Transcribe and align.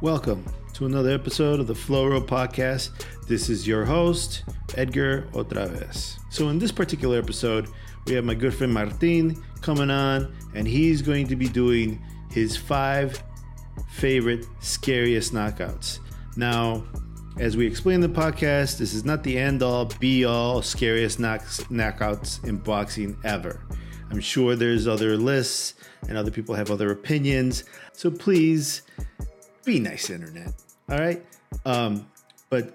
Welcome 0.00 0.44
to 0.74 0.86
another 0.86 1.10
episode 1.10 1.58
of 1.58 1.66
the 1.66 1.74
Flow 1.74 2.06
Road 2.06 2.28
Podcast. 2.28 2.90
This 3.26 3.48
is 3.48 3.66
your 3.66 3.84
host, 3.84 4.44
Edgar 4.76 5.26
Otraves. 5.32 6.20
So, 6.30 6.50
in 6.50 6.60
this 6.60 6.70
particular 6.70 7.18
episode, 7.18 7.66
we 8.06 8.14
have 8.14 8.24
my 8.24 8.34
good 8.34 8.54
friend 8.54 8.72
Martin 8.72 9.42
coming 9.60 9.90
on, 9.90 10.32
and 10.54 10.68
he's 10.68 11.02
going 11.02 11.26
to 11.26 11.34
be 11.34 11.48
doing 11.48 12.00
his 12.30 12.56
five 12.56 13.20
favorite 13.90 14.46
scariest 14.60 15.34
knockouts. 15.34 15.98
Now, 16.36 16.84
as 17.40 17.56
we 17.56 17.66
explain 17.66 17.96
in 17.96 18.12
the 18.12 18.20
podcast, 18.20 18.78
this 18.78 18.94
is 18.94 19.04
not 19.04 19.24
the 19.24 19.36
end 19.36 19.64
all 19.64 19.86
be 19.98 20.24
all 20.24 20.62
scariest 20.62 21.18
knocks, 21.18 21.64
knockouts 21.64 22.44
in 22.44 22.58
boxing 22.58 23.16
ever. 23.24 23.66
I'm 24.12 24.20
sure 24.20 24.54
there's 24.54 24.86
other 24.86 25.16
lists 25.16 25.74
and 26.08 26.16
other 26.16 26.30
people 26.30 26.54
have 26.54 26.70
other 26.70 26.92
opinions. 26.92 27.64
So 27.92 28.12
please 28.12 28.82
be 29.68 29.80
nice, 29.80 30.10
internet. 30.10 30.52
All 30.90 30.98
right. 30.98 31.24
Um, 31.64 32.06
but 32.50 32.74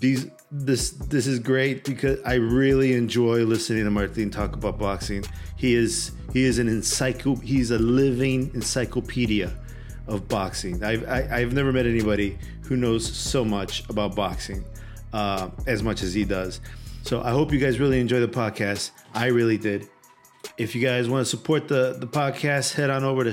these 0.00 0.26
this 0.50 0.90
this 0.90 1.26
is 1.26 1.38
great 1.38 1.84
because 1.84 2.20
I 2.24 2.34
really 2.34 2.94
enjoy 2.94 3.44
listening 3.44 3.84
to 3.84 3.90
Martin 3.90 4.30
talk 4.30 4.54
about 4.54 4.78
boxing. 4.78 5.24
He 5.56 5.74
is 5.74 6.10
he 6.32 6.44
is 6.44 6.58
an 6.58 6.68
encycl 6.68 7.40
he's 7.40 7.70
a 7.70 7.78
living 7.78 8.50
encyclopedia 8.54 9.56
of 10.08 10.26
boxing. 10.28 10.82
I've 10.82 11.08
I, 11.08 11.22
have 11.22 11.32
i 11.32 11.40
have 11.40 11.52
never 11.52 11.72
met 11.72 11.86
anybody 11.86 12.36
who 12.62 12.76
knows 12.76 13.06
so 13.06 13.44
much 13.44 13.88
about 13.88 14.16
boxing 14.16 14.64
uh, 15.12 15.50
as 15.66 15.82
much 15.82 16.02
as 16.02 16.12
he 16.12 16.24
does. 16.24 16.60
So 17.02 17.22
I 17.22 17.30
hope 17.30 17.52
you 17.52 17.60
guys 17.60 17.78
really 17.78 18.00
enjoy 18.00 18.20
the 18.20 18.28
podcast. 18.28 18.90
I 19.14 19.26
really 19.26 19.58
did. 19.58 19.88
If 20.58 20.74
you 20.74 20.82
guys 20.82 21.08
want 21.08 21.24
to 21.24 21.30
support 21.30 21.68
the, 21.68 21.96
the 21.98 22.06
podcast, 22.06 22.74
head 22.74 22.90
on 22.90 23.04
over 23.04 23.22
to 23.24 23.32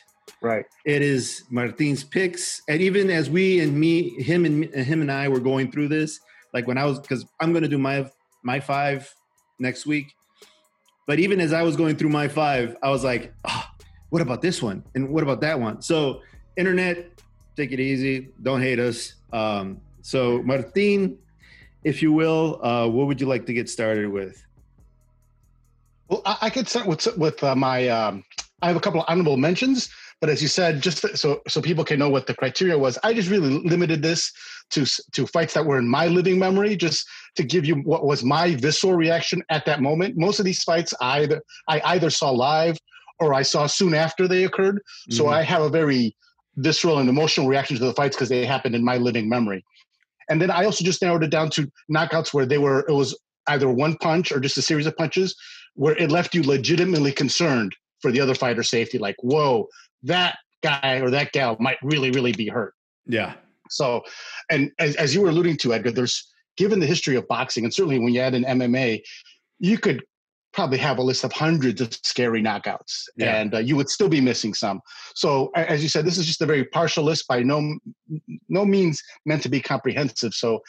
Right. 0.42 0.66
It 0.84 1.02
is 1.02 1.44
Martin's 1.50 2.04
picks, 2.04 2.62
and 2.68 2.80
even 2.80 3.10
as 3.10 3.30
we 3.30 3.60
and 3.60 3.78
me, 3.78 4.10
him 4.22 4.44
and 4.44 4.64
him 4.74 5.00
and 5.00 5.10
I 5.10 5.28
were 5.28 5.40
going 5.40 5.72
through 5.72 5.88
this, 5.88 6.20
like 6.52 6.66
when 6.66 6.78
I 6.78 6.84
was, 6.84 7.00
because 7.00 7.24
I'm 7.40 7.52
going 7.52 7.62
to 7.62 7.68
do 7.68 7.78
my 7.78 8.08
my 8.44 8.60
five 8.60 9.12
next 9.58 9.86
week. 9.86 10.12
But 11.06 11.20
even 11.20 11.40
as 11.40 11.52
I 11.52 11.62
was 11.62 11.76
going 11.76 11.96
through 11.96 12.10
my 12.10 12.28
five, 12.28 12.76
I 12.82 12.90
was 12.90 13.04
like, 13.04 13.32
oh, 13.44 13.64
what 14.10 14.22
about 14.22 14.42
this 14.42 14.60
one? 14.60 14.84
And 14.94 15.08
what 15.08 15.22
about 15.22 15.40
that 15.40 15.58
one? 15.58 15.80
So, 15.80 16.22
internet, 16.56 17.22
take 17.56 17.72
it 17.72 17.80
easy. 17.80 18.30
Don't 18.42 18.60
hate 18.60 18.78
us. 18.80 19.14
Um, 19.32 19.80
so, 20.02 20.42
Martin, 20.42 21.16
if 21.84 22.02
you 22.02 22.12
will, 22.12 22.60
uh, 22.64 22.88
what 22.88 23.06
would 23.06 23.20
you 23.20 23.28
like 23.28 23.46
to 23.46 23.52
get 23.52 23.68
started 23.68 24.10
with? 24.10 24.44
Well, 26.08 26.22
I, 26.24 26.36
I 26.42 26.50
could 26.50 26.68
start 26.68 26.86
with 26.86 27.06
with 27.16 27.42
uh, 27.42 27.54
my. 27.54 27.88
Um, 27.88 28.24
I 28.62 28.68
have 28.68 28.76
a 28.76 28.80
couple 28.80 29.00
of 29.00 29.06
honorable 29.08 29.36
mentions. 29.36 29.90
But 30.20 30.30
as 30.30 30.40
you 30.40 30.48
said, 30.48 30.80
just 30.80 31.06
so 31.16 31.40
so 31.46 31.60
people 31.60 31.84
can 31.84 31.98
know 31.98 32.08
what 32.08 32.26
the 32.26 32.34
criteria 32.34 32.78
was, 32.78 32.98
I 33.04 33.12
just 33.12 33.30
really 33.30 33.50
limited 33.50 34.02
this 34.02 34.32
to 34.70 34.86
to 35.12 35.26
fights 35.26 35.54
that 35.54 35.66
were 35.66 35.78
in 35.78 35.88
my 35.88 36.06
living 36.06 36.38
memory, 36.38 36.74
just 36.76 37.06
to 37.36 37.44
give 37.44 37.66
you 37.66 37.76
what 37.76 38.06
was 38.06 38.24
my 38.24 38.54
visceral 38.54 38.94
reaction 38.94 39.42
at 39.50 39.66
that 39.66 39.82
moment. 39.82 40.16
Most 40.16 40.38
of 40.38 40.46
these 40.46 40.62
fights, 40.62 40.94
I 41.00 41.20
either 41.20 41.42
I 41.68 41.80
either 41.84 42.10
saw 42.10 42.30
live 42.30 42.78
or 43.18 43.34
I 43.34 43.42
saw 43.42 43.66
soon 43.66 43.94
after 43.94 44.26
they 44.26 44.44
occurred. 44.44 44.80
So 45.10 45.24
mm-hmm. 45.24 45.34
I 45.34 45.42
have 45.42 45.62
a 45.62 45.70
very 45.70 46.16
visceral 46.56 46.98
and 46.98 47.08
emotional 47.08 47.48
reaction 47.48 47.76
to 47.76 47.84
the 47.84 47.94
fights 47.94 48.16
because 48.16 48.28
they 48.28 48.46
happened 48.46 48.74
in 48.74 48.84
my 48.84 48.96
living 48.96 49.28
memory. 49.28 49.64
And 50.28 50.40
then 50.40 50.50
I 50.50 50.64
also 50.64 50.84
just 50.84 51.02
narrowed 51.02 51.24
it 51.24 51.30
down 51.30 51.50
to 51.50 51.70
knockouts 51.90 52.32
where 52.32 52.46
they 52.46 52.58
were 52.58 52.84
it 52.88 52.92
was 52.92 53.16
either 53.48 53.70
one 53.70 53.96
punch 53.98 54.32
or 54.32 54.40
just 54.40 54.56
a 54.56 54.62
series 54.62 54.86
of 54.86 54.96
punches 54.96 55.36
where 55.74 55.96
it 55.96 56.10
left 56.10 56.34
you 56.34 56.42
legitimately 56.42 57.12
concerned 57.12 57.74
for 58.00 58.10
the 58.10 58.20
other 58.20 58.34
fighter's 58.34 58.68
safety. 58.68 58.98
Like, 58.98 59.16
whoa, 59.20 59.68
that 60.02 60.38
guy 60.62 61.00
or 61.00 61.10
that 61.10 61.32
gal 61.32 61.56
might 61.60 61.78
really, 61.82 62.10
really 62.10 62.32
be 62.32 62.48
hurt. 62.48 62.74
Yeah. 63.06 63.34
So, 63.70 64.02
and 64.50 64.70
as, 64.78 64.96
as 64.96 65.14
you 65.14 65.20
were 65.22 65.28
alluding 65.28 65.56
to, 65.58 65.74
Edgar, 65.74 65.90
there's 65.90 66.30
given 66.56 66.80
the 66.80 66.86
history 66.86 67.16
of 67.16 67.26
boxing, 67.28 67.64
and 67.64 67.72
certainly 67.72 67.98
when 67.98 68.12
you 68.12 68.20
add 68.20 68.34
in 68.34 68.44
MMA, 68.44 69.02
you 69.58 69.78
could 69.78 70.02
probably 70.52 70.78
have 70.78 70.96
a 70.96 71.02
list 71.02 71.22
of 71.22 71.32
hundreds 71.32 71.80
of 71.80 71.92
scary 72.02 72.42
knockouts, 72.42 73.02
yeah. 73.16 73.36
and 73.36 73.54
uh, 73.54 73.58
you 73.58 73.76
would 73.76 73.90
still 73.90 74.08
be 74.08 74.20
missing 74.20 74.54
some. 74.54 74.80
So, 75.14 75.50
as 75.54 75.82
you 75.82 75.88
said, 75.88 76.06
this 76.06 76.16
is 76.16 76.26
just 76.26 76.40
a 76.40 76.46
very 76.46 76.64
partial 76.64 77.04
list, 77.04 77.28
by 77.28 77.42
no 77.42 77.78
no 78.48 78.64
means 78.64 79.02
meant 79.26 79.42
to 79.42 79.48
be 79.48 79.60
comprehensive. 79.60 80.32
So, 80.32 80.60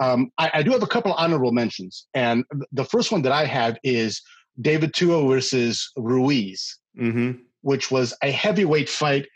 um, 0.00 0.32
I, 0.38 0.50
I, 0.54 0.62
do 0.62 0.72
have 0.72 0.82
a 0.82 0.88
couple 0.88 1.12
of 1.12 1.18
honorable 1.18 1.52
mentions, 1.52 2.06
and 2.14 2.44
the 2.72 2.84
first 2.84 3.12
one 3.12 3.22
that 3.22 3.32
I 3.32 3.44
have 3.44 3.78
is 3.84 4.20
David 4.60 4.92
Tua 4.92 5.26
versus 5.28 5.90
Ruiz. 5.96 6.78
Mm-hmm 6.98 7.42
which 7.62 7.90
was 7.90 8.14
a 8.22 8.30
heavyweight 8.30 8.88
fight 8.88 9.26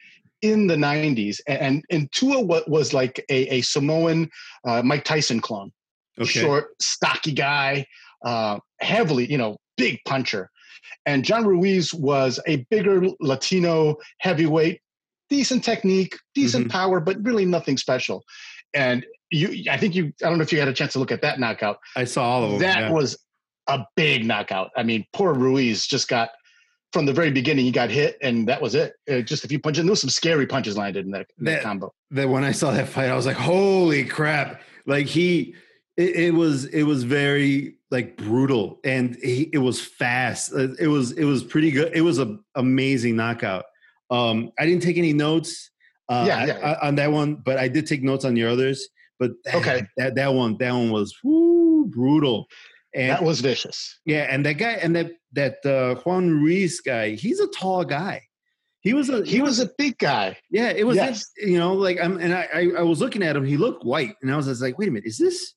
in 0.42 0.66
the 0.66 0.76
90s. 0.76 1.40
And, 1.46 1.84
and 1.90 2.10
Tua 2.12 2.40
was 2.66 2.92
like 2.92 3.24
a, 3.28 3.46
a 3.48 3.60
Samoan 3.62 4.28
uh, 4.66 4.82
Mike 4.82 5.04
Tyson 5.04 5.40
clone. 5.40 5.72
Okay. 6.20 6.40
Short, 6.40 6.70
stocky 6.80 7.32
guy, 7.32 7.86
uh, 8.24 8.58
heavily, 8.80 9.30
you 9.30 9.38
know, 9.38 9.56
big 9.76 9.98
puncher. 10.06 10.50
And 11.06 11.24
John 11.24 11.46
Ruiz 11.46 11.94
was 11.94 12.38
a 12.46 12.66
bigger 12.70 13.02
Latino 13.20 13.96
heavyweight, 14.18 14.80
decent 15.30 15.64
technique, 15.64 16.16
decent 16.34 16.68
mm-hmm. 16.68 16.76
power, 16.76 17.00
but 17.00 17.22
really 17.24 17.44
nothing 17.44 17.76
special. 17.76 18.22
And 18.74 19.06
you, 19.30 19.70
I 19.70 19.78
think 19.78 19.94
you, 19.94 20.12
I 20.22 20.28
don't 20.28 20.38
know 20.38 20.42
if 20.42 20.52
you 20.52 20.58
had 20.58 20.68
a 20.68 20.72
chance 20.72 20.92
to 20.92 20.98
look 20.98 21.12
at 21.12 21.22
that 21.22 21.40
knockout. 21.40 21.78
I 21.96 22.04
saw 22.04 22.24
all 22.24 22.44
of 22.44 22.50
them. 22.50 22.60
That 22.60 22.80
yeah. 22.80 22.92
was 22.92 23.18
a 23.68 23.84
big 23.96 24.26
knockout. 24.26 24.70
I 24.76 24.82
mean, 24.82 25.04
poor 25.12 25.34
Ruiz 25.34 25.86
just 25.86 26.08
got 26.08 26.30
from 26.92 27.06
the 27.06 27.12
very 27.12 27.30
beginning, 27.30 27.64
he 27.64 27.70
got 27.70 27.90
hit, 27.90 28.18
and 28.20 28.46
that 28.48 28.60
was 28.60 28.74
it. 28.74 28.94
it 29.06 29.22
just 29.22 29.44
a 29.44 29.48
few 29.48 29.58
punches. 29.58 29.80
And 29.80 29.88
there 29.88 29.92
was 29.92 30.00
some 30.00 30.10
scary 30.10 30.46
punches 30.46 30.76
landed 30.76 31.06
in 31.06 31.12
that, 31.12 31.26
in 31.38 31.44
that, 31.46 31.50
that 31.50 31.62
combo. 31.62 31.94
That 32.10 32.28
when 32.28 32.44
I 32.44 32.52
saw 32.52 32.70
that 32.70 32.88
fight, 32.88 33.08
I 33.08 33.14
was 33.14 33.26
like, 33.26 33.36
"Holy 33.36 34.04
crap!" 34.04 34.62
Like 34.86 35.06
he, 35.06 35.54
it, 35.96 36.16
it 36.16 36.34
was, 36.34 36.66
it 36.66 36.82
was 36.82 37.04
very 37.04 37.76
like 37.90 38.16
brutal, 38.16 38.80
and 38.84 39.16
he, 39.16 39.48
it 39.52 39.58
was 39.58 39.80
fast. 39.80 40.52
Uh, 40.52 40.74
it 40.78 40.88
was, 40.88 41.12
it 41.12 41.24
was 41.24 41.42
pretty 41.42 41.70
good. 41.70 41.92
It 41.94 42.02
was 42.02 42.18
an 42.18 42.44
amazing 42.54 43.16
knockout. 43.16 43.64
Um, 44.10 44.52
I 44.58 44.66
didn't 44.66 44.82
take 44.82 44.98
any 44.98 45.12
notes. 45.12 45.70
Uh, 46.08 46.24
yeah, 46.26 46.46
yeah. 46.46 46.78
on 46.82 46.96
that 46.96 47.10
one, 47.10 47.36
but 47.36 47.56
I 47.56 47.68
did 47.68 47.86
take 47.86 48.02
notes 48.02 48.24
on 48.24 48.36
your 48.36 48.50
others. 48.50 48.88
But 49.18 49.30
okay, 49.54 49.86
that 49.96 50.16
that 50.16 50.34
one, 50.34 50.58
that 50.58 50.72
one 50.72 50.90
was 50.90 51.16
whoo, 51.22 51.86
brutal. 51.86 52.48
And, 52.94 53.10
that 53.10 53.22
was 53.22 53.40
vicious. 53.40 53.98
Yeah, 54.04 54.26
and 54.28 54.44
that 54.44 54.54
guy 54.54 54.72
and 54.72 54.94
that 54.96 55.12
that 55.32 55.64
uh, 55.64 56.00
Juan 56.02 56.30
Ruiz 56.30 56.80
guy, 56.80 57.10
he's 57.10 57.40
a 57.40 57.48
tall 57.48 57.84
guy. 57.84 58.22
He 58.80 58.94
was 58.94 59.08
a 59.08 59.24
he, 59.24 59.40
was, 59.40 59.58
was, 59.58 59.68
a 59.68 59.70
big 59.78 59.96
guy. 59.98 60.36
Yeah, 60.50 60.70
it 60.70 60.84
was 60.84 60.96
yes. 60.96 61.24
you 61.36 61.58
know 61.58 61.72
like 61.74 61.98
I'm 62.02 62.18
and 62.18 62.34
I, 62.34 62.48
I, 62.52 62.70
I 62.78 62.82
was 62.82 63.00
looking 63.00 63.22
at 63.22 63.36
him. 63.36 63.44
He 63.44 63.56
looked 63.56 63.84
white, 63.84 64.16
and 64.20 64.32
I 64.32 64.36
was 64.36 64.46
just 64.46 64.60
like, 64.60 64.78
wait 64.78 64.88
a 64.88 64.90
minute, 64.90 65.06
is 65.06 65.18
this 65.18 65.54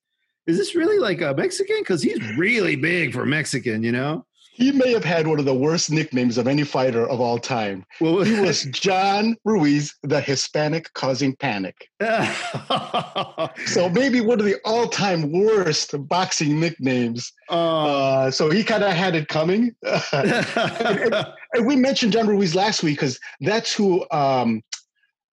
is 0.47 0.57
this 0.57 0.75
really 0.75 0.99
like 0.99 1.21
a 1.21 1.33
Mexican? 1.33 1.77
Because 1.79 2.01
he's 2.01 2.21
really 2.37 2.75
big 2.75 3.13
for 3.13 3.25
Mexican, 3.25 3.83
you 3.83 3.91
know. 3.91 4.25
He 4.55 4.71
may 4.71 4.93
have 4.93 5.03
had 5.03 5.27
one 5.27 5.37
of 5.37 5.43
the 5.43 5.53
worst 5.53 5.91
nicknames 5.91 6.37
of 6.37 6.47
any 6.47 6.63
fighter 6.63 7.05
of 7.05 7.19
all 7.19 7.37
time. 7.37 7.85
Well, 7.99 8.21
he 8.21 8.39
was 8.39 8.63
John 8.71 9.35
Ruiz, 9.43 9.93
the 10.01 10.21
Hispanic 10.21 10.93
causing 10.93 11.35
panic. 11.35 11.89
so 13.65 13.89
maybe 13.89 14.21
one 14.21 14.39
of 14.39 14.45
the 14.45 14.55
all-time 14.63 15.29
worst 15.29 15.93
boxing 16.07 16.57
nicknames. 16.57 17.33
Uh, 17.49 18.05
uh, 18.25 18.31
so 18.31 18.49
he 18.49 18.63
kind 18.63 18.83
of 18.83 18.93
had 18.93 19.13
it 19.13 19.27
coming. 19.27 19.75
and, 20.13 20.31
and, 20.55 21.27
and, 21.53 21.65
we 21.65 21.75
mentioned 21.75 22.13
John 22.13 22.25
Ruiz 22.25 22.55
last 22.55 22.81
week 22.81 22.95
because 22.95 23.19
that's 23.41 23.73
who 23.73 24.05
um, 24.11 24.61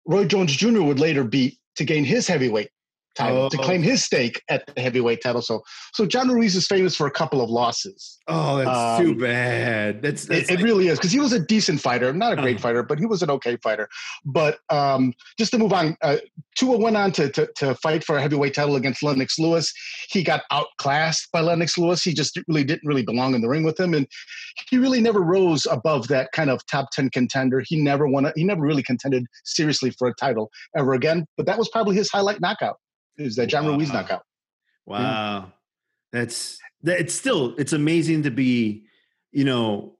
Roy 0.05 0.23
Jones 0.23 0.55
Jr. 0.55 0.81
would 0.81 0.99
later 0.99 1.25
beat 1.25 1.59
to 1.75 1.83
gain 1.83 2.05
his 2.05 2.25
heavyweight 2.25 2.69
title 3.15 3.43
oh. 3.43 3.49
to 3.49 3.57
claim 3.57 3.81
his 3.81 4.03
stake 4.03 4.41
at 4.49 4.65
the 4.73 4.81
heavyweight 4.81 5.21
title. 5.21 5.41
So, 5.41 5.61
so 5.93 6.05
John 6.05 6.29
Ruiz 6.29 6.55
is 6.55 6.67
famous 6.67 6.95
for 6.95 7.07
a 7.07 7.11
couple 7.11 7.41
of 7.41 7.49
losses. 7.49 8.17
Oh, 8.27 8.57
that's 8.57 8.99
um, 8.99 9.05
too 9.05 9.19
bad. 9.19 10.01
That's, 10.01 10.25
that's 10.25 10.49
it, 10.49 10.51
like, 10.51 10.59
it, 10.59 10.63
really 10.63 10.87
is 10.87 10.99
because 10.99 11.11
he 11.11 11.19
was 11.19 11.33
a 11.33 11.39
decent 11.39 11.81
fighter, 11.81 12.13
not 12.13 12.33
a 12.33 12.35
great 12.35 12.57
uh, 12.57 12.61
fighter, 12.61 12.83
but 12.83 12.99
he 12.99 13.05
was 13.05 13.21
an 13.21 13.29
okay 13.31 13.57
fighter. 13.63 13.87
But 14.25 14.59
um, 14.69 15.13
just 15.37 15.51
to 15.51 15.57
move 15.57 15.73
on, 15.73 15.97
uh, 16.01 16.17
Tua 16.57 16.77
went 16.77 16.97
on 16.97 17.11
to, 17.13 17.29
to, 17.29 17.49
to 17.57 17.75
fight 17.75 18.03
for 18.03 18.17
a 18.17 18.21
heavyweight 18.21 18.53
title 18.53 18.75
against 18.75 19.03
Lennox 19.03 19.39
Lewis. 19.39 19.73
He 20.09 20.23
got 20.23 20.43
outclassed 20.51 21.31
by 21.31 21.41
Lennox 21.41 21.77
Lewis. 21.77 22.03
He 22.03 22.13
just 22.13 22.37
really 22.47 22.63
didn't 22.63 22.87
really 22.87 23.03
belong 23.03 23.35
in 23.35 23.41
the 23.41 23.49
ring 23.49 23.63
with 23.63 23.79
him, 23.79 23.93
and 23.93 24.07
he 24.69 24.77
really 24.77 25.01
never 25.01 25.21
rose 25.21 25.65
above 25.69 26.07
that 26.09 26.31
kind 26.33 26.49
of 26.49 26.65
top 26.67 26.89
ten 26.91 27.09
contender. 27.09 27.63
He 27.65 27.81
never 27.81 28.07
won. 28.07 28.25
A, 28.25 28.33
he 28.35 28.43
never 28.43 28.61
really 28.61 28.83
contended 28.83 29.25
seriously 29.45 29.91
for 29.91 30.07
a 30.07 30.13
title 30.15 30.49
ever 30.77 30.93
again. 30.93 31.25
But 31.37 31.45
that 31.45 31.57
was 31.57 31.69
probably 31.69 31.95
his 31.95 32.09
highlight 32.11 32.41
knockout 32.41 32.77
is 33.19 33.35
that 33.35 33.47
John 33.47 33.65
wow. 33.65 33.73
Ruiz 33.73 33.91
knockout. 33.91 34.23
Wow. 34.85 35.53
That's 36.11 36.57
that 36.83 36.99
it's 36.99 37.13
still 37.13 37.55
it's 37.57 37.73
amazing 37.73 38.23
to 38.23 38.31
be, 38.31 38.85
you 39.31 39.43
know, 39.43 39.99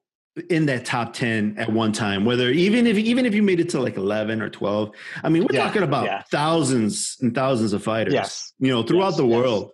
in 0.50 0.66
that 0.68 0.86
top 0.86 1.14
10 1.14 1.58
at 1.58 1.72
one 1.72 1.92
time 1.92 2.24
whether 2.24 2.50
even 2.50 2.88
if 2.88 2.98
even 2.98 3.26
if 3.26 3.34
you 3.34 3.44
made 3.44 3.60
it 3.60 3.68
to 3.68 3.80
like 3.80 3.98
11 3.98 4.42
or 4.42 4.50
12 4.50 4.92
i 5.24 5.28
mean 5.28 5.42
we're 5.44 5.56
yeah, 5.56 5.66
talking 5.66 5.84
about 5.84 6.06
yeah. 6.06 6.22
thousands 6.32 7.18
and 7.22 7.36
thousands 7.36 7.74
of 7.74 7.84
fighters 7.84 8.14
yes. 8.14 8.54
you 8.60 8.70
know 8.70 8.84
throughout 8.84 9.10
yes, 9.10 9.18
the 9.18 9.26
world 9.26 9.72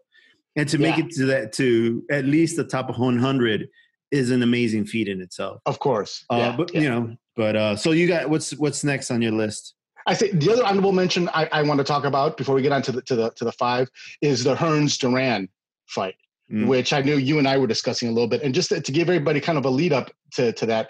yes. 0.56 0.62
and 0.62 0.70
to 0.70 0.78
make 0.80 0.98
yeah. 0.98 1.06
it 1.06 1.12
to 1.12 1.26
that 1.26 1.54
to 1.54 2.04
at 2.10 2.26
least 2.26 2.56
the 2.56 2.64
top 2.64 2.90
of 2.90 2.98
100 2.98 3.68
is 4.12 4.32
an 4.32 4.42
amazing 4.42 4.86
feat 4.86 5.08
in 5.08 5.22
itself 5.22 5.62
of 5.66 5.78
course 5.78 6.26
uh, 6.32 6.56
but 6.56 6.74
you 6.74 6.90
know 6.90 7.16
but 7.36 7.56
uh 7.56 7.76
so 7.76 7.92
you 7.92 8.08
got 8.08 8.30
what's 8.30 8.52
what's 8.58 8.84
next 8.84 9.12
on 9.12 9.22
your 9.22 9.34
list 9.34 9.76
I 10.06 10.16
think 10.16 10.40
the 10.40 10.52
other 10.52 10.64
honorable 10.64 10.92
mention 10.92 11.30
I, 11.30 11.50
I 11.52 11.64
want 11.64 11.80
to 11.80 11.84
talk 11.84 12.06
about 12.06 12.38
before 12.38 12.56
we 12.56 12.62
get 12.62 12.72
on 12.72 12.82
to 12.84 12.92
the 12.92 13.02
to 13.04 13.16
the 13.16 13.30
to 13.32 13.46
the 13.46 13.52
five 13.52 13.90
is 14.22 14.44
the 14.44 14.56
Hearns 14.56 15.00
Duran 15.00 15.50
fight, 15.88 16.16
mm. 16.52 16.68
which 16.68 16.94
I 16.94 17.02
knew 17.02 17.16
you 17.16 17.40
and 17.40 17.48
I 17.48 17.58
were 17.58 17.68
discussing 17.68 18.10
a 18.10 18.12
little 18.12 18.28
bit. 18.28 18.42
And 18.42 18.54
just 18.54 18.70
to, 18.70 18.82
to 18.82 18.92
give 18.92 19.10
everybody 19.10 19.40
kind 19.40 19.58
of 19.58 19.66
a 19.66 19.70
lead 19.70 19.94
up 19.94 20.12
to, 20.34 20.52
to 20.54 20.66
that, 20.68 20.90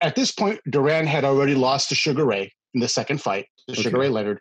at 0.00 0.14
this 0.14 0.32
point, 0.32 0.60
Duran 0.68 1.06
had 1.06 1.24
already 1.24 1.54
lost 1.54 1.90
to 1.90 1.94
Sugar 1.94 2.24
Ray 2.24 2.52
in 2.74 2.80
the 2.80 2.88
second 2.88 3.20
fight, 3.20 3.46
to 3.68 3.72
okay. 3.72 3.82
Sugar 3.82 3.98
Ray 3.98 4.08
Leonard. 4.08 4.40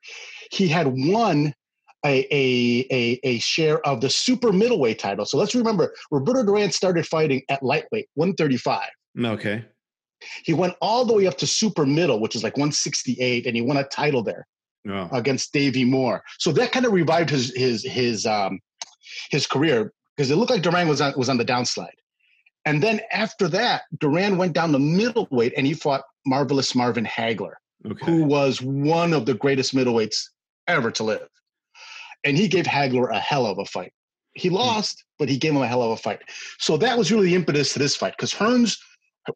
He 0.52 0.68
had 0.68 0.88
won 0.88 1.54
a, 2.06 2.26
a, 2.32 2.88
a, 2.92 3.20
a, 3.24 3.40
share 3.40 3.86
of 3.86 4.00
the 4.00 4.10
super 4.10 4.54
middleweight 4.54 5.00
title. 5.00 5.26
So 5.26 5.38
let's 5.38 5.54
remember, 5.54 5.94
Roberto 6.12 6.46
Duran 6.46 6.72
started 6.72 7.06
fighting 7.06 7.42
at 7.50 7.62
lightweight, 7.62 8.08
135. 8.14 8.88
Okay. 9.22 9.66
He 10.44 10.54
went 10.54 10.76
all 10.82 11.06
the 11.06 11.14
way 11.14 11.28
up 11.28 11.38
to 11.38 11.48
super 11.48 11.86
middle, 11.86 12.20
which 12.20 12.36
is 12.36 12.44
like 12.44 12.58
168, 12.58 13.46
and 13.46 13.56
he 13.56 13.62
won 13.62 13.78
a 13.78 13.84
title 13.86 14.24
there 14.24 14.48
oh. 14.88 15.10
against 15.12 15.54
Davey 15.54 15.86
Moore. 15.86 16.24
So 16.38 16.52
that 16.54 16.72
kind 16.72 16.86
of 16.86 16.94
revived 16.94 17.30
his 17.30 17.56
his 17.56 17.84
his 17.84 18.26
um 18.26 18.60
his 19.32 19.48
career 19.48 19.94
because 20.16 20.32
it 20.32 20.36
looked 20.36 20.52
like 20.52 20.62
Duran 20.62 20.88
was 20.88 21.02
on 21.02 21.14
was 21.18 21.30
on 21.30 21.38
the 21.38 21.46
downslide. 21.46 21.90
And 22.66 22.84
then 22.84 23.00
after 23.12 23.48
that, 23.50 23.84
Duran 24.00 24.38
went 24.38 24.54
down 24.54 24.72
the 24.72 24.80
middleweight 24.80 25.54
and 25.56 25.66
he 25.66 25.74
fought 25.74 26.04
marvelous 26.26 26.76
Marvin 26.76 27.06
Hagler, 27.06 27.54
okay. 27.86 28.06
who 28.06 28.24
was 28.24 28.62
one 28.62 29.14
of 29.14 29.26
the 29.26 29.34
greatest 29.34 29.74
middleweights 29.74 30.26
ever 30.68 30.92
to 30.92 31.04
live. 31.04 31.28
And 32.24 32.38
he 32.38 32.48
gave 32.48 32.66
Hagler 32.66 33.10
a 33.12 33.20
hell 33.20 33.46
of 33.46 33.60
a 33.60 33.66
fight. 33.66 33.94
He 34.34 34.50
hmm. 34.50 34.56
lost, 34.56 35.04
but 35.18 35.30
he 35.30 35.38
gave 35.38 35.54
him 35.54 35.62
a 35.62 35.68
hell 35.68 35.82
of 35.82 35.92
a 35.92 35.98
fight. 35.98 36.20
So 36.60 36.78
that 36.78 36.98
was 36.98 37.12
really 37.12 37.28
the 37.28 37.36
impetus 37.36 37.74
to 37.74 37.80
this 37.80 37.96
fight 37.96 38.14
because 38.18 38.34
Hearns 38.34 38.78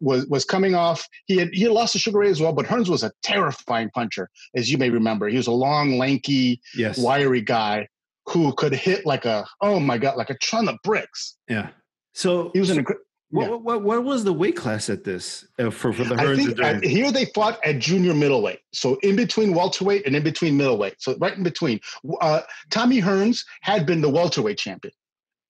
was 0.01 0.25
was 0.27 0.45
coming 0.45 0.75
off. 0.75 1.07
He 1.25 1.37
had 1.37 1.49
he 1.53 1.63
had 1.63 1.71
lost 1.71 1.93
to 1.93 1.99
Sugar 1.99 2.19
Ray 2.19 2.29
as 2.29 2.41
well, 2.41 2.53
but 2.53 2.65
Hearns 2.65 2.89
was 2.89 3.03
a 3.03 3.11
terrifying 3.23 3.89
puncher, 3.91 4.29
as 4.55 4.71
you 4.71 4.77
may 4.77 4.89
remember. 4.89 5.27
He 5.27 5.37
was 5.37 5.47
a 5.47 5.51
long, 5.51 5.97
lanky, 5.97 6.61
yes. 6.75 6.97
wiry 6.97 7.41
guy 7.41 7.87
who 8.27 8.53
could 8.53 8.73
hit 8.73 9.05
like 9.05 9.25
a 9.25 9.45
oh 9.61 9.79
my 9.79 9.97
god, 9.97 10.17
like 10.17 10.29
a 10.29 10.37
ton 10.37 10.67
of 10.67 10.77
bricks. 10.83 11.37
Yeah. 11.49 11.69
So 12.13 12.51
he 12.53 12.59
was 12.59 12.69
so, 12.69 12.75
in 12.75 12.79
a. 12.81 12.83
What, 13.29 13.49
yeah. 13.49 13.55
what, 13.55 13.81
what 13.81 14.03
was 14.03 14.23
the 14.23 14.31
weight 14.31 14.55
class 14.55 14.91
at 14.91 15.03
this 15.03 15.43
uh, 15.57 15.71
for, 15.71 15.91
for 15.91 16.03
the 16.03 16.13
Hearns? 16.13 16.33
I 16.33 16.35
think 16.35 16.61
at, 16.61 16.83
here 16.83 17.11
they 17.11 17.25
fought 17.33 17.59
at 17.65 17.79
junior 17.79 18.13
middleweight, 18.13 18.59
so 18.73 18.95
in 19.01 19.15
between 19.15 19.55
welterweight 19.55 20.05
and 20.05 20.15
in 20.15 20.23
between 20.23 20.55
middleweight, 20.55 20.97
so 20.99 21.15
right 21.17 21.35
in 21.35 21.41
between. 21.41 21.79
Uh, 22.21 22.41
Tommy 22.69 23.01
Hearns 23.01 23.43
had 23.61 23.87
been 23.87 24.01
the 24.01 24.09
welterweight 24.09 24.59
champion, 24.59 24.93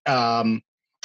um, 0.06 0.62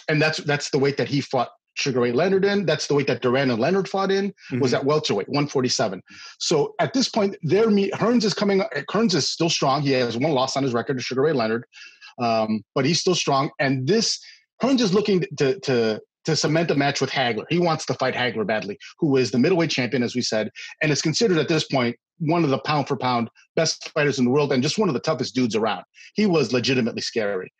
and 0.08 0.22
that's 0.22 0.38
that's 0.38 0.70
the 0.70 0.78
weight 0.78 0.96
that 0.98 1.08
he 1.08 1.20
fought 1.20 1.48
Sugar 1.78 2.00
Ray 2.00 2.12
Leonard 2.12 2.44
in. 2.44 2.66
That's 2.66 2.86
the 2.86 2.94
weight 2.94 3.06
that 3.06 3.22
Duran 3.22 3.50
and 3.50 3.60
Leonard 3.60 3.88
fought 3.88 4.10
in. 4.10 4.30
Mm-hmm. 4.30 4.60
Was 4.60 4.74
at 4.74 4.84
welterweight, 4.84 5.28
147. 5.28 6.02
So 6.38 6.74
at 6.80 6.92
this 6.92 7.08
point, 7.08 7.36
their 7.42 7.70
meet 7.70 7.92
Hearns 7.92 8.24
is 8.24 8.34
coming. 8.34 8.62
Hearns 8.90 9.14
is 9.14 9.32
still 9.32 9.50
strong. 9.50 9.82
He 9.82 9.92
has 9.92 10.16
one 10.16 10.32
loss 10.32 10.56
on 10.56 10.62
his 10.62 10.74
record 10.74 10.98
to 10.98 11.02
Sugar 11.02 11.22
Ray 11.22 11.32
Leonard, 11.32 11.64
um, 12.20 12.62
but 12.74 12.84
he's 12.84 13.00
still 13.00 13.14
strong. 13.14 13.50
And 13.58 13.86
this 13.86 14.20
Hearns 14.62 14.80
is 14.80 14.92
looking 14.92 15.24
to 15.38 15.58
to 15.60 16.00
to 16.24 16.36
cement 16.36 16.70
a 16.70 16.74
match 16.74 17.00
with 17.00 17.10
Hagler. 17.10 17.46
He 17.48 17.58
wants 17.58 17.86
to 17.86 17.94
fight 17.94 18.14
Hagler 18.14 18.46
badly, 18.46 18.78
who 18.98 19.16
is 19.16 19.30
the 19.30 19.38
middleweight 19.38 19.70
champion, 19.70 20.02
as 20.02 20.14
we 20.14 20.20
said, 20.20 20.50
and 20.82 20.92
is 20.92 21.00
considered 21.00 21.38
at 21.38 21.48
this 21.48 21.64
point 21.64 21.96
one 22.18 22.44
of 22.44 22.50
the 22.50 22.58
pound 22.58 22.88
for 22.88 22.96
pound 22.96 23.30
best 23.56 23.90
fighters 23.90 24.18
in 24.18 24.24
the 24.24 24.30
world 24.30 24.52
and 24.52 24.62
just 24.62 24.78
one 24.78 24.88
of 24.88 24.92
the 24.92 25.00
toughest 25.00 25.34
dudes 25.34 25.56
around. 25.56 25.84
He 26.14 26.26
was 26.26 26.52
legitimately 26.52 27.00
scary. 27.00 27.52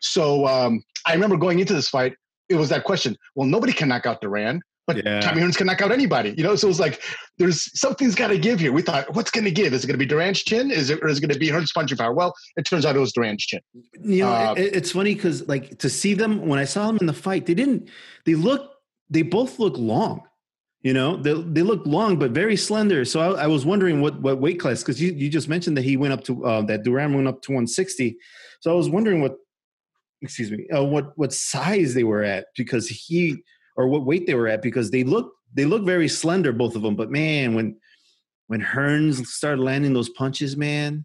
So 0.00 0.46
um, 0.46 0.82
I 1.06 1.14
remember 1.14 1.36
going 1.36 1.58
into 1.58 1.74
this 1.74 1.88
fight, 1.88 2.14
it 2.48 2.56
was 2.56 2.68
that 2.68 2.84
question. 2.84 3.16
Well, 3.34 3.46
nobody 3.46 3.72
can 3.72 3.88
knock 3.88 4.06
out 4.06 4.20
Duran, 4.20 4.62
but 4.86 5.04
yeah. 5.04 5.20
Tommy 5.20 5.40
Hearns 5.40 5.56
can 5.56 5.66
knock 5.66 5.80
out 5.80 5.92
anybody. 5.92 6.34
You 6.36 6.42
know, 6.42 6.56
so 6.56 6.66
it 6.66 6.70
was 6.70 6.80
like 6.80 7.02
there's 7.38 7.78
something's 7.78 8.14
got 8.14 8.28
to 8.28 8.38
give 8.38 8.60
here. 8.60 8.72
We 8.72 8.82
thought, 8.82 9.14
what's 9.14 9.30
going 9.30 9.44
to 9.44 9.50
give? 9.50 9.72
Is 9.72 9.84
it 9.84 9.86
going 9.86 9.94
to 9.94 9.98
be 9.98 10.06
Duran's 10.06 10.42
chin? 10.42 10.70
Is 10.70 10.90
it 10.90 11.00
or 11.02 11.08
is 11.08 11.18
it 11.18 11.20
going 11.20 11.32
to 11.32 11.38
be 11.38 11.48
Hearns 11.48 11.72
punching 11.72 11.98
power? 11.98 12.12
Well, 12.12 12.34
it 12.56 12.64
turns 12.64 12.84
out 12.84 12.96
it 12.96 13.00
was 13.00 13.12
Duran's 13.12 13.44
chin. 13.44 13.60
You 14.00 14.24
know, 14.24 14.30
uh, 14.30 14.54
it, 14.56 14.76
it's 14.76 14.92
funny 14.92 15.14
because 15.14 15.46
like 15.48 15.78
to 15.78 15.88
see 15.88 16.14
them 16.14 16.46
when 16.46 16.58
I 16.58 16.64
saw 16.64 16.86
them 16.86 16.98
in 17.00 17.06
the 17.06 17.12
fight, 17.12 17.46
they 17.46 17.54
didn't. 17.54 17.88
They 18.26 18.34
look. 18.34 18.70
They 19.08 19.22
both 19.22 19.58
look 19.58 19.76
long. 19.76 20.22
You 20.82 20.94
know, 20.94 21.16
they 21.16 21.32
they 21.32 21.62
look 21.62 21.86
long 21.86 22.18
but 22.18 22.32
very 22.32 22.56
slender. 22.56 23.04
So 23.04 23.20
I, 23.20 23.44
I 23.44 23.46
was 23.46 23.64
wondering 23.64 24.00
what 24.00 24.20
what 24.20 24.40
weight 24.40 24.58
class 24.58 24.82
because 24.82 25.00
you 25.00 25.12
you 25.12 25.28
just 25.28 25.48
mentioned 25.48 25.76
that 25.76 25.84
he 25.84 25.96
went 25.96 26.12
up 26.12 26.24
to 26.24 26.44
uh, 26.44 26.62
that 26.62 26.82
Duran 26.82 27.14
went 27.14 27.28
up 27.28 27.40
to 27.42 27.52
160. 27.52 28.16
So 28.60 28.72
I 28.72 28.74
was 28.74 28.90
wondering 28.90 29.20
what 29.20 29.36
excuse 30.22 30.50
me, 30.50 30.66
uh, 30.74 30.84
what 30.84 31.12
what 31.16 31.32
size 31.32 31.94
they 31.94 32.04
were 32.04 32.22
at 32.22 32.46
because 32.56 32.88
he 32.88 33.42
or 33.76 33.88
what 33.88 34.06
weight 34.06 34.26
they 34.26 34.34
were 34.34 34.48
at 34.48 34.62
because 34.62 34.90
they 34.90 35.04
look 35.04 35.32
they 35.54 35.64
look 35.64 35.84
very 35.84 36.08
slender 36.08 36.52
both 36.52 36.76
of 36.76 36.82
them. 36.82 36.96
But 36.96 37.10
man, 37.10 37.54
when 37.54 37.76
when 38.46 38.60
Hearns 38.60 39.26
started 39.26 39.62
landing 39.62 39.92
those 39.92 40.10
punches, 40.10 40.56
man, 40.56 41.04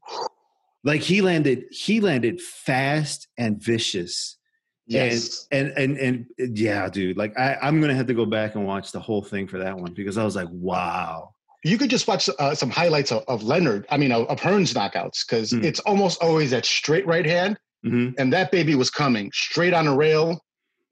like 0.84 1.02
he 1.02 1.22
landed 1.22 1.66
he 1.72 2.00
landed 2.00 2.42
fast 2.42 3.28
and 3.38 3.62
vicious. 3.62 4.38
Yes. 4.86 5.48
And, 5.52 5.74
and 5.76 5.98
and 5.98 6.26
and 6.38 6.58
yeah, 6.58 6.88
dude. 6.88 7.18
Like 7.18 7.38
I, 7.38 7.58
I'm 7.62 7.82
gonna 7.82 7.96
have 7.96 8.08
to 8.08 8.14
go 8.14 8.26
back 8.26 8.56
and 8.56 8.66
watch 8.66 8.92
the 8.92 9.00
whole 9.00 9.24
thing 9.24 9.48
for 9.48 9.58
that 9.58 9.78
one 9.78 9.94
because 9.94 10.18
I 10.18 10.24
was 10.24 10.36
like, 10.36 10.48
wow. 10.52 11.34
You 11.64 11.78
could 11.78 11.90
just 11.90 12.08
watch 12.08 12.30
uh, 12.40 12.54
some 12.54 12.70
highlights 12.70 13.12
of, 13.12 13.24
of 13.28 13.44
Leonard. 13.44 13.88
I 13.90 13.98
mean, 13.98 14.12
of, 14.12 14.28
of 14.28 14.40
Hearns 14.40 14.74
knockouts 14.74 15.28
because 15.28 15.52
mm. 15.52 15.64
it's 15.64 15.80
almost 15.82 16.22
always 16.22 16.52
that 16.52 16.66
straight 16.66 17.06
right 17.06 17.26
hand 17.26 17.58
Mm-hmm. 17.86 18.20
And 18.20 18.34
that 18.34 18.52
baby 18.52 18.76
was 18.76 18.90
coming 18.90 19.32
straight 19.34 19.74
on 19.74 19.88
a 19.88 19.96
rail, 19.96 20.40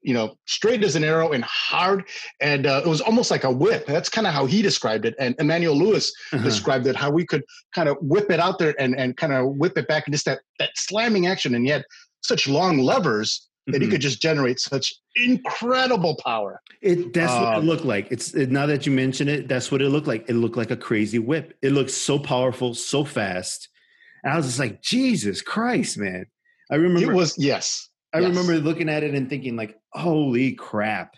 you 0.02 0.14
know, 0.14 0.36
straight 0.46 0.84
as 0.84 0.96
an 0.96 1.04
arrow 1.04 1.32
and 1.32 1.44
hard. 1.44 2.04
And 2.40 2.66
uh, 2.66 2.82
it 2.84 2.88
was 2.88 3.00
almost 3.00 3.30
like 3.30 3.44
a 3.44 3.50
whip. 3.50 3.86
That's 3.86 4.08
kind 4.08 4.26
of 4.26 4.32
how 4.32 4.46
he 4.46 4.62
described 4.62 5.04
it. 5.04 5.14
And 5.18 5.34
Emmanuel 5.38 5.76
Lewis 5.76 6.12
uh-huh. 6.32 6.44
described 6.44 6.86
it, 6.86 6.96
how 6.96 7.10
we 7.10 7.26
could 7.26 7.42
kind 7.74 7.88
of 7.88 7.96
whip 8.00 8.30
it 8.30 8.40
out 8.40 8.58
there 8.58 8.80
and, 8.80 8.98
and 8.98 9.16
kind 9.16 9.32
of 9.32 9.56
whip 9.56 9.76
it 9.76 9.88
back 9.88 10.06
and 10.06 10.14
just 10.14 10.26
that, 10.26 10.40
that 10.58 10.70
slamming 10.76 11.26
action. 11.26 11.54
And 11.54 11.66
yet 11.66 11.84
such 12.22 12.48
long 12.48 12.78
levers 12.78 13.48
that 13.66 13.72
mm-hmm. 13.72 13.84
he 13.84 13.90
could 13.90 14.00
just 14.00 14.22
generate 14.22 14.60
such 14.60 14.94
incredible 15.16 16.16
power. 16.24 16.60
It 16.82 17.12
that's 17.12 17.32
um, 17.32 17.42
what 17.42 17.52
it 17.52 17.58
um, 17.58 17.66
looked 17.66 17.84
like. 17.84 18.06
It's 18.12 18.32
it, 18.34 18.50
now 18.50 18.66
that 18.66 18.86
you 18.86 18.92
mention 18.92 19.28
it, 19.28 19.48
that's 19.48 19.72
what 19.72 19.82
it 19.82 19.88
looked 19.88 20.06
like. 20.06 20.28
It 20.28 20.34
looked 20.34 20.56
like 20.56 20.70
a 20.70 20.76
crazy 20.76 21.18
whip. 21.18 21.56
It 21.62 21.72
looked 21.72 21.90
so 21.90 22.18
powerful, 22.18 22.74
so 22.74 23.04
fast. 23.04 23.68
And 24.22 24.32
I 24.32 24.36
was 24.36 24.46
just 24.46 24.58
like, 24.58 24.82
Jesus 24.82 25.42
Christ, 25.42 25.98
man. 25.98 26.26
I 26.70 26.76
remember 26.76 27.12
it 27.12 27.14
was 27.14 27.36
yes. 27.38 27.88
I 28.12 28.20
yes. 28.20 28.28
remember 28.28 28.56
looking 28.58 28.88
at 28.88 29.02
it 29.02 29.14
and 29.14 29.28
thinking 29.28 29.56
like, 29.56 29.78
"Holy 29.92 30.52
crap!" 30.52 31.14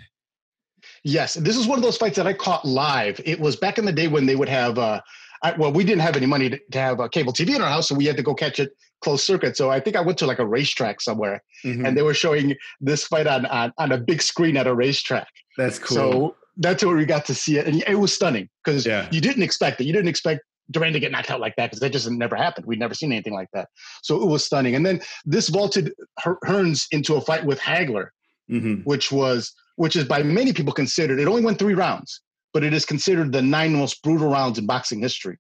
Yes, 1.05 1.35
this 1.35 1.57
is 1.57 1.67
one 1.67 1.79
of 1.79 1.83
those 1.83 1.97
fights 1.97 2.17
that 2.17 2.27
I 2.27 2.33
caught 2.33 2.65
live. 2.65 3.21
It 3.25 3.41
was 3.41 3.57
back 3.57 3.79
in 3.79 3.85
the 3.85 3.93
day 3.93 4.09
when 4.09 4.27
they 4.27 4.37
would 4.37 4.49
have. 4.49 4.79
Uh, 4.79 5.01
I, 5.43 5.53
well, 5.53 5.73
we 5.73 5.85
didn't 5.85 6.01
have 6.01 6.17
any 6.17 6.27
money 6.27 6.51
to, 6.51 6.59
to 6.73 6.79
have 6.79 6.99
a 6.99 7.09
cable 7.09 7.33
TV 7.33 7.55
in 7.55 7.63
our 7.63 7.69
house, 7.69 7.89
so 7.89 7.95
we 7.95 8.05
had 8.05 8.17
to 8.17 8.25
go 8.25 8.35
catch 8.35 8.59
it 8.59 8.73
closed 9.01 9.25
circuit. 9.25 9.57
So 9.57 9.71
I 9.71 9.79
think 9.79 9.95
I 9.95 10.01
went 10.01 10.19
to 10.19 10.27
like 10.27 10.41
a 10.41 10.47
racetrack 10.47 11.01
somewhere, 11.01 11.43
mm-hmm. 11.65 11.87
and 11.87 11.97
they 11.97 12.03
were 12.03 12.15
showing 12.15 12.57
this 12.81 13.07
fight 13.07 13.27
on, 13.27 13.47
on 13.47 13.73
on 13.79 13.93
a 13.93 13.99
big 13.99 14.21
screen 14.23 14.57
at 14.57 14.67
a 14.67 14.75
racetrack. 14.75 15.29
That's 15.57 15.79
cool. 15.79 15.97
So 15.97 16.37
that's 16.57 16.85
where 16.85 16.97
we 16.97 17.05
got 17.05 17.25
to 17.27 17.35
see 17.35 17.59
it, 17.59 17.67
and 17.67 17.83
it 17.87 17.99
was 17.99 18.13
stunning 18.13 18.49
because 18.65 18.85
yeah. 18.85 19.09
you 19.13 19.21
didn't 19.21 19.43
expect 19.43 19.81
it. 19.81 19.85
You 19.85 19.93
didn't 19.93 20.09
expect 20.09 20.41
Duran 20.71 20.93
to 20.93 21.01
get 21.01 21.13
knocked 21.13 21.31
out 21.31 21.41
like 21.41 21.57
that 21.57 21.67
because 21.67 21.81
that 21.81 21.93
just 21.93 22.11
never 22.11 22.37
happened. 22.37 22.67
We'd 22.67 22.79
never 22.79 22.95
seen 22.95 23.13
anything 23.13 23.35
like 23.35 23.49
that. 23.53 23.69
So 24.03 24.23
it 24.23 24.27
was 24.27 24.45
stunning. 24.45 24.75
And 24.75 24.85
then 24.85 25.01
this 25.25 25.49
vaulted 25.49 25.93
Hearns 26.21 26.87
into 26.91 27.15
a 27.15 27.21
fight 27.21 27.45
with 27.45 27.59
Hagler, 27.59 28.09
mm-hmm. 28.51 28.83
which 28.83 29.11
was 29.11 29.53
which 29.77 29.95
is 29.95 30.05
by 30.05 30.23
many 30.23 30.53
people 30.53 30.73
considered. 30.73 31.21
It 31.21 31.29
only 31.29 31.45
went 31.45 31.59
three 31.59 31.75
rounds, 31.75 32.21
but 32.53 32.65
it 32.65 32.75
is 32.75 32.85
considered 32.85 33.33
the 33.33 33.43
nine 33.43 33.73
most 33.75 34.03
brutal 34.03 34.31
rounds 34.31 34.59
in 34.59 34.67
boxing 34.67 35.01
history. 35.01 35.39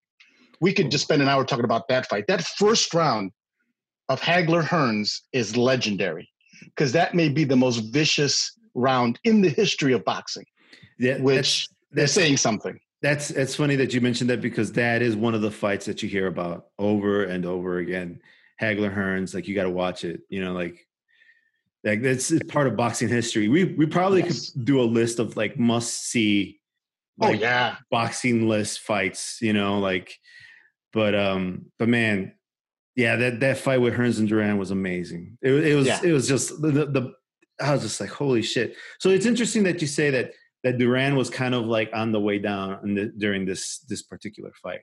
We 0.60 0.72
could 0.72 0.90
just 0.90 1.04
spend 1.04 1.22
an 1.22 1.28
hour 1.28 1.44
talking 1.44 1.64
about 1.64 1.88
that 1.88 2.08
fight. 2.08 2.24
That 2.28 2.44
first 2.44 2.94
round 2.94 3.32
of 4.08 4.20
Hagler 4.20 4.62
Hearns 4.62 5.20
is 5.32 5.56
legendary 5.56 6.28
because 6.64 6.92
that 6.92 7.14
may 7.14 7.28
be 7.28 7.44
the 7.44 7.56
most 7.56 7.78
vicious 7.92 8.56
round 8.74 9.18
in 9.24 9.42
the 9.42 9.48
history 9.48 9.92
of 9.92 10.04
boxing. 10.04 10.46
Yeah, 10.98 11.18
which 11.18 11.68
they're 11.92 12.06
saying 12.06 12.38
something. 12.38 12.78
That's 13.00 13.30
it's 13.30 13.54
funny 13.54 13.76
that 13.76 13.94
you 13.94 14.00
mentioned 14.00 14.30
that 14.30 14.40
because 14.40 14.72
that 14.72 15.02
is 15.02 15.14
one 15.14 15.34
of 15.34 15.40
the 15.40 15.50
fights 15.50 15.86
that 15.86 16.02
you 16.02 16.08
hear 16.08 16.26
about 16.26 16.66
over 16.78 17.24
and 17.24 17.46
over 17.46 17.78
again. 17.78 18.20
Hagler 18.60 18.94
Hearns, 18.94 19.34
like 19.34 19.46
you 19.46 19.54
got 19.54 19.64
to 19.64 19.70
watch 19.70 20.04
it. 20.04 20.22
You 20.28 20.44
know, 20.44 20.52
like 20.52 20.86
like 21.84 22.02
that's 22.02 22.32
part 22.48 22.66
of 22.66 22.76
boxing 22.76 23.08
history. 23.08 23.48
We 23.48 23.64
we 23.64 23.86
probably 23.86 24.22
yes. 24.22 24.50
could 24.50 24.64
do 24.64 24.80
a 24.80 24.82
list 24.82 25.18
of 25.18 25.36
like 25.36 25.58
must 25.58 26.08
see. 26.10 26.60
Oh, 27.20 27.26
like, 27.26 27.36
oh 27.36 27.40
yeah, 27.40 27.76
boxing 27.90 28.48
list 28.48 28.80
fights. 28.80 29.38
You 29.40 29.52
know, 29.52 29.78
like, 29.78 30.18
but 30.92 31.14
um, 31.14 31.66
but 31.78 31.88
man, 31.88 32.32
yeah, 32.96 33.14
that 33.16 33.40
that 33.40 33.58
fight 33.58 33.80
with 33.80 33.94
Hearns 33.94 34.18
and 34.18 34.28
Duran 34.28 34.58
was 34.58 34.72
amazing. 34.72 35.38
It, 35.40 35.52
it 35.52 35.74
was 35.76 35.86
yeah. 35.86 36.00
it 36.02 36.12
was 36.12 36.26
just 36.26 36.60
the, 36.60 36.70
the, 36.72 36.86
the 36.86 37.12
I 37.60 37.72
was 37.72 37.82
just 37.82 38.00
like 38.00 38.10
holy 38.10 38.42
shit. 38.42 38.74
So 38.98 39.10
it's 39.10 39.26
interesting 39.26 39.62
that 39.64 39.80
you 39.80 39.86
say 39.86 40.10
that 40.10 40.32
that 40.64 40.78
Duran 40.78 41.16
was 41.16 41.30
kind 41.30 41.54
of 41.54 41.66
like 41.66 41.90
on 41.92 42.12
the 42.12 42.20
way 42.20 42.38
down 42.38 42.94
the, 42.94 43.12
during 43.16 43.44
this 43.44 43.78
this 43.88 44.02
particular 44.02 44.50
fight. 44.62 44.80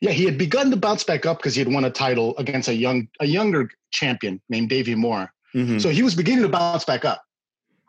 Yeah, 0.00 0.12
he 0.12 0.24
had 0.24 0.38
begun 0.38 0.70
to 0.70 0.76
bounce 0.76 1.04
back 1.04 1.26
up 1.26 1.38
because 1.38 1.54
he 1.54 1.60
had 1.60 1.72
won 1.72 1.84
a 1.84 1.90
title 1.90 2.36
against 2.38 2.68
a 2.68 2.74
young 2.74 3.08
a 3.20 3.26
younger 3.26 3.70
champion 3.90 4.40
named 4.48 4.68
Davey 4.68 4.94
Moore. 4.94 5.32
Mm-hmm. 5.54 5.78
So 5.78 5.90
he 5.90 6.02
was 6.02 6.14
beginning 6.14 6.42
to 6.42 6.48
bounce 6.48 6.84
back 6.84 7.04
up. 7.04 7.22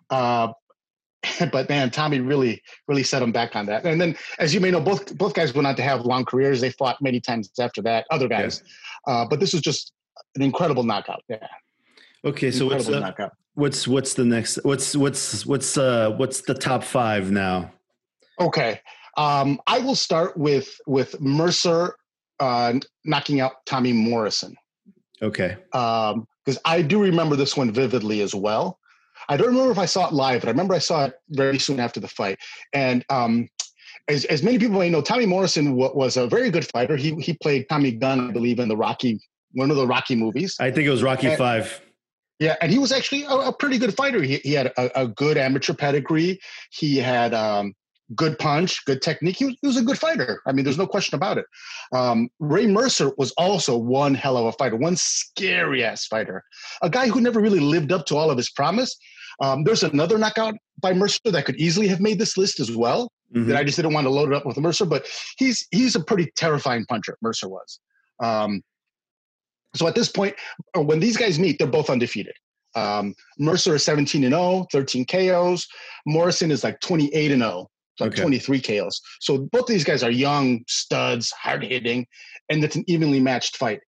Uh, 0.10 0.54
but 1.52 1.70
man, 1.70 1.92
Tommy 1.92 2.20
really, 2.20 2.62
really 2.88 3.04
set 3.04 3.22
him 3.22 3.32
back 3.32 3.56
on 3.56 3.68
that. 3.68 3.86
And 3.86 4.02
then, 4.02 4.18
as 4.40 4.54
you 4.54 4.60
may 4.60 4.72
know, 4.72 4.82
both 4.82 5.16
both 5.18 5.34
guys 5.34 5.54
went 5.54 5.68
on 5.68 5.76
to 5.76 5.84
have 5.84 6.02
long 6.02 6.26
careers. 6.26 6.62
They 6.62 6.72
fought 6.72 6.98
many 7.02 7.20
times 7.20 7.52
after 7.60 7.82
that. 7.84 8.06
Other 8.10 8.28
guys, 8.28 8.64
yeah. 9.08 9.14
uh, 9.14 9.28
but 9.30 9.40
this 9.40 9.54
was 9.54 9.62
just 9.62 9.94
an 10.36 10.42
incredible 10.42 10.84
knockout. 10.84 11.24
Yeah. 11.30 11.48
Okay, 12.26 12.52
so 12.52 12.68
what's 12.68 12.88
uh, 12.88 13.00
knockout. 13.00 13.32
What's 13.56 13.88
what's 13.88 14.14
the 14.14 14.26
next? 14.26 14.60
What's 14.64 14.96
what's 14.96 15.46
what's 15.46 15.78
uh 15.78 16.12
what's 16.12 16.42
the 16.42 16.54
top 16.54 16.84
five 16.84 17.32
now? 17.32 17.72
Okay, 18.40 18.80
um, 19.18 19.60
I 19.68 19.80
will 19.80 19.96
start 19.96 20.38
with 20.38 20.76
with 20.88 21.20
Mercer 21.22 21.96
uh, 22.40 22.74
knocking 23.06 23.40
out 23.40 23.66
Tommy 23.66 23.94
Morrison. 23.94 24.56
Okay. 25.22 25.58
Um, 25.74 26.28
because 26.44 26.60
I 26.66 26.82
do 26.82 27.00
remember 27.00 27.36
this 27.36 27.56
one 27.56 27.72
vividly 27.72 28.22
as 28.22 28.34
well. 28.34 28.80
I 29.30 29.38
don't 29.38 29.48
remember 29.48 29.72
if 29.72 29.78
I 29.78 29.86
saw 29.86 30.08
it 30.08 30.14
live, 30.14 30.42
but 30.42 30.48
I 30.48 30.52
remember 30.52 30.74
I 30.74 30.80
saw 30.80 31.06
it 31.06 31.14
very 31.30 31.60
soon 31.60 31.80
after 31.80 32.00
the 32.00 32.08
fight. 32.08 32.40
And 32.74 33.06
um, 33.12 33.48
as, 34.08 34.26
as 34.26 34.42
many 34.42 34.58
people 34.58 34.80
may 34.80 34.90
know, 34.90 35.04
Tommy 35.04 35.28
Morrison 35.28 35.66
w- 35.78 35.92
was 35.94 36.18
a 36.18 36.26
very 36.26 36.50
good 36.50 36.68
fighter. 36.72 36.98
He 36.98 37.14
he 37.16 37.34
played 37.34 37.70
Tommy 37.70 37.92
Gunn, 37.92 38.30
I 38.30 38.32
believe, 38.32 38.60
in 38.60 38.68
the 38.68 38.78
Rocky 38.78 39.20
one 39.54 39.70
of 39.70 39.78
the 39.78 39.86
Rocky 39.86 40.16
movies. 40.16 40.56
I 40.60 40.72
think 40.72 40.88
it 40.88 40.92
was 40.92 41.04
Rocky 41.04 41.28
and, 41.28 41.38
Five. 41.38 41.82
Yeah, 42.42 42.56
and 42.60 42.72
he 42.72 42.80
was 42.80 42.92
actually 42.92 43.24
a, 43.26 43.36
a 43.36 43.54
pretty 43.54 43.78
good 43.78 43.96
fighter. 43.96 44.20
He, 44.20 44.38
he 44.38 44.54
had 44.54 44.74
a, 44.76 45.02
a, 45.04 45.08
good 45.08 45.38
amateur 45.38 45.76
pedigree. 45.76 46.40
He 46.72 46.98
had 46.98 47.36
um, 47.36 47.76
good 48.16 48.40
punch, 48.40 48.84
good 48.86 49.00
technique. 49.00 49.38
He 49.38 49.46
was, 49.46 49.56
he 49.62 49.68
was, 49.68 49.78
a 49.78 49.84
good 49.84 50.00
fighter. 50.00 50.42
I 50.48 50.52
mean, 50.52 50.66
there's 50.66 50.80
no 50.80 50.88
question 50.88 51.16
about 51.16 51.38
it. 51.38 51.46
Um, 51.94 52.30
Ray 52.40 52.66
Mercer 52.66 53.12
was 53.16 53.32
also 53.38 53.78
one 53.78 54.16
hell 54.16 54.38
of 54.38 54.48
a 54.48 54.54
fighter, 54.54 54.76
one 54.76 54.96
scary 54.96 55.84
ass 55.84 56.08
fighter, 56.08 56.44
a 56.82 56.90
guy 56.90 57.10
who 57.10 57.22
never 57.22 57.40
really 57.40 57.60
lived 57.60 57.92
up 57.92 58.08
to 58.08 58.18
all 58.18 58.32
of 58.32 58.38
his 58.38 58.50
promise. 58.50 58.98
Um, 59.40 59.64
there's 59.64 59.84
another 59.84 60.18
knockout 60.18 60.56
by 60.82 60.94
Mercer 60.94 61.20
that 61.26 61.46
could 61.46 61.58
easily 61.58 61.88
have 61.90 62.00
made 62.00 62.18
this 62.18 62.38
list 62.38 62.60
as 62.60 62.76
well. 62.76 63.12
Mm-hmm. 63.36 63.50
That 63.50 63.56
I 63.56 63.64
just 63.64 63.76
didn't 63.76 63.94
want 63.94 64.06
to 64.06 64.12
load 64.12 64.32
it 64.32 64.36
up 64.36 64.48
with 64.48 64.58
Mercer, 64.58 64.86
but 64.86 65.08
he's 65.38 65.68
he's 65.70 65.96
a 65.96 66.04
pretty 66.04 66.32
terrifying 66.36 66.88
puncher. 66.90 67.20
Mercer 67.22 67.48
was. 67.48 67.80
Um, 68.20 68.64
so 69.76 69.88
at 69.88 69.96
this 69.96 70.10
point, 70.10 70.36
uh, 70.78 70.82
when 70.82 71.00
these 71.00 71.18
guys 71.18 71.40
meet, 71.40 71.58
they're 71.58 71.68
both 71.68 71.90
undefeated. 71.90 72.34
Um, 72.76 73.16
Mercer 73.38 73.76
is 73.76 73.84
17 73.84 74.24
and 74.24 74.34
0, 74.34 74.68
13 74.72 75.06
KOs. 75.06 75.68
Morrison 76.06 76.52
is 76.52 76.64
like 76.64 76.80
28 76.80 77.32
and 77.32 77.42
0, 77.42 77.68
like 78.00 78.14
okay. 78.14 78.22
23 78.22 78.62
KOs. 78.62 79.02
So 79.20 79.50
both 79.52 79.68
these 79.68 79.84
guys 79.84 80.04
are 80.04 80.12
young 80.12 80.64
studs, 80.68 81.32
hard 81.32 81.64
hitting, 81.64 82.06
and 82.50 82.64
it's 82.64 82.76
an 82.76 82.84
evenly 82.88 83.20
matched 83.20 83.58
fight. 83.58 83.80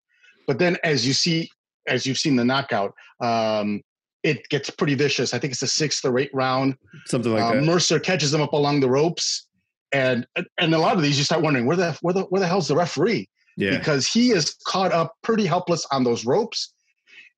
But 0.47 0.59
then, 0.59 0.77
as 0.83 1.07
you 1.07 1.13
see, 1.13 1.49
as 1.87 2.05
you've 2.05 2.17
seen 2.17 2.35
the 2.35 2.45
knockout, 2.45 2.93
um, 3.21 3.81
it 4.23 4.47
gets 4.49 4.69
pretty 4.69 4.95
vicious. 4.95 5.33
I 5.33 5.39
think 5.39 5.51
it's 5.51 5.61
the 5.61 5.67
sixth 5.67 6.03
or 6.05 6.17
eighth 6.17 6.33
round. 6.33 6.75
Something 7.05 7.33
like 7.33 7.43
uh, 7.43 7.53
that. 7.53 7.63
Mercer 7.63 7.99
catches 7.99 8.31
them 8.31 8.41
up 8.41 8.53
along 8.53 8.79
the 8.79 8.89
ropes, 8.89 9.47
and 9.91 10.25
and 10.59 10.73
a 10.73 10.77
lot 10.77 10.95
of 10.95 11.01
these 11.01 11.17
you 11.17 11.23
start 11.23 11.41
wondering 11.41 11.65
where 11.65 11.77
the 11.77 11.97
where 12.01 12.13
the 12.13 12.23
where 12.23 12.39
the 12.39 12.47
hell's 12.47 12.67
the 12.67 12.75
referee? 12.75 13.29
Yeah. 13.55 13.77
Because 13.77 14.07
he 14.07 14.31
is 14.31 14.55
caught 14.65 14.91
up 14.91 15.15
pretty 15.21 15.45
helpless 15.45 15.85
on 15.91 16.03
those 16.03 16.25
ropes, 16.25 16.73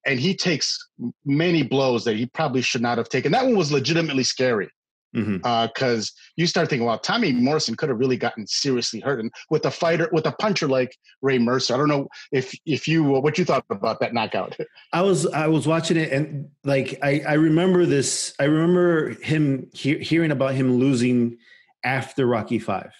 and 0.05 0.19
he 0.19 0.35
takes 0.35 0.77
many 1.25 1.63
blows 1.63 2.03
that 2.05 2.15
he 2.15 2.25
probably 2.27 2.61
should 2.61 2.81
not 2.81 2.97
have 2.97 3.09
taken. 3.09 3.31
That 3.31 3.45
one 3.45 3.55
was 3.55 3.71
legitimately 3.71 4.23
scary 4.23 4.69
because 5.15 5.29
mm-hmm. 5.39 5.45
uh, 5.45 6.01
you 6.35 6.45
start 6.45 6.69
thinking, 6.69 6.85
well, 6.85 6.99
Tommy 6.99 7.31
Morrison 7.31 7.75
could 7.75 7.87
have 7.87 7.97
really 7.97 8.17
gotten 8.17 8.45
seriously 8.47 8.99
hurt, 8.99 9.21
and 9.21 9.31
with 9.49 9.65
a 9.65 9.71
fighter, 9.71 10.09
with 10.11 10.25
a 10.25 10.33
puncher 10.33 10.67
like 10.67 10.97
Ray 11.21 11.39
Mercer, 11.39 11.73
I 11.73 11.77
don't 11.77 11.87
know 11.87 12.07
if 12.33 12.53
if 12.65 12.87
you 12.87 13.03
what 13.03 13.37
you 13.37 13.45
thought 13.45 13.63
about 13.69 14.01
that 14.01 14.13
knockout. 14.13 14.57
I 14.93 15.01
was 15.01 15.25
I 15.27 15.47
was 15.47 15.67
watching 15.67 15.95
it, 15.95 16.11
and 16.11 16.49
like 16.65 16.99
I 17.01 17.21
I 17.25 17.33
remember 17.33 17.85
this. 17.85 18.33
I 18.39 18.43
remember 18.43 19.11
him 19.21 19.69
he- 19.73 19.99
hearing 19.99 20.31
about 20.31 20.53
him 20.53 20.77
losing 20.77 21.37
after 21.85 22.25
Rocky 22.25 22.59
Five, 22.59 22.91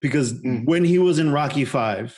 because 0.00 0.32
mm-hmm. 0.32 0.64
when 0.64 0.84
he 0.84 0.98
was 0.98 1.18
in 1.18 1.32
Rocky 1.32 1.64
Five, 1.64 2.16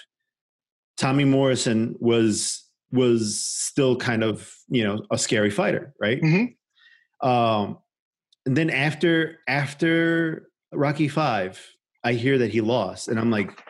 Tommy 0.96 1.24
Morrison 1.24 1.96
was 1.98 2.66
was 2.92 3.44
still 3.44 3.96
kind 3.96 4.24
of 4.24 4.52
you 4.68 4.84
know 4.84 5.04
a 5.10 5.18
scary 5.18 5.50
fighter, 5.50 5.94
right? 6.00 6.20
Mm-hmm. 6.20 7.28
Um, 7.28 7.78
and 8.46 8.56
then 8.56 8.70
after 8.70 9.38
after 9.48 10.50
Rocky 10.72 11.08
Five, 11.08 11.64
I 12.04 12.14
hear 12.14 12.38
that 12.38 12.50
he 12.50 12.60
lost, 12.60 13.08
and 13.08 13.18
I'm 13.18 13.30
like, 13.30 13.62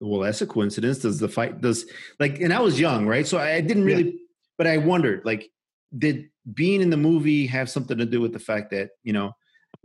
well, 0.00 0.20
that's 0.20 0.42
a 0.42 0.46
coincidence. 0.46 0.98
Does 0.98 1.18
the 1.18 1.28
fight 1.28 1.60
does 1.60 1.86
like? 2.18 2.40
And 2.40 2.52
I 2.52 2.60
was 2.60 2.78
young, 2.78 3.06
right? 3.06 3.26
So 3.26 3.38
I 3.38 3.60
didn't 3.60 3.84
really, 3.84 4.04
yeah. 4.04 4.18
but 4.58 4.66
I 4.66 4.78
wondered, 4.78 5.22
like, 5.24 5.50
did 5.96 6.28
being 6.52 6.80
in 6.80 6.90
the 6.90 6.96
movie 6.96 7.46
have 7.46 7.70
something 7.70 7.98
to 7.98 8.06
do 8.06 8.20
with 8.20 8.32
the 8.32 8.38
fact 8.38 8.70
that 8.70 8.90
you 9.02 9.12
know? 9.12 9.32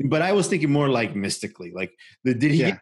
But 0.05 0.22
I 0.22 0.31
was 0.34 0.48
thinking 0.48 0.72
more 0.72 0.89
like 0.89 1.15
mystically, 1.15 1.72
like, 1.74 1.91
did 2.24 2.41
he? 2.41 2.57
Yeah. 2.57 2.77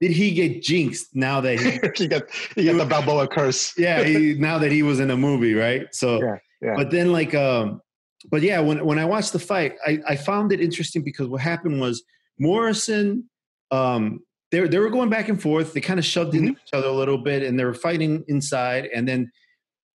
Did 0.00 0.12
he 0.12 0.32
get 0.32 0.62
jinxed 0.62 1.14
now 1.14 1.40
that 1.42 1.60
he, 1.60 1.78
he 2.04 2.08
got 2.08 2.22
he 2.54 2.64
got 2.64 2.78
the 2.78 2.84
Balboa 2.88 3.28
curse? 3.28 3.76
yeah, 3.76 4.02
he, 4.02 4.34
now 4.34 4.58
that 4.58 4.72
he 4.72 4.82
was 4.82 5.00
in 5.00 5.10
a 5.10 5.16
movie, 5.16 5.54
right? 5.54 5.86
So, 5.94 6.22
yeah, 6.22 6.36
yeah. 6.62 6.74
but 6.76 6.90
then 6.90 7.12
like 7.12 7.34
um, 7.34 7.82
but 8.30 8.42
yeah, 8.42 8.60
when 8.60 8.84
when 8.84 8.98
I 8.98 9.04
watched 9.04 9.32
the 9.32 9.38
fight, 9.38 9.76
I, 9.86 9.98
I 10.08 10.16
found 10.16 10.52
it 10.52 10.60
interesting 10.60 11.02
because 11.02 11.28
what 11.28 11.40
happened 11.40 11.80
was 11.80 12.02
Morrison, 12.38 13.28
um, 13.70 14.20
they 14.50 14.60
they 14.66 14.78
were 14.78 14.90
going 14.90 15.10
back 15.10 15.28
and 15.28 15.40
forth. 15.40 15.72
They 15.72 15.80
kind 15.80 15.98
of 15.98 16.04
shoved 16.04 16.34
mm-hmm. 16.34 16.48
into 16.48 16.60
each 16.60 16.72
other 16.72 16.88
a 16.88 16.92
little 16.92 17.18
bit, 17.18 17.42
and 17.42 17.58
they 17.58 17.64
were 17.64 17.74
fighting 17.74 18.24
inside. 18.28 18.88
And 18.94 19.06
then 19.06 19.30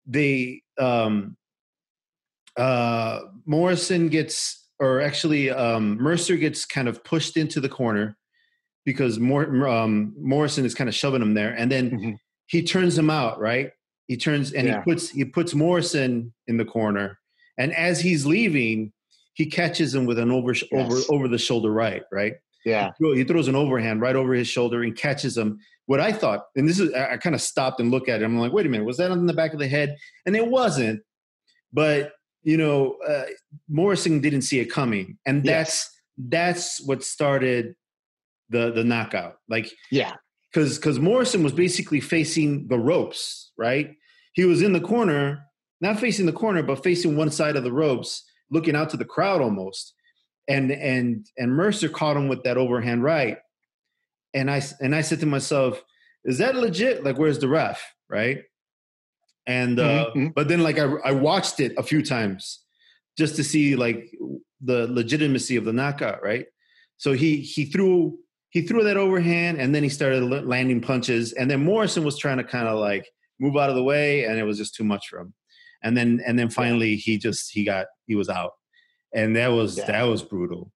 they 0.05 0.61
um, 0.79 1.35
uh, 2.57 3.21
Morrison 3.45 4.09
gets, 4.09 4.67
or 4.79 5.01
actually 5.01 5.49
um, 5.49 5.97
Mercer 5.97 6.35
gets 6.35 6.65
kind 6.65 6.87
of 6.87 7.03
pushed 7.03 7.37
into 7.37 7.59
the 7.59 7.69
corner 7.69 8.17
because 8.85 9.19
Mor- 9.19 9.67
um, 9.67 10.13
Morrison 10.17 10.65
is 10.65 10.75
kind 10.75 10.87
of 10.87 10.95
shoving 10.95 11.21
him 11.21 11.33
there, 11.33 11.53
and 11.53 11.71
then 11.71 11.91
mm-hmm. 11.91 12.11
he 12.47 12.63
turns 12.63 12.97
him 12.97 13.09
out. 13.09 13.39
Right, 13.39 13.71
he 14.07 14.17
turns 14.17 14.53
and 14.53 14.67
yeah. 14.67 14.77
he 14.77 14.83
puts 14.83 15.09
he 15.09 15.25
puts 15.25 15.53
Morrison 15.53 16.33
in 16.47 16.57
the 16.57 16.65
corner 16.65 17.19
and 17.57 17.73
as 17.73 17.99
he's 17.99 18.25
leaving, 18.25 18.91
he 19.33 19.45
catches 19.45 19.93
him 19.93 20.05
with 20.05 20.19
an 20.19 20.31
over 20.31 20.53
yes. 20.53 20.65
over 20.71 20.97
over 21.09 21.27
the 21.27 21.37
shoulder 21.37 21.71
right, 21.71 22.03
right? 22.11 22.35
Yeah. 22.65 22.91
He 22.99 23.23
throws 23.23 23.47
an 23.47 23.55
overhand 23.55 24.01
right 24.01 24.15
over 24.15 24.33
his 24.33 24.47
shoulder 24.47 24.81
and 24.83 24.95
catches 24.95 25.37
him. 25.37 25.59
What 25.85 25.99
I 25.99 26.11
thought, 26.11 26.45
and 26.55 26.67
this 26.67 26.79
is, 26.79 26.91
I 26.95 27.17
kind 27.17 27.35
of 27.35 27.41
stopped 27.41 27.79
and 27.79 27.91
looked 27.91 28.09
at 28.09 28.21
it. 28.21 28.25
I'm 28.25 28.39
like, 28.39 28.51
wait 28.51 28.65
a 28.65 28.69
minute, 28.69 28.85
was 28.85 28.97
that 28.97 29.11
on 29.11 29.27
the 29.27 29.33
back 29.33 29.53
of 29.53 29.59
the 29.59 29.67
head? 29.67 29.95
And 30.25 30.35
it 30.35 30.47
wasn't. 30.47 31.01
But 31.71 32.13
you 32.41 32.57
know, 32.57 32.97
uh, 33.07 33.25
Morrison 33.69 34.19
didn't 34.19 34.43
see 34.43 34.59
it 34.59 34.65
coming, 34.65 35.17
and 35.25 35.43
that's 35.43 35.91
yes. 36.17 36.29
that's 36.29 36.81
what 36.85 37.03
started 37.03 37.75
the 38.49 38.71
the 38.71 38.83
knockout. 38.83 39.35
Like, 39.49 39.71
yeah, 39.91 40.13
because 40.51 40.77
because 40.77 40.99
Morrison 40.99 41.43
was 41.43 41.53
basically 41.53 41.99
facing 41.99 42.67
the 42.67 42.79
ropes, 42.79 43.51
right? 43.57 43.91
He 44.33 44.45
was 44.45 44.61
in 44.61 44.73
the 44.73 44.81
corner 44.81 45.45
not 45.81 45.99
facing 45.99 46.25
the 46.25 46.33
corner, 46.33 46.63
but 46.63 46.83
facing 46.83 47.15
one 47.15 47.31
side 47.31 47.55
of 47.55 47.63
the 47.63 47.71
ropes, 47.71 48.23
looking 48.49 48.75
out 48.75 48.89
to 48.89 48.97
the 48.97 49.05
crowd 49.05 49.41
almost. 49.41 49.93
And 50.47 50.71
and 50.71 51.25
and 51.37 51.51
Mercer 51.51 51.89
caught 51.89 52.17
him 52.17 52.27
with 52.27 52.43
that 52.43 52.57
overhand 52.57 53.03
right. 53.03 53.37
And 54.33 54.49
I 54.49 54.61
and 54.79 54.95
I 54.95 55.01
said 55.01 55.19
to 55.21 55.25
myself, 55.25 55.81
is 56.23 56.37
that 56.37 56.55
legit? 56.55 57.03
Like, 57.03 57.17
where's 57.17 57.39
the 57.39 57.47
ref? 57.47 57.81
Right. 58.09 58.43
And 59.47 59.79
uh, 59.79 60.07
mm-hmm. 60.09 60.27
but 60.35 60.47
then 60.47 60.61
like 60.61 60.79
I, 60.79 60.85
I 61.03 61.11
watched 61.11 61.59
it 61.59 61.73
a 61.77 61.83
few 61.83 62.03
times 62.03 62.63
just 63.17 63.35
to 63.37 63.43
see 63.43 63.75
like 63.75 64.11
the 64.61 64.87
legitimacy 64.87 65.55
of 65.55 65.65
the 65.65 65.73
knockout, 65.73 66.23
right? 66.23 66.45
So 66.97 67.13
he 67.13 67.37
he 67.37 67.65
threw 67.65 68.19
he 68.55 68.61
threw 68.61 68.83
that 68.85 68.95
overhand 68.95 69.59
and 69.59 69.75
then 69.75 69.83
he 69.83 69.89
started 69.89 70.23
landing 70.23 70.79
punches 70.79 71.33
and 71.33 71.51
then 71.51 71.63
Morrison 71.63 72.05
was 72.05 72.17
trying 72.17 72.37
to 72.37 72.43
kind 72.43 72.67
of 72.67 72.79
like 72.79 73.05
move 73.39 73.57
out 73.57 73.69
of 73.69 73.75
the 73.75 73.83
way 73.83 74.23
and 74.23 74.39
it 74.39 74.43
was 74.43 74.57
just 74.57 74.73
too 74.75 74.85
much 74.85 75.09
for 75.09 75.19
him 75.19 75.33
and 75.85 75.95
then 75.95 76.19
and 76.25 76.37
then 76.37 76.49
finally 76.49 76.95
he 76.95 77.17
just 77.17 77.51
he 77.51 77.63
got 77.63 77.85
he 78.07 78.15
was 78.15 78.27
out, 78.27 78.53
and 79.13 79.35
that 79.35 79.49
was 79.49 79.77
Yeah. 79.77 79.85
that 79.85 80.03
was 80.03 80.23
brutal. 80.23 80.71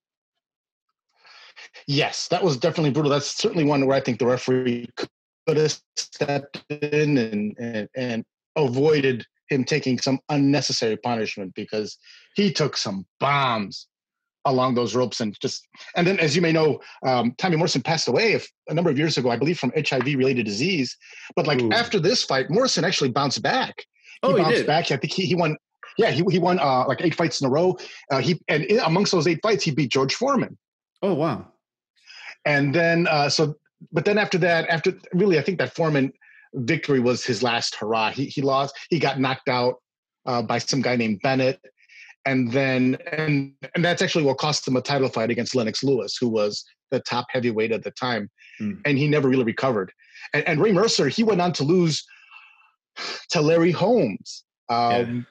Yes, 1.87 2.27
that 2.29 2.43
was 2.43 2.57
definitely 2.57 2.91
brutal. 2.91 3.11
That's 3.11 3.35
certainly 3.35 3.65
one 3.65 3.85
where 3.85 3.97
I 3.97 4.01
think 4.01 4.19
the 4.19 4.27
referee 4.27 4.87
could 4.95 5.57
have 5.57 5.77
stepped 5.97 6.63
in 6.69 7.17
and 7.17 7.55
and, 7.59 7.89
and 7.97 8.23
avoided 8.55 9.25
him 9.49 9.63
taking 9.63 9.97
some 9.97 10.19
unnecessary 10.29 10.95
punishment 10.97 11.53
because 11.55 11.97
he 12.35 12.53
took 12.53 12.77
some 12.77 13.05
bombs 13.19 13.87
along 14.45 14.73
those 14.73 14.95
ropes 14.95 15.19
and 15.19 15.37
just 15.41 15.67
and 15.95 16.07
then 16.07 16.19
as 16.19 16.35
you 16.35 16.41
may 16.41 16.51
know 16.51 16.79
um, 17.05 17.33
tommy 17.37 17.55
morrison 17.55 17.81
passed 17.81 18.07
away 18.07 18.35
a, 18.35 18.39
a 18.69 18.73
number 18.73 18.89
of 18.89 18.97
years 18.97 19.17
ago 19.17 19.29
i 19.29 19.35
believe 19.35 19.59
from 19.59 19.71
hiv 19.75 20.05
related 20.05 20.45
disease. 20.45 20.95
But 21.35 21.47
like 21.47 21.61
Ooh. 21.61 21.71
after 21.71 21.99
this 21.99 22.23
fight 22.23 22.49
morrison 22.49 22.83
actually 22.83 23.11
bounced 23.11 23.41
back. 23.41 23.75
Oh, 24.23 24.35
he 24.35 24.41
bounced 24.41 24.57
did. 24.57 24.67
back. 24.67 24.91
I 24.91 24.97
think 24.97 25.13
he, 25.13 25.25
he 25.25 25.35
won 25.35 25.55
yeah 25.97 26.11
he, 26.11 26.23
he 26.29 26.39
won 26.39 26.59
uh, 26.59 26.85
like 26.87 27.01
eight 27.01 27.15
fights 27.15 27.41
in 27.41 27.47
a 27.47 27.49
row. 27.49 27.77
Uh, 28.11 28.19
he 28.19 28.39
and 28.47 28.63
in, 28.65 28.79
amongst 28.79 29.11
those 29.11 29.27
eight 29.27 29.39
fights 29.41 29.63
he 29.63 29.71
beat 29.71 29.91
george 29.91 30.15
foreman. 30.15 30.57
Oh 31.01 31.13
wow. 31.13 31.47
and 32.45 32.73
then 32.73 33.07
uh, 33.07 33.29
so 33.29 33.55
but 33.91 34.05
then 34.05 34.17
after 34.17 34.37
that 34.39 34.67
after 34.69 34.93
really 35.13 35.39
i 35.39 35.41
think 35.41 35.57
that 35.59 35.73
foreman 35.73 36.11
victory 36.53 36.99
was 36.99 37.23
his 37.23 37.43
last 37.43 37.75
hurrah. 37.75 38.11
He, 38.11 38.25
he 38.25 38.41
lost 38.41 38.75
he 38.89 38.99
got 38.99 39.19
knocked 39.19 39.49
out 39.49 39.75
uh, 40.25 40.41
by 40.41 40.57
some 40.57 40.81
guy 40.81 40.95
named 40.95 41.21
bennett 41.21 41.59
and 42.25 42.51
then 42.51 42.97
and 43.11 43.53
and 43.75 43.83
that's 43.85 44.01
actually 44.01 44.23
what 44.23 44.37
cost 44.37 44.67
him 44.67 44.75
a 44.75 44.81
title 44.81 45.09
fight 45.09 45.29
against 45.31 45.55
lennox 45.55 45.83
lewis 45.83 46.17
who 46.19 46.27
was 46.27 46.63
the 46.91 46.99
top 47.01 47.25
heavyweight 47.29 47.71
at 47.71 47.83
the 47.83 47.91
time 47.91 48.29
Hmm. 48.59 48.73
and 48.85 48.97
he 48.97 49.07
never 49.07 49.29
really 49.29 49.45
recovered 49.45 49.91
and, 50.33 50.45
and 50.47 50.61
ray 50.61 50.73
mercer 50.73 51.07
he 51.07 51.23
went 51.23 51.39
on 51.39 51.53
to 51.53 51.63
lose 51.63 52.03
to 53.31 53.41
larry 53.41 53.71
holmes 53.71 54.43
um, 54.69 55.25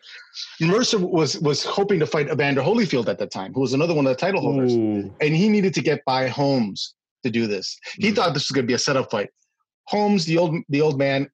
mercer 0.61 0.99
was 0.99 1.39
was 1.41 1.63
hoping 1.63 2.01
to 2.01 2.07
fight 2.07 2.29
evander 2.29 2.63
holyfield 2.63 3.07
at 3.09 3.19
that 3.19 3.31
time 3.31 3.53
who 3.53 3.61
was 3.61 3.75
another 3.75 3.95
one 3.95 4.07
of 4.07 4.11
the 4.11 4.17
title 4.21 4.41
holders 4.41 4.73
Ooh. 4.75 5.15
and 5.21 5.37
he 5.37 5.49
needed 5.49 5.75
to 5.75 5.81
get 5.83 6.05
by 6.05 6.27
Holmes 6.29 6.95
to 7.25 7.31
do 7.31 7.47
this. 7.49 7.77
He 7.99 8.11
Mhm. 8.11 8.15
thought 8.17 8.35
this 8.35 8.49
was 8.49 8.55
going 8.55 8.65
to 8.65 8.69
be 8.69 8.75
a 8.75 8.79
setup 8.79 9.11
fight. 9.11 9.29
Holmes, 9.89 10.25
the 10.25 10.39
old 10.39 10.57
the 10.69 10.81
old 10.81 10.99
man, 10.99 11.29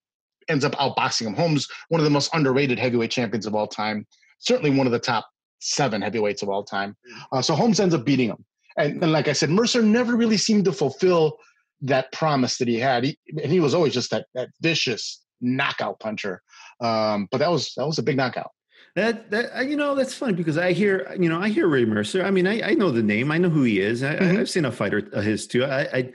ends 0.49 0.65
up 0.65 0.73
outboxing 0.73 1.27
him. 1.27 1.35
Holmes, 1.35 1.69
one 1.89 2.01
of 2.01 2.05
the 2.05 2.11
most 2.11 2.31
underrated 2.35 2.79
heavyweight 2.79 3.11
champions 3.11 3.45
of 3.47 3.55
all 3.55 3.67
time, 3.67 4.07
certainly 4.39 4.71
one 4.71 4.87
of 4.87 4.93
the 4.93 4.99
top 4.99 5.27
seven 5.65 6.03
heavyweights 6.03 6.43
of 6.43 6.49
all 6.49 6.63
time. 6.65 6.97
Uh, 7.33 7.43
so 7.43 7.55
Holmes 7.55 7.81
ends 7.81 7.95
up 7.95 8.05
beating 8.05 8.29
him, 8.29 8.45
and, 8.77 9.03
and 9.03 9.13
like 9.13 9.29
I 9.29 9.33
said, 9.33 9.51
Mercer 9.51 9.83
never 9.83 10.17
really 10.17 10.37
seemed 10.37 10.65
to 10.67 10.73
fulfill 10.73 11.39
that 11.83 12.13
promise 12.13 12.59
that 12.59 12.69
he 12.69 12.79
had. 12.79 13.05
He, 13.05 13.19
and 13.43 13.51
he 13.51 13.61
was 13.61 13.75
always 13.75 13.93
just 13.95 14.11
that 14.11 14.27
that 14.35 14.51
vicious 14.61 15.23
knockout 15.41 16.01
puncher. 16.01 16.41
Um, 16.81 17.29
but 17.31 17.39
that 17.39 17.51
was 17.51 17.73
that 17.77 17.87
was 17.87 17.99
a 17.99 18.03
big 18.03 18.17
knockout. 18.17 18.51
That 18.97 19.31
that 19.31 19.57
uh, 19.59 19.61
you 19.63 19.77
know 19.77 19.95
that's 19.95 20.15
funny 20.15 20.35
because 20.35 20.57
I 20.59 20.73
hear 20.73 21.15
you 21.19 21.29
know 21.29 21.41
I 21.41 21.49
hear 21.49 21.67
Ray 21.67 21.85
Mercer. 21.85 22.25
I 22.25 22.31
mean 22.31 22.47
I, 22.47 22.71
I 22.71 22.75
know 22.75 22.91
the 22.91 23.03
name. 23.03 23.31
I 23.33 23.39
know 23.39 23.49
who 23.51 23.63
he 23.65 23.81
is. 23.81 24.03
I, 24.03 24.15
Mhm. 24.17 24.39
I've 24.41 24.51
seen 24.51 24.65
a 24.65 24.73
fighter 24.73 25.09
of 25.13 25.25
his 25.25 25.47
too. 25.47 25.65
I, 25.65 25.81
I, 25.81 26.13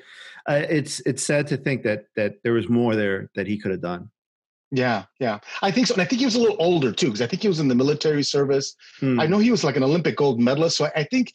I 0.48 0.58
it's 0.60 1.00
it's 1.02 1.24
sad 1.24 1.48
to 1.48 1.58
think 1.58 1.84
that 1.84 2.06
that 2.16 2.36
there 2.44 2.54
was 2.54 2.70
more 2.70 2.96
there 2.96 3.30
that 3.36 3.48
he 3.48 3.58
could 3.58 3.72
have 3.72 3.82
done. 3.82 4.10
Yeah, 4.72 5.06
yeah, 5.20 5.40
I 5.64 5.72
think 5.72 5.88
so. 5.88 5.94
And 5.96 6.02
I 6.02 6.06
think 6.06 6.20
he 6.20 6.26
was 6.26 6.36
a 6.36 6.40
little 6.40 6.58
older 6.60 6.92
too, 6.92 7.08
because 7.08 7.22
I 7.22 7.28
think 7.28 7.42
he 7.42 7.48
was 7.48 7.60
in 7.60 7.68
the 7.68 7.76
military 7.76 8.22
service. 8.24 8.76
Hmm. 9.00 9.20
I 9.20 9.26
know 9.26 9.40
he 9.40 9.50
was 9.52 9.64
like 9.64 9.76
an 9.78 9.84
Olympic 9.84 10.16
gold 10.16 10.40
medalist, 10.40 10.78
so 10.78 10.88
I- 10.96 11.04
think 11.06 11.34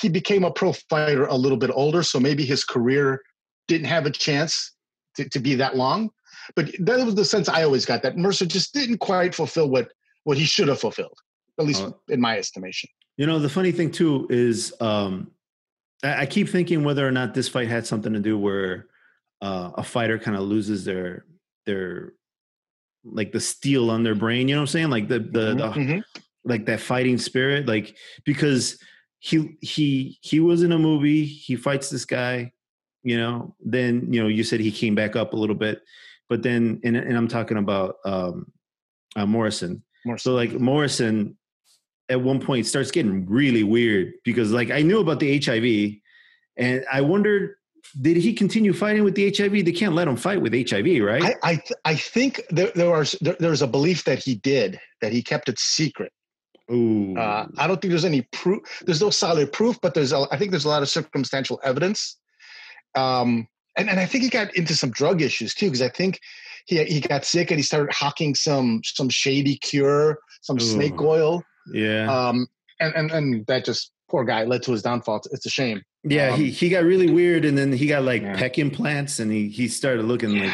he 0.00 0.08
became 0.08 0.42
a 0.42 0.50
pro 0.50 0.72
fighter 0.72 1.26
a 1.26 1.34
little 1.34 1.58
bit 1.58 1.70
older. 1.74 2.02
So 2.02 2.18
maybe 2.18 2.46
his 2.46 2.64
career 2.64 3.20
didn't 3.68 3.88
have 3.88 4.06
a 4.06 4.10
chance 4.10 4.72
to, 5.16 5.28
to 5.28 5.38
be 5.38 5.54
that 5.56 5.76
long. 5.76 6.10
But 6.56 6.70
that 6.80 7.04
was 7.04 7.14
the 7.14 7.26
sense 7.26 7.46
I 7.48 7.62
always 7.62 7.84
got 7.84 8.02
that 8.02 8.16
Mercer 8.16 8.46
just 8.46 8.72
didn't 8.72 8.98
quite 8.98 9.34
fulfill 9.34 9.68
what 9.68 9.92
what 10.24 10.38
he 10.38 10.44
should 10.44 10.68
have 10.68 10.80
fulfilled, 10.80 11.18
at 11.58 11.66
least 11.66 11.82
Oh. 11.82 11.98
in 12.08 12.20
my 12.22 12.38
estimation. 12.38 12.88
You 13.18 13.26
know 13.26 13.38
the 13.38 13.50
funny 13.50 13.70
thing 13.70 13.90
too 13.90 14.26
is 14.30 14.72
um, 14.80 15.30
I, 16.02 16.22
I 16.22 16.26
keep 16.26 16.48
thinking 16.48 16.84
whether 16.84 17.06
or 17.06 17.12
not 17.12 17.34
this 17.34 17.48
fight 17.48 17.68
had 17.68 17.86
something 17.86 18.14
to 18.14 18.18
do 18.20 18.38
where 18.38 18.86
uh, 19.42 19.72
a 19.74 19.82
fighter 19.84 20.18
kind 20.18 20.36
of 20.38 20.44
loses 20.44 20.84
their 20.86 21.26
their 21.66 22.14
like 23.04 23.32
the 23.32 23.40
steel 23.40 23.90
on 23.90 24.02
their 24.02 24.14
brain. 24.14 24.48
You 24.48 24.54
know 24.54 24.60
what 24.60 24.70
I'm 24.70 24.72
saying? 24.72 24.90
Like 24.90 25.08
the 25.08 25.18
the, 25.18 25.54
the 25.54 25.70
Mhm. 25.74 26.02
like 26.44 26.66
that 26.66 26.80
fighting 26.80 27.18
spirit 27.18 27.66
like 27.66 27.96
because 28.24 28.78
he 29.20 29.56
he 29.60 30.18
he 30.22 30.40
was 30.40 30.62
in 30.64 30.72
a 30.72 30.78
movie 30.78 31.24
he 31.24 31.54
fights 31.54 31.88
this 31.88 32.04
guy 32.04 32.50
you 33.04 33.16
know 33.16 33.54
then 33.64 34.12
you 34.12 34.20
know 34.20 34.26
you 34.28 34.42
said 34.42 34.58
he 34.58 34.72
came 34.72 34.96
back 34.96 35.14
up 35.14 35.32
a 35.32 35.36
little 35.36 35.54
bit 35.54 35.80
but 36.28 36.42
then 36.42 36.80
and, 36.82 36.96
and 36.96 37.16
i'm 37.16 37.28
talking 37.28 37.58
about 37.58 37.96
um 38.04 38.50
uh, 39.14 39.24
morrison 39.24 39.84
Mercer. 40.04 40.22
so 40.22 40.34
like 40.34 40.50
morrison 40.54 41.36
at 42.08 42.20
one 42.20 42.40
point 42.40 42.66
starts 42.66 42.90
getting 42.90 43.24
really 43.26 43.62
weird 43.62 44.12
because 44.24 44.50
like 44.50 44.72
i 44.72 44.82
knew 44.82 44.98
about 44.98 45.20
the 45.20 45.38
hiv 45.38 46.00
and 46.56 46.84
i 46.92 47.00
wondered 47.00 47.54
did 48.00 48.16
he 48.16 48.32
continue 48.32 48.72
fighting 48.72 49.04
with 49.04 49.14
the 49.14 49.34
hiv 49.36 49.52
they 49.52 49.72
can't 49.72 49.94
let 49.94 50.08
him 50.08 50.16
fight 50.16 50.40
with 50.40 50.52
hiv 50.52 50.86
right 51.02 51.22
I 51.22 51.34
I, 51.42 51.54
th- 51.56 51.80
I 51.84 51.94
think 51.94 52.40
there 52.50 52.72
there 52.74 52.92
are 52.92 53.04
there, 53.20 53.36
there's 53.38 53.62
a 53.62 53.66
belief 53.66 54.04
that 54.04 54.18
he 54.18 54.36
did 54.36 54.80
that 55.00 55.12
he 55.12 55.22
kept 55.22 55.48
it 55.48 55.58
secret. 55.58 56.12
Ooh. 56.70 57.16
Uh, 57.18 57.46
I 57.58 57.66
don't 57.66 57.80
think 57.80 57.90
there's 57.90 58.04
any 58.04 58.22
proof. 58.32 58.62
There's 58.86 59.00
no 59.00 59.10
solid 59.10 59.52
proof, 59.52 59.78
but 59.82 59.94
there's 59.94 60.12
a, 60.12 60.26
I 60.30 60.38
think 60.38 60.52
there's 60.52 60.64
a 60.64 60.68
lot 60.68 60.82
of 60.82 60.88
circumstantial 60.88 61.60
evidence. 61.64 62.16
Um, 62.94 63.48
and, 63.76 63.90
and 63.90 63.98
I 63.98 64.06
think 64.06 64.24
he 64.24 64.30
got 64.30 64.54
into 64.56 64.74
some 64.74 64.90
drug 64.90 65.20
issues 65.20 65.54
too, 65.54 65.66
because 65.66 65.82
I 65.82 65.88
think 65.88 66.20
he 66.66 66.82
he 66.84 67.00
got 67.00 67.24
sick 67.24 67.50
and 67.50 67.58
he 67.58 67.62
started 67.62 67.92
hawking 67.92 68.34
some 68.34 68.80
some 68.84 69.08
shady 69.08 69.56
cure, 69.56 70.18
some 70.40 70.58
snake 70.58 71.00
oil. 71.00 71.42
yeah 71.72 72.10
Um, 72.10 72.46
and, 72.80 72.94
and 72.94 73.10
and 73.10 73.46
that 73.46 73.64
just 73.64 73.92
poor 74.10 74.24
guy 74.24 74.44
led 74.44 74.62
to 74.62 74.72
his 74.72 74.82
downfall. 74.82 75.22
It's 75.32 75.46
a 75.46 75.50
shame. 75.50 75.82
Yeah, 76.04 76.30
Um, 76.32 76.40
he, 76.40 76.50
he 76.50 76.68
got 76.68 76.84
really 76.84 77.10
weird, 77.10 77.44
and 77.44 77.56
then 77.56 77.72
he 77.72 77.86
got 77.86 78.02
like 78.02 78.22
Yeah. 78.22 78.36
peck 78.36 78.58
implants, 78.58 79.20
and 79.20 79.30
he 79.30 79.48
he 79.48 79.68
started 79.68 80.04
looking 80.04 80.36
like 80.38 80.52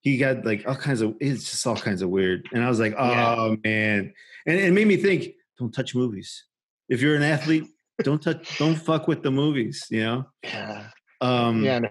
he 0.00 0.16
got 0.18 0.44
like 0.44 0.66
all 0.66 0.74
kinds 0.74 1.00
of 1.00 1.14
it's 1.20 1.50
just 1.50 1.66
all 1.66 1.76
kinds 1.76 2.02
of 2.02 2.08
weird. 2.10 2.48
And 2.52 2.64
I 2.64 2.68
was 2.68 2.80
like, 2.80 2.94
oh 2.98 3.10
Yeah. 3.10 3.56
man, 3.64 4.12
and 4.46 4.58
it 4.58 4.72
made 4.72 4.88
me 4.88 4.96
think: 4.96 5.34
don't 5.58 5.72
touch 5.72 5.94
movies. 5.94 6.44
If 6.88 7.00
you're 7.00 7.14
an 7.14 7.22
athlete, 7.22 7.64
don't 8.02 8.20
touch, 8.20 8.58
don't 8.58 8.74
fuck 8.74 9.06
with 9.06 9.22
the 9.22 9.30
movies. 9.30 9.86
You 9.90 10.00
know. 10.02 10.24
Yeah, 10.42 10.88
Um, 11.20 11.62
yeah, 11.64 11.76
and, 11.76 11.90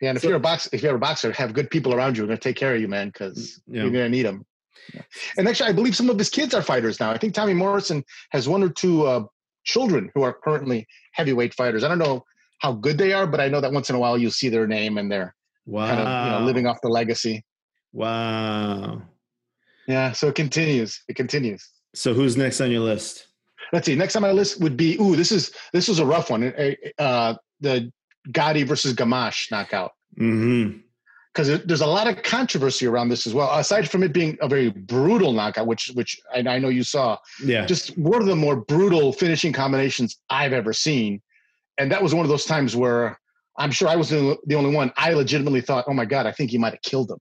yeah. 0.00 0.10
And 0.10 0.16
if 0.16 0.22
so- 0.22 0.28
you're 0.28 0.36
a 0.36 0.40
box, 0.40 0.68
if 0.72 0.80
you're 0.82 0.94
a 0.94 0.98
boxer, 1.00 1.32
have 1.32 1.52
good 1.54 1.70
people 1.70 1.92
around 1.92 2.16
you 2.16 2.22
are 2.22 2.26
gonna 2.28 2.38
take 2.38 2.56
care 2.56 2.74
of 2.74 2.80
you, 2.80 2.86
man, 2.88 3.08
because 3.08 3.60
Yeah. 3.66 3.82
you're 3.82 3.90
gonna 3.90 4.08
need 4.08 4.26
them. 4.26 4.46
And 5.36 5.48
actually, 5.48 5.70
I 5.70 5.72
believe 5.72 5.96
some 5.96 6.08
of 6.10 6.18
his 6.18 6.30
kids 6.30 6.54
are 6.54 6.62
fighters 6.62 6.98
now. 7.00 7.10
I 7.10 7.18
think 7.18 7.34
Tommy 7.34 7.54
Morrison 7.54 8.04
has 8.30 8.48
one 8.48 8.62
or 8.62 8.68
two 8.68 9.06
uh, 9.06 9.24
children 9.64 10.10
who 10.14 10.22
are 10.22 10.32
currently 10.32 10.86
heavyweight 11.12 11.54
fighters. 11.54 11.84
I 11.84 11.88
don't 11.88 11.98
know 11.98 12.24
how 12.60 12.72
good 12.72 12.98
they 12.98 13.12
are, 13.12 13.26
but 13.26 13.40
I 13.40 13.48
know 13.48 13.60
that 13.60 13.72
once 13.72 13.90
in 13.90 13.96
a 13.96 13.98
while 13.98 14.16
you'll 14.18 14.30
see 14.30 14.48
their 14.48 14.66
name 14.66 14.98
and 14.98 15.10
they're 15.10 15.34
Wow. 15.66 15.86
kind 15.86 16.00
of 16.00 16.26
you 16.26 16.32
know 16.32 16.46
living 16.46 16.66
off 16.66 16.80
the 16.82 16.88
legacy. 16.88 17.44
Wow. 17.92 19.02
Yeah, 19.86 20.12
so 20.12 20.28
it 20.28 20.34
continues. 20.34 21.02
It 21.08 21.14
continues. 21.16 21.68
So 21.94 22.14
who's 22.14 22.36
next 22.36 22.60
on 22.60 22.70
your 22.70 22.80
list? 22.80 23.28
Let's 23.72 23.86
see. 23.86 23.94
Next 23.94 24.16
on 24.16 24.22
my 24.22 24.32
list 24.32 24.60
would 24.60 24.76
be 24.76 24.96
ooh, 25.00 25.16
this 25.16 25.32
is 25.32 25.52
this 25.72 25.88
was 25.88 25.98
a 25.98 26.06
rough 26.06 26.30
one. 26.30 26.52
Uh, 26.98 27.34
the 27.60 27.92
Gatti 28.30 28.62
versus 28.64 28.94
Gamache 28.94 29.50
knockout. 29.50 29.92
Mm-hmm. 30.18 30.78
Because 31.34 31.62
there's 31.64 31.80
a 31.80 31.86
lot 31.86 32.06
of 32.06 32.22
controversy 32.22 32.86
around 32.86 33.08
this 33.08 33.26
as 33.26 33.32
well. 33.34 33.50
Aside 33.58 33.88
from 33.88 34.02
it 34.02 34.12
being 34.12 34.36
a 34.42 34.48
very 34.48 34.68
brutal 34.70 35.32
knockout, 35.32 35.66
which 35.66 35.90
which 35.94 36.20
I, 36.34 36.40
I 36.40 36.58
know 36.58 36.68
you 36.68 36.82
saw, 36.82 37.16
Yeah. 37.42 37.64
just 37.66 37.96
one 37.98 38.20
of 38.20 38.26
the 38.28 38.36
more 38.36 38.56
brutal 38.56 39.12
finishing 39.12 39.52
combinations 39.52 40.18
I've 40.30 40.52
ever 40.52 40.72
seen, 40.72 41.22
and 41.78 41.90
that 41.90 42.02
was 42.02 42.14
one 42.14 42.24
of 42.24 42.28
those 42.28 42.44
times 42.44 42.76
where 42.76 43.18
I'm 43.58 43.70
sure 43.70 43.88
I 43.88 43.96
was 43.96 44.10
the 44.10 44.36
only 44.54 44.74
one. 44.74 44.92
I 44.96 45.12
legitimately 45.14 45.60
thought, 45.62 45.84
oh 45.88 45.94
my 45.94 46.04
god, 46.04 46.26
I 46.26 46.32
think 46.32 46.50
he 46.50 46.58
might 46.58 46.72
have 46.74 46.82
killed 46.82 47.10
him 47.10 47.18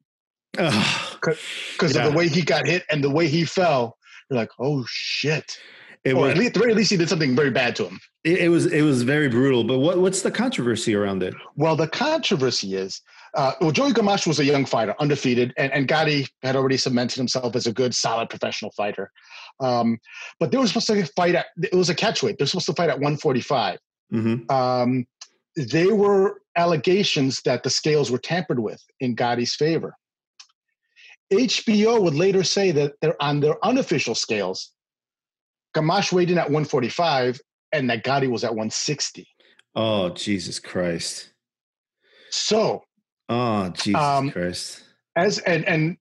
because 0.51 1.95
Yeah. 1.95 2.05
of 2.05 2.11
the 2.11 2.17
way 2.17 2.27
he 2.27 2.41
got 2.41 2.67
hit 2.67 2.83
and 2.89 3.03
the 3.03 3.09
way 3.09 3.27
he 3.27 3.45
fell. 3.45 3.97
You're 4.29 4.39
like, 4.39 4.51
oh 4.59 4.85
shit. 4.87 5.57
it 6.03 6.13
or 6.13 6.21
was 6.21 6.31
at, 6.31 6.37
least, 6.37 6.47
at 6.49 6.53
the 6.55 6.59
very 6.61 6.73
least, 6.73 6.91
he 6.91 6.97
did 6.97 7.09
something 7.09 7.35
very 7.35 7.51
bad 7.51 7.75
to 7.77 7.85
him. 7.87 7.99
it, 8.23 8.39
it 8.39 8.49
was 8.49 8.65
it 8.67 8.81
was 8.81 9.03
very 9.03 9.27
brutal. 9.29 9.63
But 9.63 9.79
what 9.79 9.99
what's 9.99 10.21
the 10.21 10.31
controversy 10.31 10.95
around 10.95 11.21
it? 11.23 11.33
Well, 11.55 11.75
the 11.75 11.87
controversy 11.87 12.75
is, 12.75 13.01
uh, 13.33 13.53
well, 13.61 13.71
Joey 13.71 13.93
Gamache 13.93 14.27
was 14.27 14.39
a 14.39 14.45
young 14.45 14.65
fighter, 14.65 14.93
undefeated, 14.99 15.53
and, 15.57 15.71
and 15.71 15.87
Gatti 15.87 16.27
had 16.43 16.55
already 16.55 16.77
cemented 16.77 17.17
himself 17.17 17.55
as 17.55 17.65
a 17.65 17.73
good, 17.73 17.95
solid 17.95 18.29
professional 18.29 18.71
fighter. 18.71 19.11
Um, 19.59 19.99
but 20.39 20.51
they 20.51 20.57
were 20.57 20.67
supposed 20.67 20.87
to 20.87 21.05
fight 21.15 21.35
at, 21.35 21.47
it 21.61 21.73
was 21.73 21.89
a 21.89 21.95
catchweight. 21.95 22.37
They're 22.37 22.47
supposed 22.47 22.65
to 22.65 22.73
fight 22.73 22.89
at 22.89 22.97
145. 22.97 23.79
Mm-hmm. 24.13 24.51
Um, 24.51 25.05
they 25.55 25.87
were 25.87 26.41
allegations 26.57 27.41
that 27.43 27.63
the 27.63 27.69
scales 27.69 28.11
were 28.11 28.17
tampered 28.17 28.59
with 28.59 28.83
in 28.99 29.15
Gatti's 29.15 29.55
favor. 29.55 29.95
HBO 31.31 32.01
would 32.01 32.15
later 32.15 32.43
say 32.43 32.71
that 32.71 32.93
they're 33.01 33.21
on 33.21 33.39
their 33.39 33.63
unofficial 33.65 34.15
scales. 34.15 34.71
Gamache 35.73 36.11
weighed 36.11 36.29
in 36.29 36.37
at 36.37 36.47
145 36.47 37.39
and 37.71 37.89
that 37.89 38.03
Gatti 38.03 38.27
was 38.27 38.43
at 38.43 38.51
160. 38.51 39.25
Oh 39.73 40.09
Jesus 40.09 40.59
Christ! 40.59 41.31
So 42.29 42.83
Oh 43.31 43.69
Jesus 43.69 44.01
Um, 44.01 44.29
Christ! 44.31 44.83
as 45.15 45.39
and 45.39 45.65
and 45.65 45.97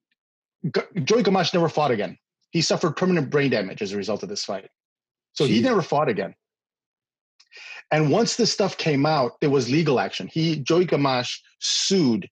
G- 0.75 1.01
Joey 1.03 1.23
Gamache 1.23 1.53
never 1.53 1.69
fought 1.69 1.91
again. 1.91 2.17
He 2.51 2.61
suffered 2.61 2.95
permanent 2.97 3.29
brain 3.29 3.49
damage 3.51 3.81
as 3.81 3.93
a 3.93 3.97
result 3.97 4.21
of 4.23 4.29
this 4.29 4.43
fight. 4.43 4.67
So 5.33 5.45
he 5.45 5.61
never 5.61 5.81
fought 5.81 6.09
again. 6.09 6.35
And 7.91 8.11
once 8.11 8.35
this 8.35 8.51
stuff 8.51 8.77
came 8.77 9.05
out, 9.05 9.31
there 9.41 9.49
was 9.49 9.69
legal 9.69 9.99
action. 9.99 10.29
He 10.31 10.57
Joey 10.57 10.85
Gamache 10.85 11.33
sued. 11.59 12.27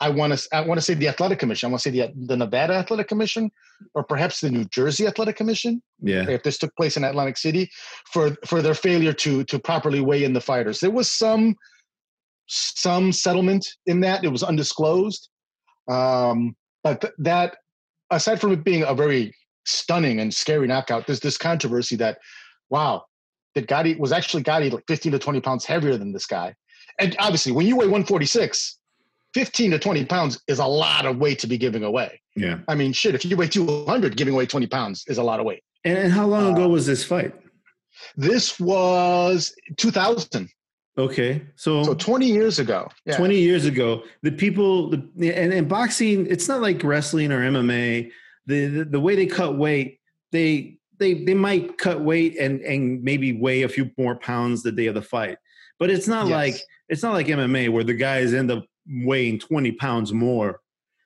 I 0.00 0.10
want 0.10 0.36
to 0.38 0.48
I 0.54 0.60
want 0.60 0.76
to 0.78 0.82
say 0.82 0.92
the 0.92 1.08
Athletic 1.08 1.38
Commission. 1.38 1.68
I 1.68 1.70
want 1.70 1.82
to 1.82 1.90
say 1.90 1.98
the 1.98 2.12
the 2.26 2.36
Nevada 2.36 2.74
Athletic 2.74 3.08
Commission, 3.08 3.50
or 3.94 4.04
perhaps 4.04 4.40
the 4.40 4.50
New 4.50 4.64
Jersey 4.66 5.06
Athletic 5.06 5.36
Commission, 5.36 5.82
Yeah. 6.02 6.28
if 6.28 6.42
this 6.42 6.58
took 6.58 6.74
place 6.76 6.98
in 6.98 7.04
Atlantic 7.04 7.38
City, 7.38 7.70
for 8.12 8.36
for 8.44 8.60
their 8.60 8.74
failure 8.74 9.14
to 9.14 9.44
to 9.44 9.58
properly 9.58 10.00
weigh 10.00 10.24
in 10.24 10.34
the 10.34 10.40
fighters. 10.42 10.80
There 10.80 10.90
was 10.90 11.10
some 11.10 11.56
some 12.46 13.12
settlement 13.12 13.66
in 13.86 14.00
that. 14.00 14.24
It 14.24 14.28
was 14.28 14.42
undisclosed, 14.42 15.28
um, 15.88 16.56
but 16.82 17.00
th- 17.00 17.14
that 17.18 17.56
aside 18.10 18.40
from 18.40 18.52
it 18.52 18.64
being 18.64 18.82
a 18.84 18.94
very 18.94 19.34
stunning 19.64 20.20
and 20.20 20.32
scary 20.32 20.66
knockout, 20.66 21.06
there's 21.06 21.20
this 21.20 21.36
controversy 21.36 21.96
that, 21.96 22.18
wow, 22.70 23.04
that 23.54 23.66
Gatti 23.66 23.96
was 23.96 24.12
actually 24.12 24.42
Gatti 24.44 24.70
like 24.70 24.84
15 24.86 25.12
to 25.12 25.18
20 25.18 25.40
pounds 25.40 25.64
heavier 25.64 25.96
than 25.96 26.12
this 26.12 26.26
guy. 26.26 26.54
And 27.00 27.16
obviously, 27.18 27.52
when 27.52 27.66
you 27.66 27.76
weigh 27.76 27.86
146, 27.86 28.78
15 29.34 29.72
to 29.72 29.78
20 29.78 30.04
pounds 30.06 30.40
is 30.46 30.60
a 30.60 30.66
lot 30.66 31.04
of 31.04 31.18
weight 31.18 31.38
to 31.40 31.46
be 31.46 31.58
giving 31.58 31.82
away. 31.82 32.20
Yeah. 32.36 32.60
I 32.68 32.74
mean, 32.74 32.92
shit, 32.92 33.14
if 33.14 33.24
you 33.24 33.36
weigh 33.36 33.48
200, 33.48 34.16
giving 34.16 34.34
away 34.34 34.46
20 34.46 34.66
pounds 34.68 35.04
is 35.08 35.18
a 35.18 35.22
lot 35.22 35.40
of 35.40 35.46
weight. 35.46 35.62
And, 35.84 36.12
how 36.12 36.26
long 36.26 36.46
Uh, 36.46 36.52
ago 36.52 36.68
was 36.68 36.86
this 36.86 37.04
fight? 37.04 37.34
This 38.16 38.58
was 38.60 39.54
2000, 39.76 40.48
Okay. 40.98 41.42
So, 41.56 41.82
so 41.84 41.94
20 41.94 42.26
years 42.26 42.58
ago. 42.58 42.88
Yeah. 43.04 43.16
20 43.16 43.38
years 43.38 43.66
ago, 43.66 44.04
the 44.22 44.32
people, 44.32 44.90
the, 44.90 45.32
and 45.34 45.52
in 45.52 45.68
boxing, 45.68 46.26
it's 46.26 46.48
not 46.48 46.62
like 46.62 46.82
wrestling 46.82 47.32
or 47.32 47.40
MMA. 47.40 48.10
The, 48.46 48.66
the, 48.66 48.84
the 48.84 49.00
way 49.00 49.14
they 49.14 49.26
cut 49.26 49.58
weight, 49.58 50.00
they, 50.32 50.78
they, 50.98 51.24
they 51.24 51.34
might 51.34 51.76
cut 51.76 52.00
weight 52.00 52.36
and, 52.38 52.60
and 52.62 53.02
maybe 53.02 53.32
weigh 53.34 53.62
a 53.62 53.68
few 53.68 53.90
more 53.98 54.16
pounds 54.16 54.62
the 54.62 54.72
day 54.72 54.86
of 54.86 54.94
the 54.94 55.02
fight. 55.02 55.36
But 55.78 55.90
it's 55.90 56.08
not 56.08 56.28
Yes. 56.28 56.34
like, 56.34 56.62
it's 56.88 57.02
not 57.02 57.12
like 57.12 57.26
MMA 57.26 57.68
where 57.70 57.84
the 57.84 57.94
guys 57.94 58.32
end 58.32 58.50
up 58.50 58.64
weighing 58.88 59.38
20 59.38 59.72
pounds 59.72 60.12
more, 60.12 60.60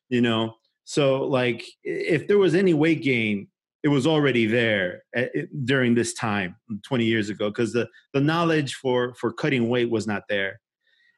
you 0.09 0.21
know? 0.21 0.55
So 0.85 1.23
like 1.25 1.65
if 1.83 2.29
there 2.29 2.39
was 2.39 2.55
any 2.55 2.75
weight 2.75 3.03
gain, 3.03 3.49
it 3.83 3.89
was 3.89 4.07
already 4.07 4.47
there 4.47 5.03
at, 5.15 5.31
it- 5.35 5.65
during 5.67 5.95
this 5.95 6.13
time 6.15 6.57
20 6.87 7.05
years 7.05 7.29
ago 7.31 7.49
because 7.51 7.73
the, 7.73 7.89
the 8.13 8.21
knowledge 8.21 8.75
for 8.75 9.15
for 9.15 9.33
cutting 9.33 9.69
weight 9.69 9.91
was 9.91 10.07
not 10.07 10.23
there 10.29 10.61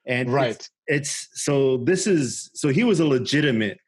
and 0.06 0.32
Right. 0.32 0.68
it's, 0.86 1.28
so 1.34 1.78
this 1.78 2.06
is 2.06 2.50
so 2.54 2.68
he 2.70 2.84
was 2.84 3.00
a 3.00 3.06
legitimate 3.06 3.78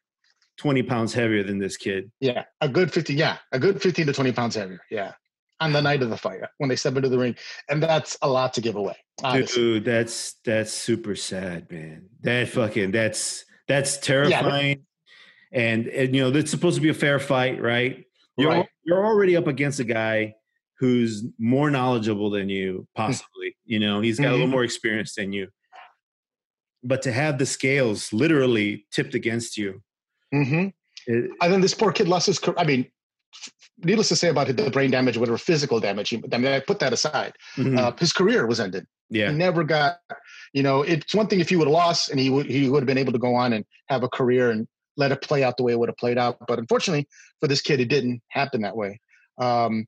20 0.57 0.83
pounds 0.83 1.13
heavier 1.13 1.43
than 1.43 1.59
this 1.59 1.75
kid 1.77 2.09
Yeah. 2.21 2.45
A 2.61 2.69
good 2.69 2.91
15. 2.91 3.17
Yeah. 3.17 3.37
A 3.51 3.59
good 3.59 3.81
15 3.81 4.07
to 4.07 4.13
20 4.13 4.31
pounds 4.31 4.55
heavier. 4.55 4.79
Yeah. 4.89 5.11
On 5.59 5.73
the 5.73 5.81
night 5.81 6.01
of 6.01 6.09
the 6.09 6.17
fight 6.17 6.39
when 6.57 6.69
they 6.69 6.75
step 6.77 6.95
into 6.95 7.09
the 7.09 7.17
ring. 7.17 7.35
And 7.69 7.83
that's 7.83 8.17
a 8.21 8.29
lot 8.29 8.53
to 8.53 8.61
give 8.61 8.75
away. 8.77 8.95
Obviously. 9.23 9.61
dude 9.61 9.85
that's 9.85 10.35
that's 10.45 10.71
super 10.73 11.15
sad 11.15 11.69
man 11.71 12.07
that 12.23 12.47
fucking 12.49 12.91
that's 12.91 13.43
that's 13.67 13.97
terrifying 13.97 14.85
and 15.51 15.87
and 15.87 16.13
you 16.15 16.21
know 16.21 16.31
that's 16.31 16.51
supposed 16.51 16.75
to 16.75 16.81
be 16.81 16.89
a 16.89 16.93
fair 16.93 17.19
fight 17.19 17.61
right 17.61 18.04
you're 18.37 18.51
Right. 18.51 18.67
you're 18.83 19.05
already 19.05 19.35
up 19.35 19.47
against 19.47 19.79
a 19.79 19.83
guy 19.83 20.35
who's 20.79 21.23
more 21.39 21.69
knowledgeable 21.71 22.29
than 22.29 22.49
you 22.49 22.87
possibly 22.95 23.55
you 23.65 23.79
know 23.79 24.01
he's 24.01 24.19
got 24.19 24.29
a 24.29 24.31
little 24.31 24.47
Mhm. 24.47 24.51
more 24.51 24.63
experience 24.63 25.15
than 25.15 25.31
you 25.33 25.47
but 26.83 27.01
to 27.01 27.11
have 27.11 27.37
the 27.37 27.45
scales 27.45 28.11
literally 28.13 28.85
tipped 28.91 29.15
against 29.15 29.57
you 29.57 29.81
hmm 30.31 30.67
it, 31.07 31.31
And 31.41 31.53
then 31.53 31.61
this 31.61 31.73
poor 31.73 31.91
kid 31.91 32.07
lost 32.07 32.25
his 32.27 32.39
career. 32.39 32.55
I 32.57 32.63
mean, 32.65 32.89
needless 33.83 34.07
to 34.09 34.15
say 34.15 34.29
about 34.29 34.47
the 34.47 34.71
brain 34.71 34.89
damage, 34.89 35.17
whatever 35.19 35.37
physical 35.37 35.79
damage, 35.79 36.09
he- 36.09 36.23
I 36.33 36.37
mean, 36.39 36.51
I 36.51 36.59
put 36.61 36.79
that 36.79 36.93
aside. 36.93 37.33
mhm, 37.57 37.77
Uh, 37.77 37.91
his 37.99 38.11
career 38.11 38.47
was 38.47 38.59
ended. 38.59 38.87
yeah 39.11 39.29
He 39.31 39.37
never 39.37 39.63
got, 39.63 39.99
you 40.53 40.63
know, 40.63 40.81
it's 40.81 41.13
one 41.13 41.27
thing 41.27 41.39
if 41.41 41.49
he 41.49 41.55
would 41.57 41.67
have 41.67 41.73
lost 41.73 42.09
and 42.09 42.19
he 42.19 42.29
would 42.31 42.47
he 42.47 42.67
would 42.69 42.81
have 42.81 42.87
been 42.87 42.97
able 42.97 43.11
to 43.13 43.19
go 43.19 43.35
on 43.35 43.53
and 43.53 43.63
have 43.87 44.01
a 44.03 44.09
career 44.09 44.49
and 44.49 44.67
let 44.97 45.11
it 45.11 45.21
play 45.21 45.43
out 45.43 45.57
the 45.57 45.63
way 45.63 45.73
it 45.73 45.79
would 45.79 45.89
have 45.89 45.97
played 45.97 46.17
out. 46.17 46.37
But 46.47 46.59
unfortunately 46.59 47.07
for 47.39 47.47
this 47.47 47.61
kid, 47.61 47.79
it 47.79 47.89
didn't 47.89 48.21
happen 48.29 48.61
that 48.61 48.75
way. 48.75 48.99
Um, 49.39 49.85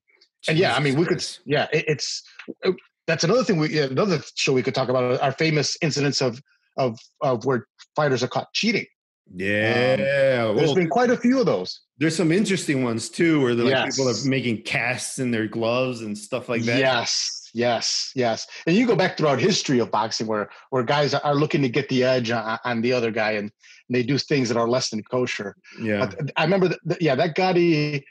and 0.48 0.58
yeah, 0.58 0.76
I 0.76 0.80
mean, 0.80 0.98
we 0.98 1.06
could, 1.06 1.26
yeah, 1.46 1.68
it, 1.74 1.86
it's 1.88 2.24
it- 2.64 2.76
that's 3.08 3.24
another 3.24 3.44
thing. 3.44 3.58
We 3.58 3.70
yeah, 3.70 3.84
another 3.86 4.20
show 4.36 4.52
we 4.52 4.62
could 4.62 4.76
talk 4.76 4.90
about 4.90 5.22
our 5.22 5.32
famous 5.32 5.78
incidents 5.82 6.22
of 6.22 6.42
of 6.76 7.00
of 7.22 7.46
where 7.46 7.66
fighters 7.96 8.22
are 8.22 8.28
caught 8.28 8.52
cheating. 8.54 8.86
yeah 9.34 9.96
There's 9.96 10.56
well, 10.56 10.76
been 10.76 10.90
quite 10.90 11.10
a 11.10 11.18
few 11.18 11.40
of 11.40 11.46
those. 11.46 11.82
There's 11.98 12.16
some 12.16 12.32
interesting 12.32 12.84
ones 12.84 13.10
too, 13.10 13.42
where 13.42 13.54
like 13.54 13.92
people 13.92 14.10
are 14.10 14.14
making 14.26 14.64
casts 14.64 15.20
in 15.20 15.32
their 15.32 15.48
gloves 15.48 16.02
and 16.02 16.18
stuff 16.18 16.50
like 16.50 16.64
that. 16.64 16.80
Yes, 16.80 17.50
yes, 17.54 18.12
yes. 18.14 18.46
And 18.68 18.76
you 18.76 18.86
go 18.86 18.96
back 18.96 19.18
throughout 19.18 19.40
history 19.40 19.80
of 19.80 19.90
boxing 19.90 20.28
where 20.28 20.50
where 20.70 20.84
guys 20.84 21.14
are 21.14 21.36
looking 21.36 21.62
to 21.62 21.70
get 21.70 21.88
the 21.90 22.04
edge 22.04 22.30
on, 22.30 22.60
on 22.66 22.82
the 22.82 22.94
other 22.94 23.10
guy, 23.12 23.32
and 23.32 23.52
they 23.90 24.04
do 24.04 24.18
things 24.18 24.50
that 24.50 24.58
are 24.58 24.68
less 24.68 24.90
than 24.90 25.02
kosher. 25.04 25.56
yeah, 25.82 26.06
But 26.06 26.32
I 26.36 26.44
remember, 26.44 26.76
that, 26.86 27.02
yeah, 27.02 27.16
that 27.16 27.36
Gatti 27.36 28.06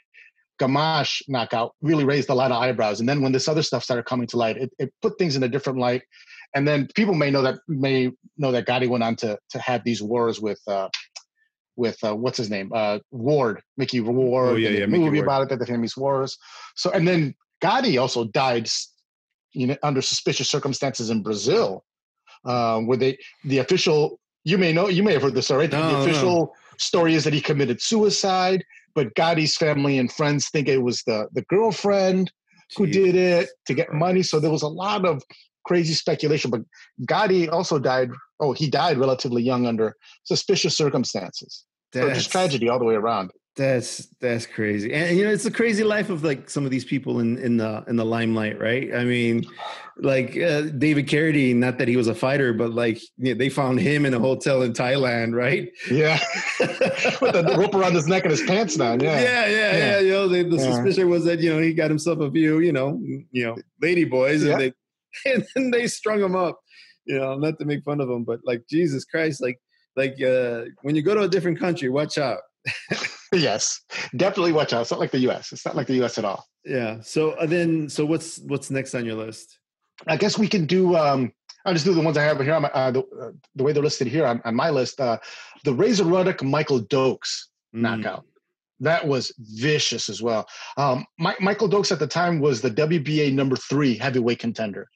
Gamache 0.59 1.21
knockout 1.27 1.75
really 1.81 2.03
raised 2.03 2.29
a 2.29 2.33
lot 2.33 2.51
of 2.51 2.61
eyebrows. 2.61 2.99
And 2.99 3.07
then 3.07 3.21
when 3.21 3.31
this 3.31 3.47
other 3.47 3.61
stuff 3.61 3.83
started 3.83 4.05
coming 4.05 4.27
to 4.27 4.37
light, 4.37 4.57
it, 4.57 4.71
it 4.79 4.91
put 5.01 5.17
things 5.17 5.35
in 5.35 5.43
a 5.43 5.47
different 5.47 5.79
light. 5.79 6.01
And 6.55 6.67
then 6.67 6.87
people 6.95 7.13
may 7.13 7.29
know 7.29 7.41
that 7.43 7.59
may 7.67 8.11
know 8.37 8.51
that 8.51 8.65
Gatti 8.65 8.87
went 8.87 9.03
on 9.03 9.15
to 9.17 9.37
to 9.49 9.59
have 9.59 9.83
these 9.83 10.01
wars 10.01 10.39
with. 10.41 10.59
Uh, 10.67 10.89
with 11.79 12.03
uh, 12.03 12.15
what's 12.15 12.39
his 12.39 12.49
name, 12.49 12.71
uh, 12.73 12.97
Ward, 13.11 13.61
Mickey 13.77 13.99
Ward, 13.99 14.53
Oh, 14.53 14.55
yeah, 14.55 14.69
and 14.69 14.77
yeah, 14.79 14.85
Mickey 14.87 15.03
movie 15.03 15.17
Ward. 15.19 15.27
about 15.27 15.41
it, 15.43 15.49
that 15.49 15.59
the 15.59 15.65
famous 15.67 15.95
wars. 15.95 16.35
So, 16.75 16.89
and 16.89 17.07
then 17.07 17.35
Gatti 17.61 17.99
also 17.99 18.23
died, 18.25 18.67
you 19.53 19.67
know, 19.67 19.77
under 19.83 20.01
suspicious 20.01 20.49
circumstances 20.49 21.11
in 21.11 21.21
Brazil, 21.21 21.85
um, 22.45 22.87
where 22.87 22.97
they 22.97 23.19
the 23.43 23.59
official. 23.59 24.19
You 24.47 24.57
may 24.57 24.71
know, 24.71 24.87
you 24.87 25.03
may 25.03 25.11
have 25.11 25.23
heard 25.23 25.33
this 25.33 25.51
already. 25.51 25.75
No, 25.75 25.87
the 25.87 25.91
no. 25.91 26.01
official 26.03 26.55
story 26.77 27.15
is 27.15 27.25
that 27.25 27.33
he 27.33 27.41
committed 27.41 27.81
suicide, 27.81 28.63
but 28.95 29.13
Gatti's 29.13 29.57
family 29.57 29.97
and 29.97 30.09
friends 30.09 30.47
think 30.47 30.69
it 30.69 30.77
was 30.77 31.03
the 31.03 31.27
the 31.33 31.41
girlfriend 31.49 32.31
who 32.77 32.87
did 32.87 33.13
it 33.15 33.49
to 33.65 33.73
get 33.73 33.91
money. 33.91 34.23
So 34.23 34.39
there 34.39 34.49
was 34.49 34.61
a 34.61 34.69
lot 34.69 35.03
of 35.03 35.21
crazy 35.65 35.93
speculation. 35.93 36.49
But 36.49 36.61
Gatti 37.05 37.49
also 37.49 37.77
died. 37.77 38.09
Oh, 38.39 38.53
he 38.53 38.69
died 38.69 38.97
relatively 38.97 39.43
young 39.43 39.67
under 39.67 39.97
suspicious 40.23 40.77
circumstances. 40.77 41.65
So 41.93 42.07
just 42.13 42.31
tragedy 42.31 42.69
all 42.69 42.79
the 42.79 42.85
way 42.85 42.95
around. 42.95 43.31
That's 43.57 44.05
that's 44.21 44.45
crazy, 44.45 44.93
and, 44.93 45.09
and, 45.09 45.17
you 45.17 45.25
know 45.25 45.31
it's 45.31 45.45
a 45.47 45.51
crazy 45.51 45.83
life 45.83 46.11
of 46.11 46.23
like 46.23 46.47
some 46.47 46.63
of 46.63 46.69
these 46.69 46.85
people 46.85 47.19
in 47.19 47.39
in 47.39 47.57
the 47.57 47.83
in 47.87 47.95
the 47.95 48.05
limelight, 48.05 48.59
right? 48.59 48.93
I 48.93 49.03
mean, 49.03 49.47
like 49.97 50.37
uh, 50.37 50.61
David 50.61 51.07
Carradine. 51.07 51.55
Not 51.55 51.79
that 51.79 51.87
he 51.87 51.97
was 51.97 52.07
a 52.07 52.13
fighter, 52.13 52.53
but 52.53 52.71
like 52.71 53.01
you 53.17 53.33
know, 53.33 53.37
they 53.37 53.49
found 53.49 53.79
him 53.79 54.05
in 54.05 54.13
a 54.13 54.19
hotel 54.19 54.61
in 54.61 54.73
Thailand, 54.73 55.33
right? 55.35 55.71
Yeah, 55.89 56.19
with 56.59 57.33
the 57.33 57.55
rope 57.57 57.73
around 57.73 57.95
his 57.95 58.07
neck 58.07 58.23
and 58.25 58.31
his 58.31 58.43
pants 58.43 58.75
down. 58.75 58.99
Yeah, 58.99 59.19
yeah, 59.19 59.47
yeah, 59.47 59.77
yeah. 59.77 59.99
You 60.01 60.11
know, 60.11 60.27
the, 60.27 60.43
the 60.43 60.57
Yeah. 60.57 60.71
suspicion 60.71 61.09
was 61.09 61.25
that 61.25 61.39
you 61.39 61.51
know 61.51 61.59
he 61.59 61.73
got 61.73 61.89
himself 61.89 62.19
a 62.19 62.29
few, 62.31 62.59
you 62.59 62.71
know, 62.71 63.01
you 63.31 63.43
know, 63.43 63.55
lady 63.81 64.05
boys, 64.05 64.43
Yeah. 64.43 64.51
and 64.51 64.61
they 64.61 64.73
and 65.33 65.47
then 65.55 65.71
they 65.71 65.87
strung 65.87 66.21
him 66.21 66.35
up. 66.35 66.59
You 67.05 67.17
know, 67.17 67.35
not 67.37 67.57
to 67.57 67.65
make 67.65 67.83
fun 67.83 68.01
of 68.01 68.09
him, 68.09 68.23
but 68.23 68.39
like 68.43 68.67
Jesus 68.69 69.03
Christ, 69.03 69.41
like 69.41 69.59
like 69.95 70.21
uh, 70.21 70.65
when 70.83 70.95
you 70.95 71.01
go 71.01 71.15
to 71.15 71.21
a 71.21 71.27
different 71.27 71.59
country, 71.59 71.89
watch 71.89 72.19
out. 72.19 72.41
yes, 73.33 73.81
definitely 74.15 74.51
watch 74.53 74.73
out. 74.73 74.81
It's 74.81 74.91
not 74.91 74.99
like 74.99 75.11
the 75.11 75.19
U.S. 75.19 75.51
It's 75.51 75.65
not 75.65 75.75
like 75.75 75.87
the 75.87 75.95
U.S. 75.95 76.17
at 76.17 76.25
all. 76.25 76.45
Yeah. 76.65 77.01
So 77.01 77.31
uh, 77.31 77.45
then, 77.45 77.89
so 77.89 78.05
what's 78.05 78.39
what's 78.39 78.69
next 78.71 78.93
on 78.95 79.05
your 79.05 79.15
list? 79.15 79.59
I 80.07 80.17
guess 80.17 80.37
we 80.37 80.47
can 80.47 80.65
do. 80.65 80.95
Um, 80.95 81.31
I'll 81.65 81.73
just 81.73 81.85
do 81.85 81.93
the 81.93 82.01
ones 82.01 82.17
I 82.17 82.23
have 82.23 82.39
here. 82.39 82.53
On 82.53 82.61
my, 82.61 82.69
uh, 82.69 82.91
the, 82.91 82.99
uh, 83.01 83.31
the 83.55 83.63
way 83.63 83.73
they're 83.73 83.83
listed 83.83 84.07
here 84.07 84.25
on, 84.25 84.41
on 84.45 84.55
my 84.55 84.69
list. 84.69 85.01
Uh, 85.01 85.17
the 85.65 85.73
Razor 85.73 86.05
Ruddock 86.05 86.43
Michael 86.43 86.81
Dokes 86.81 87.47
Mm. 87.75 87.81
knockout. 87.81 88.25
That 88.79 89.05
was 89.05 89.33
vicious 89.39 90.07
as 90.07 90.21
well. 90.21 90.47
Um, 90.77 91.05
Mi- 91.19 91.35
Michael 91.41 91.67
Dokes 91.67 91.91
at 91.91 91.99
the 91.99 92.07
time 92.07 92.39
was 92.39 92.61
the 92.61 92.69
WBA 92.71 93.33
number 93.33 93.57
three 93.57 93.97
heavyweight 93.97 94.39
contender. 94.39 94.87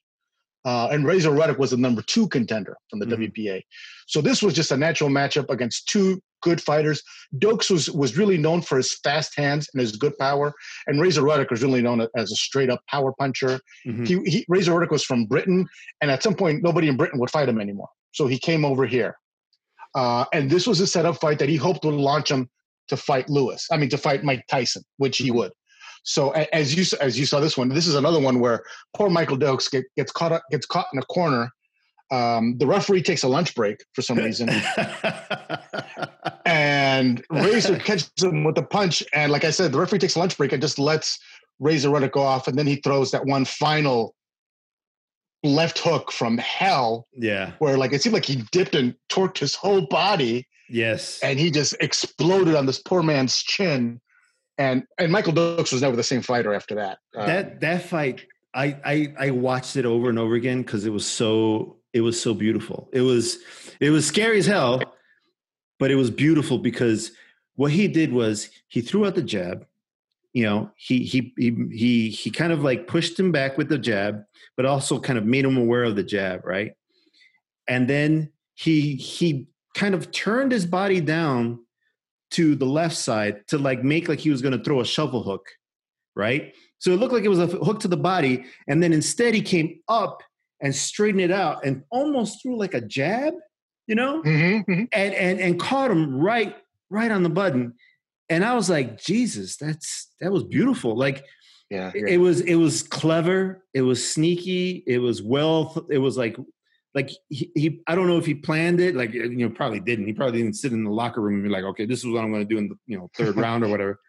Uh, 0.64 0.88
and 0.92 1.06
Razor 1.06 1.32
Ruddock 1.32 1.58
was 1.58 1.72
the 1.72 1.78
number 1.78 2.02
two 2.04 2.30
contender 2.30 2.78
from 2.90 3.00
the 3.00 3.06
Mhm. 3.06 3.34
WBA. 3.34 3.62
So 4.08 4.22
this 4.22 4.42
was 4.42 4.54
just 4.54 4.72
a 4.72 4.78
natural 4.78 5.10
matchup 5.10 5.50
against 5.50 5.90
two 5.90 6.22
good 6.42 6.62
fighters. 6.62 7.02
Dokes 7.38 7.70
was 7.70 7.90
was 7.90 8.18
really 8.18 8.38
known 8.38 8.62
for 8.62 8.78
his 8.78 8.98
fast 9.04 9.38
hands 9.38 9.68
and 9.74 9.82
his 9.82 9.96
good 9.96 10.18
power, 10.18 10.54
and 10.88 11.02
Razor 11.02 11.22
Ruddock 11.22 11.52
was 11.52 11.64
really 11.64 11.82
known 11.82 12.02
as 12.16 12.32
a 12.32 12.36
straight 12.36 12.70
up 12.70 12.82
power 12.90 13.14
puncher. 13.18 13.60
Mhm. 13.86 14.08
He, 14.08 14.30
he 14.30 14.46
Razor 14.48 14.74
Ruddock 14.74 14.92
was 14.92 15.04
from 15.04 15.26
Britain, 15.26 15.68
and 16.02 16.12
at 16.12 16.24
some 16.24 16.36
point 16.36 16.64
nobody 16.64 16.88
in 16.88 16.98
Britain 16.98 17.20
would 17.20 17.32
fight 17.32 17.50
him 17.50 17.60
anymore. 17.60 17.90
So 18.12 18.28
he 18.28 18.38
came 18.38 18.66
over 18.66 18.86
here, 18.86 19.18
uh, 19.96 20.26
and 20.34 20.50
this 20.50 20.68
was 20.68 20.80
a 20.80 20.88
setup 20.88 21.20
fight 21.20 21.40
that 21.40 21.50
he 21.50 21.56
hoped 21.56 21.86
would 21.86 21.94
launch 21.94 22.30
him 22.30 22.50
to 22.90 22.98
fight 22.98 23.30
Lewis. 23.30 23.68
I 23.72 23.78
mean, 23.78 23.90
to 23.90 23.98
fight 23.98 24.24
Mike 24.24 24.46
Tyson, 24.50 24.84
which 24.98 25.18
he 25.18 25.32
would. 25.32 25.52
So 26.04 26.32
as 26.32 26.76
you 26.76 26.84
as 27.00 27.18
you 27.20 27.26
saw 27.26 27.40
this 27.40 27.58
one, 27.58 27.70
this 27.70 27.88
is 27.88 27.96
another 27.96 28.20
one 28.20 28.40
where 28.40 28.64
poor 28.96 29.10
Michael 29.10 29.38
Dokes 29.38 29.70
get, 29.70 29.86
gets 29.96 30.12
caught 30.12 30.32
up, 30.32 30.44
gets 30.52 30.66
caught 30.66 30.88
in 30.94 31.00
a 31.00 31.04
corner. 31.04 31.52
Um, 32.12 32.58
the 32.58 32.68
referee 32.68 33.04
takes 33.04 33.24
a 33.24 33.28
lunch 33.28 33.56
break 33.56 33.78
for 33.94 34.02
some 34.02 34.18
reason, 34.18 34.50
and 36.92 37.24
Razor 37.32 37.78
catches 37.80 38.12
him 38.20 38.44
with 38.44 38.58
a 38.58 38.64
punch. 38.64 39.04
And 39.14 39.32
like 39.32 39.44
I 39.44 39.52
said, 39.52 39.72
the 39.72 39.80
referee 39.80 40.00
takes 40.00 40.16
a 40.16 40.20
lunch 40.20 40.38
break 40.38 40.52
and 40.52 40.62
just 40.62 40.80
lets 40.80 41.20
Razor 41.60 41.90
run 41.90 42.02
Ruddock 42.02 42.14
go 42.14 42.22
off, 42.22 42.48
and 42.48 42.58
then 42.58 42.68
he 42.68 42.78
throws 42.78 43.12
that 43.12 43.26
one 43.26 43.46
final 43.46 44.16
left 45.44 45.80
hook 45.80 46.12
from 46.12 46.38
hell. 46.38 47.08
Yeah. 47.14 47.52
Where 47.60 47.78
like 47.78 47.94
it 47.94 48.02
seemed 48.02 48.14
like 48.14 48.26
he 48.26 48.44
dipped 48.52 48.76
and 48.76 48.96
torqued 49.10 49.38
his 49.38 49.56
whole 49.56 49.82
body. 49.88 50.48
Yes. 50.70 51.20
And 51.22 51.40
he 51.40 51.52
just 51.52 51.76
exploded 51.80 52.56
on 52.56 52.66
this 52.66 52.80
poor 52.80 53.04
man's 53.04 53.38
chin. 53.38 54.02
And 54.58 54.84
and 54.98 55.12
Michael 55.12 55.34
Dokes 55.34 55.72
was 55.72 55.82
never 55.82 55.96
the 55.96 56.04
same 56.04 56.22
fighter 56.22 56.54
after 56.54 56.76
that. 56.76 57.00
Uh, 57.16 57.26
that 57.26 57.62
that 57.62 57.84
fight, 57.84 58.26
I 58.54 58.78
I 58.84 59.14
I 59.28 59.32
watched 59.32 59.78
it 59.78 59.86
over 59.86 60.10
and 60.10 60.20
over 60.20 60.36
again 60.36 60.62
because 60.62 60.86
it 60.86 60.92
was 60.92 61.06
so 61.06 61.78
it 61.94 62.02
was 62.02 62.22
so 62.22 62.34
beautiful. 62.34 62.90
It 62.92 63.02
was 63.02 63.38
it 63.80 63.90
was 63.92 64.06
scary 64.06 64.40
as 64.40 64.46
hell, 64.46 64.82
but 65.82 65.90
it 65.90 65.96
was 65.96 66.12
beautiful 66.12 66.60
because 66.60 67.12
what 67.56 67.72
he 67.72 67.88
did 67.88 68.14
was 68.14 68.52
he 68.68 68.82
threw 68.82 69.08
out 69.08 69.16
the 69.16 69.24
jab. 69.24 69.66
You 70.32 70.44
know, 70.44 70.72
he 70.76 71.00
he 71.00 71.34
he 71.36 71.56
he 71.72 72.10
he 72.12 72.30
kind 72.30 72.54
of 72.54 72.64
like 72.64 72.88
pushed 72.88 73.20
him 73.20 73.32
back 73.32 73.58
with 73.58 73.68
the 73.68 73.80
jab, 73.80 74.24
but 74.56 74.68
also 74.68 75.00
kind 75.00 75.18
of 75.18 75.26
made 75.26 75.44
him 75.44 75.58
aware 75.58 75.84
of 75.84 75.96
the 75.96 76.04
jab, 76.04 76.46
right? 76.46 76.74
And 77.68 77.90
then 77.90 78.32
he 78.54 78.94
he 78.94 79.48
kind 79.74 79.96
of 79.96 80.12
turned 80.12 80.52
his 80.52 80.68
body 80.68 81.02
down 81.02 81.66
to 82.32 82.54
the 82.54 82.68
left 82.68 82.96
side 82.96 83.48
to 83.48 83.58
like 83.58 83.84
make 83.84 84.08
like 84.08 84.20
he 84.20 84.30
was 84.30 84.44
going 84.44 84.56
to 84.56 84.64
throw 84.64 84.82
a 84.82 84.86
shovel 84.86 85.24
hook, 85.24 85.48
right? 86.16 86.54
So 86.78 86.92
it 86.92 87.00
looked 87.00 87.14
like 87.14 87.24
it 87.24 87.30
was 87.30 87.40
a 87.40 87.48
hook 87.48 87.80
to 87.80 87.88
the 87.88 87.98
body, 87.98 88.46
and 88.68 88.84
then 88.84 88.94
instead 88.94 89.34
he 89.34 89.42
came 89.42 89.80
up 89.88 90.22
and 90.62 90.76
straightened 90.76 91.22
it 91.22 91.32
out 91.32 91.66
and 91.66 91.82
almost 91.90 92.44
threw 92.44 92.56
like 92.56 92.76
a 92.76 92.82
jab, 92.82 93.34
you 93.88 93.96
know, 93.96 94.22
mm-hmm, 94.22 94.72
mm-hmm. 94.72 94.84
and 94.92 95.14
and 95.14 95.40
and 95.40 95.60
caught 95.60 95.92
him 95.92 96.20
right 96.20 96.56
right 96.90 97.12
on 97.12 97.24
the 97.24 97.30
button. 97.30 97.74
And 98.30 98.46
I 98.46 98.54
was 98.56 98.70
like, 98.70 99.02
Jesus, 99.02 99.58
that's 99.58 100.14
that 100.22 100.32
was 100.32 100.44
beautiful. 100.44 100.96
Like, 100.96 101.26
yeah, 101.70 101.92
yeah. 101.94 102.06
it 102.08 102.18
was 102.18 102.42
it 102.42 102.56
was 102.56 102.84
clever, 102.84 103.66
it 103.74 103.82
was 103.82 104.08
sneaky, 104.08 104.84
it 104.88 105.00
was 105.00 105.22
well, 105.22 105.86
it 105.90 105.98
was 105.98 106.18
like 106.18 106.38
like 106.94 107.10
he, 107.30 107.52
he, 107.56 107.82
I 107.88 107.96
don't 107.96 108.08
know 108.08 108.18
if 108.18 108.26
he 108.26 108.34
planned 108.34 108.80
it. 108.82 108.96
Like 108.96 109.14
you 109.14 109.30
know, 109.30 109.50
probably 109.50 109.80
didn't. 109.80 110.08
He 110.08 110.14
probably 110.14 110.40
didn't 110.40 110.56
sit 110.56 110.74
in 110.74 110.84
the 110.84 110.92
locker 110.92 111.22
room 111.22 111.36
and 111.36 111.44
be 111.44 111.50
like, 111.50 111.64
okay, 111.64 111.86
this 111.86 112.00
is 112.00 112.08
what 112.08 112.24
I'm 112.24 112.32
going 112.32 112.48
to 112.48 112.54
do 112.54 112.58
in 112.58 112.68
the 112.68 112.76
you 112.88 112.98
know 112.98 113.10
third 113.16 113.36
round 113.38 113.64
or 113.64 113.70
whatever. 113.70 114.00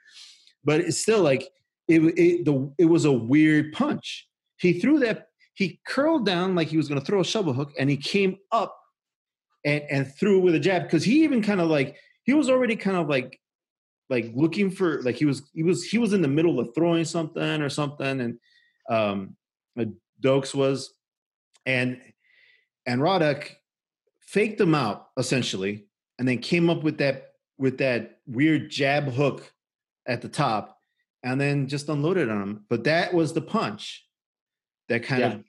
But 0.64 0.80
it's 0.80 0.98
still 0.98 1.22
like 1.22 1.48
it. 1.88 2.00
It 2.00 2.44
the 2.44 2.72
it 2.78 2.86
was 2.86 3.04
a 3.04 3.12
weird 3.12 3.72
punch. 3.72 4.28
He 4.56 4.80
threw 4.80 4.98
that. 5.00 5.28
He 5.54 5.80
curled 5.86 6.24
down 6.24 6.54
like 6.54 6.68
he 6.68 6.76
was 6.76 6.88
going 6.88 7.00
to 7.00 7.06
throw 7.06 7.20
a 7.20 7.24
shovel 7.24 7.52
hook, 7.52 7.72
and 7.78 7.88
he 7.88 7.96
came 7.96 8.36
up 8.50 8.76
and 9.64 9.82
and 9.90 10.14
threw 10.14 10.38
it 10.38 10.42
with 10.42 10.54
a 10.54 10.60
jab 10.60 10.82
because 10.82 11.04
he 11.04 11.24
even 11.24 11.42
kind 11.42 11.60
of 11.60 11.68
like 11.68 11.96
he 12.24 12.34
was 12.34 12.50
already 12.50 12.76
kind 12.76 12.96
of 12.96 13.08
like 13.08 13.40
like 14.10 14.30
looking 14.34 14.70
for 14.70 15.02
like 15.02 15.16
he 15.16 15.24
was 15.24 15.42
he 15.54 15.62
was 15.62 15.84
he 15.84 15.98
was 15.98 16.12
in 16.12 16.22
the 16.22 16.28
middle 16.28 16.60
of 16.60 16.74
throwing 16.74 17.04
something 17.04 17.62
or 17.62 17.68
something 17.68 18.20
and 18.20 18.38
um 18.90 19.36
Dokes 20.22 20.54
was 20.54 20.94
and 21.66 22.00
and 22.86 23.02
Ruddock 23.02 23.56
faked 24.20 24.58
them 24.58 24.74
out 24.74 25.08
essentially, 25.18 25.86
and 26.18 26.26
then 26.26 26.38
came 26.38 26.70
up 26.70 26.82
with 26.82 26.98
that 26.98 27.32
with 27.58 27.78
that 27.78 28.20
weird 28.26 28.70
jab 28.70 29.04
hook 29.12 29.52
at 30.06 30.22
the 30.22 30.28
top, 30.28 30.78
and 31.22 31.40
then 31.40 31.68
just 31.68 31.88
unloaded 31.88 32.30
on 32.30 32.42
him. 32.42 32.64
But 32.68 32.84
that 32.84 33.12
was 33.12 33.32
the 33.32 33.42
punch 33.42 34.06
that 34.88 35.04
kind 35.04 35.20
yeah. 35.20 35.32
of 35.32 35.44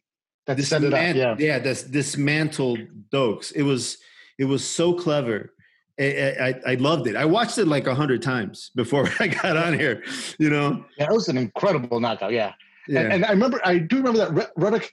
that 0.46 0.62
set 0.64 0.84
it 0.84 0.94
up. 0.94 1.16
Yeah, 1.16 1.36
yeah, 1.38 1.60
that's 1.60 1.84
dismantled 1.84 2.80
Dokes. 3.12 3.52
It 3.56 3.64
was 3.64 3.98
it 4.38 4.46
was 4.46 4.68
so 4.68 4.94
clever. 4.94 5.54
I, 6.00 6.56
I, 6.66 6.72
I 6.72 6.76
loved 6.76 7.06
it. 7.06 7.16
I 7.16 7.26
watched 7.26 7.60
it 7.60 7.68
like 7.68 7.86
a 7.86 7.94
hundred 7.94 8.24
times 8.24 8.72
before 8.76 9.08
I 9.20 9.28
got 9.28 9.58
on 9.58 9.78
here. 9.78 10.04
You 10.40 10.50
know, 10.50 10.84
yeah, 10.98 11.06
it 11.06 11.14
was 11.14 11.30
an 11.30 11.38
incredible 11.38 12.00
knockout. 12.00 12.32
Yeah, 12.32 12.54
yeah. 12.88 13.02
And, 13.02 13.14
and 13.14 13.26
I 13.26 13.30
remember, 13.30 13.62
I 13.64 13.78
do 13.78 13.98
remember 13.98 14.20
that 14.20 14.52
Ruddock. 14.56 14.90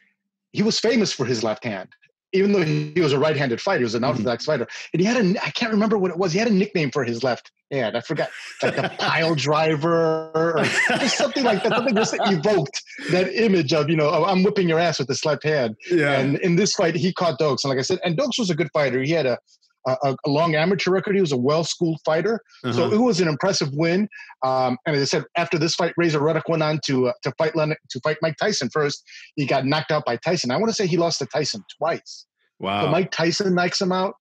He 0.52 0.62
was 0.62 0.80
famous 0.80 1.12
for 1.12 1.24
his 1.24 1.44
left 1.44 1.64
hand 1.64 1.88
even 2.32 2.52
though 2.52 2.62
he 2.62 3.00
was 3.00 3.12
a 3.12 3.18
right-handed 3.18 3.60
fighter, 3.60 3.78
he 3.78 3.84
was 3.84 3.94
an 3.94 4.04
orthodox 4.04 4.44
mm-hmm. 4.44 4.52
fighter, 4.52 4.68
and 4.92 5.00
he 5.00 5.06
had 5.06 5.16
a 5.16 5.44
I 5.44 5.50
can't 5.50 5.72
remember 5.72 5.98
what 5.98 6.10
it 6.10 6.18
was. 6.18 6.32
He 6.32 6.38
had 6.38 6.48
a 6.48 6.52
nickname 6.52 6.90
for 6.90 7.04
his 7.04 7.22
left 7.22 7.50
hand. 7.70 7.96
I 7.96 8.00
forgot, 8.00 8.30
like 8.62 8.78
a 8.78 8.88
pile 8.98 9.34
driver 9.34 10.30
or 10.34 10.64
something 11.08 11.44
like 11.44 11.62
that. 11.62 11.72
Something 11.72 11.94
just 11.94 12.14
evoked 12.20 12.82
that 13.10 13.32
image 13.34 13.72
of 13.72 13.88
you 13.90 13.96
know 13.96 14.10
oh, 14.10 14.24
I'm 14.24 14.42
whipping 14.42 14.68
your 14.68 14.78
ass 14.78 14.98
with 14.98 15.08
this 15.08 15.24
left 15.24 15.44
hand. 15.44 15.76
Yeah. 15.90 16.18
And 16.18 16.38
in 16.40 16.56
this 16.56 16.74
fight, 16.74 16.94
he 16.94 17.12
caught 17.12 17.38
Dokes, 17.38 17.64
and 17.64 17.70
like 17.70 17.78
I 17.78 17.82
said, 17.82 17.98
and 18.04 18.16
Dokes 18.16 18.38
was 18.38 18.50
a 18.50 18.54
good 18.54 18.70
fighter. 18.72 19.02
He 19.02 19.12
had 19.12 19.26
a 19.26 19.38
a, 19.86 19.96
a, 20.24 20.30
long 20.30 20.54
amateur 20.54 20.90
record. 20.90 21.14
He 21.14 21.20
was 21.20 21.32
a 21.32 21.36
well-schooled 21.36 22.00
fighter, 22.04 22.40
uh-huh. 22.64 22.72
so 22.72 22.92
it 22.92 22.98
was 22.98 23.20
an 23.20 23.28
impressive 23.28 23.70
win. 23.72 24.08
Um, 24.44 24.76
and 24.86 24.96
as 24.96 25.02
I 25.02 25.04
said, 25.04 25.24
after 25.36 25.58
this 25.58 25.74
fight, 25.74 25.92
Razor 25.96 26.20
Ruddock 26.20 26.48
went 26.48 26.62
on 26.62 26.80
to 26.86 27.08
uh, 27.08 27.12
to 27.22 27.32
fight 27.38 27.56
Len- 27.56 27.74
to 27.90 28.00
fight 28.00 28.18
Mike 28.22 28.36
Tyson 28.40 28.68
first. 28.72 29.02
He 29.36 29.46
got 29.46 29.66
knocked 29.66 29.90
out 29.90 30.04
by 30.04 30.16
Tyson. 30.16 30.50
I 30.50 30.56
want 30.56 30.68
to 30.68 30.74
say 30.74 30.86
he 30.86 30.96
lost 30.96 31.18
to 31.20 31.26
Tyson 31.26 31.62
twice. 31.78 32.26
Wow. 32.58 32.84
So 32.84 32.90
Mike 32.90 33.10
Tyson 33.10 33.54
knocks 33.54 33.80
him 33.80 33.92
out. 33.92 34.14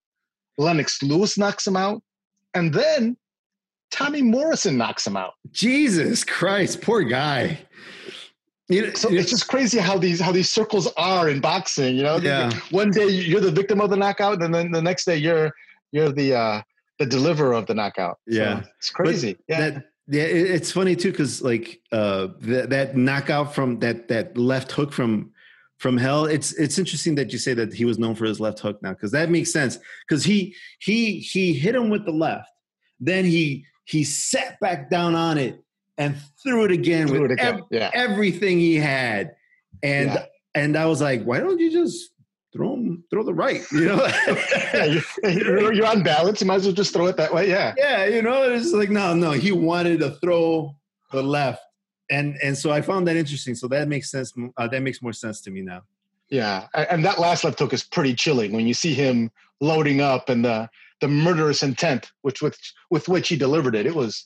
Lennox 0.58 1.02
Lewis 1.02 1.38
knocks 1.38 1.65
him 1.65 1.78
out, 1.78 2.02
and 2.54 2.74
then 2.74 3.17
Tommy 3.91 4.22
Morrison 4.22 4.78
knocks 4.78 5.06
him 5.06 5.17
out. 5.17 5.34
Jesus 5.52 6.24
Christ, 6.24 6.82
poor 6.82 7.02
guy. 7.04 7.60
You 8.69 8.84
know, 8.84 8.93
so 8.93 9.10
it's 9.12 9.32
just 9.32 9.47
crazy 9.47 9.79
how 9.79 9.97
these 9.97 10.21
how 10.21 10.32
these 10.32 10.49
circles 10.49 10.88
are 10.95 11.27
in 11.27 11.41
boxing. 11.41 11.95
You 11.95 12.03
know, 12.03 12.17
yeah. 12.17 12.51
one 12.69 12.91
day 12.91 13.08
you're 13.08 13.41
the 13.41 13.51
victim 13.51 13.82
of 13.82 13.89
the 13.89 13.97
knockout, 13.97 14.43
and 14.43 14.53
then 14.53 14.71
the 14.71 14.82
next 14.82 15.05
day 15.05 15.17
you're 15.17 15.51
you're 15.91 16.12
the 16.12 16.36
uh, 16.36 16.62
the 16.99 17.08
deliverer 17.08 17.53
of 17.53 17.65
the 17.65 17.73
knockout. 17.73 18.19
Yeah, 18.27 18.62
so 18.62 18.67
it's 18.77 18.89
crazy. 18.91 19.34
But 19.34 19.43
yeah. 19.47 19.69
That, 19.71 19.86
yeah, 20.12 20.23
it's 20.23 20.71
funny 20.71 20.95
too 20.95 21.12
because 21.12 21.41
like 21.41 21.82
uh, 21.91 22.27
that 22.41 22.69
that 22.69 22.95
knockout 22.95 23.55
from 23.55 23.79
that 23.79 24.08
that 24.08 24.38
left 24.38 24.71
hook 24.71 24.93
from 24.93 25.32
from 25.79 25.97
hell. 25.97 26.25
It's 26.25 26.53
it's 26.53 26.77
interesting 26.77 27.15
that 27.15 27.34
you 27.34 27.39
say 27.39 27.55
that 27.55 27.73
he 27.73 27.86
was 27.86 27.97
known 27.97 28.13
for 28.13 28.25
his 28.25 28.39
left 28.39 28.60
hook 28.60 28.82
now 28.84 28.91
because 28.91 29.12
that 29.12 29.32
makes 29.32 29.51
sense 29.51 29.79
because 30.08 30.23
he 30.23 30.55
he 30.79 31.19
he 31.19 31.53
hit 31.53 31.73
him 31.73 31.89
with 31.89 32.05
the 32.05 32.12
left, 32.12 32.51
then 32.99 33.25
he 33.25 33.65
he 33.86 34.03
sat 34.03 34.60
back 34.60 34.91
down 34.91 35.15
on 35.15 35.39
it 35.39 35.63
and 35.99 36.15
threw 36.41 36.63
it 36.63 36.71
again 36.71 37.07
threw 37.07 37.21
with 37.21 37.31
it 37.31 37.33
again. 37.35 37.55
Ev- 37.55 37.63
yeah. 37.69 37.91
everything 37.93 38.57
he 38.57 38.75
had. 38.75 39.35
And 39.83 40.09
yeah. 40.09 40.25
and 40.55 40.75
I 40.75 40.85
was 40.85 41.01
like, 41.01 41.23
why 41.23 41.39
don't 41.39 41.59
you 41.59 41.71
just 41.71 42.12
throw 42.51 42.73
him, 42.73 43.03
throw 43.12 43.21
the 43.23 43.33
right? 43.33 43.62
You 43.71 43.85
know, 43.85 44.07
yeah, 44.73 44.85
you're, 45.23 45.73
you're, 45.73 45.85
on 45.85 46.01
balance. 46.01 46.41
You 46.41 46.47
might 46.47 46.55
as 46.55 46.65
well 46.65 46.73
just 46.73 46.93
throw 46.93 47.05
it 47.07 47.17
that 47.17 47.33
way. 47.33 47.47
Yeah. 47.47 47.75
Yeah. 47.77 48.05
You 48.05 48.21
know, 48.21 48.51
it's 48.51 48.73
like 48.73 48.89
no, 48.89 49.13
no. 49.13 49.31
He 49.31 49.51
wanted 49.51 49.99
to 49.99 50.12
throw 50.21 50.75
the 51.12 51.21
left, 51.21 51.62
and 52.09 52.38
and 52.41 52.57
so 52.57 52.71
I 52.71 52.81
found 52.81 53.07
that 53.07 53.15
interesting. 53.15 53.53
So 53.53 53.67
that 53.67 53.88
makes 53.88 54.09
sense. 54.09 54.33
Uh, 54.57 54.67
that 54.67 54.81
makes 54.81 55.01
more 55.01 55.13
sense 55.13 55.41
to 55.41 55.51
me 55.51 55.62
now. 55.62 55.83
Yeah, 56.29 56.67
and 56.75 57.03
that 57.05 57.19
last 57.19 57.43
left 57.43 57.57
hook 57.59 57.73
is 57.73 57.83
pretty 57.83 58.13
chilling 58.13 58.51
when 58.51 58.67
you 58.67 58.73
see 58.75 58.93
him 58.93 59.31
loading 59.62 59.99
up 59.99 60.29
and 60.29 60.45
the 60.45 60.69
the 61.01 61.07
murderous 61.07 61.63
intent 61.63 62.12
which 62.21 62.41
with 62.41 62.57
with 62.91 63.09
which 63.09 63.29
he 63.29 63.35
delivered 63.35 63.75
it. 63.75 63.85
It 63.85 63.95
was 63.95 64.25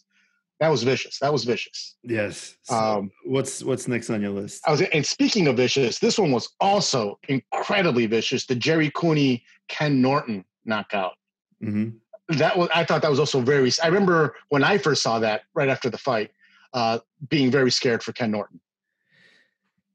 that 0.59 0.69
was 0.69 0.83
vicious. 0.83 1.19
That 1.19 1.33
was 1.33 1.43
vicious. 1.43 1.95
Yes. 2.03 2.55
So 2.63 2.75
um, 2.75 3.11
what's 3.25 3.63
what's 3.63 3.87
next 3.87 4.09
on 4.09 4.21
your 4.21 4.31
list? 4.31 4.63
I 4.65 4.71
was 4.71 4.81
and 4.81 5.05
speaking 5.05 5.47
of 5.47 5.57
vicious, 5.57 5.99
this 5.99 6.17
one 6.17 6.31
was 6.31 6.49
also 6.59 7.19
incredibly 7.27 8.05
vicious. 8.05 8.45
The 8.45 8.55
Jerry 8.55 8.91
Cooney 8.95 9.43
Ken 9.67 10.01
Norton 10.01 10.45
knockout. 10.65 11.13
Mm-hmm. 11.61 12.37
That 12.37 12.57
was 12.57 12.69
I 12.73 12.85
thought 12.85 13.01
that 13.01 13.11
was 13.11 13.19
also 13.19 13.41
very. 13.41 13.71
I 13.81 13.87
remember 13.87 14.35
when 14.49 14.63
I 14.63 14.77
first 14.77 15.01
saw 15.01 15.19
that 15.19 15.43
right 15.53 15.69
after 15.69 15.89
the 15.89 15.97
fight, 15.97 16.31
uh, 16.73 16.99
being 17.29 17.51
very 17.51 17.71
scared 17.71 18.01
for 18.01 18.13
Ken 18.13 18.31
Norton. 18.31 18.59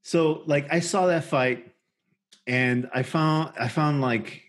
So 0.03 0.43
like 0.45 0.71
I 0.71 0.79
saw 0.79 1.07
that 1.07 1.23
fight, 1.23 1.71
and 2.45 2.89
I 2.93 3.03
found 3.03 3.53
I 3.59 3.67
found 3.67 4.01
like 4.01 4.48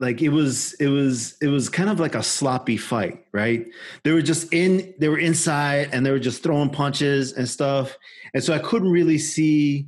like 0.00 0.22
it 0.22 0.30
was 0.30 0.72
it 0.74 0.88
was 0.88 1.36
it 1.40 1.48
was 1.48 1.68
kind 1.68 1.90
of 1.90 2.00
like 2.00 2.14
a 2.14 2.22
sloppy 2.22 2.76
fight 2.76 3.24
right 3.32 3.66
they 4.02 4.12
were 4.12 4.22
just 4.22 4.52
in 4.52 4.92
they 4.98 5.08
were 5.08 5.18
inside 5.18 5.90
and 5.92 6.04
they 6.04 6.10
were 6.10 6.18
just 6.18 6.42
throwing 6.42 6.70
punches 6.70 7.32
and 7.34 7.48
stuff 7.48 7.96
and 8.34 8.42
so 8.42 8.52
i 8.52 8.58
couldn't 8.58 8.90
really 8.90 9.18
see 9.18 9.86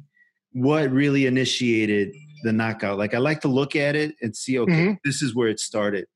what 0.52 0.90
really 0.90 1.26
initiated 1.26 2.14
the 2.44 2.52
knockout 2.52 2.98
like 2.98 3.14
i 3.14 3.18
like 3.18 3.40
to 3.40 3.48
look 3.48 3.74
at 3.74 3.96
it 3.96 4.14
and 4.20 4.36
see 4.36 4.58
okay 4.58 4.72
mm-hmm. 4.72 4.92
this 5.04 5.22
is 5.22 5.34
where 5.34 5.48
it 5.48 5.58
started 5.58 6.06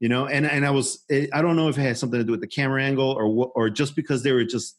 you 0.00 0.08
know 0.08 0.26
and 0.26 0.46
and 0.46 0.64
i 0.64 0.70
was 0.70 1.04
it, 1.08 1.28
i 1.32 1.42
don't 1.42 1.56
know 1.56 1.68
if 1.68 1.76
it 1.76 1.82
had 1.82 1.98
something 1.98 2.18
to 2.18 2.24
do 2.24 2.32
with 2.32 2.40
the 2.40 2.46
camera 2.46 2.82
angle 2.82 3.10
or 3.10 3.50
or 3.54 3.68
just 3.68 3.94
because 3.94 4.22
they 4.22 4.32
were 4.32 4.44
just 4.44 4.78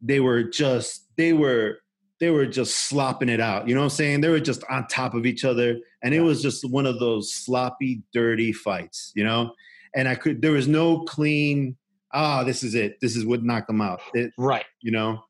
they 0.00 0.20
were 0.20 0.42
just 0.42 1.06
they 1.16 1.32
were 1.32 1.78
they 2.20 2.30
were 2.30 2.46
just 2.46 2.74
slopping 2.74 3.28
it 3.28 3.40
out. 3.40 3.68
You 3.68 3.74
know 3.74 3.80
what 3.80 3.86
I'm 3.86 3.90
saying? 3.90 4.20
They 4.20 4.28
were 4.28 4.40
just 4.40 4.64
on 4.68 4.86
top 4.88 5.14
of 5.14 5.26
each 5.26 5.44
other. 5.44 5.78
And 6.02 6.14
it 6.14 6.20
was 6.20 6.42
just 6.42 6.68
one 6.70 6.86
of 6.86 7.00
those 7.00 7.32
sloppy, 7.32 8.02
dirty 8.12 8.52
fights, 8.52 9.12
you 9.16 9.24
know? 9.24 9.52
And 9.94 10.06
I 10.06 10.14
could, 10.14 10.42
there 10.42 10.52
was 10.52 10.68
no 10.68 11.00
clean, 11.00 11.76
ah, 12.12 12.40
oh, 12.40 12.44
this 12.44 12.62
is 12.62 12.74
it. 12.74 12.98
This 13.00 13.16
is 13.16 13.26
what 13.26 13.42
knocked 13.42 13.66
them 13.66 13.80
out. 13.80 14.00
It, 14.14 14.32
right. 14.38 14.64
You 14.80 14.92
know? 14.92 15.24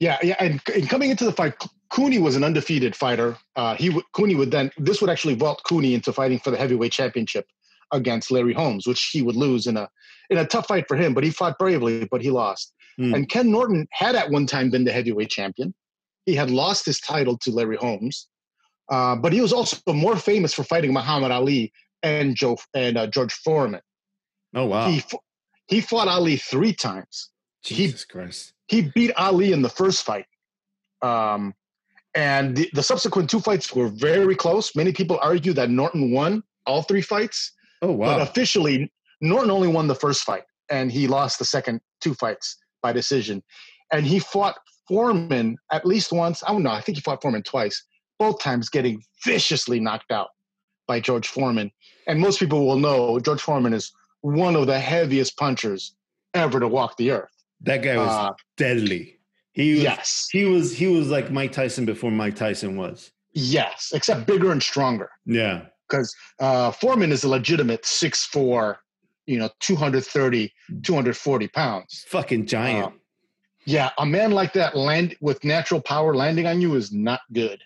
Yeah. 0.00 0.18
Yeah. 0.22 0.36
And, 0.40 0.60
and 0.74 0.88
coming 0.88 1.10
into 1.10 1.24
the 1.24 1.32
fight, 1.32 1.54
Cooney 1.90 2.18
was 2.18 2.36
an 2.36 2.44
undefeated 2.44 2.96
fighter. 2.96 3.36
Uh, 3.56 3.74
he 3.74 3.98
Cooney 4.12 4.34
would 4.34 4.50
then, 4.50 4.70
this 4.78 5.00
would 5.00 5.10
actually 5.10 5.34
vault 5.34 5.62
Cooney 5.64 5.94
into 5.94 6.12
fighting 6.12 6.38
for 6.38 6.50
the 6.50 6.56
heavyweight 6.56 6.92
championship 6.92 7.46
against 7.92 8.30
Larry 8.30 8.52
Holmes, 8.52 8.86
which 8.86 9.10
he 9.12 9.22
would 9.22 9.36
lose 9.36 9.66
in 9.66 9.76
a 9.76 9.88
in 10.30 10.36
a 10.36 10.44
tough 10.44 10.66
fight 10.66 10.86
for 10.86 10.96
him. 10.96 11.14
But 11.14 11.24
he 11.24 11.30
fought 11.30 11.58
bravely, 11.58 12.06
but 12.10 12.20
he 12.20 12.30
lost. 12.30 12.74
Mm. 13.00 13.14
And 13.14 13.28
Ken 13.28 13.50
Norton 13.50 13.86
had 13.92 14.14
at 14.14 14.30
one 14.30 14.46
time 14.46 14.70
been 14.70 14.84
the 14.84 14.92
heavyweight 14.92 15.30
champion. 15.30 15.72
He 16.26 16.34
had 16.34 16.50
lost 16.50 16.84
his 16.84 17.00
title 17.00 17.38
to 17.38 17.50
Larry 17.50 17.76
Holmes, 17.76 18.28
uh, 18.90 19.16
but 19.16 19.32
he 19.32 19.40
was 19.40 19.52
also 19.52 19.76
more 19.88 20.16
famous 20.16 20.54
for 20.54 20.64
fighting 20.64 20.92
Muhammad 20.92 21.30
Ali 21.30 21.72
and 22.02 22.34
Joe 22.34 22.56
and 22.74 22.96
uh, 22.96 23.06
George 23.06 23.32
Foreman. 23.32 23.80
Oh 24.54 24.66
wow! 24.66 24.88
He 24.88 25.02
he 25.66 25.80
fought 25.80 26.08
Ali 26.08 26.36
three 26.36 26.72
times. 26.72 27.30
Jesus 27.64 28.06
he, 28.08 28.12
Christ! 28.12 28.52
He 28.68 28.82
beat 28.94 29.12
Ali 29.16 29.52
in 29.52 29.62
the 29.62 29.68
first 29.68 30.04
fight. 30.04 30.26
Um, 31.02 31.54
and 32.14 32.56
the, 32.56 32.68
the, 32.72 32.82
subsequent 32.82 33.30
two 33.30 33.38
fights 33.38 33.72
were 33.74 33.88
very 33.88 34.34
close. 34.34 34.74
Many 34.74 34.92
people 34.92 35.20
argue 35.22 35.52
that 35.52 35.70
Norton 35.70 36.10
won 36.10 36.42
all 36.66 36.82
three 36.82 37.02
fights. 37.02 37.52
Oh 37.82 37.92
wow! 37.92 38.16
But 38.16 38.22
officially, 38.22 38.90
Norton 39.20 39.50
only 39.50 39.68
won 39.68 39.86
the 39.86 39.94
first 39.94 40.24
fight, 40.24 40.44
and 40.70 40.90
he 40.90 41.06
lost 41.06 41.38
the 41.38 41.44
second 41.44 41.80
two 42.00 42.14
fights 42.14 42.56
by 42.82 42.92
decision. 42.92 43.42
And 43.92 44.06
he 44.06 44.18
fought 44.18 44.56
Foreman 44.88 45.56
at 45.70 45.86
least 45.86 46.12
once. 46.12 46.42
I 46.42 46.52
don't 46.52 46.62
know. 46.62 46.70
I 46.70 46.80
think 46.80 46.96
he 46.96 47.02
fought 47.02 47.22
Foreman 47.22 47.42
twice. 47.42 47.84
Both 48.18 48.40
times 48.40 48.68
getting 48.68 49.02
viciously 49.24 49.80
knocked 49.80 50.10
out 50.10 50.30
by 50.86 51.00
George 51.00 51.28
Foreman. 51.28 51.70
And 52.06 52.20
most 52.20 52.40
people 52.40 52.66
will 52.66 52.78
know 52.78 53.20
George 53.20 53.40
Foreman 53.40 53.74
is 53.74 53.92
one 54.22 54.56
of 54.56 54.66
the 54.66 54.78
heaviest 54.78 55.36
punchers 55.36 55.94
ever 56.34 56.58
to 56.60 56.68
walk 56.68 56.96
the 56.96 57.12
earth. 57.12 57.30
That 57.60 57.82
guy 57.82 57.96
was 57.96 58.08
uh, 58.08 58.32
deadly. 58.56 59.18
He 59.52 59.74
was, 59.74 59.82
yes, 59.82 60.28
he 60.30 60.44
was 60.44 60.72
he 60.72 60.86
was 60.86 61.10
like 61.10 61.30
Mike 61.30 61.52
Tyson 61.52 61.84
before 61.84 62.10
Mike 62.10 62.36
Tyson 62.36 62.76
was. 62.76 63.10
Yes, 63.32 63.90
except 63.92 64.26
bigger 64.26 64.52
and 64.52 64.62
stronger. 64.62 65.10
Yeah, 65.26 65.66
because 65.88 66.14
uh, 66.38 66.70
Foreman 66.70 67.10
is 67.10 67.24
a 67.24 67.28
legitimate 67.28 67.84
six 67.84 68.24
four, 68.24 68.78
you 69.26 69.38
know, 69.38 69.50
230, 69.58 70.52
240 70.82 71.48
pounds. 71.48 72.04
Fucking 72.08 72.46
giant. 72.46 72.86
Uh, 72.86 72.90
yeah, 73.64 73.90
a 73.98 74.06
man 74.06 74.30
like 74.30 74.52
that 74.52 74.76
land 74.76 75.16
with 75.20 75.44
natural 75.44 75.80
power 75.80 76.14
landing 76.14 76.46
on 76.46 76.60
you 76.60 76.74
is 76.76 76.92
not 76.92 77.20
good. 77.32 77.62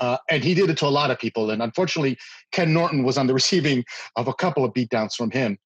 Uh, 0.00 0.18
and 0.30 0.44
he 0.44 0.54
did 0.54 0.70
it 0.70 0.76
to 0.78 0.86
a 0.86 0.88
lot 0.88 1.10
of 1.10 1.18
people. 1.18 1.50
And 1.50 1.62
unfortunately, 1.62 2.18
Ken 2.52 2.72
Norton 2.72 3.02
was 3.02 3.18
on 3.18 3.26
the 3.26 3.34
receiving 3.42 3.84
of 4.16 4.28
a 4.28 4.34
couple 4.34 4.64
of 4.64 4.72
beatdowns 4.72 5.14
from 5.14 5.30
him. 5.30 5.58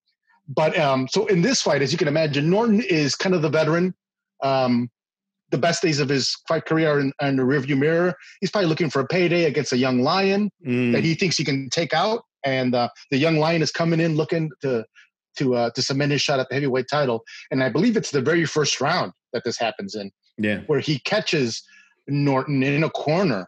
But 0.49 0.79
um, 0.79 1.09
so 1.09 1.27
in 1.27 1.43
this 1.43 1.61
fight, 1.61 1.83
as 1.83 1.93
you 1.93 1.99
can 1.99 2.09
imagine, 2.09 2.49
Norton 2.49 2.81
is 2.81 3.15
kind 3.15 3.35
of 3.35 3.43
the 3.43 3.51
veteran. 3.51 3.95
Um, 4.43 4.91
the 5.51 5.59
best 5.59 5.83
days 5.83 5.99
of 6.01 6.09
his 6.09 6.37
fight 6.47 6.67
career 6.67 6.91
are 6.91 7.01
in, 7.01 7.13
in, 7.23 7.37
the 7.37 7.43
rearview 7.43 7.79
mirror. 7.79 8.15
He's 8.41 8.51
probably 8.51 8.69
looking 8.69 8.91
for 8.91 9.01
a 9.01 9.07
payday 9.07 9.45
against 9.45 9.73
a 9.73 9.79
young 9.79 10.01
lion 10.03 10.51
mm. 10.67 10.93
that 10.93 11.05
he 11.05 11.15
thinks 11.15 11.37
he 11.37 11.45
can 11.45 11.71
take 11.71 11.95
out, 11.95 12.23
and 12.45 12.75
uh, 12.75 12.89
the 13.11 13.19
young 13.19 13.37
lion 13.37 13.63
is 13.63 13.71
coming 13.71 14.01
in 14.01 14.15
looking 14.15 14.51
to 14.63 14.85
to 15.39 15.55
uh, 15.55 15.71
to 15.71 15.83
cement 15.83 16.13
his 16.13 16.21
shot 16.21 16.41
at 16.41 16.49
the 16.49 16.55
heavyweight 16.55 16.87
title. 16.91 17.25
And 17.51 17.63
I 17.63 17.69
believe 17.69 17.97
it's 17.97 18.11
the 18.11 18.21
very 18.21 18.45
first 18.45 18.81
round 18.81 19.13
that 19.33 19.45
this 19.45 19.59
happens 19.59 19.95
in, 19.95 20.11
yeah, 20.37 20.61
where 20.67 20.81
he 20.81 20.99
catches 21.01 21.63
Norton 22.09 22.63
in 22.63 22.85
a 22.85 22.91
corner. 22.91 23.47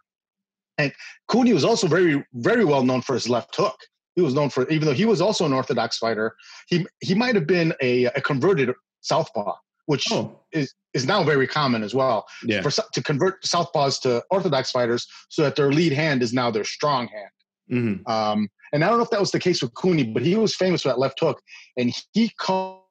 And 0.81 0.93
Cooney 1.29 1.53
was 1.53 1.65
also 1.65 1.87
very 1.87 2.25
very 2.35 2.65
well 2.65 2.85
known 2.85 3.03
for 3.03 3.15
his 3.15 3.29
left 3.29 3.55
hook. 3.57 3.79
He 4.17 4.23
was 4.23 4.35
known 4.35 4.51
for 4.51 4.69
even 4.69 4.87
though 4.87 4.95
he 4.95 5.05
was 5.05 5.21
also 5.21 5.47
an 5.47 5.53
orthodox 5.53 5.99
fighter, 5.99 6.35
he 6.69 6.87
he 7.01 7.15
might 7.15 7.35
have 7.35 7.47
been 7.47 7.75
a, 7.81 8.07
a 8.07 8.21
converted 8.21 8.73
southpaw 9.01 9.55
which 9.91 10.07
oh. 10.13 10.39
is 10.53 10.73
is 10.95 11.05
now 11.05 11.25
very 11.25 11.49
common 11.49 11.83
as 11.83 11.95
well. 11.97 12.25
Yeah. 12.45 12.63
For 12.63 12.71
to 12.71 13.03
convert 13.03 13.43
southpaws 13.43 14.01
to 14.03 14.23
orthodox 14.31 14.71
fighters, 14.71 15.05
so 15.29 15.43
that 15.43 15.57
their 15.57 15.73
lead 15.73 15.93
hand 15.93 16.23
is 16.23 16.33
now 16.33 16.49
their 16.49 16.63
strong 16.63 17.09
hand. 17.09 17.31
Mm-hmm. 17.73 18.11
Um, 18.11 18.49
and 18.73 18.85
I 18.85 18.89
don't 18.89 18.99
know 18.99 19.05
if 19.05 19.11
that 19.11 19.19
was 19.19 19.33
the 19.33 19.41
case 19.41 19.63
with 19.63 19.75
Cooney, 19.75 20.05
but 20.05 20.23
he 20.23 20.37
was 20.37 20.55
famous 20.55 20.83
for 20.83 20.89
that 20.89 21.01
left 21.01 21.19
hook, 21.19 21.43
and 21.77 21.93
he 22.13 22.31
caught 22.39 22.85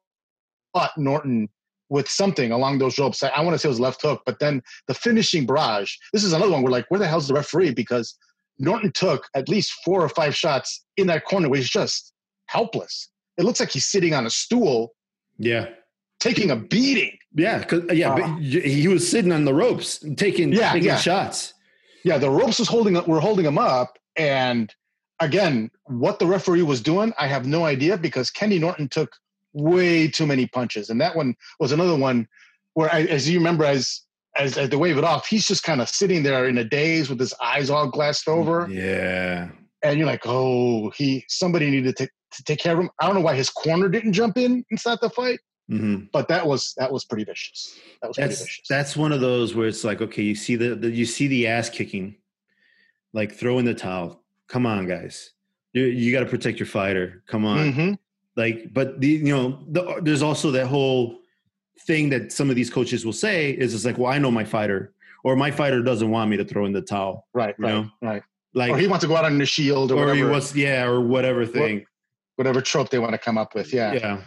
Norton 0.98 1.48
with 1.90 2.08
something 2.08 2.52
along 2.52 2.78
those 2.78 2.98
ropes. 2.98 3.22
I, 3.22 3.28
I 3.28 3.40
want 3.42 3.54
to 3.54 3.58
say 3.58 3.68
it 3.68 3.70
was 3.70 3.80
left 3.80 4.02
hook, 4.02 4.22
but 4.24 4.38
then 4.38 4.62
the 4.88 4.94
finishing 4.94 5.44
barrage. 5.44 5.94
This 6.12 6.24
is 6.24 6.32
another 6.32 6.52
one. 6.52 6.62
We're 6.62 6.70
like, 6.70 6.90
where 6.90 7.00
the 7.00 7.06
hell's 7.06 7.28
the 7.28 7.34
referee? 7.34 7.72
Because 7.72 8.16
Norton 8.58 8.92
took 8.92 9.26
at 9.34 9.48
least 9.48 9.72
four 9.84 10.02
or 10.02 10.08
five 10.08 10.34
shots 10.34 10.84
in 10.96 11.06
that 11.08 11.24
corner 11.26 11.48
where 11.48 11.58
he's 11.58 11.68
just 11.68 12.14
helpless. 12.46 13.10
It 13.36 13.44
looks 13.44 13.60
like 13.60 13.70
he's 13.70 13.86
sitting 13.86 14.14
on 14.14 14.26
a 14.26 14.30
stool. 14.30 14.94
Yeah 15.38 15.66
taking 16.20 16.50
a 16.50 16.56
beating. 16.56 17.16
Yeah, 17.34 17.62
cause, 17.64 17.82
yeah, 17.92 18.12
uh, 18.12 18.16
but 18.16 18.42
he 18.42 18.86
was 18.88 19.08
sitting 19.08 19.32
on 19.32 19.44
the 19.44 19.54
ropes, 19.54 20.04
taking 20.16 20.52
yeah, 20.52 20.72
taking 20.72 20.88
yeah. 20.88 20.96
shots. 20.96 21.54
Yeah, 22.04 22.18
the 22.18 22.30
ropes 22.30 22.58
was 22.58 22.68
holding 22.68 22.96
up. 22.96 23.08
We're 23.08 23.20
holding 23.20 23.46
him 23.46 23.58
up, 23.58 23.98
and 24.16 24.72
again, 25.20 25.70
what 25.86 26.18
the 26.18 26.26
referee 26.26 26.62
was 26.62 26.80
doing, 26.80 27.12
I 27.18 27.26
have 27.26 27.46
no 27.46 27.64
idea 27.64 27.96
because 27.96 28.30
Kenny 28.30 28.58
Norton 28.58 28.88
took 28.88 29.12
way 29.52 30.08
too 30.08 30.26
many 30.26 30.46
punches, 30.46 30.90
and 30.90 31.00
that 31.00 31.16
one 31.16 31.34
was 31.58 31.72
another 31.72 31.96
one 31.96 32.28
where, 32.74 32.92
I, 32.92 33.02
as 33.02 33.28
you 33.28 33.38
remember, 33.38 33.64
as 33.64 34.02
as, 34.36 34.56
as 34.56 34.70
they 34.70 34.76
wave 34.76 34.96
it 34.96 35.04
off, 35.04 35.26
he's 35.26 35.46
just 35.46 35.64
kind 35.64 35.80
of 35.80 35.88
sitting 35.88 36.22
there 36.22 36.46
in 36.46 36.58
a 36.58 36.64
daze 36.64 37.10
with 37.10 37.18
his 37.18 37.34
eyes 37.42 37.68
all 37.68 37.88
glassed 37.88 38.28
over. 38.28 38.68
Yeah, 38.70 39.50
and 39.82 39.98
you're 39.98 40.06
like, 40.06 40.22
oh, 40.24 40.90
he 40.90 41.24
somebody 41.28 41.70
needed 41.70 41.96
to, 41.96 42.06
to 42.06 42.44
take 42.44 42.60
care 42.60 42.74
of 42.74 42.80
him. 42.80 42.90
I 43.00 43.06
don't 43.06 43.16
know 43.16 43.22
why 43.22 43.34
his 43.34 43.50
corner 43.50 43.88
didn't 43.88 44.12
jump 44.12 44.38
in 44.38 44.64
and 44.70 44.78
start 44.78 45.00
the 45.00 45.10
fight. 45.10 45.40
Mm-hmm. 45.70 46.06
But 46.12 46.26
that 46.28 46.46
was 46.46 46.74
that 46.78 46.92
was 46.92 47.04
pretty 47.04 47.22
vicious. 47.22 47.78
That 48.02 48.08
was 48.08 48.16
that's, 48.16 48.38
pretty 48.38 48.42
vicious. 48.42 48.66
That's 48.68 48.96
one 48.96 49.12
of 49.12 49.20
those 49.20 49.54
where 49.54 49.68
it's 49.68 49.84
like, 49.84 50.00
okay, 50.00 50.22
you 50.22 50.34
see 50.34 50.56
the, 50.56 50.74
the 50.74 50.90
you 50.90 51.06
see 51.06 51.28
the 51.28 51.46
ass 51.46 51.70
kicking, 51.70 52.16
like 53.12 53.32
throw 53.32 53.58
in 53.60 53.64
the 53.64 53.74
towel. 53.74 54.20
Come 54.48 54.66
on, 54.66 54.88
guys, 54.88 55.30
you 55.72 55.84
you 55.84 56.10
got 56.10 56.20
to 56.20 56.26
protect 56.26 56.58
your 56.58 56.66
fighter. 56.66 57.22
Come 57.28 57.44
on, 57.44 57.72
mm-hmm. 57.72 57.92
Like, 58.40 58.72
but 58.72 59.00
the 59.00 59.08
you 59.08 59.36
know 59.36 59.58
the, 59.68 60.00
there's 60.02 60.22
also 60.22 60.50
that 60.52 60.66
whole 60.66 61.18
thing 61.86 62.08
that 62.08 62.32
some 62.32 62.48
of 62.48 62.56
these 62.56 62.70
coaches 62.70 63.04
will 63.04 63.12
say 63.12 63.50
is 63.50 63.74
it's 63.74 63.84
like, 63.84 63.98
well, 63.98 64.10
I 64.10 64.18
know 64.18 64.30
my 64.30 64.44
fighter, 64.44 64.94
or 65.24 65.36
my 65.36 65.50
fighter 65.50 65.82
doesn't 65.82 66.10
want 66.10 66.30
me 66.30 66.38
to 66.38 66.44
throw 66.44 66.64
in 66.64 66.72
the 66.72 66.80
towel. 66.80 67.26
Right, 67.34 67.54
right, 67.58 67.70
know? 67.70 67.90
right. 68.00 68.22
Like, 68.54 68.72
or 68.72 68.78
he 68.78 68.88
wants 68.88 69.02
to 69.02 69.08
go 69.08 69.16
out 69.16 69.26
on 69.26 69.36
the 69.36 69.44
shield, 69.46 69.92
or, 69.92 69.96
or 69.96 69.98
whatever. 69.98 70.16
he 70.16 70.22
was, 70.24 70.56
yeah, 70.56 70.84
or 70.84 71.00
whatever 71.00 71.44
thing, 71.44 71.84
whatever 72.36 72.62
trope 72.62 72.88
they 72.88 72.98
want 72.98 73.12
to 73.12 73.18
come 73.18 73.36
up 73.36 73.54
with. 73.54 73.72
Yeah, 73.72 73.92
yeah. 73.92 74.22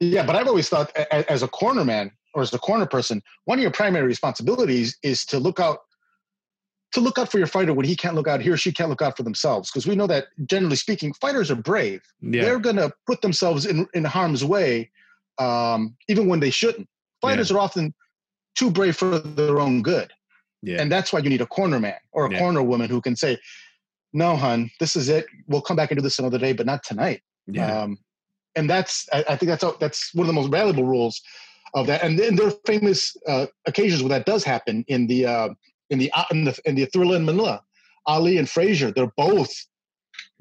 Yeah, 0.00 0.26
but 0.26 0.34
I've 0.34 0.48
always 0.48 0.68
thought 0.68 0.90
as 0.96 1.42
a 1.42 1.48
corner 1.48 1.84
man 1.84 2.10
or 2.34 2.42
as 2.42 2.52
a 2.52 2.58
corner 2.58 2.86
person, 2.86 3.22
one 3.44 3.58
of 3.58 3.62
your 3.62 3.70
primary 3.70 4.06
responsibilities 4.06 4.98
is 5.02 5.24
to 5.26 5.38
look 5.38 5.60
out 5.60 5.80
to 6.94 7.00
look 7.00 7.18
out 7.18 7.30
for 7.30 7.38
your 7.38 7.48
fighter 7.48 7.74
when 7.74 7.84
he 7.84 7.96
can't 7.96 8.14
look 8.14 8.28
out, 8.28 8.40
he 8.40 8.48
or 8.50 8.56
she 8.56 8.72
can't 8.72 8.88
look 8.88 9.02
out 9.02 9.16
for 9.16 9.24
themselves. 9.24 9.70
Because 9.70 9.86
we 9.86 9.96
know 9.96 10.06
that 10.06 10.26
generally 10.46 10.76
speaking, 10.76 11.12
fighters 11.14 11.50
are 11.50 11.56
brave. 11.56 12.02
Yeah. 12.20 12.44
They're 12.44 12.60
gonna 12.60 12.92
put 13.06 13.20
themselves 13.20 13.66
in, 13.66 13.86
in 13.94 14.04
harm's 14.04 14.44
way, 14.44 14.90
um, 15.38 15.96
even 16.08 16.28
when 16.28 16.40
they 16.40 16.50
shouldn't. 16.50 16.88
Fighters 17.20 17.50
yeah. 17.50 17.56
are 17.56 17.60
often 17.60 17.94
too 18.54 18.70
brave 18.70 18.96
for 18.96 19.18
their 19.18 19.58
own 19.58 19.82
good. 19.82 20.12
Yeah. 20.62 20.80
And 20.80 20.90
that's 20.90 21.12
why 21.12 21.18
you 21.18 21.28
need 21.28 21.40
a 21.40 21.46
corner 21.46 21.80
man 21.80 21.98
or 22.12 22.26
a 22.26 22.32
yeah. 22.32 22.38
corner 22.38 22.62
woman 22.62 22.88
who 22.88 23.00
can 23.00 23.16
say, 23.16 23.38
No, 24.12 24.36
hun, 24.36 24.70
this 24.78 24.94
is 24.94 25.08
it. 25.08 25.26
We'll 25.48 25.62
come 25.62 25.76
back 25.76 25.90
and 25.90 25.98
do 25.98 26.02
this 26.02 26.20
another 26.20 26.38
day, 26.38 26.52
but 26.52 26.64
not 26.64 26.84
tonight. 26.84 27.22
Yeah. 27.46 27.82
Um, 27.82 27.98
and 28.54 28.70
that's 28.70 29.08
I, 29.12 29.24
I 29.30 29.36
think 29.36 29.48
that's 29.48 29.64
that's 29.78 30.14
one 30.14 30.28
of 30.28 30.28
the 30.28 30.40
most 30.40 30.50
valuable 30.50 30.84
rules 30.84 31.20
of 31.74 31.88
that. 31.88 32.04
And 32.04 32.16
then 32.18 32.36
there 32.36 32.46
are 32.46 32.54
famous 32.66 33.16
uh, 33.26 33.46
occasions 33.66 34.00
where 34.00 34.10
that 34.10 34.26
does 34.26 34.44
happen 34.44 34.84
in 34.86 35.08
the 35.08 35.26
uh, 35.26 35.48
in 35.90 35.98
the 35.98 36.12
in 36.30 36.44
the 36.44 36.58
in 36.64 36.74
the 36.74 36.86
Thrilla 36.86 37.16
in 37.16 37.24
Manila. 37.24 37.62
Ali 38.06 38.36
and 38.36 38.48
Frazier, 38.48 38.90
they're 38.90 39.12
both 39.16 39.50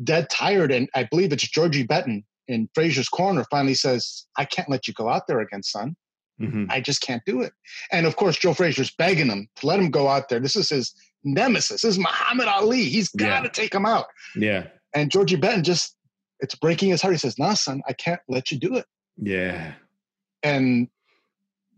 dead 0.04 0.30
tired, 0.30 0.72
and 0.72 0.90
I 0.96 1.08
believe 1.10 1.32
it's 1.32 1.48
Georgie 1.48 1.84
Benton 1.84 2.26
in 2.48 2.70
Frazier's 2.74 3.10
corner 3.10 3.46
finally 3.50 3.74
says, 3.74 4.26
"I 4.38 4.46
can't 4.46 4.70
let 4.70 4.88
you 4.88 4.94
go 4.94 5.10
out 5.10 5.28
there 5.28 5.40
again, 5.40 5.64
son. 5.64 5.96
Mm-hmm. 6.42 6.66
I 6.70 6.82
just 6.82 7.02
can't 7.02 7.24
do 7.26 7.42
it." 7.42 7.54
And 7.92 8.06
of 8.06 8.16
course, 8.16 8.38
Joe 8.38 8.54
Frazier's 8.54 8.94
begging 8.98 9.28
him 9.28 9.48
to 9.58 9.68
let 9.68 9.80
him 9.80 9.92
go 9.92 10.08
out 10.08 10.30
there. 10.30 10.40
This 10.40 10.56
is 10.56 10.70
his 10.70 10.94
nemesis. 11.24 11.82
This 11.82 11.94
is 11.96 12.00
Muhammad 12.00 12.48
Ali. 12.48 12.84
He's 12.84 13.10
got 13.10 13.41
to 13.41 13.46
yeah. 13.46 13.52
take 13.52 13.74
him 13.74 13.86
out. 13.86 14.08
Yeah. 14.36 14.68
And 14.94 15.10
Georgie 15.10 15.38
Benton 15.38 15.64
just 15.64 15.96
it's 16.39 16.56
breaking 16.56 16.89
his 16.89 17.02
heart. 17.02 17.14
He 17.14 17.18
says, 17.18 17.39
"Nah, 17.39 17.54
son, 17.54 17.82
I 17.88 17.94
can't 17.94 18.22
let 18.28 18.52
you 18.52 18.60
do 18.60 18.76
it." 18.76 18.86
Yeah, 19.18 19.74
and 20.44 20.89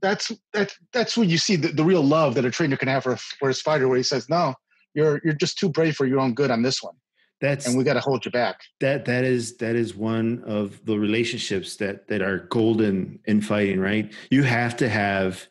that's 0.05 0.31
that's 0.53 0.77
that's 0.93 1.17
when 1.17 1.29
you 1.29 1.37
see 1.39 1.55
the, 1.55 1.69
the 1.69 1.83
real 1.83 2.03
love 2.03 2.35
that 2.35 2.45
a 2.45 2.51
trainer 2.51 2.77
can 2.77 2.87
have 2.87 3.03
for, 3.03 3.17
for 3.39 3.47
his 3.47 3.61
fighter, 3.61 3.87
where 3.87 3.97
he 3.97 4.03
says, 4.03 4.29
"No, 4.29 4.53
you're 4.93 5.19
you're 5.23 5.33
just 5.33 5.57
too 5.57 5.67
brave 5.67 5.95
for 5.95 6.05
your 6.05 6.19
own 6.19 6.35
good 6.35 6.51
on 6.51 6.61
this 6.61 6.83
one." 6.83 6.93
That's 7.41 7.65
and 7.65 7.75
we 7.75 7.83
got 7.83 7.95
to 7.95 7.99
hold 7.99 8.23
you 8.23 8.29
back. 8.29 8.61
That 8.81 9.05
that 9.05 9.23
is 9.23 9.57
that 9.57 9.75
is 9.75 9.95
one 9.95 10.43
of 10.45 10.85
the 10.85 10.99
relationships 10.99 11.77
that 11.77 12.07
that 12.07 12.21
are 12.21 12.39
golden 12.49 13.19
in 13.25 13.41
fighting. 13.41 13.79
Right, 13.79 14.13
you 14.29 14.43
have 14.43 14.77
to 14.77 14.87
have 14.87 15.47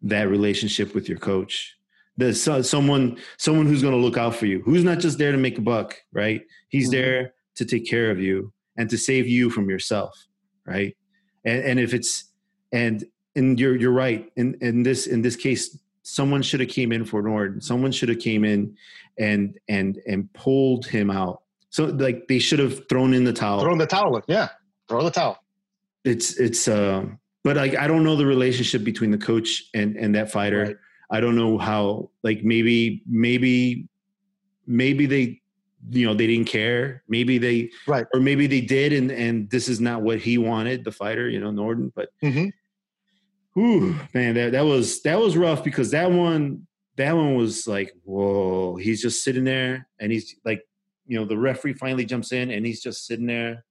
that 0.00 0.28
relationship 0.30 0.94
with 0.94 1.06
your 1.06 1.18
coach. 1.18 1.76
There's 2.16 2.42
someone 2.42 3.18
someone 3.36 3.66
who's 3.66 3.82
going 3.82 3.94
to 3.94 4.00
look 4.00 4.16
out 4.16 4.34
for 4.34 4.46
you, 4.46 4.62
who's 4.62 4.84
not 4.84 5.00
just 5.00 5.18
there 5.18 5.32
to 5.32 5.38
make 5.38 5.58
a 5.58 5.62
buck. 5.62 5.98
Right, 6.12 6.42
he's 6.70 6.86
mm-hmm. 6.86 7.00
there 7.02 7.34
to 7.56 7.66
take 7.66 7.86
care 7.88 8.10
of 8.10 8.18
you 8.18 8.54
and 8.78 8.88
to 8.88 8.96
save 8.96 9.28
you 9.28 9.50
from 9.50 9.68
yourself 9.68 10.14
right 10.64 10.96
and, 11.44 11.62
and 11.62 11.80
if 11.80 11.92
it's 11.92 12.32
and 12.72 13.04
and 13.36 13.58
you're 13.58 13.76
you're 13.76 13.92
right 13.92 14.30
in 14.36 14.56
in 14.60 14.82
this 14.82 15.06
in 15.06 15.22
this 15.22 15.36
case 15.36 15.78
someone 16.02 16.42
should 16.42 16.60
have 16.60 16.68
came 16.68 16.92
in 16.92 17.04
for 17.04 17.22
Norton. 17.22 17.60
Someone 17.60 17.92
should 17.92 18.08
have 18.08 18.18
came 18.18 18.44
in 18.44 18.76
and 19.18 19.58
and 19.68 20.00
and 20.06 20.32
pulled 20.32 20.86
him 20.86 21.10
out 21.10 21.42
So 21.70 21.86
like 21.86 22.28
they 22.28 22.38
should 22.38 22.58
have 22.58 22.88
thrown 22.88 23.14
in 23.14 23.24
the 23.24 23.32
towel. 23.32 23.60
Throw 23.60 23.76
the 23.76 23.86
towel. 23.86 24.20
Yeah, 24.26 24.48
throw 24.88 25.02
the 25.02 25.10
towel. 25.10 25.38
It's 26.04 26.38
it's 26.38 26.68
uh, 26.68 27.06
but 27.44 27.56
like 27.56 27.76
I 27.76 27.86
don't 27.86 28.04
know 28.04 28.16
the 28.16 28.26
relationship 28.26 28.84
between 28.84 29.10
the 29.10 29.18
coach 29.18 29.64
and 29.74 29.96
and 29.96 30.14
that 30.14 30.30
fighter. 30.30 30.64
Right. 30.64 30.76
I 31.10 31.20
don't 31.20 31.36
know 31.36 31.58
how 31.58 32.10
like 32.22 32.42
maybe 32.42 33.02
maybe 33.06 33.88
maybe 34.66 35.06
they 35.06 35.40
you 35.90 36.06
know 36.06 36.14
they 36.14 36.28
didn't 36.28 36.46
care 36.46 37.02
maybe 37.08 37.38
they 37.38 37.68
right 37.88 38.06
or 38.14 38.20
maybe 38.20 38.46
they 38.46 38.60
did 38.60 38.92
and 38.92 39.10
and 39.10 39.50
this 39.50 39.68
is 39.68 39.80
not 39.80 40.00
what 40.00 40.20
he 40.20 40.38
wanted 40.38 40.84
the 40.84 40.92
fighter 40.92 41.28
you 41.28 41.40
know 41.40 41.50
Norton 41.50 41.92
but 41.96 42.10
mm-hmm. 42.22 42.50
Whew, 43.54 43.96
man 44.14 44.34
that 44.34 44.52
that 44.52 44.64
was 44.64 45.02
that 45.02 45.20
was 45.20 45.36
rough 45.36 45.62
because 45.62 45.90
that 45.90 46.10
one 46.10 46.66
that 46.96 47.14
one 47.14 47.34
was 47.34 47.66
like 47.66 47.92
whoa 48.04 48.76
he's 48.76 49.02
just 49.02 49.22
sitting 49.22 49.44
there 49.44 49.88
and 50.00 50.10
he's 50.10 50.34
like 50.44 50.62
you 51.06 51.18
know 51.18 51.24
the 51.24 51.36
referee 51.36 51.74
finally 51.74 52.04
jumps 52.04 52.32
in 52.32 52.50
and 52.50 52.64
he's 52.64 52.82
just 52.82 53.06
sitting 53.06 53.26
there 53.26 53.64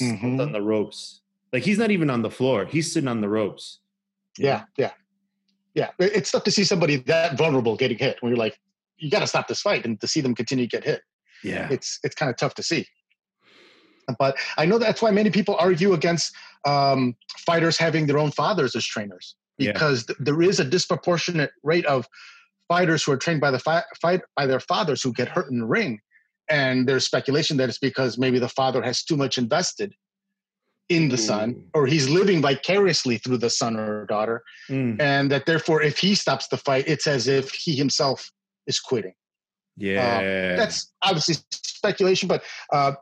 mm-hmm. 0.00 0.40
on 0.40 0.52
the 0.52 0.60
ropes. 0.60 1.22
Like 1.52 1.62
he's 1.62 1.78
not 1.78 1.90
even 1.90 2.10
on 2.10 2.22
the 2.22 2.30
floor 2.30 2.66
he's 2.66 2.92
sitting 2.92 3.08
on 3.08 3.20
the 3.20 3.28
ropes. 3.28 3.80
Yeah 4.36 4.64
yeah. 4.76 4.92
Yeah 5.74 5.90
it's 5.98 6.30
tough 6.30 6.44
to 6.44 6.50
see 6.50 6.64
somebody 6.64 6.96
that 6.96 7.38
vulnerable 7.38 7.76
getting 7.76 7.98
hit 7.98 8.18
when 8.20 8.30
you're 8.30 8.38
like 8.38 8.58
you 8.98 9.10
got 9.10 9.20
to 9.20 9.26
stop 9.26 9.46
this 9.48 9.60
fight 9.60 9.84
and 9.84 10.00
to 10.00 10.06
see 10.06 10.20
them 10.20 10.34
continue 10.34 10.66
to 10.66 10.76
get 10.76 10.84
hit. 10.84 11.02
Yeah. 11.42 11.68
It's 11.70 11.98
it's 12.02 12.14
kind 12.14 12.30
of 12.30 12.36
tough 12.36 12.54
to 12.54 12.62
see. 12.62 12.86
But 14.18 14.36
i 14.56 14.64
know 14.64 14.78
that's 14.78 15.02
why 15.02 15.10
many 15.10 15.30
people 15.30 15.56
argue 15.58 15.92
against 15.92 16.34
um, 16.66 17.16
fighters 17.38 17.78
having 17.78 18.06
their 18.06 18.18
own 18.18 18.30
fathers 18.30 18.74
as 18.74 18.84
trainers 18.84 19.36
because 19.58 20.04
yeah. 20.08 20.14
th- 20.14 20.18
there 20.20 20.42
is 20.42 20.60
a 20.60 20.64
disproportionate 20.64 21.50
rate 21.62 21.86
of 21.86 22.06
fighters 22.68 23.02
who 23.02 23.12
are 23.12 23.16
trained 23.16 23.40
by 23.40 23.50
the 23.50 23.58
fi- 23.58 23.84
fight 24.00 24.20
by 24.36 24.46
their 24.46 24.60
fathers 24.60 25.02
who 25.02 25.12
get 25.12 25.28
hurt 25.28 25.50
in 25.50 25.58
the 25.58 25.66
ring 25.66 26.00
and 26.50 26.88
there's 26.88 27.04
speculation 27.04 27.56
that 27.56 27.68
it's 27.68 27.78
because 27.78 28.18
maybe 28.18 28.38
the 28.38 28.48
father 28.48 28.82
has 28.82 29.02
too 29.02 29.16
much 29.16 29.38
invested 29.38 29.92
in 30.88 31.08
the 31.08 31.14
Ooh. 31.14 31.18
son 31.18 31.64
or 31.74 31.86
he's 31.86 32.08
living 32.08 32.40
vicariously 32.40 33.18
through 33.18 33.38
the 33.38 33.50
son 33.50 33.76
or 33.76 34.06
daughter 34.06 34.42
mm. 34.70 35.00
and 35.00 35.30
that 35.30 35.46
therefore 35.46 35.82
if 35.82 35.98
he 35.98 36.14
stops 36.14 36.48
the 36.48 36.56
fight 36.56 36.84
it's 36.86 37.06
as 37.06 37.26
if 37.28 37.50
he 37.52 37.74
himself 37.74 38.30
is 38.66 38.80
quitting 38.80 39.14
yeah, 39.78 40.54
uh, 40.54 40.56
that's 40.56 40.92
obviously 41.02 41.36
speculation, 41.78 42.28
but 42.28 42.42
uh, 42.72 42.92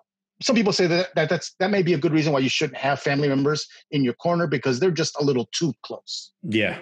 some 0.42 0.54
people 0.54 0.72
say 0.72 0.86
that, 0.86 1.14
that 1.14 1.28
that's 1.28 1.54
that 1.58 1.70
may 1.70 1.82
be 1.82 1.94
a 1.94 1.98
good 1.98 2.12
reason 2.12 2.32
why 2.32 2.40
you 2.40 2.48
shouldn't 2.48 2.78
have 2.78 3.00
family 3.00 3.28
members 3.28 3.66
in 3.90 4.04
your 4.04 4.14
corner 4.14 4.46
because 4.46 4.78
they're 4.78 4.90
just 4.90 5.16
a 5.20 5.24
little 5.24 5.48
too 5.52 5.72
close. 5.82 6.32
Yeah, 6.42 6.78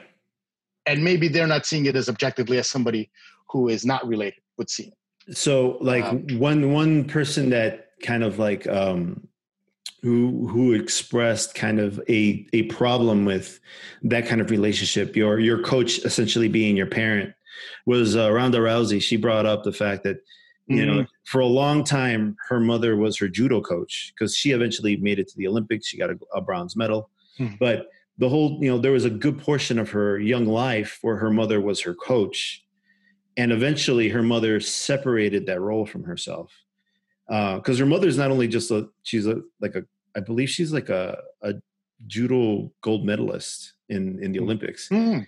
and 0.87 1.05
maybe 1.05 1.29
they're 1.29 1.47
not 1.47 1.67
seeing 1.67 1.87
it 1.87 1.97
as 1.97 2.09
objectively 2.09 2.59
as 2.59 2.69
somebody 2.69 3.11
who 3.51 3.69
is 3.69 3.85
not 3.85 4.07
related 4.07 4.43
would 4.59 4.71
see 4.71 4.85
it. 4.85 5.37
So, 5.37 5.79
like 5.81 6.05
um, 6.05 6.27
one 6.39 6.73
one 6.73 7.05
person 7.05 7.51
that 7.51 7.91
kind 8.03 8.25
of 8.25 8.39
like 8.39 8.67
um, 8.67 9.27
who 10.03 10.49
who 10.49 10.73
expressed 10.73 11.55
kind 11.55 11.81
of 11.81 12.01
a 12.09 12.47
a 12.53 12.65
problem 12.65 13.25
with 13.25 13.61
that 14.03 14.27
kind 14.27 14.41
of 14.41 14.51
relationship, 14.51 15.17
your 15.17 15.39
your 15.39 15.63
coach 15.63 15.99
essentially 16.01 16.49
being 16.49 16.77
your 16.77 16.87
parent 16.87 17.33
was 17.87 18.17
uh, 18.17 18.31
Ronda 18.31 18.59
Rousey. 18.59 19.01
She 19.01 19.17
brought 19.17 19.47
up 19.47 19.63
the 19.63 19.73
fact 19.73 20.05
that 20.05 20.19
you 20.67 20.77
mm-hmm. 20.77 20.97
know 20.99 21.07
for 21.25 21.41
a 21.41 21.47
long 21.47 21.85
time 21.85 22.37
her 22.49 22.61
mother 22.61 22.97
was 22.97 23.19
her 23.19 23.29
judo 23.29 23.61
coach 23.61 24.13
because 24.15 24.37
she 24.37 24.53
eventually 24.53 24.97
made 24.97 25.19
it 25.19 25.29
to 25.29 25.37
the 25.37 25.47
Olympics. 25.47 25.87
She 25.87 25.99
got 25.99 26.11
a, 26.11 26.19
a 26.35 26.41
bronze 26.41 26.77
medal, 26.77 27.11
mm-hmm. 27.39 27.57
but 27.61 27.89
the 28.19 28.29
whole 28.29 28.59
you 28.61 28.71
know 28.71 28.79
there 28.79 28.93
was 28.93 29.05
a 29.05 29.11
good 29.11 29.39
portion 29.39 29.79
of 29.79 29.91
her 29.91 30.19
young 30.19 30.47
life 30.47 30.99
where 31.03 31.17
her 31.17 31.31
mother 31.31 31.61
was 31.61 31.81
her 31.81 31.95
coach, 31.95 32.65
and 33.37 33.53
eventually 33.53 34.09
her 34.09 34.23
mother 34.23 34.61
separated 34.61 35.47
that 35.47 35.61
role 35.61 35.87
from 35.87 36.05
herself 36.05 36.53
because 37.27 37.81
uh, 37.81 37.85
her 37.85 37.87
mother 37.87 38.07
is 38.07 38.19
not 38.19 38.31
only 38.31 38.49
just 38.49 38.71
a 38.71 38.89
she's 39.03 39.27
a 39.27 39.41
like 39.61 39.75
a 39.75 39.85
I 40.17 40.21
believe 40.21 40.51
she's 40.51 40.73
like 40.73 40.89
a, 40.89 41.19
a 41.43 41.55
judo 42.07 42.73
gold 42.83 43.05
medalist 43.05 43.73
in 43.89 44.23
in 44.23 44.33
the 44.33 44.39
mm. 44.39 44.43
Olympics. 44.43 44.89
Mm. 44.89 45.27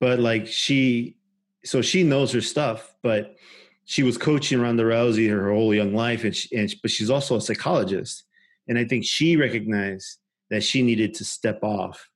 But 0.00 0.20
like 0.20 0.46
she 0.46 1.16
so 1.64 1.82
she 1.82 2.02
knows 2.02 2.32
her 2.32 2.40
stuff, 2.40 2.94
but 3.02 3.36
she 3.84 4.02
was 4.02 4.16
coaching 4.16 4.60
Ronda 4.60 4.84
Rousey 4.84 5.28
her 5.30 5.52
whole 5.52 5.74
young 5.74 5.94
life, 5.94 6.24
and, 6.24 6.34
she, 6.34 6.56
and 6.56 6.72
but 6.82 6.90
she's 6.90 7.10
also 7.10 7.36
a 7.36 7.40
psychologist, 7.40 8.24
and 8.68 8.78
I 8.78 8.84
think 8.84 9.04
she 9.04 9.36
recognized 9.36 10.18
that 10.50 10.62
she 10.62 10.82
needed 10.82 11.14
to 11.14 11.24
step 11.24 11.62
off 11.62 12.08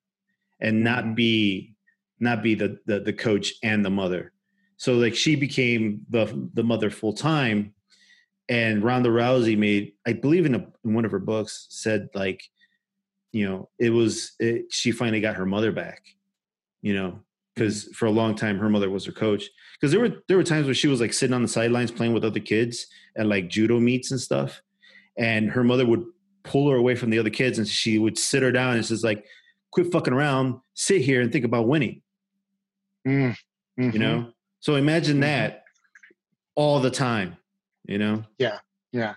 and 0.60 0.84
not 0.84 1.04
mm-hmm. 1.04 1.14
be 1.14 1.74
not 2.20 2.42
be 2.42 2.54
the, 2.54 2.78
the 2.86 3.00
the 3.00 3.12
coach 3.12 3.54
and 3.62 3.84
the 3.84 3.90
mother. 3.90 4.32
So 4.76 4.94
like 4.94 5.14
she 5.14 5.36
became 5.36 6.02
the 6.08 6.48
the 6.54 6.64
mother 6.64 6.90
full 6.90 7.12
time, 7.12 7.74
and 8.48 8.82
Ronda 8.82 9.08
Rousey 9.08 9.56
made 9.56 9.92
I 10.06 10.12
believe 10.12 10.46
in, 10.46 10.54
a, 10.54 10.66
in 10.84 10.94
one 10.94 11.04
of 11.04 11.10
her 11.10 11.18
books 11.18 11.66
said 11.70 12.08
like, 12.14 12.42
you 13.32 13.48
know, 13.48 13.68
it 13.78 13.90
was 13.90 14.32
it, 14.38 14.66
she 14.72 14.92
finally 14.92 15.20
got 15.20 15.36
her 15.36 15.46
mother 15.46 15.72
back, 15.72 16.02
you 16.80 16.94
know, 16.94 17.20
because 17.56 17.84
for 17.94 18.06
a 18.06 18.10
long 18.10 18.34
time 18.34 18.58
her 18.58 18.68
mother 18.68 18.90
was 18.90 19.06
her 19.06 19.12
coach. 19.12 19.48
Because 19.74 19.90
there 19.90 20.00
were 20.00 20.22
there 20.28 20.36
were 20.36 20.44
times 20.44 20.66
where 20.66 20.74
she 20.74 20.88
was 20.88 21.00
like 21.00 21.12
sitting 21.12 21.34
on 21.34 21.42
the 21.42 21.48
sidelines 21.48 21.90
playing 21.90 22.12
with 22.12 22.24
other 22.24 22.40
kids 22.40 22.86
at 23.16 23.26
like 23.26 23.48
judo 23.48 23.80
meets 23.80 24.10
and 24.10 24.20
stuff, 24.20 24.62
and 25.16 25.50
her 25.50 25.64
mother 25.64 25.86
would 25.86 26.04
pull 26.44 26.70
her 26.70 26.76
away 26.76 26.94
from 26.94 27.10
the 27.10 27.18
other 27.18 27.30
kids 27.30 27.58
and 27.58 27.66
she 27.66 27.98
would 27.98 28.16
sit 28.16 28.42
her 28.42 28.52
down 28.52 28.74
and 28.74 28.84
she's 28.84 29.04
like, 29.04 29.24
"Quit 29.72 29.90
fucking 29.90 30.14
around, 30.14 30.60
sit 30.74 31.02
here 31.02 31.20
and 31.20 31.32
think 31.32 31.44
about 31.44 31.66
winning." 31.66 32.02
Mm, 33.06 33.36
mm-hmm. 33.78 33.90
You 33.90 33.98
know, 33.98 34.32
so 34.60 34.74
imagine 34.76 35.14
mm-hmm. 35.14 35.22
that 35.22 35.64
all 36.54 36.80
the 36.80 36.90
time. 36.90 37.36
You 37.86 37.98
know? 37.98 38.24
Yeah, 38.38 38.58
yeah. 38.92 39.14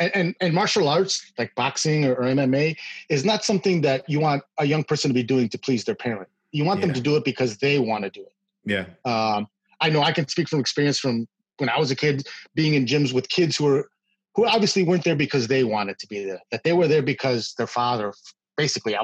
And, 0.00 0.10
and, 0.14 0.34
and 0.40 0.54
martial 0.54 0.88
arts 0.88 1.32
like 1.38 1.54
boxing 1.54 2.04
or, 2.04 2.14
or, 2.14 2.22
MMA 2.22 2.76
is 3.08 3.24
not 3.24 3.44
something 3.44 3.80
that 3.82 4.08
you 4.08 4.20
want 4.20 4.42
a 4.58 4.64
young 4.64 4.84
person 4.84 5.08
to 5.08 5.14
be 5.14 5.24
doing 5.24 5.48
to 5.48 5.58
please 5.58 5.84
their 5.84 5.96
parent. 5.96 6.28
You 6.52 6.64
want 6.64 6.80
yeah. 6.80 6.86
them 6.86 6.94
to 6.94 7.00
do 7.00 7.16
it 7.16 7.24
because 7.24 7.58
they 7.58 7.78
want 7.78 8.04
to 8.04 8.10
do 8.10 8.22
it. 8.22 8.32
Yeah. 8.64 8.86
Um, 9.04 9.46
I 9.80 9.90
know 9.90 10.02
I 10.02 10.12
can 10.12 10.26
speak 10.28 10.48
from 10.48 10.60
experience 10.60 10.98
from 10.98 11.26
when 11.58 11.68
I 11.68 11.78
was 11.78 11.90
a 11.90 11.96
kid, 11.96 12.26
being 12.54 12.74
in 12.74 12.86
gyms 12.86 13.12
with 13.12 13.28
kids 13.28 13.56
who 13.56 13.64
were 13.64 13.90
who 14.34 14.46
obviously 14.46 14.84
weren't 14.84 15.04
there 15.04 15.16
because 15.16 15.48
they 15.48 15.64
wanted 15.64 15.98
to 15.98 16.06
be 16.06 16.24
there. 16.24 16.40
That 16.50 16.62
they 16.62 16.72
were 16.72 16.86
there 16.86 17.02
because 17.02 17.54
their 17.58 17.66
father 17.66 18.12
basically 18.56 18.96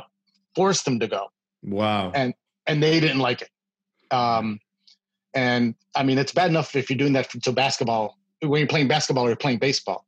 forced 0.54 0.84
them 0.84 1.00
to 1.00 1.08
go. 1.08 1.26
Wow. 1.62 2.12
And 2.14 2.34
and 2.66 2.82
they 2.82 3.00
didn't 3.00 3.18
like 3.18 3.42
it. 3.42 3.50
Um, 4.10 4.60
and 5.34 5.74
I 5.96 6.04
mean, 6.04 6.18
it's 6.18 6.32
bad 6.32 6.50
enough 6.50 6.76
if 6.76 6.88
you're 6.88 6.96
doing 6.96 7.12
that 7.14 7.30
to 7.30 7.52
basketball 7.52 8.16
when 8.40 8.60
you're 8.60 8.68
playing 8.68 8.88
basketball 8.88 9.24
or 9.24 9.28
you're 9.28 9.36
playing 9.36 9.58
baseball. 9.58 10.06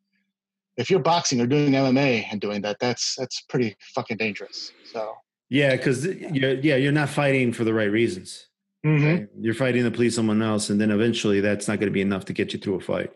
If 0.76 0.90
you're 0.90 1.00
boxing 1.00 1.40
or 1.40 1.46
doing 1.46 1.72
MMA 1.72 2.26
and 2.30 2.40
doing 2.40 2.60
that, 2.62 2.78
that's 2.80 3.16
that's 3.16 3.40
pretty 3.40 3.76
fucking 3.94 4.18
dangerous. 4.18 4.72
So 4.84 5.14
yeah, 5.48 5.76
because 5.76 6.04
you're 6.06 6.54
yeah 6.54 6.76
you're 6.76 6.92
not 6.92 7.08
fighting 7.08 7.52
for 7.52 7.64
the 7.64 7.74
right 7.74 7.90
reasons. 7.90 8.46
Mm-hmm. 8.84 9.06
Right? 9.06 9.28
You're 9.38 9.54
fighting 9.54 9.84
to 9.84 9.90
please 9.90 10.14
someone 10.14 10.42
else, 10.42 10.70
and 10.70 10.80
then 10.80 10.90
eventually 10.90 11.40
that's 11.40 11.68
not 11.68 11.78
going 11.80 11.88
to 11.88 11.94
be 11.94 12.00
enough 12.00 12.24
to 12.26 12.32
get 12.32 12.52
you 12.52 12.58
through 12.58 12.76
a 12.76 12.80
fight. 12.80 13.12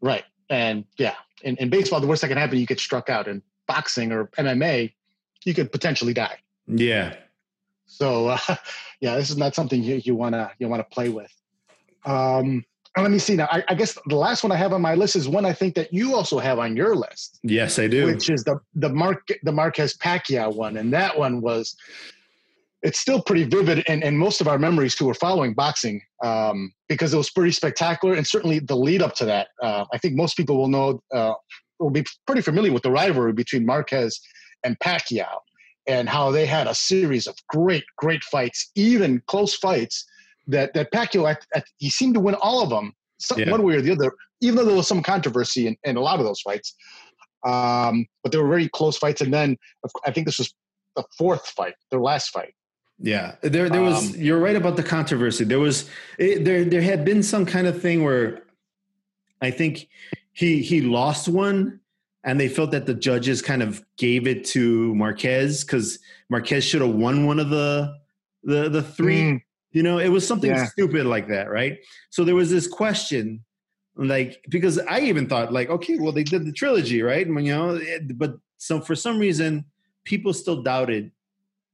Right, 0.00 0.24
and 0.50 0.84
yeah, 0.96 1.14
in, 1.42 1.56
in 1.56 1.70
baseball, 1.70 2.00
the 2.00 2.06
worst 2.06 2.22
that 2.22 2.28
can 2.28 2.38
happen, 2.38 2.58
you 2.58 2.66
get 2.66 2.80
struck 2.80 3.08
out. 3.08 3.28
In 3.28 3.42
boxing 3.66 4.12
or 4.12 4.26
MMA, 4.38 4.92
you 5.44 5.54
could 5.54 5.72
potentially 5.72 6.12
die. 6.12 6.38
Yeah. 6.66 7.14
So 7.86 8.28
uh, 8.28 8.38
yeah, 9.00 9.16
this 9.16 9.30
is 9.30 9.36
not 9.36 9.54
something 9.54 9.82
you, 9.82 9.96
you 9.96 10.14
wanna 10.14 10.50
you 10.58 10.68
wanna 10.68 10.84
play 10.84 11.08
with. 11.08 11.32
Um, 12.04 12.64
let 13.00 13.10
me 13.10 13.18
see 13.18 13.36
now. 13.36 13.48
I, 13.50 13.64
I, 13.68 13.74
guess 13.74 13.98
the 14.06 14.16
last 14.16 14.42
one 14.42 14.52
I 14.52 14.56
have 14.56 14.72
on 14.72 14.82
my 14.82 14.94
list 14.94 15.16
is 15.16 15.26
one 15.26 15.46
I 15.46 15.52
think 15.52 15.74
that 15.76 15.92
you 15.92 16.14
also 16.14 16.38
have 16.38 16.58
on 16.58 16.76
your 16.76 16.94
list. 16.94 17.38
Yes, 17.42 17.78
I 17.78 17.88
do. 17.88 18.06
Which 18.06 18.28
is 18.28 18.44
the 18.44 18.60
the 18.74 18.90
Mark 18.90 19.26
the 19.42 19.52
Marquez 19.52 19.96
Pacquiao 19.96 20.54
one, 20.54 20.76
and 20.76 20.92
that 20.92 21.18
one 21.18 21.40
was 21.40 21.74
it's 22.82 22.98
still 22.98 23.22
pretty 23.22 23.44
vivid 23.44 23.78
in, 23.86 24.02
in 24.02 24.16
most 24.16 24.40
of 24.40 24.48
our 24.48 24.58
memories 24.58 24.98
who 24.98 25.06
were 25.06 25.14
following 25.14 25.54
boxing 25.54 26.02
um, 26.22 26.72
because 26.88 27.14
it 27.14 27.16
was 27.16 27.30
pretty 27.30 27.52
spectacular, 27.52 28.14
and 28.14 28.26
certainly 28.26 28.58
the 28.58 28.76
lead 28.76 29.00
up 29.00 29.14
to 29.14 29.24
that. 29.24 29.48
Uh, 29.62 29.84
I 29.92 29.98
think 29.98 30.14
most 30.14 30.36
people 30.36 30.58
will 30.58 30.68
know 30.68 31.02
uh, 31.12 31.34
will 31.78 31.90
be 31.90 32.04
pretty 32.26 32.42
familiar 32.42 32.72
with 32.72 32.82
the 32.82 32.90
rivalry 32.90 33.32
between 33.32 33.64
Marquez 33.64 34.20
and 34.64 34.78
Pacquiao 34.80 35.38
and 35.86 36.08
how 36.08 36.30
they 36.30 36.46
had 36.46 36.66
a 36.66 36.74
series 36.74 37.26
of 37.26 37.34
great, 37.48 37.84
great 37.96 38.22
fights, 38.24 38.70
even 38.76 39.22
close 39.26 39.54
fights 39.54 40.04
that 40.46 40.74
that 40.74 40.92
Pacquiao 40.92 41.36
he 41.78 41.90
seemed 41.90 42.14
to 42.14 42.20
win 42.20 42.34
all 42.36 42.62
of 42.62 42.70
them, 42.70 42.92
some, 43.18 43.38
yeah. 43.38 43.50
one 43.50 43.62
way 43.62 43.74
or 43.74 43.80
the 43.80 43.92
other. 43.92 44.12
Even 44.40 44.56
though 44.56 44.64
there 44.64 44.76
was 44.76 44.88
some 44.88 45.02
controversy 45.02 45.68
in, 45.68 45.76
in 45.84 45.96
a 45.96 46.00
lot 46.00 46.18
of 46.18 46.24
those 46.24 46.40
fights, 46.40 46.74
um, 47.44 48.06
but 48.22 48.32
they 48.32 48.38
were 48.38 48.48
very 48.48 48.68
close 48.68 48.96
fights. 48.96 49.20
And 49.20 49.32
then 49.32 49.56
I 50.04 50.10
think 50.10 50.26
this 50.26 50.38
was 50.38 50.52
the 50.96 51.04
fourth 51.16 51.46
fight, 51.48 51.74
their 51.90 52.00
last 52.00 52.30
fight. 52.30 52.54
Yeah, 52.98 53.34
there 53.42 53.68
there 53.68 53.82
was. 53.82 54.14
Um, 54.14 54.20
you're 54.20 54.38
right 54.38 54.56
about 54.56 54.76
the 54.76 54.82
controversy. 54.82 55.44
There 55.44 55.60
was 55.60 55.88
it, 56.18 56.44
there 56.44 56.64
there 56.64 56.82
had 56.82 57.04
been 57.04 57.22
some 57.22 57.46
kind 57.46 57.66
of 57.66 57.80
thing 57.80 58.04
where 58.04 58.42
I 59.40 59.50
think 59.50 59.88
he 60.32 60.62
he 60.62 60.80
lost 60.82 61.28
one 61.28 61.80
and 62.24 62.38
they 62.38 62.48
felt 62.48 62.70
that 62.70 62.86
the 62.86 62.94
judges 62.94 63.42
kind 63.42 63.62
of 63.62 63.84
gave 63.96 64.26
it 64.26 64.44
to 64.44 64.94
Marquez 64.94 65.64
because 65.64 65.98
Marquez 66.28 66.64
should 66.64 66.80
have 66.80 66.94
won 66.94 67.26
one 67.26 67.40
of 67.40 67.50
the 67.50 67.94
the 68.44 68.68
the 68.68 68.82
three. 68.82 69.22
Mm. 69.22 69.42
You 69.72 69.82
know, 69.82 69.98
it 69.98 70.08
was 70.08 70.26
something 70.26 70.50
yeah. 70.50 70.66
stupid 70.66 71.06
like 71.06 71.28
that, 71.28 71.50
right? 71.50 71.78
So 72.10 72.24
there 72.24 72.34
was 72.34 72.50
this 72.50 72.68
question 72.68 73.42
like 73.96 74.44
because 74.48 74.78
I 74.78 75.00
even 75.00 75.28
thought 75.28 75.52
like, 75.52 75.68
okay, 75.68 75.98
well 75.98 76.12
they 76.12 76.24
did 76.24 76.46
the 76.46 76.52
trilogy, 76.52 77.02
right? 77.02 77.26
And 77.26 77.44
you 77.44 77.52
know, 77.52 77.80
but 78.14 78.36
so 78.58 78.80
for 78.80 78.94
some 78.94 79.18
reason, 79.18 79.64
people 80.04 80.32
still 80.32 80.62
doubted 80.62 81.10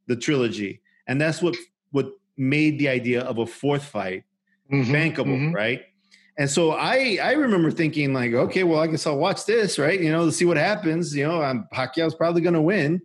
the 0.06 0.16
trilogy, 0.16 0.80
and 1.06 1.20
that's 1.20 1.42
what 1.42 1.56
what 1.90 2.10
made 2.36 2.78
the 2.78 2.88
idea 2.88 3.22
of 3.22 3.38
a 3.38 3.46
fourth 3.46 3.84
fight 3.84 4.24
mm-hmm, 4.72 4.92
bankable, 4.94 5.36
mm-hmm. 5.36 5.52
right? 5.52 5.82
And 6.38 6.50
so 6.50 6.72
I 6.72 7.18
I 7.22 7.32
remember 7.32 7.70
thinking 7.70 8.12
like, 8.12 8.32
okay, 8.32 8.64
well 8.64 8.80
I 8.80 8.86
guess 8.88 9.06
I'll 9.06 9.18
watch 9.18 9.44
this, 9.44 9.78
right? 9.78 10.00
You 10.00 10.10
know, 10.10 10.26
to 10.26 10.32
see 10.32 10.44
what 10.44 10.56
happens. 10.56 11.14
You 11.14 11.26
know, 11.26 11.42
I'm, 11.42 11.68
Pacquiao's 11.72 12.14
probably 12.14 12.42
going 12.42 12.54
to 12.54 12.62
win, 12.62 13.00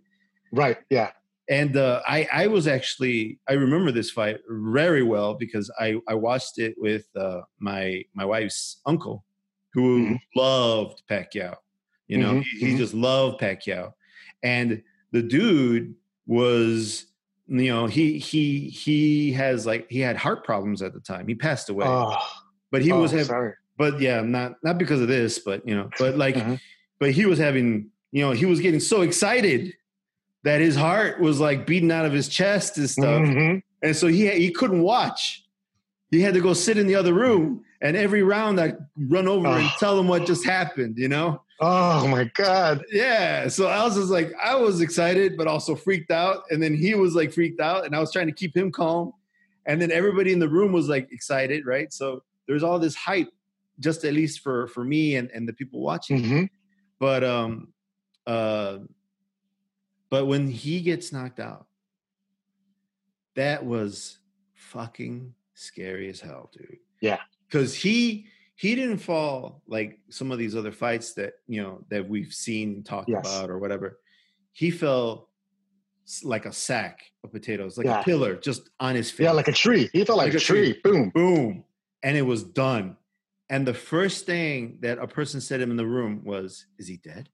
right? 0.52 0.78
Yeah. 0.90 1.10
And 1.48 1.76
uh, 1.76 2.00
I 2.06 2.28
I 2.32 2.46
was 2.46 2.66
actually 2.66 3.38
I 3.48 3.52
remember 3.54 3.92
this 3.92 4.10
fight 4.10 4.38
very 4.48 5.02
well 5.02 5.34
because 5.34 5.70
I 5.78 6.00
I 6.08 6.14
watched 6.14 6.58
it 6.58 6.74
with 6.78 7.06
uh, 7.16 7.42
my 7.58 8.02
my 8.14 8.24
wife's 8.24 8.80
uncle 8.86 9.24
who 9.72 10.00
mm-hmm. 10.00 10.14
loved 10.36 11.02
Pacquiao. 11.10 11.56
You 12.08 12.18
know, 12.18 12.32
mm-hmm. 12.32 12.40
he, 12.40 12.58
he 12.58 12.66
mm-hmm. 12.68 12.76
just 12.78 12.94
loved 12.94 13.40
Pacquiao, 13.40 13.92
and 14.42 14.82
the 15.12 15.22
dude 15.22 15.94
was 16.26 17.06
you 17.46 17.70
know 17.70 17.86
he 17.86 18.18
he 18.18 18.68
he 18.68 19.32
has 19.32 19.66
like 19.66 19.86
he 19.90 20.00
had 20.00 20.16
heart 20.16 20.44
problems 20.44 20.80
at 20.82 20.94
the 20.94 21.00
time 21.00 21.28
he 21.28 21.34
passed 21.34 21.68
away 21.68 21.86
oh, 21.86 22.16
but 22.70 22.82
he 22.82 22.90
oh, 22.90 23.00
was 23.00 23.10
having 23.10 23.26
sorry. 23.26 23.52
but 23.76 24.00
yeah 24.00 24.22
not 24.22 24.54
not 24.62 24.78
because 24.78 25.00
of 25.00 25.08
this 25.08 25.38
but 25.38 25.66
you 25.68 25.74
know 25.74 25.90
but 25.98 26.16
like 26.16 26.36
uh-huh. 26.36 26.56
but 26.98 27.10
he 27.12 27.26
was 27.26 27.38
having 27.38 27.90
you 28.12 28.24
know 28.24 28.32
he 28.32 28.46
was 28.46 28.60
getting 28.60 28.80
so 28.80 29.02
excited 29.02 29.74
that 30.44 30.60
his 30.60 30.76
heart 30.76 31.20
was 31.20 31.40
like 31.40 31.66
beating 31.66 31.90
out 31.90 32.06
of 32.06 32.12
his 32.12 32.28
chest 32.28 32.78
and 32.78 32.88
stuff 32.88 33.22
mm-hmm. 33.22 33.58
and 33.82 33.96
so 33.96 34.06
he 34.06 34.30
he 34.30 34.50
couldn't 34.50 34.82
watch 34.82 35.44
he 36.10 36.20
had 36.20 36.34
to 36.34 36.40
go 36.40 36.52
sit 36.52 36.78
in 36.78 36.86
the 36.86 36.94
other 36.94 37.12
room 37.12 37.64
and 37.80 37.96
every 37.96 38.22
round 38.22 38.60
i 38.60 38.72
run 38.96 39.26
over 39.26 39.48
oh. 39.48 39.54
and 39.54 39.68
tell 39.78 39.98
him 39.98 40.08
what 40.08 40.26
just 40.26 40.44
happened 40.44 40.96
you 40.96 41.08
know 41.08 41.40
Oh 41.60 42.06
my 42.08 42.24
God. 42.34 42.84
Yeah. 42.90 43.48
So 43.48 43.68
I 43.68 43.84
was 43.84 43.94
just 43.94 44.10
like, 44.10 44.32
I 44.42 44.56
was 44.56 44.80
excited, 44.80 45.36
but 45.36 45.46
also 45.46 45.74
freaked 45.74 46.10
out. 46.10 46.44
And 46.50 46.62
then 46.62 46.74
he 46.74 46.94
was 46.94 47.14
like 47.14 47.32
freaked 47.32 47.60
out, 47.60 47.84
and 47.84 47.94
I 47.94 48.00
was 48.00 48.12
trying 48.12 48.26
to 48.26 48.32
keep 48.32 48.56
him 48.56 48.72
calm. 48.72 49.12
And 49.66 49.80
then 49.80 49.90
everybody 49.90 50.32
in 50.32 50.38
the 50.38 50.48
room 50.48 50.72
was 50.72 50.88
like 50.88 51.10
excited, 51.12 51.64
right? 51.64 51.92
So 51.92 52.22
there's 52.46 52.62
all 52.62 52.78
this 52.78 52.94
hype, 52.94 53.32
just 53.78 54.04
at 54.04 54.12
least 54.12 54.40
for 54.40 54.66
for 54.68 54.84
me 54.84 55.16
and, 55.16 55.30
and 55.30 55.48
the 55.48 55.52
people 55.52 55.80
watching. 55.80 56.22
Mm-hmm. 56.22 56.44
But 56.98 57.24
um 57.24 57.68
uh 58.26 58.78
but 60.14 60.26
when 60.26 60.46
he 60.46 60.80
gets 60.80 61.12
knocked 61.12 61.40
out, 61.40 61.66
that 63.34 63.66
was 63.66 64.18
fucking 64.54 65.34
scary 65.54 66.08
as 66.08 66.20
hell, 66.20 66.52
dude. 66.56 66.78
Yeah. 67.00 67.18
Because 67.48 67.74
he 67.74 68.28
he 68.54 68.76
didn't 68.76 68.98
fall 68.98 69.60
like 69.66 69.98
some 70.10 70.30
of 70.30 70.38
these 70.38 70.54
other 70.54 70.70
fights 70.70 71.14
that 71.14 71.32
you 71.48 71.60
know 71.60 71.84
that 71.90 72.08
we've 72.08 72.32
seen 72.32 72.84
talked 72.84 73.08
yes. 73.08 73.26
about 73.26 73.50
or 73.50 73.58
whatever. 73.58 73.98
He 74.52 74.70
fell 74.70 75.30
like 76.22 76.46
a 76.46 76.52
sack 76.52 77.00
of 77.24 77.32
potatoes, 77.32 77.76
like 77.76 77.86
yeah. 77.86 77.98
a 77.98 78.04
pillar, 78.04 78.36
just 78.36 78.70
on 78.78 78.94
his 78.94 79.10
face. 79.10 79.24
Yeah, 79.24 79.32
like 79.32 79.48
a 79.48 79.52
tree. 79.52 79.90
He 79.92 80.04
felt 80.04 80.18
like, 80.18 80.28
like 80.28 80.36
a 80.36 80.38
tree. 80.38 80.74
tree. 80.74 80.80
Boom, 80.84 81.10
boom, 81.10 81.64
and 82.04 82.16
it 82.16 82.22
was 82.22 82.44
done. 82.44 82.98
And 83.50 83.66
the 83.66 83.74
first 83.74 84.26
thing 84.26 84.78
that 84.82 84.98
a 84.98 85.08
person 85.08 85.40
said 85.40 85.60
him 85.60 85.72
in 85.72 85.76
the 85.76 85.88
room 85.88 86.22
was, 86.22 86.66
"Is 86.78 86.86
he 86.86 86.98
dead?" 86.98 87.30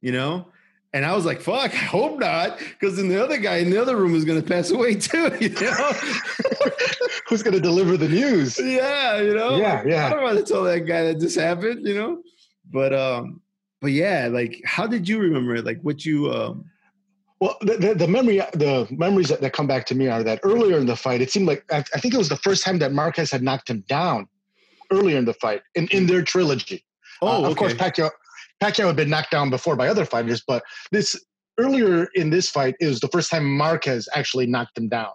You 0.00 0.10
know, 0.10 0.48
and 0.94 1.06
I 1.06 1.14
was 1.14 1.24
like, 1.24 1.40
fuck, 1.40 1.72
I 1.72 1.76
hope 1.76 2.18
not. 2.18 2.58
Because 2.58 2.96
then 2.96 3.08
the 3.08 3.22
other 3.22 3.38
guy 3.38 3.56
in 3.56 3.70
the 3.70 3.80
other 3.80 3.96
room 3.96 4.14
is 4.14 4.24
going 4.24 4.40
to 4.40 4.46
pass 4.46 4.70
away 4.70 4.94
too, 4.96 5.34
you 5.40 5.48
know? 5.48 5.92
Who's 7.28 7.42
going 7.42 7.54
to 7.54 7.60
deliver 7.60 7.96
the 7.96 8.08
news? 8.08 8.58
Yeah, 8.58 9.20
you 9.20 9.34
know? 9.34 9.56
Yeah, 9.56 9.82
yeah. 9.86 10.06
I 10.06 10.10
don't 10.10 10.22
want 10.22 10.38
to 10.38 10.44
tell 10.44 10.62
that 10.64 10.80
guy 10.80 11.04
that 11.04 11.18
this 11.18 11.34
happened, 11.34 11.86
you 11.86 11.94
know? 11.94 12.22
But, 12.70 12.94
um, 12.94 13.40
but 13.80 13.92
yeah, 13.92 14.28
like, 14.30 14.60
how 14.64 14.86
did 14.86 15.08
you 15.08 15.18
remember 15.18 15.56
it? 15.56 15.64
Like, 15.64 15.80
what 15.80 16.04
you, 16.04 16.30
um, 16.30 16.66
well, 17.40 17.56
the, 17.62 17.76
the, 17.78 17.94
the, 17.94 18.08
memory, 18.08 18.36
the 18.52 18.86
memories 18.90 19.28
that, 19.28 19.40
that 19.40 19.54
come 19.54 19.66
back 19.66 19.86
to 19.86 19.94
me 19.94 20.08
are 20.08 20.22
that 20.22 20.40
earlier 20.42 20.78
in 20.78 20.86
the 20.86 20.94
fight, 20.94 21.22
it 21.22 21.30
seemed 21.30 21.48
like 21.48 21.64
I, 21.72 21.78
I 21.78 21.98
think 21.98 22.12
it 22.12 22.18
was 22.18 22.28
the 22.28 22.36
first 22.36 22.64
time 22.64 22.78
that 22.80 22.92
Marquez 22.92 23.30
had 23.30 23.42
knocked 23.42 23.68
him 23.70 23.82
down 23.88 24.28
earlier 24.92 25.16
in 25.16 25.24
the 25.24 25.34
fight 25.34 25.62
in, 25.74 25.88
in 25.88 26.06
their 26.06 26.22
trilogy. 26.22 26.84
Oh, 27.22 27.28
uh, 27.28 27.38
of 27.38 27.44
okay. 27.46 27.54
course, 27.54 27.74
Pacquiao 27.74 28.10
Pacquiao 28.62 28.86
had 28.86 28.96
been 28.96 29.10
knocked 29.10 29.32
down 29.32 29.50
before 29.50 29.74
by 29.74 29.88
other 29.88 30.04
fighters, 30.04 30.42
but 30.46 30.62
this 30.92 31.20
earlier 31.58 32.08
in 32.14 32.30
this 32.30 32.48
fight 32.48 32.76
is 32.78 33.00
the 33.00 33.08
first 33.08 33.30
time 33.30 33.56
Marquez 33.56 34.08
actually 34.14 34.46
knocked 34.46 34.78
him 34.78 34.88
down. 34.88 35.10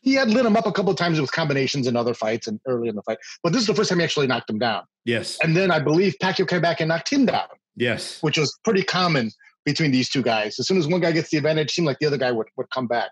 He 0.00 0.14
had 0.14 0.30
lit 0.30 0.46
him 0.46 0.56
up 0.56 0.66
a 0.66 0.72
couple 0.72 0.90
of 0.90 0.96
times 0.96 1.20
with 1.20 1.30
combinations 1.30 1.86
in 1.86 1.96
other 1.96 2.14
fights 2.14 2.46
and 2.46 2.60
early 2.66 2.88
in 2.88 2.94
the 2.94 3.02
fight, 3.02 3.18
but 3.42 3.52
this 3.52 3.60
is 3.60 3.66
the 3.66 3.74
first 3.74 3.90
time 3.90 3.98
he 3.98 4.04
actually 4.04 4.26
knocked 4.26 4.48
him 4.48 4.58
down. 4.58 4.84
Yes. 5.04 5.38
And 5.42 5.56
then 5.56 5.70
I 5.70 5.80
believe 5.80 6.14
Pacquiao 6.22 6.48
came 6.48 6.62
back 6.62 6.80
and 6.80 6.88
knocked 6.88 7.12
him 7.12 7.26
down. 7.26 7.48
Yes. 7.76 8.22
Which 8.22 8.38
was 8.38 8.56
pretty 8.64 8.82
common 8.82 9.30
between 9.64 9.90
these 9.90 10.08
two 10.08 10.22
guys. 10.22 10.58
As 10.58 10.66
soon 10.66 10.78
as 10.78 10.86
one 10.86 11.00
guy 11.00 11.12
gets 11.12 11.30
the 11.30 11.36
advantage, 11.36 11.66
it 11.66 11.70
seemed 11.72 11.86
like 11.86 11.98
the 11.98 12.06
other 12.06 12.16
guy 12.16 12.32
would, 12.32 12.46
would 12.56 12.70
come 12.70 12.86
back. 12.86 13.10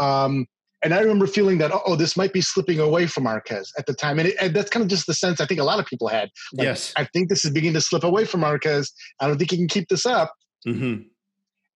Um, 0.00 0.46
and 0.82 0.94
I 0.94 1.00
remember 1.00 1.26
feeling 1.26 1.58
that, 1.58 1.72
oh, 1.72 1.96
this 1.96 2.16
might 2.16 2.32
be 2.32 2.40
slipping 2.40 2.78
away 2.78 3.06
from 3.06 3.24
Marquez 3.24 3.72
at 3.78 3.86
the 3.86 3.94
time. 3.94 4.18
And, 4.18 4.28
it, 4.28 4.36
and, 4.40 4.54
that's 4.54 4.70
kind 4.70 4.82
of 4.82 4.88
just 4.88 5.06
the 5.06 5.14
sense 5.14 5.40
I 5.40 5.46
think 5.46 5.58
a 5.58 5.64
lot 5.64 5.80
of 5.80 5.86
people 5.86 6.06
had. 6.08 6.30
Like, 6.52 6.66
yes. 6.66 6.92
I 6.96 7.04
think 7.04 7.28
this 7.28 7.44
is 7.44 7.50
beginning 7.50 7.74
to 7.74 7.80
slip 7.80 8.04
away 8.04 8.24
from 8.24 8.40
Marquez. 8.40 8.92
I 9.20 9.26
don't 9.26 9.38
think 9.38 9.50
he 9.50 9.56
can 9.56 9.66
keep 9.66 9.88
this 9.88 10.06
up. 10.06 10.32
Mm-hmm. 10.66 11.02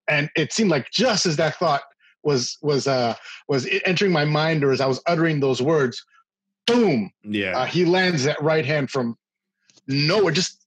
And 0.07 0.29
it 0.35 0.53
seemed 0.53 0.69
like 0.69 0.89
just 0.91 1.25
as 1.25 1.35
that 1.37 1.55
thought 1.55 1.81
was 2.23 2.57
was 2.61 2.87
uh, 2.87 3.15
was 3.47 3.67
entering 3.85 4.11
my 4.11 4.25
mind, 4.25 4.63
or 4.63 4.71
as 4.71 4.81
I 4.81 4.85
was 4.85 5.01
uttering 5.07 5.39
those 5.39 5.61
words, 5.61 6.03
boom! 6.65 7.11
Yeah, 7.23 7.57
uh, 7.57 7.65
he 7.65 7.85
lands 7.85 8.23
that 8.23 8.41
right 8.41 8.65
hand 8.65 8.89
from 8.89 9.17
nowhere, 9.87 10.33
just 10.33 10.65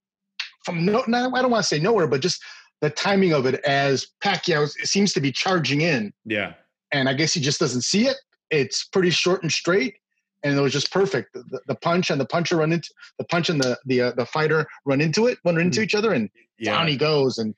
from 0.65 0.85
no. 0.85 1.03
no 1.07 1.35
I 1.35 1.43
don't 1.43 1.51
want 1.51 1.63
to 1.63 1.69
say 1.69 1.79
nowhere, 1.79 2.07
but 2.07 2.21
just 2.21 2.43
the 2.81 2.91
timing 2.91 3.33
of 3.33 3.47
it 3.47 3.57
as 3.65 4.07
Pacquiao 4.23 4.69
seems 4.69 5.13
to 5.15 5.21
be 5.21 5.33
charging 5.33 5.81
in. 5.81 6.13
Yeah, 6.25 6.55
and 6.93 7.09
I 7.09 7.15
guess 7.15 7.33
he 7.33 7.41
just 7.41 7.61
doesn't 7.61 7.83
see 7.83 8.07
it, 8.07 8.17
it's 8.51 8.85
pretty 8.85 9.11
short 9.11 9.43
and 9.43 9.51
straight, 9.51 9.97
and 10.43 10.57
it 10.57 10.61
was 10.61 10.73
just 10.73 10.93
perfect. 10.93 11.35
The, 11.35 11.61
the 11.67 11.75
punch 11.75 12.11
and 12.11 12.21
the 12.21 12.27
puncher 12.27 12.57
run 12.57 12.73
into 12.73 12.91
the 13.19 13.25
punch 13.25 13.49
and 13.49 13.61
the 13.61 13.79
the 13.87 14.01
uh, 14.03 14.13
the 14.13 14.27
fighter 14.27 14.67
run 14.85 15.01
into 15.01 15.27
it, 15.27 15.39
run 15.45 15.59
into 15.61 15.81
mm. 15.81 15.85
each 15.85 15.95
other, 15.95 16.13
and 16.13 16.31
yeah. 16.59 16.77
down 16.77 16.89
he 16.89 16.97
goes. 16.97 17.39
And 17.39 17.55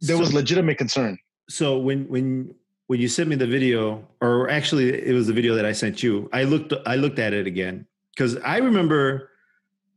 there 0.00 0.16
so, 0.16 0.20
was 0.20 0.32
legitimate 0.32 0.78
concern. 0.78 1.18
So 1.48 1.78
when 1.78 2.08
when 2.08 2.54
when 2.86 3.00
you 3.00 3.08
sent 3.08 3.28
me 3.28 3.36
the 3.36 3.46
video, 3.46 4.06
or 4.20 4.48
actually 4.50 4.92
it 4.92 5.12
was 5.12 5.26
the 5.26 5.32
video 5.32 5.54
that 5.54 5.64
I 5.64 5.72
sent 5.72 6.02
you, 6.02 6.28
I 6.32 6.44
looked 6.44 6.72
I 6.86 6.96
looked 6.96 7.18
at 7.18 7.32
it 7.32 7.46
again 7.46 7.86
because 8.14 8.36
I 8.38 8.58
remember 8.58 9.30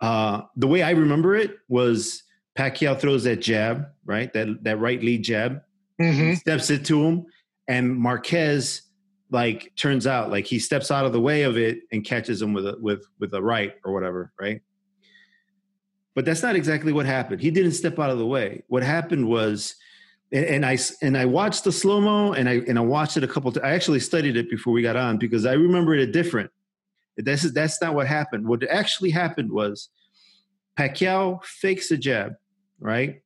uh, 0.01 0.41
the 0.55 0.67
way 0.67 0.84
I 0.84 0.91
remember 0.91 1.36
it 1.36 1.57
was 1.69 2.24
Pacquiao 2.57 2.99
throws 2.99 3.24
that 3.24 3.38
jab, 3.41 3.88
right? 4.05 4.32
That 4.34 4.63
that 4.63 4.80
right 4.80 5.01
lead 5.01 5.24
jab, 5.24 5.61
mm-hmm. 6.01 6.34
steps 6.36 6.69
it 6.69 6.86
to 6.86 7.03
him, 7.03 7.26
and 7.68 7.95
Marquez 7.95 8.82
like 9.30 9.72
turns 9.76 10.05
out 10.05 10.30
like 10.30 10.45
he 10.45 10.59
steps 10.59 10.91
out 10.91 11.05
of 11.05 11.11
the 11.11 11.20
way 11.20 11.41
of 11.43 11.57
it 11.57 11.80
and 11.91 12.05
catches 12.05 12.41
him 12.41 12.53
with 12.53 12.68
a 12.68 12.78
with 12.80 13.05
with 13.20 13.34
a 13.34 13.41
right 13.41 13.74
or 13.84 13.91
whatever, 13.91 14.32
right? 14.39 14.61
But 16.16 16.26
that's 16.26 16.43
not 16.43 16.55
exactly 16.55 16.93
what 16.93 17.07
happened. 17.07 17.41
He 17.41 17.49
didn't 17.49 17.72
step 17.72 17.97
out 17.97 18.11
of 18.11 18.20
the 18.20 18.26
way. 18.26 18.64
What 18.68 18.84
happened 18.84 19.28
was, 19.28 19.76
and, 20.32 20.64
I 20.64 20.78
and 21.01 21.18
I 21.18 21.26
watched 21.26 21.64
the 21.64 21.72
slow 21.72 21.99
mo 21.99 22.34
and 22.34 22.47
I 22.47 22.61
and 22.68 22.78
I 22.78 22.82
watched 22.82 23.18
it 23.18 23.24
a 23.24 23.28
couple. 23.28 23.51
times. 23.51 23.66
I 23.66 23.72
actually 23.72 23.99
studied 23.99 24.38
it 24.38 24.49
before 24.49 24.74
we 24.74 24.84
got 24.84 24.95
on 24.95 25.18
because 25.18 25.45
I 25.45 25.53
remember 25.53 25.95
it 25.95 26.11
different. 26.11 26.51
That's 27.18 27.51
that's 27.51 27.82
not 27.82 27.95
what 27.95 28.07
happened. 28.07 28.47
What 28.47 28.64
actually 28.70 29.09
happened 29.09 29.51
was 29.51 29.89
Pacquiao 30.78 31.43
fakes 31.43 31.89
a 31.91 31.97
jab, 31.97 32.34
right? 32.80 33.22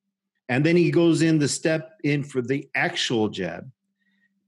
And 0.49 0.65
then 0.65 0.77
he 0.77 0.91
goes 0.91 1.21
in 1.21 1.39
the 1.39 1.47
step 1.47 1.91
in 2.03 2.23
for 2.23 2.41
the 2.41 2.69
actual 2.75 3.27
jab. 3.27 3.69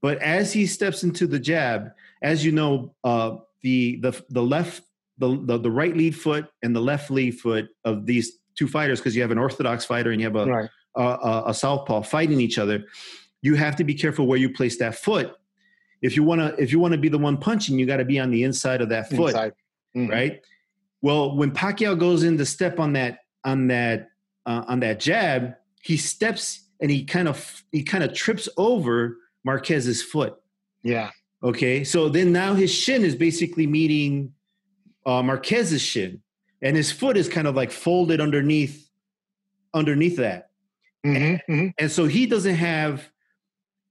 But 0.02 0.22
as 0.22 0.54
he 0.54 0.66
steps 0.66 1.04
into 1.04 1.28
the 1.28 1.40
jab, 1.40 1.92
as 2.22 2.46
you 2.46 2.52
know, 2.52 2.96
uh, 3.04 3.38
the 3.62 4.00
the 4.02 4.24
the 4.30 4.42
left 4.42 4.84
the, 5.18 5.38
the, 5.44 5.58
the 5.58 5.72
right 5.72 5.96
lead 5.96 6.16
foot 6.16 6.48
and 6.64 6.76
the 6.76 6.80
left 6.80 7.12
lead 7.12 7.40
foot 7.40 7.68
of 7.84 8.06
these 8.06 8.40
two 8.58 8.68
fighters, 8.68 9.00
because 9.00 9.16
you 9.16 9.22
have 9.22 9.32
an 9.32 9.38
orthodox 9.38 9.84
fighter 9.84 10.12
and 10.12 10.22
you 10.22 10.28
have 10.28 10.36
a, 10.38 10.46
right. 10.46 10.70
a, 10.96 11.02
a, 11.02 11.44
a 11.48 11.54
southpaw 11.54 12.02
fighting 12.02 12.40
each 12.40 12.58
other, 12.58 12.86
you 13.42 13.56
have 13.56 13.76
to 13.76 13.84
be 13.84 13.94
careful 13.94 14.28
where 14.28 14.38
you 14.38 14.54
place 14.54 14.78
that 14.80 14.96
foot. 14.96 15.36
If 16.02 16.16
you 16.16 16.24
want 16.24 16.40
to 16.40 16.62
if 16.62 16.72
you 16.72 16.80
want 16.80 16.94
to 16.94 16.98
be 16.98 17.10
the 17.10 17.18
one 17.18 17.38
punching, 17.38 17.78
you 17.78 17.86
got 17.86 17.98
to 17.98 18.06
be 18.06 18.20
on 18.20 18.32
the 18.32 18.44
inside 18.44 18.82
of 18.82 18.90
that 18.90 19.10
foot, 19.10 19.36
mm-hmm. 19.36 20.08
right? 20.08 20.42
Well, 21.02 21.36
when 21.36 21.52
Pacquiao 21.52 22.00
goes 22.00 22.24
in 22.24 22.38
to 22.38 22.46
step 22.46 22.80
on 22.80 22.94
that 22.94 23.20
on 23.44 23.68
that 23.68 24.10
uh, 24.46 24.64
on 24.68 24.80
that 24.80 25.02
jab, 25.02 25.56
he 25.82 25.98
steps 25.98 26.68
and 26.80 26.90
he 26.90 27.04
kind 27.04 27.28
of 27.28 27.64
he 27.74 27.84
kind 27.84 28.04
of 28.04 28.14
trips 28.14 28.48
over 28.56 29.18
Marquez's 29.44 30.02
foot. 30.02 30.36
Yeah. 30.84 31.12
Okay. 31.44 31.84
So 31.84 32.10
then 32.10 32.32
now 32.32 32.54
his 32.54 32.74
shin 32.74 33.04
is 33.04 33.16
basically 33.16 33.68
meeting 33.68 34.34
uh, 35.06 35.24
Marquez's 35.24 35.82
shin, 35.82 36.22
and 36.62 36.76
his 36.76 36.92
foot 36.92 37.18
is 37.18 37.30
kind 37.30 37.48
of 37.48 37.56
like 37.56 37.72
folded 37.72 38.22
underneath 38.22 38.90
underneath 39.74 40.18
that. 40.18 40.50
Mm-hmm, 41.06 41.24
and, 41.24 41.42
mm-hmm. 41.50 41.68
and, 41.78 41.92
so 41.92 42.06
he 42.06 42.26
doesn't 42.26 42.56
have 42.56 43.10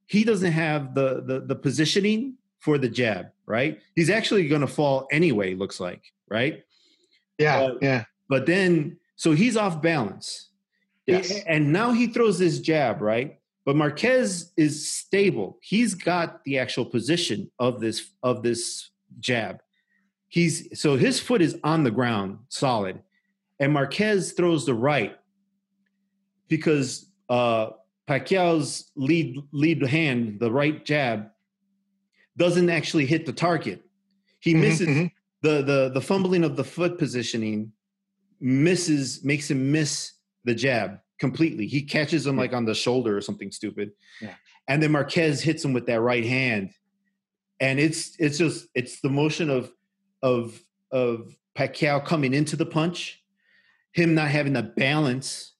he 0.07 0.25
doesn't 0.25 0.53
have 0.53 0.95
the, 0.95 1.23
the 1.25 1.41
the 1.41 1.55
positioning 1.55 2.35
for 2.61 2.77
the 2.77 2.89
jab, 2.89 3.29
right? 3.47 3.81
He's 3.95 4.11
actually 4.11 4.47
going 4.49 4.61
to 4.61 4.67
fall 4.67 5.09
anyway. 5.11 5.55
Looks 5.55 5.81
like, 5.81 6.03
right? 6.29 6.63
Yeah, 7.39 7.71
yeah. 7.81 8.05
but 8.29 8.47
then 8.47 8.99
so 9.17 9.33
he's 9.33 9.57
off 9.57 9.81
balance. 9.81 10.51
Yes. 11.07 11.43
And 11.47 11.73
now 11.73 11.93
he 11.93 12.09
throws 12.09 12.39
this 12.39 12.61
jab, 12.61 13.01
right? 13.01 13.38
But 13.69 13.77
Marquez 13.77 14.51
is 14.57 14.91
stable. 14.91 15.59
He's 15.61 15.93
got 15.93 16.43
the 16.45 16.57
actual 16.57 16.87
position 16.87 17.51
of 17.59 17.81
this 17.81 18.13
of 18.23 18.43
this 18.43 18.89
jab. 19.21 19.61
He's 20.27 20.81
so 20.81 20.97
his 20.97 21.21
foot 21.21 21.43
is 21.43 21.59
on 21.63 21.85
the 21.85 21.91
ground, 21.91 22.39
solid, 22.49 23.03
and 23.61 23.71
Marquez 23.75 24.33
throws 24.33 24.65
the 24.65 24.73
right 24.73 25.19
because 26.49 27.11
uh, 27.29 27.73
Pacquiao's 28.07 28.91
lead 28.97 29.37
lead 29.53 29.83
hand, 29.83 30.41
the 30.41 30.51
right 30.51 30.83
jab, 30.83 31.29
doesn't 32.39 32.71
actually 32.71 33.05
hit 33.05 33.27
the 33.27 33.35
target. 33.35 33.83
He 34.41 34.55
Mhm, 34.55 34.61
misses 34.61 34.89
mhm. 34.89 35.13
the 35.43 35.61
the 35.61 35.91
the 35.93 36.01
fumbling 36.01 36.43
of 36.43 36.57
the 36.57 36.65
foot 36.65 36.97
positioning 36.97 37.73
misses 38.41 39.23
makes 39.23 39.51
him 39.51 39.71
miss 39.71 40.13
the 40.45 40.55
jab 40.55 41.01
completely. 41.19 41.67
He 41.67 41.83
catches 41.83 42.27
him 42.27 42.37
like 42.37 42.53
on 42.53 42.65
the 42.65 42.75
shoulder 42.75 43.17
or 43.17 43.21
something 43.21 43.51
stupid. 43.51 43.93
Yeah. 44.21 44.35
And 44.69 44.83
then 44.83 44.93
Marquez 44.93 45.43
hits 45.43 45.65
him 45.65 45.73
with 45.73 45.87
that 45.87 46.01
right 46.01 46.25
hand. 46.25 46.71
And 47.61 47.81
it's 47.81 48.15
it's 48.19 48.39
just 48.39 48.69
it's 48.75 49.01
the 49.01 49.09
motion 49.09 49.51
of 49.51 49.73
of 50.23 50.61
of 50.93 51.35
Pacquiao 51.57 52.05
coming 52.05 52.35
into 52.35 52.55
the 52.57 52.67
punch, 52.67 53.23
him 53.93 54.15
not 54.15 54.29
having 54.29 54.53
the 54.53 54.63
balance. 54.63 55.55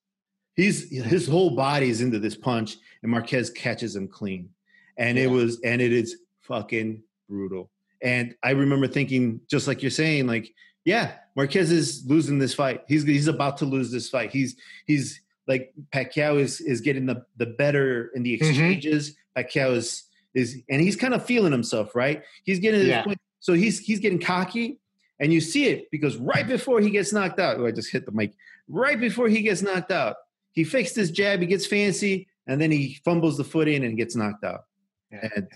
He's 0.55 0.91
his 0.91 1.27
whole 1.27 1.51
body 1.51 1.89
is 1.89 2.01
into 2.01 2.19
this 2.19 2.37
punch, 2.37 2.77
and 3.03 3.11
Marquez 3.11 3.51
catches 3.51 3.97
him 3.97 4.09
clean. 4.09 4.51
And 4.97 5.19
it 5.19 5.29
was 5.29 5.61
and 5.65 5.81
it 5.81 5.93
is 5.93 6.17
fucking 6.43 7.03
brutal. 7.29 7.71
And 8.03 8.35
I 8.43 8.51
remember 8.51 8.87
thinking, 8.87 9.41
just 9.51 9.67
like 9.67 9.83
you're 9.83 9.91
saying, 9.91 10.27
like, 10.27 10.53
yeah, 10.85 11.15
Marquez 11.37 11.71
is 11.71 12.05
losing 12.07 12.39
this 12.39 12.55
fight. 12.55 12.83
He's 12.89 13.03
he's 13.05 13.29
about 13.29 13.57
to 13.59 13.65
lose 13.65 13.91
this 13.91 14.09
fight. 14.09 14.31
He's 14.31 14.57
he's 14.87 15.21
like 15.49 15.73
Pacquiao 15.93 16.39
is 16.39 16.61
is 16.61 16.81
getting 16.81 17.07
the 17.07 17.25
the 17.39 17.47
better 17.47 18.11
in 18.15 18.23
the 18.23 18.39
Mhm. 18.39 18.43
exchanges. 18.49 19.17
Pacquiao 19.37 19.75
is 19.75 20.05
is 20.35 20.59
and 20.69 20.81
he's 20.81 20.95
kind 20.95 21.15
of 21.15 21.25
feeling 21.25 21.53
himself, 21.53 21.95
right? 21.97 22.23
He's 22.45 22.61
getting 22.61 22.87
Yeah. 22.87 23.03
point. 23.03 23.19
So 23.41 23.55
he's 23.55 23.79
he's 23.81 23.99
getting 23.99 24.21
cocky, 24.21 24.79
and 25.19 25.33
you 25.33 25.41
see 25.41 25.65
it 25.67 25.91
because 25.91 26.17
right 26.19 26.47
before 26.47 26.81
he 26.81 26.91
gets 26.91 27.13
knocked 27.13 27.41
out, 27.41 27.59
oh, 27.59 27.67
I 27.67 27.73
just 27.73 27.91
hit 27.91 28.05
the 28.05 28.13
mic. 28.13 28.35
Right 28.69 29.01
before 29.01 29.29
he 29.29 29.41
gets 29.43 29.63
knocked 29.63 29.91
out, 29.91 30.17
he 30.53 30.65
fixed 30.65 30.95
his 30.95 31.11
jab. 31.11 31.41
He 31.41 31.47
gets 31.47 31.67
fancy, 31.67 32.29
and 32.47 32.61
then 32.61 32.71
he 32.71 32.99
fumbles 33.05 33.37
the 33.39 33.45
foot 33.45 33.69
in 33.69 33.83
and 33.85 33.97
gets 33.97 34.15
knocked 34.15 34.45
out 34.45 34.65
Yeah. 35.11 35.29
and 35.35 35.49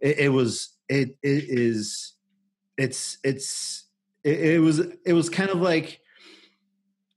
it, 0.00 0.18
it 0.18 0.28
was 0.30 0.70
it 0.88 1.16
it 1.22 1.44
is 1.48 2.14
it's 2.76 3.18
it's 3.22 3.84
it, 4.24 4.40
it 4.54 4.58
was 4.60 4.80
it 5.06 5.12
was 5.12 5.28
kind 5.30 5.50
of 5.50 5.60
like 5.60 6.00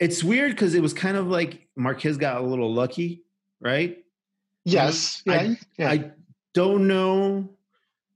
it's 0.02 0.24
weird 0.24 0.52
because 0.52 0.74
it 0.74 0.82
was 0.82 0.94
kind 0.94 1.16
of 1.16 1.28
like 1.28 1.68
Marquez 1.76 2.18
got 2.18 2.42
a 2.42 2.46
little 2.46 2.74
lucky, 2.74 3.24
right? 3.62 4.04
Yes. 4.66 5.22
I- 5.28 5.32
Yeah. 5.44 5.56
yeah. 5.78 5.92
I 5.92 6.12
don't 6.54 6.88
know 6.88 7.56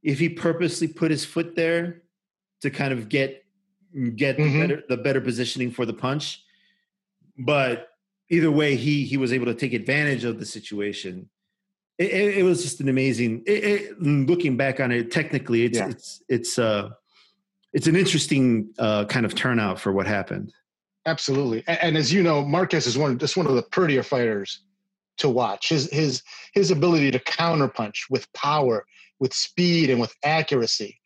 if 0.04 0.18
he 0.20 0.28
purposely 0.30 0.88
put 0.88 1.12
his 1.12 1.24
foot 1.24 1.56
there 1.56 2.02
to 2.62 2.70
kind 2.72 2.92
of 2.92 3.08
get 3.08 3.44
get 4.16 4.36
the 4.36 4.44
Mhm. 4.44 4.60
better 4.60 4.84
the 4.90 4.98
better 4.98 5.22
positioning 5.22 5.72
for 5.72 5.86
the 5.86 5.94
punch, 5.94 6.44
but 7.38 7.90
either 8.30 8.52
way, 8.52 8.76
he 8.76 9.06
he 9.06 9.16
was 9.16 9.32
able 9.32 9.46
to 9.46 9.54
take 9.56 9.72
advantage 9.74 10.24
of 10.26 10.38
the 10.40 10.46
situation. 10.46 11.30
It, 11.98 12.12
it, 12.12 12.38
it 12.40 12.44
was 12.44 12.62
just 12.62 12.82
an 12.82 12.90
amazing. 12.90 13.44
It, 13.46 14.02
looking 14.02 14.58
back 14.58 14.82
on 14.82 14.92
it, 14.92 15.12
technically, 15.12 15.64
it's 15.64 15.78
Yeah. 15.78 15.90
it's 15.90 16.24
it's 16.28 16.60
uh 16.60 16.90
it's 17.74 17.88
an 17.88 17.96
interesting 17.96 18.74
uh, 18.80 19.06
kind 19.06 19.26
of 19.26 19.36
turnout 19.36 19.80
for 19.80 19.92
what 19.94 20.08
happened. 20.08 20.52
Absolutely. 21.06 21.64
And, 21.68 21.80
and 21.82 21.98
as 21.98 22.12
you 22.12 22.24
know, 22.24 22.44
Marquez 22.44 22.88
is 22.88 22.98
one 22.98 23.18
just 23.18 23.38
one 23.38 23.48
of 23.48 23.56
the 23.56 23.62
prettier 23.64 24.04
fighters 24.04 24.62
to 25.18 25.30
watch. 25.30 25.70
His 25.70 25.90
his 25.92 26.24
his 26.54 26.72
ability 26.72 27.12
to 27.12 27.20
counterpunch 27.20 28.10
with 28.10 28.32
power, 28.34 28.86
with 29.20 29.34
speed, 29.34 29.90
and 29.90 30.00
with 30.00 30.14
accuracy, 30.24 31.00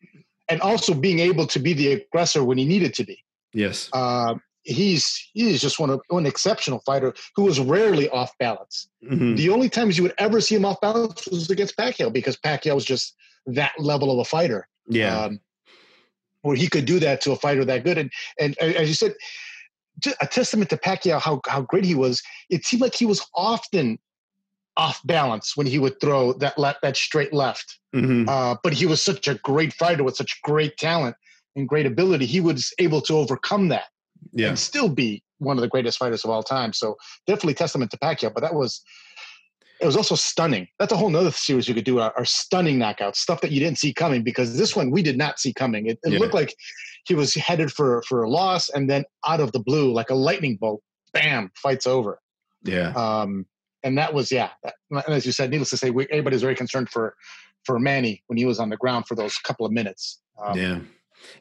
and 0.48 0.60
also 0.62 0.94
being 0.94 1.18
able 1.20 1.46
to 1.46 1.58
be 1.58 1.72
the 1.74 1.92
aggressor 1.92 2.42
when 2.44 2.58
he 2.58 2.64
needed 2.64 2.94
to 2.94 3.04
be. 3.04 3.22
Yes. 3.52 3.88
Uh, 3.92 4.34
he's 4.62 5.28
he's 5.32 5.60
just 5.60 5.78
one 5.78 5.90
of 5.90 6.00
an 6.10 6.26
exceptional 6.26 6.80
fighter 6.80 7.14
who 7.36 7.44
was 7.44 7.60
rarely 7.60 8.08
off 8.10 8.36
balance. 8.38 8.88
Mhm. 9.04 9.36
The 9.36 9.50
only 9.50 9.68
times 9.68 9.96
you 9.96 10.02
would 10.02 10.14
ever 10.18 10.40
see 10.40 10.54
him 10.54 10.64
off 10.64 10.80
balance 10.80 11.26
was 11.26 11.50
against 11.50 11.76
Pacquiao 11.76 12.12
because 12.12 12.36
Pacquiao 12.36 12.74
was 12.74 12.84
just 12.84 13.14
that 13.46 13.72
level 13.78 14.10
of 14.12 14.18
a 14.18 14.24
fighter 14.24 14.68
Yeah. 14.88 15.18
um, 15.24 15.40
where 16.42 16.56
he 16.56 16.68
could 16.68 16.84
do 16.84 16.98
that 17.00 17.20
to 17.22 17.32
a 17.32 17.36
fighter 17.36 17.64
that 17.64 17.84
good. 17.84 17.98
And 17.98 18.10
and 18.38 18.56
as 18.58 18.88
you 18.88 18.94
said, 18.94 19.14
a 20.20 20.26
testament 20.26 20.70
to 20.70 20.76
Pacquiao 20.76 21.20
how 21.20 21.40
how 21.46 21.62
great 21.62 21.84
he 21.84 21.94
was. 21.94 22.22
It 22.48 22.64
seemed 22.64 22.82
like 22.82 22.94
he 22.94 23.06
was 23.06 23.24
often 23.34 23.98
off 24.76 25.00
balance 25.04 25.56
when 25.56 25.66
he 25.66 25.78
would 25.78 26.00
throw 26.00 26.32
that 26.34 26.56
le- 26.58 26.76
that 26.82 26.96
straight 26.96 27.32
left. 27.32 27.78
Mhm. 27.94 28.28
Uh, 28.28 28.56
but 28.62 28.72
he 28.72 28.86
was 28.86 29.02
such 29.02 29.28
a 29.28 29.34
great 29.34 29.72
fighter 29.72 30.04
with 30.04 30.16
such 30.16 30.40
great 30.42 30.76
talent 30.76 31.16
and 31.56 31.68
great 31.68 31.86
ability. 31.86 32.26
He 32.26 32.40
was 32.40 32.72
able 32.78 33.02
to 33.02 33.14
overcome 33.16 33.68
that 33.68 33.88
yeah. 34.32 34.48
and 34.48 34.58
still 34.58 34.88
be 34.88 35.22
one 35.38 35.56
of 35.56 35.62
the 35.62 35.68
greatest 35.68 35.98
fighters 35.98 36.24
of 36.24 36.30
all 36.30 36.42
time. 36.42 36.72
So 36.72 36.96
definitely 37.26 37.54
testament 37.54 37.90
to 37.90 37.98
Pacquiao. 37.98 38.32
But 38.32 38.42
that 38.42 38.54
was 38.54 38.82
it 39.80 39.86
was 39.86 39.96
also 39.96 40.14
stunning. 40.14 40.68
That's 40.78 40.92
a 40.92 40.96
whole 40.96 41.08
nother 41.08 41.30
series 41.30 41.66
you 41.66 41.74
could 41.74 41.84
do 41.84 42.00
are, 42.00 42.12
are 42.16 42.24
stunning 42.26 42.78
knockouts, 42.78 43.16
stuff 43.16 43.40
that 43.40 43.50
you 43.50 43.60
didn't 43.60 43.78
see 43.78 43.94
coming 43.94 44.22
because 44.22 44.58
this 44.58 44.76
one 44.76 44.90
we 44.90 45.02
did 45.02 45.16
not 45.16 45.38
see 45.40 45.54
coming. 45.54 45.86
It, 45.86 45.98
it 46.04 46.12
Yeah. 46.12 46.18
looked 46.18 46.34
like 46.34 46.54
he 47.04 47.14
was 47.14 47.34
headed 47.34 47.72
for 47.72 48.02
for 48.02 48.22
a 48.22 48.30
loss 48.30 48.68
and 48.70 48.88
then 48.88 49.04
out 49.26 49.40
of 49.40 49.52
the 49.52 49.60
blue, 49.60 49.92
like 49.92 50.10
a 50.10 50.14
lightning 50.14 50.56
bolt, 50.56 50.82
bam, 51.12 51.50
fight's 51.54 51.86
over. 51.86 52.20
Yeah. 52.62 52.92
Um, 52.92 53.46
and 53.82 53.96
that 53.98 54.12
was 54.12 54.30
yeah. 54.30 54.50
That, 54.62 54.74
and 54.90 55.14
as 55.14 55.24
you 55.24 55.32
said, 55.32 55.50
needless 55.50 55.70
to 55.70 55.76
say, 55.76 55.90
we, 55.90 56.06
everybody's 56.10 56.42
very 56.42 56.54
concerned 56.54 56.90
for 56.90 57.14
for 57.64 57.78
Manny 57.78 58.22
when 58.26 58.36
he 58.36 58.44
was 58.44 58.58
on 58.58 58.68
the 58.68 58.76
ground 58.76 59.06
for 59.06 59.14
those 59.14 59.36
couple 59.38 59.66
of 59.66 59.72
minutes. 59.72 60.20
Um, 60.42 60.58
yeah 60.58 60.78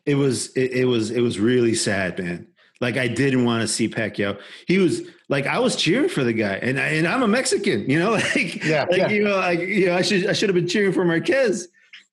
it 0.06 0.16
was 0.16 0.48
it, 0.56 0.72
it 0.72 0.86
was 0.86 1.12
it 1.12 1.22
was 1.22 1.40
really 1.40 1.74
sad 1.74 2.18
man 2.20 2.48
like 2.82 2.98
i 2.98 3.08
didn't 3.08 3.46
want 3.46 3.62
to 3.62 3.68
see 3.68 3.88
pacquiao 3.88 4.40
he 4.68 4.78
was 4.78 5.02
like 5.28 5.46
i 5.48 5.60
was 5.60 5.76
cheering 5.76 6.10
for 6.10 6.24
the 6.24 6.34
guy 6.34 6.56
and 6.62 6.80
I, 6.80 6.88
and 6.90 7.08
i'm 7.08 7.24
a 7.24 7.28
mexican 7.28 7.90
you 7.90 8.00
know 8.00 8.12
like 8.36 8.64
Yeah, 8.64 8.86
like 8.90 8.98
yeah. 8.98 9.10
you 9.10 9.24
know 9.24 9.38
like 9.38 9.60
you 9.60 9.88
know 9.88 9.96
i 9.96 10.02
should 10.02 10.28
i 10.28 10.34
should 10.34 10.50
have 10.50 10.56
been 10.56 10.68
cheering 10.68 10.94
for 10.94 11.06
marquez 11.06 11.68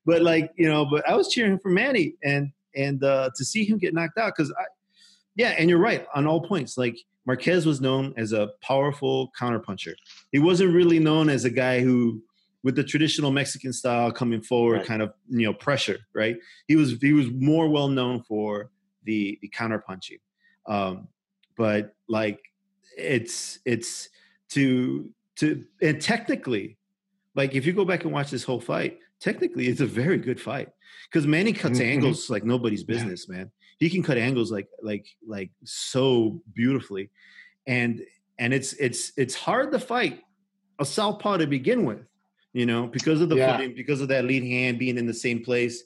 but 0.05 0.23
like 0.23 0.53
you 0.57 0.69
know 0.69 0.85
but 0.85 1.09
i 1.09 1.15
was 1.15 1.29
cheering 1.29 1.59
for 1.59 1.71
manny 1.71 2.15
and 2.23 2.51
and 2.77 3.03
uh 3.05 3.31
to 3.35 3.45
see 3.45 3.65
him 3.65 3.79
get 3.79 3.95
knocked 3.95 4.19
out 4.19 4.33
because 4.37 4.53
i 4.53 4.65
yeah 5.35 5.51
and 5.59 5.69
you're 5.71 5.79
right 5.79 6.07
on 6.15 6.27
all 6.27 6.41
points 6.41 6.77
like 6.79 6.97
marquez 7.27 7.67
was 7.67 7.81
known 7.81 8.15
as 8.17 8.33
a 8.33 8.51
powerful 8.61 9.33
counterpuncher 9.39 9.95
he 10.33 10.39
wasn't 10.39 10.73
really 10.73 10.99
known 10.99 11.29
as 11.29 11.45
a 11.45 11.51
guy 11.51 11.81
who 11.81 12.23
with 12.63 12.75
the 12.75 12.83
traditional 12.83 13.31
Mexican 13.31 13.73
style 13.73 14.11
coming 14.11 14.43
forward, 14.43 14.79
Right. 14.79 14.87
kind 14.87 15.01
of 15.01 15.13
you 15.29 15.47
know 15.47 15.53
pressure, 15.53 15.99
right? 16.13 16.37
He 16.67 16.75
was 16.75 16.95
he 17.01 17.13
was 17.13 17.31
more 17.31 17.69
well 17.69 17.87
known 17.87 18.25
for 18.25 18.71
the 19.05 19.39
the 19.41 19.47
counter 19.47 19.79
punching, 19.79 20.19
um, 20.67 21.07
but 21.57 21.95
like 22.09 22.41
it's 22.99 23.61
it's 23.65 24.09
to 24.49 25.09
to 25.37 25.65
and 25.81 26.01
technically, 26.03 26.77
like 27.37 27.55
if 27.55 27.67
you 27.67 27.73
go 27.73 27.85
back 27.85 28.03
and 28.03 28.13
watch 28.13 28.33
this 28.33 28.43
whole 28.43 28.61
fight, 28.61 28.99
technically 29.21 29.69
it's 29.69 29.81
a 29.81 29.87
very 29.87 30.19
good 30.19 30.41
fight 30.41 30.71
because 31.11 31.27
Manny 31.27 31.53
cuts 31.53 31.79
Mhm. 31.79 31.85
angles 31.85 32.31
like 32.31 32.45
nobody's 32.45 32.81
Yeah. 32.81 32.95
business, 32.95 33.29
man. 33.29 33.51
He 33.79 33.91
can 33.91 34.03
cut 34.03 34.19
angles 34.19 34.51
like 34.51 34.69
like 34.83 35.07
like 35.27 35.51
so 35.65 36.43
beautifully, 36.55 37.11
and 37.67 38.05
and 38.39 38.53
it's 38.55 38.73
it's 38.75 39.13
it's 39.17 39.35
hard 39.35 39.73
to 39.73 39.79
fight 39.79 40.21
a 40.79 40.85
southpaw 40.85 41.39
to 41.39 41.47
begin 41.47 41.85
with, 41.85 42.07
you 42.53 42.67
know, 42.67 42.87
because 42.87 43.21
of 43.21 43.29
the 43.29 43.37
Yeah. 43.37 43.57
footing, 43.57 43.75
because 43.75 44.01
of 44.01 44.09
that 44.09 44.25
lead 44.25 44.45
hand 44.45 44.79
being 44.79 44.99
in 44.99 45.07
the 45.07 45.15
same 45.15 45.43
place. 45.43 45.83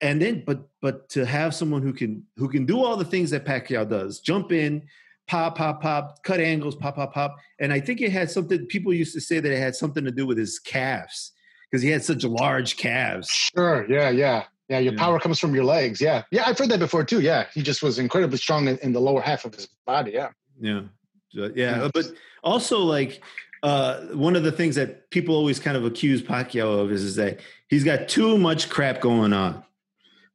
And 0.00 0.20
then, 0.20 0.42
but 0.46 0.68
but 0.82 1.08
to 1.10 1.24
have 1.24 1.54
someone 1.54 1.82
who 1.82 1.92
can 1.92 2.26
who 2.36 2.48
can 2.48 2.66
do 2.66 2.84
all 2.84 2.96
the 2.96 3.04
things 3.04 3.30
that 3.30 3.44
Pacquiao 3.46 3.88
does, 3.88 4.20
jump 4.20 4.52
in, 4.52 4.82
pop, 5.26 5.56
pop, 5.56 5.80
pop, 5.80 6.22
cut 6.22 6.38
angles, 6.40 6.76
pop, 6.76 6.96
pop, 6.96 7.14
pop. 7.14 7.36
And 7.60 7.72
I 7.72 7.80
think 7.80 8.00
it 8.02 8.12
had 8.12 8.30
something. 8.30 8.66
People 8.66 8.92
used 8.92 9.14
to 9.14 9.20
say 9.20 9.40
that 9.40 9.50
it 9.52 9.58
had 9.58 9.74
something 9.74 10.04
to 10.04 10.10
do 10.10 10.26
with 10.26 10.36
his 10.38 10.58
calves 10.58 11.32
because 11.70 11.82
he 11.82 11.90
had 11.90 12.04
such 12.04 12.24
large 12.24 12.76
calves. 12.76 13.28
Sure. 13.28 13.86
Yeah. 13.90 14.10
Yeah. 14.10 14.44
Yeah. 14.68 14.78
Your 14.78 14.92
Yeah. 14.94 14.98
power 14.98 15.18
comes 15.20 15.38
from 15.38 15.54
your 15.54 15.64
legs. 15.64 16.00
Yeah. 16.00 16.22
Yeah. 16.30 16.44
I've 16.46 16.58
heard 16.58 16.70
that 16.70 16.78
before 16.78 17.04
too. 17.04 17.20
Yeah. 17.20 17.46
He 17.54 17.62
just 17.62 17.82
was 17.82 17.98
incredibly 17.98 18.38
strong 18.38 18.68
in, 18.68 18.78
in 18.78 18.92
the 18.92 19.00
lower 19.00 19.20
half 19.20 19.44
of 19.44 19.54
his 19.54 19.68
body. 19.86 20.12
Yeah. 20.12 20.28
Yeah. 20.60 20.82
Yeah. 21.30 21.48
Yeah. 21.54 21.88
But 21.92 22.06
also 22.42 22.78
like 22.78 23.22
uh, 23.62 24.00
one 24.08 24.36
of 24.36 24.44
the 24.44 24.52
things 24.52 24.74
that 24.76 25.10
people 25.10 25.34
always 25.34 25.58
kind 25.58 25.76
of 25.76 25.84
accuse 25.84 26.22
Pacquiao 26.22 26.80
of 26.80 26.92
is, 26.92 27.02
is 27.02 27.16
that 27.16 27.40
he's 27.68 27.84
got 27.84 28.08
too 28.08 28.38
much 28.38 28.70
crap 28.70 29.00
going 29.00 29.32
on. 29.32 29.64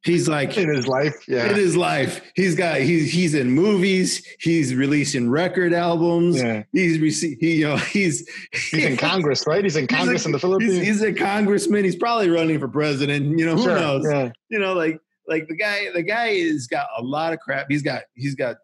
He's 0.04 0.28
like 0.28 0.56
In 0.58 0.68
his 0.68 0.88
life. 0.88 1.28
Yeah. 1.28 1.48
in 1.48 1.54
his 1.54 1.76
life, 1.76 2.20
he's 2.34 2.54
got 2.56 2.80
he's 2.80 3.12
he's 3.12 3.34
in 3.34 3.50
movies, 3.50 4.26
he's 4.40 4.74
releasing 4.74 5.30
record 5.30 5.72
albums, 5.72 6.42
Yeah. 6.42 6.64
he's 6.72 6.98
rece- 6.98 7.36
he 7.40 7.56
you 7.60 7.68
know 7.68 7.76
he's 7.76 8.28
He's 8.52 8.84
in 8.84 8.96
Congress, 9.08 9.44
right? 9.46 9.62
He's 9.62 9.76
in 9.76 9.82
He's 9.88 9.96
Congress 9.96 10.24
a- 10.24 10.28
in 10.28 10.32
the 10.32 10.38
Philippines. 10.40 10.74
He's, 10.74 10.86
he's 10.86 11.02
a 11.02 11.12
congressman. 11.12 11.84
He's 11.84 11.94
probably 11.96 12.30
running 12.30 12.58
for 12.58 12.68
president. 12.68 13.38
You 13.38 13.46
know 13.46 13.56
who 13.56 13.62
Sure, 13.62 13.74
knows? 13.78 14.04
Yeah. 14.10 14.32
You 14.48 14.58
know, 14.58 14.72
like 14.74 14.98
like 15.28 15.46
the 15.46 15.54
guy 15.56 15.86
the 15.94 16.02
guy 16.02 16.34
has 16.40 16.66
got 16.66 16.88
a 16.98 17.02
lot 17.02 17.32
of 17.32 17.38
crap. 17.38 17.66
He's 17.68 17.82
got 17.82 18.02
he's 18.14 18.34
got 18.34 18.56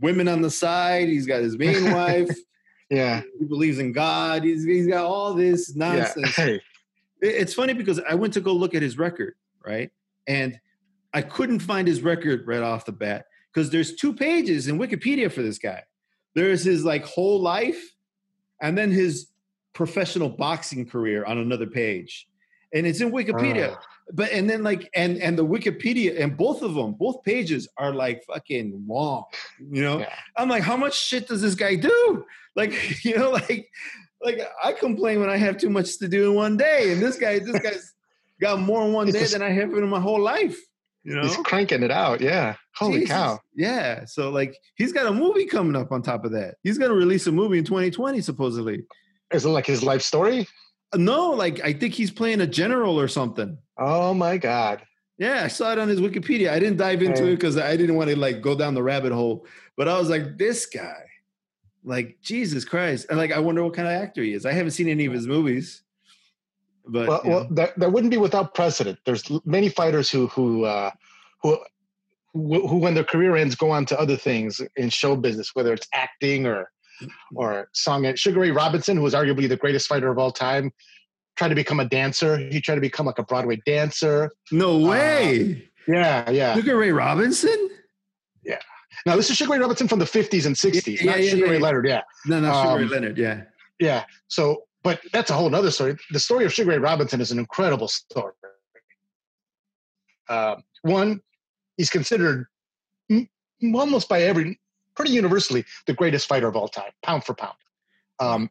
women 0.00 0.28
on 0.28 0.42
the 0.42 0.50
side. 0.50 1.08
He's 1.08 1.26
got 1.26 1.40
his 1.42 1.56
main 1.56 1.92
wife. 1.92 2.28
Yeah. 2.90 3.22
He 3.38 3.46
believes 3.46 3.78
in 3.78 3.92
God. 3.92 4.44
He's 4.44 4.64
he's 4.64 4.86
got 4.86 5.06
all 5.06 5.32
this 5.32 5.74
nonsense. 5.74 6.36
Yeah. 6.36 6.44
Hey. 6.44 6.60
It's 7.22 7.54
funny 7.54 7.72
because 7.72 8.00
I 8.06 8.14
went 8.16 8.34
to 8.34 8.42
go 8.42 8.52
look 8.52 8.74
at 8.74 8.82
his 8.82 8.98
record, 8.98 9.34
right? 9.64 9.90
And 10.26 10.60
I 11.14 11.22
couldn't 11.22 11.60
find 11.60 11.88
his 11.88 12.02
record 12.02 12.46
right 12.46 12.60
off 12.62 12.84
the 12.84 12.92
bat 12.92 13.24
because 13.52 13.70
there's 13.70 13.94
two 13.94 14.12
pages 14.12 14.68
in 14.68 14.78
Wikipedia 14.78 15.30
for 15.32 15.40
this 15.42 15.58
guy. 15.58 15.82
There's 16.34 16.64
his 16.64 16.84
like 16.84 17.04
whole 17.04 17.40
life, 17.40 17.80
and 18.60 18.76
then 18.76 18.90
his 18.90 19.28
professional 19.72 20.28
boxing 20.28 20.84
career 20.86 21.24
on 21.24 21.38
another 21.38 21.66
page, 21.66 22.26
and 22.74 22.86
it's 22.86 23.00
in 23.00 23.10
Wikipedia. 23.12 23.72
Uh, 23.72 23.76
But 24.12 24.32
and 24.32 24.50
then 24.50 24.62
like 24.62 24.90
and 24.94 25.16
and 25.22 25.38
the 25.38 25.46
Wikipedia 25.46 26.20
and 26.20 26.36
both 26.36 26.60
of 26.62 26.74
them, 26.74 26.92
both 26.92 27.22
pages 27.22 27.66
are 27.78 27.94
like 27.94 28.22
fucking 28.24 28.84
long. 28.86 29.24
You 29.70 29.82
know, 29.82 29.98
yeah. 30.00 30.12
I'm 30.36 30.48
like, 30.50 30.62
how 30.62 30.76
much 30.76 30.94
shit 30.98 31.26
does 31.28 31.40
this 31.40 31.54
guy 31.54 31.76
do? 31.76 32.24
Like, 32.56 32.72
you 33.04 33.16
know, 33.18 33.30
like, 33.32 33.68
like 34.22 34.38
I 34.62 34.70
complain 34.74 35.18
when 35.18 35.28
I 35.28 35.36
have 35.38 35.56
too 35.58 35.70
much 35.70 35.98
to 35.98 36.06
do 36.06 36.30
in 36.30 36.34
one 36.36 36.56
day, 36.56 36.92
and 36.92 37.02
this 37.02 37.16
guy, 37.18 37.40
this 37.40 37.58
guy's 37.60 37.92
got 38.40 38.60
more 38.60 38.84
in 38.86 38.92
one 38.92 39.08
It's 39.08 39.14
day 39.16 39.20
just- 39.24 39.32
than 39.32 39.42
I 39.42 39.50
have 39.50 39.72
in 39.74 39.88
my 39.88 39.98
whole 40.00 40.20
life. 40.20 40.56
You 41.04 41.14
know, 41.16 41.22
He's 41.22 41.36
cranking 41.38 41.82
it 41.82 41.90
out. 41.90 42.20
Yeah. 42.20 42.56
Holy 42.76 43.00
Jesus. 43.00 43.10
cow. 43.10 43.38
Yeah, 43.54 44.04
so 44.06 44.30
like 44.30 44.56
he's 44.74 44.92
got 44.92 45.06
a 45.06 45.12
movie 45.12 45.44
coming 45.46 45.76
up 45.76 45.92
on 45.92 46.02
top 46.02 46.24
of 46.24 46.32
that. 46.32 46.56
He's 46.62 46.78
gonna 46.78 46.94
release 46.94 47.26
a 47.26 47.32
movie 47.32 47.58
in 47.58 47.64
2020, 47.64 48.20
supposedly. 48.20 48.82
Is 49.32 49.44
it 49.44 49.48
like 49.50 49.66
his 49.66 49.82
life 49.82 50.02
story? 50.02 50.46
Uh, 50.92 50.96
no, 50.96 51.30
like 51.30 51.60
I 51.62 51.72
think 51.72 51.94
he's 51.94 52.10
playing 52.10 52.40
a 52.40 52.46
general 52.46 52.98
or 52.98 53.06
something. 53.06 53.56
Oh 53.78 54.12
my 54.14 54.38
God. 54.38 54.82
Yeah, 55.18 55.42
I 55.44 55.48
saw 55.48 55.70
it 55.72 55.78
on 55.78 55.86
his 55.88 56.00
Wikipedia. 56.00 56.50
I 56.50 56.58
didn't 56.58 56.78
dive 56.78 57.00
into 57.02 57.22
Hey. 57.24 57.32
it 57.32 57.36
because 57.36 57.56
I 57.56 57.76
didn't 57.76 57.94
want 57.94 58.10
to 58.10 58.18
like 58.18 58.40
go 58.40 58.56
down 58.56 58.74
the 58.74 58.82
rabbit 58.82 59.12
hole. 59.12 59.46
But 59.76 59.86
I 59.88 59.96
was 59.96 60.08
like, 60.10 60.36
this 60.38 60.66
guy, 60.66 61.04
like 61.84 62.16
Jesus 62.22 62.64
Christ, 62.64 63.06
and 63.08 63.18
like 63.18 63.30
I 63.30 63.38
wonder 63.38 63.62
what 63.62 63.74
kind 63.74 63.86
of 63.86 63.94
actor 63.94 64.22
he 64.24 64.32
is. 64.32 64.44
I 64.46 64.52
haven't 64.52 64.72
seen 64.72 64.88
any 64.88 65.04
of 65.04 65.12
his 65.12 65.28
movies, 65.28 65.82
but 66.86 67.08
well, 67.08 67.20
well 67.24 67.48
that, 67.52 67.78
that 67.78 67.92
wouldn't 67.92 68.10
be 68.10 68.16
without 68.16 68.54
precedent. 68.54 68.98
There's 69.04 69.24
many 69.44 69.68
fighters 69.68 70.10
who 70.10 70.26
who 70.28 70.64
uh, 70.64 70.90
who 71.42 71.58
who 72.32 72.76
when 72.78 72.94
their 72.94 73.04
career 73.04 73.36
ends 73.36 73.54
go 73.54 73.70
on 73.70 73.86
to 73.86 73.98
other 73.98 74.16
things 74.16 74.60
in 74.76 74.90
show 74.90 75.16
business, 75.16 75.50
whether 75.54 75.72
it's 75.72 75.86
acting 75.92 76.46
or 76.46 76.70
or 77.34 77.68
song. 77.72 78.12
Sugar 78.16 78.40
Ray 78.40 78.50
Robinson, 78.50 78.96
who 78.96 79.02
was 79.02 79.14
arguably 79.14 79.48
the 79.48 79.56
greatest 79.56 79.88
fighter 79.88 80.10
of 80.10 80.18
all 80.18 80.30
time, 80.30 80.72
tried 81.36 81.48
to 81.48 81.54
become 81.54 81.80
a 81.80 81.84
dancer. 81.88 82.38
He 82.38 82.60
tried 82.60 82.76
to 82.76 82.80
become 82.80 83.06
like 83.06 83.18
a 83.18 83.24
Broadway 83.24 83.60
dancer. 83.66 84.30
no 84.52 84.78
way, 84.78 85.68
Yeah, 85.88 86.30
yeah. 86.30 86.54
Sugar 86.54 86.76
Ray 86.76 86.92
Robinson. 86.92 87.70
Yeah 88.44 88.58
now 89.06 89.16
this 89.16 89.30
is 89.30 89.36
Sugar 89.36 89.52
Ray 89.52 89.58
Robinson 89.58 89.88
from 89.88 89.98
the 89.98 90.04
50s 90.04 90.46
and 90.46 90.54
60s, 90.54 91.00
Yeah, 91.00 91.10
not 91.10 91.22
yeah, 91.22 91.30
Sugar 91.30 91.46
yeah, 91.46 91.52
Ray. 91.52 91.58
Leonard. 91.58 91.86
Yeah, 91.86 92.02
No, 92.26 92.40
no, 92.40 92.52
Sugar 92.62 92.76
Ray 92.76 92.84
Um, 92.84 92.88
Leonard. 92.90 93.18
Yeah, 93.18 93.42
yeah. 93.78 94.04
So, 94.28 94.62
but 94.84 95.00
that's 95.12 95.30
a 95.30 95.34
whole 95.34 95.52
other 95.52 95.70
story. 95.70 95.96
The 96.10 96.20
story 96.20 96.44
of 96.44 96.52
Sugar 96.52 96.70
Ray 96.70 96.78
Robinson 96.78 97.20
is 97.20 97.32
an 97.32 97.38
incredible 97.38 97.88
story. 97.88 98.34
Um, 100.28 100.62
one, 100.82 101.20
he's 101.76 101.90
considered 101.90 102.46
almost 103.62 104.08
by 104.08 104.22
every, 104.22 104.60
pretty 104.94 105.12
universally, 105.12 105.64
the 105.86 105.94
greatest 105.94 106.28
fighter 106.28 106.46
of 106.46 106.54
all 106.54 106.68
time, 106.68 106.92
pound 107.02 107.24
for 107.24 107.34
pound. 107.34 107.56
Um, 108.20 108.50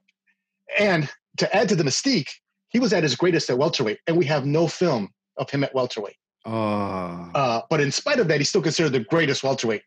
and 0.78 1.08
to 1.38 1.56
add 1.56 1.70
to 1.70 1.76
the 1.76 1.84
mystique, 1.84 2.30
he 2.70 2.80
was 2.80 2.92
at 2.94 3.04
his 3.04 3.16
greatest 3.16 3.50
at 3.52 3.58
welterweight, 3.58 4.00
and 4.08 4.18
we 4.18 4.26
have 4.26 4.46
no 4.46 4.68
film 4.68 5.14
of 5.38 5.50
him 5.52 5.64
at 5.64 5.74
welterweight. 5.76 6.18
oh, 6.46 7.32
Uh, 7.36 7.62
but 7.70 7.80
in 7.80 7.92
spite 7.92 8.20
of 8.20 8.28
that, 8.28 8.40
he's 8.40 8.50
still 8.50 8.62
considered 8.62 8.92
the 8.92 9.02
greatest 9.02 9.44
welterweight 9.44 9.84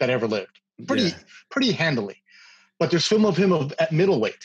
that 0.00 0.10
ever 0.10 0.26
lived. 0.26 0.58
pretty 0.86 1.04
yeah. 1.04 1.18
pretty 1.50 1.72
handily. 1.72 2.16
But 2.80 2.90
there's 2.90 3.06
film 3.06 3.24
of 3.24 3.36
him 3.36 3.52
of, 3.52 3.72
at 3.80 3.90
middleweight 3.90 4.44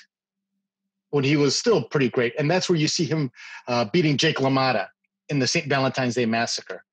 when 1.14 1.24
he 1.24 1.38
was 1.38 1.55
still 1.55 1.84
pretty 1.84 2.09
great, 2.09 2.34
and 2.39 2.49
that's 2.49 2.68
where 2.68 2.78
you 2.78 2.88
see 2.88 3.05
him 3.05 3.32
uh, 3.68 3.86
beating 3.93 4.18
Jake 4.18 4.38
LaMotta 4.38 4.88
in 5.30 5.38
the 5.38 5.45
St. 5.45 5.68
Valentine's 5.68 6.16
Day 6.16 6.26
Massacre. 6.26 6.84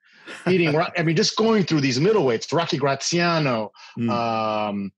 Beating, 0.45 0.77
I 0.77 1.03
mean, 1.03 1.17
just 1.17 1.37
going 1.37 1.65
through 1.65 1.81
these 1.81 1.99
middleweights, 1.99 2.53
Rocky 2.53 2.77
Graziano, 2.77 3.73
Mm. 3.99 4.11
um, 4.11 4.93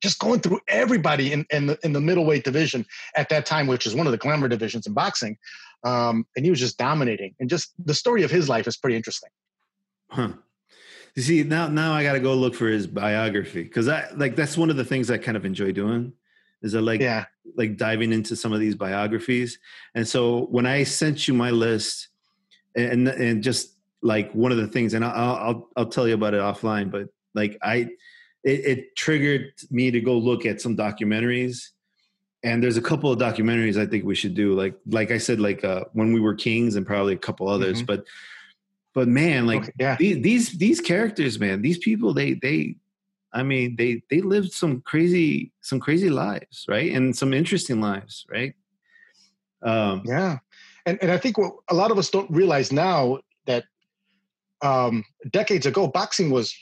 just 0.00 0.20
going 0.20 0.38
through 0.38 0.60
everybody 0.68 1.32
in, 1.32 1.44
in 1.50 1.66
the 1.66 1.78
in 1.82 1.92
the 1.92 2.00
middleweight 2.00 2.44
division 2.44 2.86
at 3.16 3.28
that 3.30 3.46
time, 3.46 3.66
which 3.66 3.84
is 3.84 3.96
one 3.96 4.06
of 4.06 4.12
the 4.12 4.18
glamour 4.18 4.48
divisions 4.48 4.86
in 4.86 4.92
boxing. 4.92 5.36
Um, 5.82 6.24
and 6.36 6.44
he 6.44 6.50
was 6.50 6.60
just 6.60 6.78
dominating. 6.78 7.34
And 7.40 7.50
just 7.50 7.72
the 7.84 7.94
story 7.94 8.22
of 8.22 8.30
his 8.30 8.48
life 8.48 8.68
is 8.68 8.76
pretty 8.76 8.96
interesting. 8.96 9.30
Huh. 10.10 10.34
You 11.16 11.22
see, 11.22 11.42
now 11.42 11.66
now 11.66 11.92
I 11.92 12.04
got 12.04 12.12
to 12.12 12.20
go 12.20 12.34
look 12.34 12.54
for 12.54 12.68
his 12.68 12.86
biography 12.86 13.64
because 13.64 13.88
I 13.88 14.08
like 14.14 14.36
that's 14.36 14.56
one 14.56 14.70
of 14.70 14.76
the 14.76 14.84
things 14.84 15.10
I 15.10 15.18
kind 15.18 15.36
of 15.36 15.44
enjoy 15.44 15.72
doing 15.72 16.12
is 16.64 16.74
I 16.74 16.80
like 16.80 17.00
Yeah. 17.00 17.26
like 17.56 17.76
diving 17.76 18.12
into 18.12 18.34
some 18.34 18.52
of 18.52 18.58
these 18.58 18.74
biographies. 18.74 19.58
And 19.94 20.06
so 20.08 20.46
when 20.46 20.66
I 20.66 20.82
sent 20.84 21.28
you 21.28 21.34
my 21.34 21.50
list, 21.50 22.08
and 22.74 23.06
and 23.08 23.42
just 23.42 23.76
like 24.02 24.32
one 24.32 24.50
of 24.50 24.58
the 24.58 24.66
things, 24.66 24.94
and 24.94 25.04
I'll 25.04 25.36
I'll 25.36 25.68
I'll 25.76 25.86
tell 25.86 26.08
you 26.08 26.14
about 26.14 26.34
it 26.34 26.40
offline, 26.40 26.90
but 26.90 27.08
like 27.34 27.56
I, 27.62 27.74
it, 28.42 28.60
it 28.72 28.96
triggered 28.96 29.52
me 29.70 29.90
to 29.92 30.00
go 30.00 30.18
look 30.18 30.44
at 30.46 30.60
some 30.60 30.76
documentaries. 30.76 31.68
And 32.42 32.62
there's 32.62 32.76
a 32.76 32.82
couple 32.82 33.10
of 33.10 33.18
documentaries 33.18 33.80
I 33.80 33.86
think 33.86 34.04
we 34.04 34.14
should 34.14 34.34
do. 34.34 34.54
Like 34.54 34.74
like 34.86 35.10
I 35.10 35.18
said, 35.18 35.38
like 35.40 35.64
uh, 35.64 35.84
when 35.92 36.12
we 36.12 36.20
were 36.20 36.34
kings, 36.34 36.76
and 36.76 36.84
probably 36.86 37.14
a 37.14 37.18
couple 37.18 37.48
others. 37.48 37.82
Mhm. 37.82 37.86
But 37.86 38.04
but 38.94 39.08
man, 39.08 39.46
like 39.46 39.62
Okay, 39.62 39.72
yeah. 39.78 39.96
these 39.98 40.22
these 40.22 40.58
these 40.58 40.80
characters 40.80 41.38
man 41.38 41.62
these 41.62 41.78
people 41.78 42.12
they 42.14 42.34
they 42.34 42.76
i 43.34 43.42
mean 43.42 43.76
they 43.76 44.02
they 44.10 44.20
lived 44.20 44.52
some 44.52 44.80
crazy 44.82 45.52
some 45.60 45.78
crazy 45.78 46.08
lives 46.08 46.64
right 46.68 46.92
and 46.92 47.14
some 47.14 47.34
interesting 47.34 47.80
lives 47.80 48.24
right 48.30 48.54
um 49.64 50.02
Yeah, 50.04 50.38
and 50.86 50.98
and 51.02 51.10
I 51.10 51.18
think 51.18 51.38
what 51.38 51.54
a 51.68 51.74
lot 51.74 51.90
of 51.90 51.98
us 51.98 52.10
don't 52.10 52.30
realize 52.30 52.70
now 52.70 53.18
that 53.46 53.64
um, 54.62 55.04
decades 55.30 55.66
ago, 55.66 55.86
boxing 55.86 56.30
was 56.30 56.54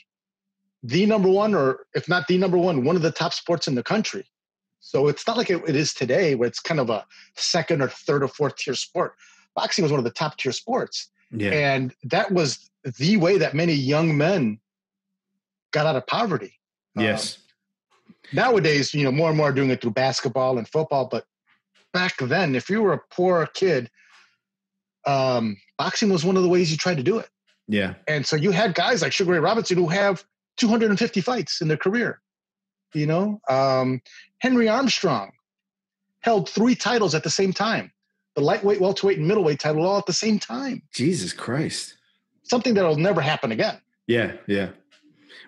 the 0.81 1.05
number 1.05 1.29
one, 1.29 1.53
or 1.53 1.85
if 1.93 2.09
not 2.09 2.27
the 2.27 2.37
number 2.37 2.57
one, 2.57 2.83
one 2.83 2.95
of 2.95 3.01
the 3.01 3.11
top 3.11 3.33
sports 3.33 3.67
in 3.67 3.75
the 3.75 3.83
country. 3.83 4.25
So 4.79 5.07
it's 5.07 5.25
not 5.25 5.37
like 5.37 5.49
it, 5.49 5.61
it 5.67 5.75
is 5.75 5.93
today, 5.93 6.35
where 6.35 6.47
it's 6.47 6.59
kind 6.59 6.79
of 6.79 6.89
a 6.89 7.05
second 7.35 7.81
or 7.81 7.87
third 7.87 8.23
or 8.23 8.27
fourth 8.27 8.57
tier 8.57 8.75
sport. 8.75 9.13
Boxing 9.55 9.83
was 9.83 9.91
one 9.91 9.99
of 9.99 10.03
the 10.03 10.11
top 10.11 10.37
tier 10.37 10.51
sports, 10.51 11.09
yeah 11.31 11.51
and 11.51 11.93
that 12.03 12.31
was 12.31 12.69
the 12.99 13.17
way 13.17 13.37
that 13.37 13.53
many 13.53 13.73
young 13.73 14.17
men 14.17 14.59
got 15.71 15.85
out 15.85 15.95
of 15.95 16.05
poverty. 16.07 16.53
Um, 16.97 17.03
yes 17.03 17.37
nowadays, 18.33 18.93
you 18.93 19.03
know, 19.03 19.11
more 19.11 19.29
and 19.29 19.37
more 19.37 19.49
are 19.49 19.53
doing 19.53 19.69
it 19.69 19.81
through 19.81 19.91
basketball 19.91 20.57
and 20.57 20.67
football. 20.67 21.07
But 21.09 21.25
back 21.93 22.17
then, 22.17 22.55
if 22.55 22.69
you 22.69 22.81
were 22.81 22.93
a 22.93 23.01
poor 23.11 23.45
kid, 23.47 23.89
um, 25.05 25.57
boxing 25.77 26.09
was 26.09 26.23
one 26.23 26.37
of 26.37 26.43
the 26.43 26.49
ways 26.49 26.71
you 26.71 26.77
tried 26.77 26.97
to 26.97 27.03
do 27.03 27.19
it. 27.19 27.29
yeah 27.67 27.95
And 28.07 28.25
so 28.25 28.35
you 28.35 28.51
had 28.51 28.73
guys 28.73 29.01
like 29.01 29.11
Sugar 29.11 29.31
Ray 29.33 29.39
Robinson 29.39 29.77
who 29.77 29.89
have 29.89 30.23
250 30.57 31.21
fights 31.21 31.61
in 31.61 31.67
their 31.67 31.77
career. 31.77 32.21
You 32.93 33.07
know, 33.07 33.41
um, 33.49 34.01
Henry 34.39 34.69
Armstrong 34.69 35.31
held 36.21 36.47
three 36.47 36.75
titles 36.75 37.15
at 37.15 37.23
the 37.23 37.29
same 37.29 37.53
time 37.53 37.91
the 38.35 38.41
lightweight, 38.41 38.81
welterweight, 38.81 39.19
and 39.19 39.27
middleweight 39.27 39.59
title 39.59 39.85
all 39.85 39.99
at 39.99 40.07
the 40.07 40.13
same 40.13 40.39
time. 40.39 40.81
jesus 40.93 41.33
christ 41.33 41.97
Something 42.45 42.73
that'll 42.73 42.97
never 42.97 43.21
happen 43.21 43.51
again. 43.51 43.79
yeah 44.07 44.33
yeah 44.47 44.69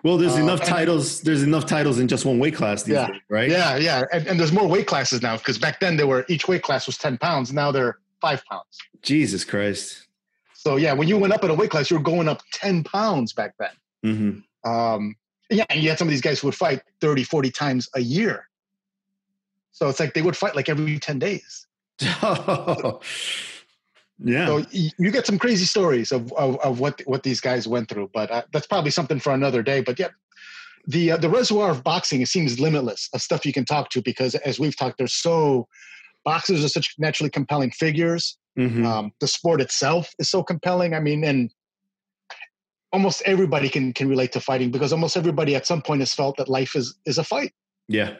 well 0.02 0.16
there's 0.18 0.34
Uh, 0.36 0.42
enough 0.42 0.60
titles 0.64 1.20
there's 1.22 1.42
enough 1.42 1.66
titles 1.66 1.98
in 1.98 2.08
just 2.08 2.24
one 2.24 2.38
weight 2.38 2.54
class 2.54 2.82
these 2.82 2.94
Yeah. 2.94 3.08
days 3.08 3.20
right 3.28 3.50
Yeah, 3.50 3.76
yeah. 3.76 4.04
And, 4.12 4.26
and 4.26 4.38
there's 4.40 4.52
more 4.52 4.66
weight 4.68 4.86
classes 4.86 5.22
now 5.22 5.36
because 5.36 5.58
back 5.58 5.80
then 5.80 5.96
there 5.96 6.06
were 6.06 6.24
each 6.28 6.46
weight 6.48 6.62
class 6.62 6.86
was 6.86 6.96
10 6.98 7.18
pounds. 7.18 7.52
Now 7.52 7.70
they're 7.72 7.98
five 8.20 8.42
pounds. 8.50 8.78
jesus 9.02 9.44
christ 9.44 10.06
So 10.54 10.76
yeah, 10.76 10.92
when 10.94 11.06
you 11.08 11.16
went 11.18 11.32
up 11.32 11.44
in 11.44 11.50
a 11.50 11.54
weight 11.54 11.70
class, 11.70 11.90
you 11.90 11.96
were 11.96 12.02
going 12.02 12.28
up 12.28 12.40
10 12.52 12.84
pounds 12.84 13.32
back 13.32 13.52
then. 13.58 13.74
hmm 14.02 14.68
Um, 14.70 15.14
yeah, 15.48 15.64
and 15.70 15.80
you 15.82 15.88
had 15.90 15.98
some 15.98 16.08
of 16.08 16.12
these 16.12 16.20
guys 16.28 16.40
who 16.40 16.48
would 16.48 16.56
fight 16.56 16.80
30, 17.00 17.22
40 17.22 17.50
times 17.52 17.88
a 17.94 18.00
year. 18.00 18.48
So 19.70 19.88
it's 19.88 20.00
like 20.00 20.12
they 20.14 20.22
would 20.22 20.36
fight 20.36 20.56
like 20.56 20.68
every 20.68 20.98
10 20.98 21.18
days. 21.20 21.66
yeah 24.18 24.46
So 24.46 24.64
you 24.70 25.10
get 25.10 25.26
some 25.26 25.38
crazy 25.38 25.64
stories 25.64 26.12
of, 26.12 26.32
of, 26.34 26.58
of 26.60 26.80
what, 26.80 27.02
what 27.06 27.22
these 27.22 27.40
guys 27.40 27.68
went 27.68 27.88
through, 27.88 28.10
but 28.14 28.30
uh, 28.30 28.42
that's 28.52 28.66
probably 28.66 28.90
something 28.90 29.20
for 29.20 29.32
another 29.32 29.62
day. 29.62 29.80
But 29.82 29.98
yeah, 29.98 30.08
the, 30.86 31.12
uh, 31.12 31.16
the 31.18 31.28
reservoir 31.28 31.70
of 31.70 31.82
boxing, 31.82 32.20
it 32.22 32.28
seems 32.28 32.58
limitless 32.58 33.08
of 33.12 33.20
stuff 33.20 33.44
you 33.44 33.52
can 33.52 33.64
talk 33.64 33.90
to 33.90 34.02
because 34.02 34.34
as 34.36 34.58
we've 34.58 34.76
talked, 34.76 34.98
there's 34.98 35.14
so, 35.14 35.68
boxers 36.24 36.64
are 36.64 36.68
such 36.68 36.94
naturally 36.98 37.30
compelling 37.30 37.70
figures. 37.70 38.38
Mhm. 38.58 38.86
Um, 38.86 39.12
the 39.20 39.28
sport 39.28 39.60
itself 39.60 40.14
is 40.18 40.30
so 40.30 40.42
compelling. 40.42 40.94
I 40.94 41.00
mean, 41.00 41.22
and 41.24 41.52
almost 42.92 43.22
everybody 43.26 43.68
can 43.68 43.92
can 43.92 44.08
relate 44.08 44.32
to 44.32 44.40
fighting 44.40 44.70
because 44.70 44.92
almost 44.92 45.16
everybody 45.16 45.54
at 45.54 45.66
some 45.66 45.82
point 45.82 46.00
has 46.00 46.14
felt 46.14 46.36
that 46.38 46.48
life 46.48 46.74
is 46.74 46.94
is 47.04 47.18
a 47.18 47.24
fight. 47.24 47.52
yeah 47.88 48.14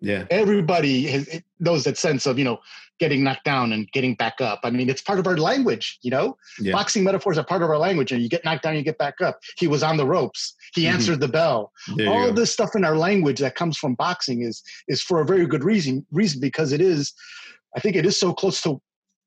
Yeah. 0.00 0.26
Everybody 0.30 1.06
has, 1.08 1.40
knows 1.58 1.84
that 1.84 1.98
sense 1.98 2.26
of, 2.26 2.38
you 2.38 2.44
know, 2.44 2.58
getting 2.98 3.22
knocked 3.22 3.44
down 3.44 3.72
and 3.72 3.90
getting 3.92 4.14
back 4.14 4.40
up. 4.40 4.60
I 4.64 4.70
mean, 4.70 4.88
it's 4.88 5.02
part 5.02 5.18
of 5.18 5.26
our 5.26 5.36
language, 5.36 5.98
you 6.02 6.10
know? 6.10 6.36
Yeah. 6.60 6.72
Boxing 6.72 7.04
metaphors 7.04 7.38
are 7.38 7.44
part 7.44 7.62
of 7.62 7.70
our 7.70 7.78
language, 7.78 8.12
and 8.12 8.22
you 8.22 8.28
get 8.28 8.44
knocked 8.44 8.62
down, 8.64 8.76
you 8.76 8.82
get 8.82 8.98
back 8.98 9.20
up. 9.20 9.40
He 9.56 9.66
was 9.66 9.82
on 9.82 9.96
the 9.96 10.06
ropes. 10.06 10.54
He 10.74 10.82
Mhm. 10.84 10.92
answered 10.92 11.20
the 11.20 11.28
bell. 11.28 11.72
There 11.96 12.08
All 12.08 12.32
this 12.32 12.52
stuff 12.52 12.74
in 12.74 12.84
our 12.84 12.96
language 12.96 13.38
that 13.40 13.54
comes 13.54 13.76
from 13.76 13.94
boxing 13.94 14.42
is 14.42 14.62
is 14.88 15.02
for 15.02 15.20
a 15.20 15.24
very 15.24 15.46
good 15.46 15.64
reason. 15.64 16.06
Reason 16.12 16.40
because 16.40 16.72
it 16.72 16.80
is, 16.80 17.12
I 17.76 17.80
think, 17.80 17.96
it 17.96 18.06
is 18.06 18.18
so 18.18 18.32
close 18.32 18.60
to 18.62 18.80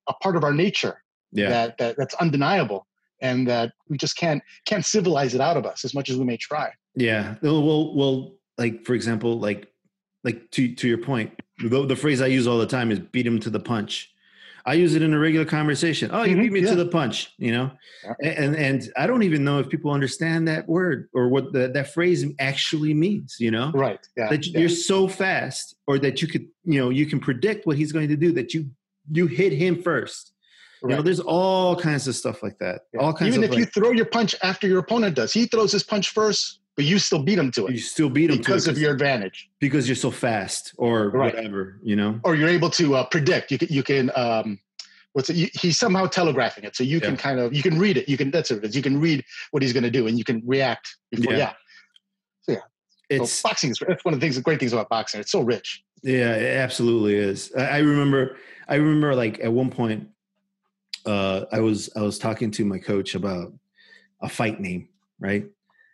a 0.08 0.14
part 0.16 0.36
of 0.36 0.44
our 0.44 0.54
nature 0.54 1.02
yeah. 1.32 1.50
that, 1.50 1.78
that 1.78 1.96
that's 1.98 2.14
undeniable, 2.16 2.88
and 3.22 3.48
that 3.48 3.74
we 3.88 3.98
just 3.98 4.18
can't 4.18 4.44
can't 4.66 4.86
civilize 4.86 5.34
it 5.34 5.42
out 5.42 5.58
of 5.58 5.66
us 5.66 5.86
as 5.86 5.94
much 5.94 6.10
as 6.10 6.18
we 6.18 6.26
may 6.26 6.38
try. 6.38 6.72
Yeah. 6.96 7.36
Well, 7.42 7.94
well, 7.96 8.34
like 8.58 8.86
for 8.86 8.94
example, 8.96 9.40
like 9.40 9.71
like 10.24 10.50
to 10.52 10.74
to 10.76 10.88
your 10.88 10.98
point, 10.98 11.32
the, 11.60 11.86
the 11.86 11.96
phrase 11.96 12.22
I 12.22 12.28
use 12.28 12.48
all 12.48 12.58
the 12.58 12.68
time 12.68 12.92
is 12.92 13.00
"beat 13.00 13.26
him 13.26 13.40
to 13.42 13.50
the 13.50 13.60
punch." 13.60 14.12
I 14.66 14.76
use 14.76 14.94
it 14.94 15.02
in 15.02 15.14
a 15.14 15.20
regular 15.20 15.46
conversation. 15.46 16.12
Oh, 16.14 16.24
you 16.24 16.36
Mhm, 16.36 16.42
beat 16.42 16.52
me 16.52 16.62
to 16.62 16.76
the 16.76 16.86
punch, 16.86 17.34
you 17.40 17.52
know, 17.52 17.72
Yeah. 18.04 18.14
And 18.22 18.56
and 18.56 18.94
I 18.96 19.08
don't 19.08 19.24
even 19.24 19.44
know 19.44 19.58
if 19.60 19.70
people 19.70 19.92
understand 19.92 20.48
that 20.48 20.70
word 20.70 21.10
or 21.14 21.30
what 21.30 21.52
the, 21.52 21.70
that 21.70 21.92
phrase 21.94 22.24
actually 22.40 22.94
means. 22.94 23.38
You 23.40 23.52
know, 23.52 23.72
Right? 23.72 24.00
Yeah. 24.16 24.30
that 24.30 24.46
yeah. 24.46 24.60
you're 24.60 24.70
so 24.70 25.08
fast, 25.08 25.76
or 25.88 25.98
that 26.00 26.22
you 26.22 26.28
could, 26.28 26.48
you 26.64 26.80
know, 26.80 26.90
you 26.92 27.08
can 27.08 27.20
predict 27.20 27.66
what 27.66 27.76
he's 27.78 27.92
going 27.92 28.10
to 28.10 28.16
do. 28.16 28.32
That 28.32 28.54
you 28.54 28.70
you 29.12 29.26
hit 29.26 29.52
him 29.52 29.82
first. 29.82 30.34
You 30.84 30.90
know, 30.90 31.02
there's 31.04 31.20
all 31.20 31.76
kinds 31.76 32.08
of 32.08 32.16
stuff 32.16 32.42
like 32.42 32.58
that. 32.58 32.82
Yeah. 32.92 33.02
All 33.02 33.14
kinds 33.14 33.36
Even 33.36 33.44
if 33.48 33.56
you 33.56 33.66
throw 33.66 33.92
your 33.92 34.06
punch 34.06 34.34
after 34.42 34.68
your 34.68 34.80
opponent 34.80 35.16
does, 35.16 35.32
he 35.32 35.46
throws 35.46 35.72
his 35.72 35.84
punch 35.84 36.10
first, 36.10 36.61
but 36.76 36.86
you 36.86 37.00
still 37.00 37.22
beat 37.24 37.38
him 37.38 37.52
to 37.52 37.68
it. 37.68 37.72
you 37.74 37.80
still 37.80 38.10
beat 38.10 38.30
him 38.30 38.36
to 38.38 38.42
it 38.42 38.46
because 38.46 38.68
of 38.68 38.78
your 38.78 38.94
advantage, 38.94 39.50
because 39.60 39.88
you're 39.88 39.96
so 39.96 40.12
fast 40.12 40.74
or 40.78 41.10
Right. 41.10 41.36
whatever. 41.36 41.80
You 41.84 41.96
know. 41.96 42.20
or 42.24 42.36
you're 42.36 42.50
able 42.50 42.70
to 42.72 42.96
uh, 42.96 43.06
predict. 43.06 43.52
You 43.52 43.58
can 43.58 43.68
you 43.70 43.84
can 43.84 44.12
um, 44.16 44.60
what's 45.14 45.30
it? 45.30 45.36
You, 45.36 45.48
he's 45.54 45.78
somehow 45.78 46.06
telegraphing 46.08 46.64
it, 46.64 46.76
so 46.76 46.84
you 46.84 47.02
can 47.02 47.18
kind 47.18 47.40
of 47.40 47.54
you 47.54 47.62
can 47.62 47.78
read 47.78 47.98
it. 47.98 48.08
You 48.10 48.18
can 48.18 48.32
that's 48.32 48.50
what 48.50 48.60
it 48.60 48.66
is. 48.66 48.76
You 48.76 48.82
can 48.82 49.00
read 49.02 49.24
what 49.52 49.62
he's 49.64 49.74
going 49.74 49.84
to 49.84 49.92
do, 49.92 50.08
and 50.08 50.18
you 50.18 50.24
can 50.24 50.42
react 50.46 50.96
before. 51.12 51.34
Yeah. 51.34 51.54
Yeah, 52.48 52.58
It's 53.10 53.32
so 53.34 53.50
boxing 53.50 53.70
is 53.72 53.80
that's 53.86 54.04
one 54.06 54.14
of 54.14 54.20
the 54.20 54.24
things, 54.26 54.36
the 54.36 54.42
great 54.42 54.60
things 54.60 54.74
about 54.74 54.90
boxing. 54.90 55.20
It's 55.22 55.32
so 55.32 55.42
rich. 55.42 55.84
Yeah, 56.02 56.34
it 56.36 56.58
absolutely 56.58 57.16
is. 57.16 57.52
I 57.58 57.64
I 57.64 57.78
remember. 57.80 58.38
I 58.68 58.76
remember, 58.76 59.14
like 59.14 59.40
at 59.44 59.52
one 59.52 59.70
point, 59.70 60.08
uh, 61.06 61.46
I 61.52 61.60
was 61.60 61.90
I 61.96 62.02
was 62.02 62.18
talking 62.18 62.52
to 62.52 62.66
my 62.66 62.80
coach 62.80 63.16
about 63.16 63.54
a 64.22 64.30
fight 64.30 64.60
name, 64.62 64.88
right? 65.20 65.46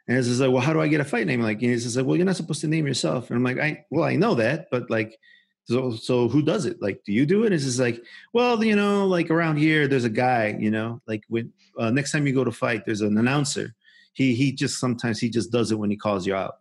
And 0.08 0.18
it's 0.18 0.28
just 0.28 0.40
like, 0.40 0.52
well, 0.52 0.62
how 0.62 0.74
do 0.74 0.80
I 0.80 0.88
get 0.88 1.02
a 1.02 1.06
fight 1.06 1.28
name? 1.28 1.42
Like, 1.42 1.62
and 1.62 1.72
he's 1.72 1.84
just 1.84 1.98
like, 1.98 2.06
well, 2.06 2.16
you're 2.16 2.26
not 2.26 2.38
supposed 2.38 2.62
to 2.62 2.68
name 2.68 2.88
yourself. 2.88 3.30
And 3.30 3.38
I'm 3.38 3.44
like, 3.44 3.60
I 3.60 3.86
well, 3.90 4.06
I 4.06 4.16
know 4.16 4.36
that, 4.36 4.68
but 4.72 4.90
like, 4.90 5.20
so 5.66 5.92
so 5.92 6.30
who 6.30 6.42
does 6.42 6.66
it? 6.66 6.82
Like, 6.82 7.04
do 7.04 7.12
you 7.12 7.26
do 7.26 7.44
it? 7.44 7.48
And 7.48 7.56
it's 7.56 7.66
just 7.66 7.80
like, 7.80 8.02
well, 8.32 8.64
you 8.64 8.76
know, 8.76 9.06
like 9.06 9.30
around 9.30 9.58
here, 9.58 9.88
there's 9.88 10.06
a 10.06 10.10
guy, 10.10 10.56
you 10.58 10.72
know, 10.72 11.02
like 11.08 11.24
when 11.28 11.52
uh, 11.78 11.92
next 11.92 12.12
time 12.12 12.26
you 12.26 12.34
go 12.34 12.46
to 12.46 12.52
fight, 12.52 12.86
there's 12.86 13.02
an 13.02 13.18
announcer. 13.18 13.76
He 14.14 14.34
he 14.34 14.54
just 14.54 14.80
sometimes 14.80 15.20
he 15.20 15.30
just 15.30 15.52
does 15.52 15.72
it 15.72 15.76
when 15.80 15.90
he 15.90 15.98
calls 15.98 16.26
you 16.26 16.36
out. 16.36 16.60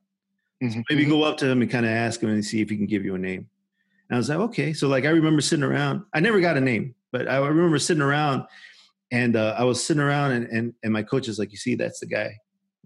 Mhm. 0.61 0.83
Maybe 0.91 1.05
go 1.05 1.23
up 1.23 1.37
to 1.39 1.49
him 1.49 1.63
and 1.63 1.71
kind 1.71 1.87
of 1.87 1.93
ask 1.93 2.21
him 2.21 2.31
and 2.31 2.45
see 2.45 2.61
if 2.61 2.71
he 2.71 2.77
can 2.77 2.87
give 2.87 3.05
you 3.05 3.15
a 3.15 3.19
name. 3.19 3.49
And 4.09 4.17
I 4.17 4.19
was 4.19 4.29
like, 4.29 4.39
okay. 4.39 4.73
So 4.73 4.89
like 4.89 5.05
I 5.05 5.11
remember 5.11 5.41
sitting 5.41 5.63
around. 5.63 6.03
I 6.13 6.19
never 6.19 6.41
got 6.41 6.57
a 6.57 6.61
name, 6.61 6.97
but 7.13 7.29
I 7.29 7.37
remember 7.37 7.79
sitting 7.79 8.03
around, 8.03 8.45
and 9.13 9.37
uh, 9.37 9.55
I 9.57 9.63
was 9.65 9.83
sitting 9.85 10.03
around, 10.03 10.33
and, 10.33 10.47
and 10.49 10.75
and 10.83 10.93
my 10.93 11.05
coach 11.05 11.29
is 11.29 11.39
like, 11.39 11.53
you 11.53 11.59
see, 11.59 11.77
that's 11.77 12.01
the 12.01 12.07
guy. 12.07 12.37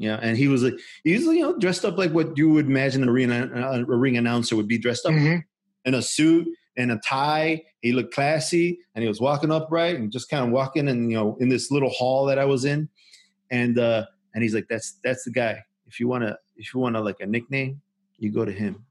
Yeah, 0.01 0.19
and 0.23 0.35
he 0.39 0.49
was 0.49 0.63
like, 0.63 0.79
he 1.05 1.13
was 1.13 1.25
you 1.25 1.43
know 1.43 1.59
dressed 1.59 1.85
up 1.85 1.99
like 1.99 2.11
what 2.13 2.37
you 2.39 2.49
would 2.51 2.65
imagine 2.67 3.07
a 3.07 3.13
ring, 3.13 3.31
a 3.31 3.85
ring 3.85 4.17
announcer 4.17 4.57
would 4.57 4.67
be 4.67 4.79
dressed 4.79 5.05
up 5.05 5.13
Mhm. 5.13 5.45
in 5.85 5.93
a 5.95 6.01
suit 6.01 6.49
and 6.79 6.91
a 6.91 6.99
tie. 7.07 7.63
He 7.83 7.93
looked 7.93 8.15
classy, 8.15 8.79
and 8.95 9.03
he 9.03 9.09
was 9.09 9.21
walking 9.21 9.51
upright 9.53 9.97
and 9.97 10.11
just 10.11 10.31
kind 10.31 10.43
of 10.47 10.53
walking, 10.53 10.89
and 10.89 11.11
you 11.11 11.19
know, 11.19 11.37
in 11.39 11.51
this 11.51 11.71
little 11.71 11.91
hall 11.91 12.25
that 12.27 12.39
I 12.39 12.47
was 12.47 12.65
in, 12.65 12.89
and 13.51 13.79
uh, 13.79 14.07
and 14.35 14.43
he's 14.43 14.55
like, 14.55 14.69
"That's 14.71 14.99
that's 15.05 15.25
the 15.25 15.33
guy. 15.33 15.63
If 15.87 16.01
you 16.01 16.09
wanna, 16.09 16.39
if 16.57 16.73
you 16.73 16.81
wanna 16.81 17.03
like 17.03 17.21
a 17.21 17.27
nickname, 17.27 17.83
you 18.19 18.31
go 18.33 18.47
to 18.47 18.53
him." 18.53 18.87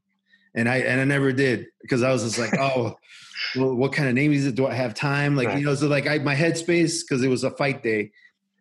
And 0.54 0.68
I 0.68 0.76
and 0.78 1.00
I 1.00 1.04
never 1.04 1.32
did 1.32 1.66
because 1.82 2.04
I 2.04 2.12
was 2.12 2.22
just 2.22 2.38
like, 2.38 2.54
"Oh, 2.56 2.94
well, 3.56 3.74
what 3.74 3.92
kind 3.92 4.08
of 4.08 4.14
name 4.14 4.32
is 4.32 4.46
it? 4.46 4.54
Do 4.54 4.68
I 4.68 4.74
have 4.74 4.94
time?" 4.94 5.34
Like 5.34 5.48
Right. 5.48 5.58
you 5.58 5.64
know, 5.64 5.74
so 5.74 5.88
like 5.88 6.06
I 6.06 6.18
my 6.18 6.36
headspace 6.36 7.00
because 7.02 7.24
it 7.24 7.28
was 7.28 7.42
a 7.42 7.50
fight 7.50 7.82
day 7.82 8.12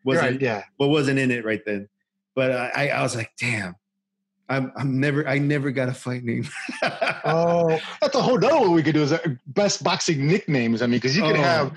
wasn't 0.03 0.31
Right? 0.31 0.41
Yeah. 0.41 0.63
what 0.77 0.89
wasn't 0.89 1.19
in 1.19 1.29
it 1.29 1.45
right 1.45 1.61
then. 1.65 1.87
But 2.39 2.51
I, 2.53 2.87
I 2.87 3.01
was 3.01 3.15
like, 3.17 3.31
"Damn." 3.37 3.75
I'm, 4.47 4.71
I'm 4.77 4.99
never 4.99 5.27
I 5.27 5.37
never 5.37 5.69
got 5.71 5.89
a 5.89 5.93
fight 5.93 6.23
name. 6.23 6.47
Oh, 7.25 7.77
that's 8.01 8.15
a 8.15 8.21
whole 8.21 8.37
other 8.43 8.57
one 8.59 8.71
we 8.71 8.81
could 8.81 8.95
do 8.95 9.03
is 9.03 9.11
uh, 9.11 9.19
best 9.47 9.83
boxing 9.83 10.25
nicknames. 10.25 10.81
I 10.81 10.85
mean, 10.87 10.93
because 10.99 11.15
you 11.15 11.21
could 11.21 11.35
Oh. 11.35 11.41
have 11.43 11.73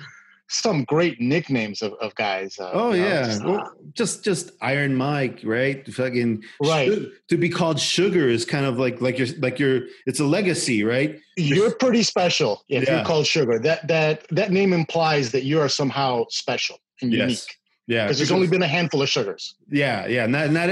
some 0.48 0.84
great 0.84 1.20
nicknames 1.20 1.82
of, 1.82 1.92
of 2.00 2.14
guys. 2.14 2.58
Uh, 2.58 2.70
Oh 2.72 2.92
you 2.92 3.02
know, 3.02 3.08
yeah, 3.08 3.24
just, 3.26 3.44
well, 3.44 3.72
just 3.92 4.24
just 4.24 4.52
Iron 4.62 4.94
Mike, 4.94 5.40
right? 5.44 5.86
Fucking 5.92 6.44
Right. 6.62 6.92
To 7.28 7.36
be 7.36 7.48
called 7.50 7.78
Sugar 7.78 8.28
is 8.28 8.44
kind 8.46 8.64
of 8.64 8.78
like 8.78 9.00
like 9.02 9.18
your 9.18 9.28
like 9.40 9.58
your 9.58 9.82
it's 10.06 10.20
a 10.20 10.24
legacy, 10.24 10.82
right? 10.84 11.18
You're 11.36 11.74
pretty 11.74 12.04
special 12.04 12.64
if 12.68 12.84
Yeah. 12.84 12.96
you're 12.96 13.04
called 13.04 13.26
Sugar. 13.26 13.58
That 13.58 13.86
that 13.88 14.26
that 14.30 14.50
name 14.52 14.72
implies 14.72 15.32
that 15.32 15.42
you 15.42 15.60
are 15.60 15.68
somehow 15.68 16.24
special 16.30 16.78
and 17.02 17.12
unique. 17.12 17.58
Yeah, 17.93 18.05
Because 18.05 18.18
there's 18.18 18.32
only 18.38 18.51
been 18.55 18.62
a 18.70 18.72
handful 18.78 19.01
of 19.05 19.09
sugars. 19.16 19.45
yeah, 19.82 19.99
yeah. 20.16 20.26
Not 20.34 20.51
not 20.59 20.68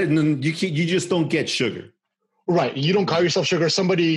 you 0.47 0.53
can, 0.59 0.69
you 0.79 0.85
just 0.97 1.07
don't 1.13 1.29
get 1.37 1.45
sugar. 1.59 1.83
Right. 2.59 2.75
You 2.85 2.91
don't 2.95 3.05
call 3.11 3.21
yourself 3.25 3.45
Sugar. 3.51 3.69
Somebody 3.69 4.11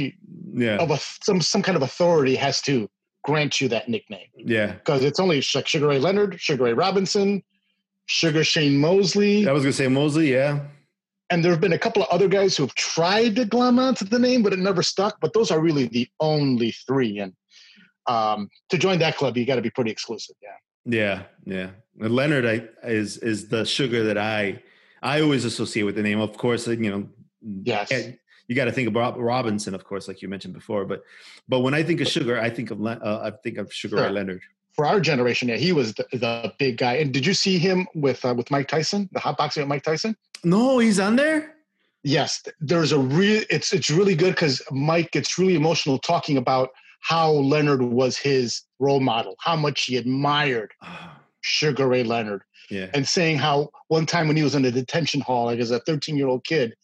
Yeah, 0.67 0.77
of 0.85 0.91
a 0.91 0.99
some 1.29 1.41
some 1.41 1.63
kind 1.67 1.77
of 1.77 1.83
authority 1.91 2.35
has 2.47 2.57
to 2.69 2.89
grant 3.29 3.53
you 3.61 3.67
that 3.75 3.85
nickname. 3.95 4.31
yeah. 4.57 4.69
Because 4.81 5.01
it's 5.09 5.21
only 5.25 5.39
like 5.55 5.67
Sugar 5.73 5.89
Ray 5.93 5.99
Leonard, 6.07 6.31
Sugar 6.47 6.65
Ray 6.69 6.73
Robinson, 6.87 7.29
Sugar 8.07 8.43
Shane 8.53 8.77
Mosley. 8.87 9.37
I 9.49 9.53
was 9.53 9.63
gonna 9.65 9.73
say 9.83 9.89
Mosley. 9.89 10.29
Yeah, 10.33 10.53
And 11.31 11.39
there 11.43 11.53
have 11.55 11.61
been 11.67 11.73
a 11.81 11.83
couple 11.87 12.03
of 12.05 12.09
other 12.17 12.29
guys 12.39 12.57
who 12.57 12.63
have 12.67 12.75
tried 12.75 13.33
to 13.37 13.45
glom 13.55 13.79
onto 13.87 14.05
the 14.15 14.19
name, 14.29 14.41
but 14.45 14.53
it 14.57 14.59
never 14.71 14.83
stuck. 14.83 15.15
But 15.21 15.31
those 15.37 15.51
are 15.53 15.61
really 15.69 15.87
the 15.99 16.07
only 16.33 16.71
three. 16.87 17.15
And 17.23 17.33
um, 18.07 18.49
to 18.71 18.77
join 18.79 18.99
that 19.05 19.17
club, 19.17 19.37
you 19.37 19.45
got 19.47 19.57
to 19.57 19.63
be 19.69 19.71
pretty 19.71 19.91
exclusive. 19.97 20.37
Yeah. 20.47 20.59
yeah, 21.01 21.17
yeah. 21.57 21.71
Leonard 21.99 22.47
I, 22.47 22.69
is 22.89 23.19
is 23.19 23.49
the 23.49 23.65
sugar 23.65 24.05
that 24.05 24.19
I 24.19 24.63
I 25.03 25.21
always 25.21 25.45
associate 25.45 25.85
with 25.85 25.95
the 25.97 26.03
name. 26.03 26.21
Of 26.21 26.37
course, 26.37 26.67
you 26.67 26.91
know. 26.91 27.09
Yes. 27.63 27.91
and 27.91 28.19
You 28.49 28.57
got 28.57 28.65
to 28.65 28.73
think 28.73 28.89
of 28.89 29.17
Robinson, 29.17 29.75
of 29.75 29.85
course, 29.85 30.09
like 30.09 30.23
you 30.23 30.29
mentioned 30.29 30.55
before. 30.55 30.85
But 30.85 31.03
but 31.49 31.61
when 31.61 31.75
I 31.75 31.83
think 31.83 32.01
of 32.01 32.09
sugar, 32.09 32.41
I 32.41 32.51
think 32.51 32.71
of 32.71 32.81
Le- 32.81 33.01
uh, 33.03 33.31
I 33.33 33.37
think 33.43 33.59
of 33.59 33.73
Sugar 33.73 33.97
Ray 33.97 34.11
Leonard. 34.11 34.43
For 34.73 34.87
our 34.87 34.99
generation, 34.99 35.49
yeah, 35.49 35.57
he 35.57 35.73
was 35.73 35.95
the, 35.95 36.07
the 36.13 36.53
big 36.59 36.79
guy. 36.79 36.95
And 36.95 37.13
did 37.13 37.25
you 37.25 37.35
see 37.35 37.59
him 37.59 37.87
with 37.95 38.25
uh, 38.25 38.35
with 38.35 38.51
Mike 38.51 38.69
Tyson, 38.69 39.09
the 39.13 39.21
hot 39.21 39.37
boxing 39.37 39.63
with 39.63 39.69
Mike 39.69 39.83
Tyson? 39.83 40.17
No, 40.43 40.79
he's 40.79 40.99
on 40.99 41.17
there. 41.17 41.55
Yes, 42.03 42.43
there's 42.61 42.93
a 42.93 42.99
real. 42.99 43.43
It's 43.51 43.73
it's 43.73 43.91
really 43.91 44.15
good 44.15 44.35
because 44.35 44.61
Mike 44.71 45.11
gets 45.13 45.39
really 45.39 45.55
emotional 45.55 45.99
talking 45.99 46.39
about 46.39 46.71
how 47.01 47.31
Leonard 47.31 47.83
was 47.83 48.17
his 48.17 48.63
role 48.79 49.01
model, 49.01 49.37
how 49.41 49.55
much 49.55 49.85
he 49.85 49.99
admired 49.99 50.73
Sugar 51.47 51.87
Ray 51.87 52.03
Leonard, 52.05 52.43
yeah. 52.71 52.87
and 52.95 53.07
saying 53.07 53.37
how 53.37 53.69
one 53.89 54.07
time 54.07 54.29
when 54.29 54.37
he 54.37 54.43
was 54.43 54.55
in 54.55 54.65
a 54.65 54.71
detention 54.71 55.21
hall, 55.21 55.45
like 55.45 55.59
as 55.61 55.71
a 55.71 55.79
13 55.81 56.17
year 56.17 56.27
old 56.27 56.43
kid, 56.45 56.75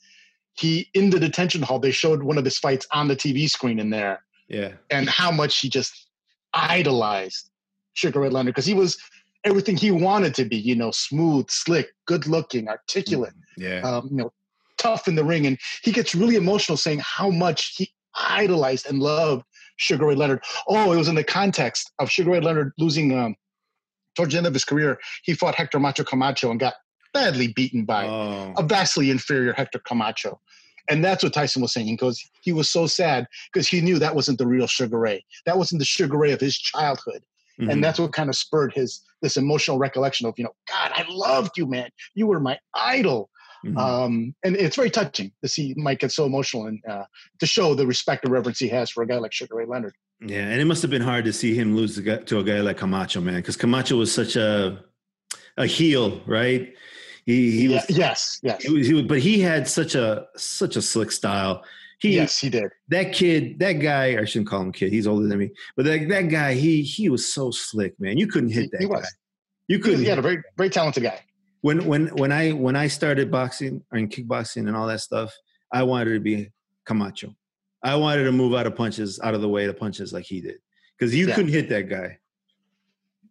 he 0.55 0.91
in 0.93 1.09
the 1.09 1.19
detention 1.19 1.63
hall 1.63 1.79
they 1.79 1.91
showed 1.91 2.23
one 2.23 2.37
of 2.37 2.45
his 2.45 2.59
fights 2.59 2.87
on 2.93 3.09
the 3.09 3.17
TV 3.17 3.49
screen 3.49 3.79
in 3.79 3.89
there, 3.89 4.23
Yeah. 4.49 4.73
and 4.91 5.09
how 5.09 5.31
much 5.31 5.59
he 5.61 5.71
just 5.71 6.09
idolized 6.53 7.49
Sugar 7.95 8.21
Ray 8.21 8.29
Leonard 8.29 8.55
because 8.55 8.67
he 8.67 8.75
was 8.75 8.99
everything 9.45 9.77
he 9.77 9.91
wanted 9.91 10.35
to 10.35 10.45
be, 10.45 10.57
you 10.57 10.75
know, 10.75 10.91
smooth, 10.91 11.49
slick, 11.49 11.89
good 12.05 12.27
looking, 12.27 12.69
articulate 12.69 13.33
Yeah. 13.57 13.81
um, 13.81 14.09
you 14.11 14.19
know, 14.19 14.33
tough 14.77 15.09
in 15.09 15.15
the 15.15 15.25
ring. 15.25 15.47
And 15.47 15.59
he 15.83 15.91
gets 15.93 16.15
really 16.15 16.37
emotional 16.37 16.77
saying 16.77 17.01
how 17.03 17.31
much 17.31 17.77
he 17.79 17.91
idolized 18.15 18.87
and 18.87 18.99
loved 18.99 19.45
Sugar 19.77 20.07
Ray 20.09 20.15
Leonard. 20.15 20.43
Oh, 20.69 20.93
it 20.93 20.97
was 20.99 21.09
in 21.09 21.15
the 21.15 21.25
context 21.25 21.91
of 21.99 22.11
Sugar 22.11 22.33
Ray 22.33 22.41
Leonard 22.41 22.73
losing 22.77 23.17
um, 23.19 23.35
towards 24.21 24.33
the 24.35 24.39
end 24.39 24.47
of 24.47 24.53
his 24.53 24.65
career. 24.65 24.99
He 25.23 25.35
fought 25.35 25.55
Hector 25.55 25.81
Macho 25.81 26.05
Camacho 26.05 26.51
and 26.51 26.61
got 26.61 26.75
badly 27.15 27.49
beaten 27.49 27.85
by 27.85 28.07
oh. 28.07 28.53
a 28.59 28.63
vastly 28.63 29.11
inferior 29.11 29.55
Hector 29.55 29.81
Camacho. 29.81 30.39
And 30.89 31.05
that's 31.05 31.23
what 31.23 31.33
Tyson 31.33 31.63
was 31.63 31.73
saying. 31.73 31.87
He 31.87 31.97
goes, 31.97 32.23
he 32.43 32.53
was 32.53 32.69
so 32.69 32.87
sad 32.87 33.27
because 33.53 33.69
he 33.69 33.81
knew 33.81 33.99
that 33.99 34.15
wasn't 34.15 34.39
the 34.39 34.47
real 34.47 34.67
Sugar 34.67 34.99
Ray. 34.99 35.25
That 35.47 35.57
wasn't 35.57 35.79
the 35.79 35.85
Sugar 35.85 36.19
Ray 36.19 36.33
of 36.33 36.41
his 36.41 36.59
childhood 36.59 37.23
Mhm. 37.61 37.73
and 37.73 37.85
that's 37.85 37.99
what 37.99 38.13
kind 38.13 38.29
of 38.29 38.37
spurred 38.37 38.73
his 38.73 39.03
this 39.23 39.37
emotional 39.37 39.79
recollection 39.79 40.27
of 40.27 40.35
you 40.39 40.45
know 40.45 40.55
god 40.67 40.93
i 40.95 41.05
loved 41.09 41.59
you 41.59 41.67
man 41.67 41.91
you 42.15 42.27
were 42.27 42.41
my 42.41 42.59
idol 42.75 43.29
Mhm. 43.65 43.77
um 43.77 44.35
and 44.43 44.57
it's 44.57 44.77
very 44.77 44.91
touching 44.91 45.31
to 45.43 45.49
see 45.49 45.75
mike 45.77 45.99
get 46.01 46.11
so 46.13 46.25
emotional 46.25 46.67
and 46.67 46.83
uh, 46.89 47.05
to 47.41 47.47
show 47.47 47.75
the 47.75 47.87
respect 47.87 48.25
and 48.25 48.33
reverence 48.33 48.59
he 48.59 48.69
has 48.69 48.91
for 48.91 49.03
a 49.03 49.07
guy 49.07 49.19
like 49.19 49.33
sugar 49.33 49.55
ray 49.57 49.67
leonard 49.67 49.95
yeah, 50.23 50.49
and 50.49 50.61
it 50.61 50.67
must 50.67 50.83
have 50.83 50.91
been 50.91 51.01
hard 51.03 51.25
to 51.25 51.33
see 51.33 51.55
him 51.55 51.75
lose 51.75 51.97
to 51.97 52.39
a 52.39 52.45
guy 52.45 52.61
like 52.61 52.77
Camacho, 52.77 53.23
man, 53.23 53.37
because 53.37 53.57
Camacho 53.57 53.97
was 53.97 54.13
such 54.13 54.37
a 54.37 54.85
a 55.57 55.65
heel, 55.67 56.21
right? 56.27 56.75
He 57.25 57.51
he 57.53 57.67
Yeah, 57.69 57.77
was 57.77 57.87
yes 57.91 58.39
yes 58.43 58.63
he 58.63 58.71
was, 58.71 58.87
he 58.87 58.93
was, 58.95 59.05
but 59.05 59.19
he 59.21 59.41
had 59.41 59.67
such 59.67 59.95
a 59.95 60.27
such 60.37 60.77
a 60.77 60.83
slick 60.83 61.11
style. 61.11 61.65
He, 62.01 62.15
yes, 62.17 62.39
he 62.39 62.49
did. 62.51 62.71
That 62.89 63.13
kid, 63.13 63.59
that 63.61 63.75
guy, 63.75 64.19
I 64.21 64.25
shouldn't 64.27 64.49
call 64.49 64.61
him 64.63 64.73
kid. 64.73 64.91
He's 64.93 65.07
older 65.07 65.27
than 65.27 65.39
me. 65.39 65.51
But 65.77 65.85
that, 65.87 66.09
that 66.09 66.29
guy, 66.29 66.53
he 66.55 66.83
he 66.83 67.09
was 67.09 67.31
so 67.31 67.51
slick, 67.51 67.99
man. 67.99 68.19
You 68.19 68.27
couldn't 68.27 68.51
hit 68.51 68.71
that 68.73 68.81
he 68.81 68.87
guy. 68.87 68.97
was. 68.97 69.15
You 69.69 69.79
couldn't. 69.79 70.01
He 70.01 70.07
had 70.07 70.19
a 70.19 70.23
very 70.23 70.43
very 70.57 70.69
talented 70.71 71.03
guy. 71.03 71.21
When 71.63 71.85
when 71.87 72.09
when 72.09 72.33
I 72.33 72.51
when 72.51 72.77
I 72.77 72.89
started 72.89 73.31
boxing 73.31 73.83
and 73.93 74.11
kickboxing 74.11 74.67
and 74.67 74.77
all 74.77 74.87
that 74.87 75.01
stuff, 75.01 75.33
I 75.73 75.83
wanted 75.83 76.15
to 76.15 76.21
be 76.21 76.51
Camacho. 76.87 77.35
I 77.83 77.97
wanted 77.97 78.25
to 78.25 78.33
move 78.33 78.55
out 78.55 78.67
of 78.67 78.77
punches, 78.77 79.21
out 79.23 79.35
of 79.35 79.41
the 79.41 79.49
way 79.49 79.65
of 79.67 79.79
punches 79.79 80.13
like 80.13 80.25
he 80.27 80.41
did, 80.41 80.59
because 80.99 81.15
you 81.15 81.29
Yeah. 81.29 81.35
couldn't 81.35 81.53
hit 81.53 81.69
that 81.71 81.89
guy. 81.89 82.19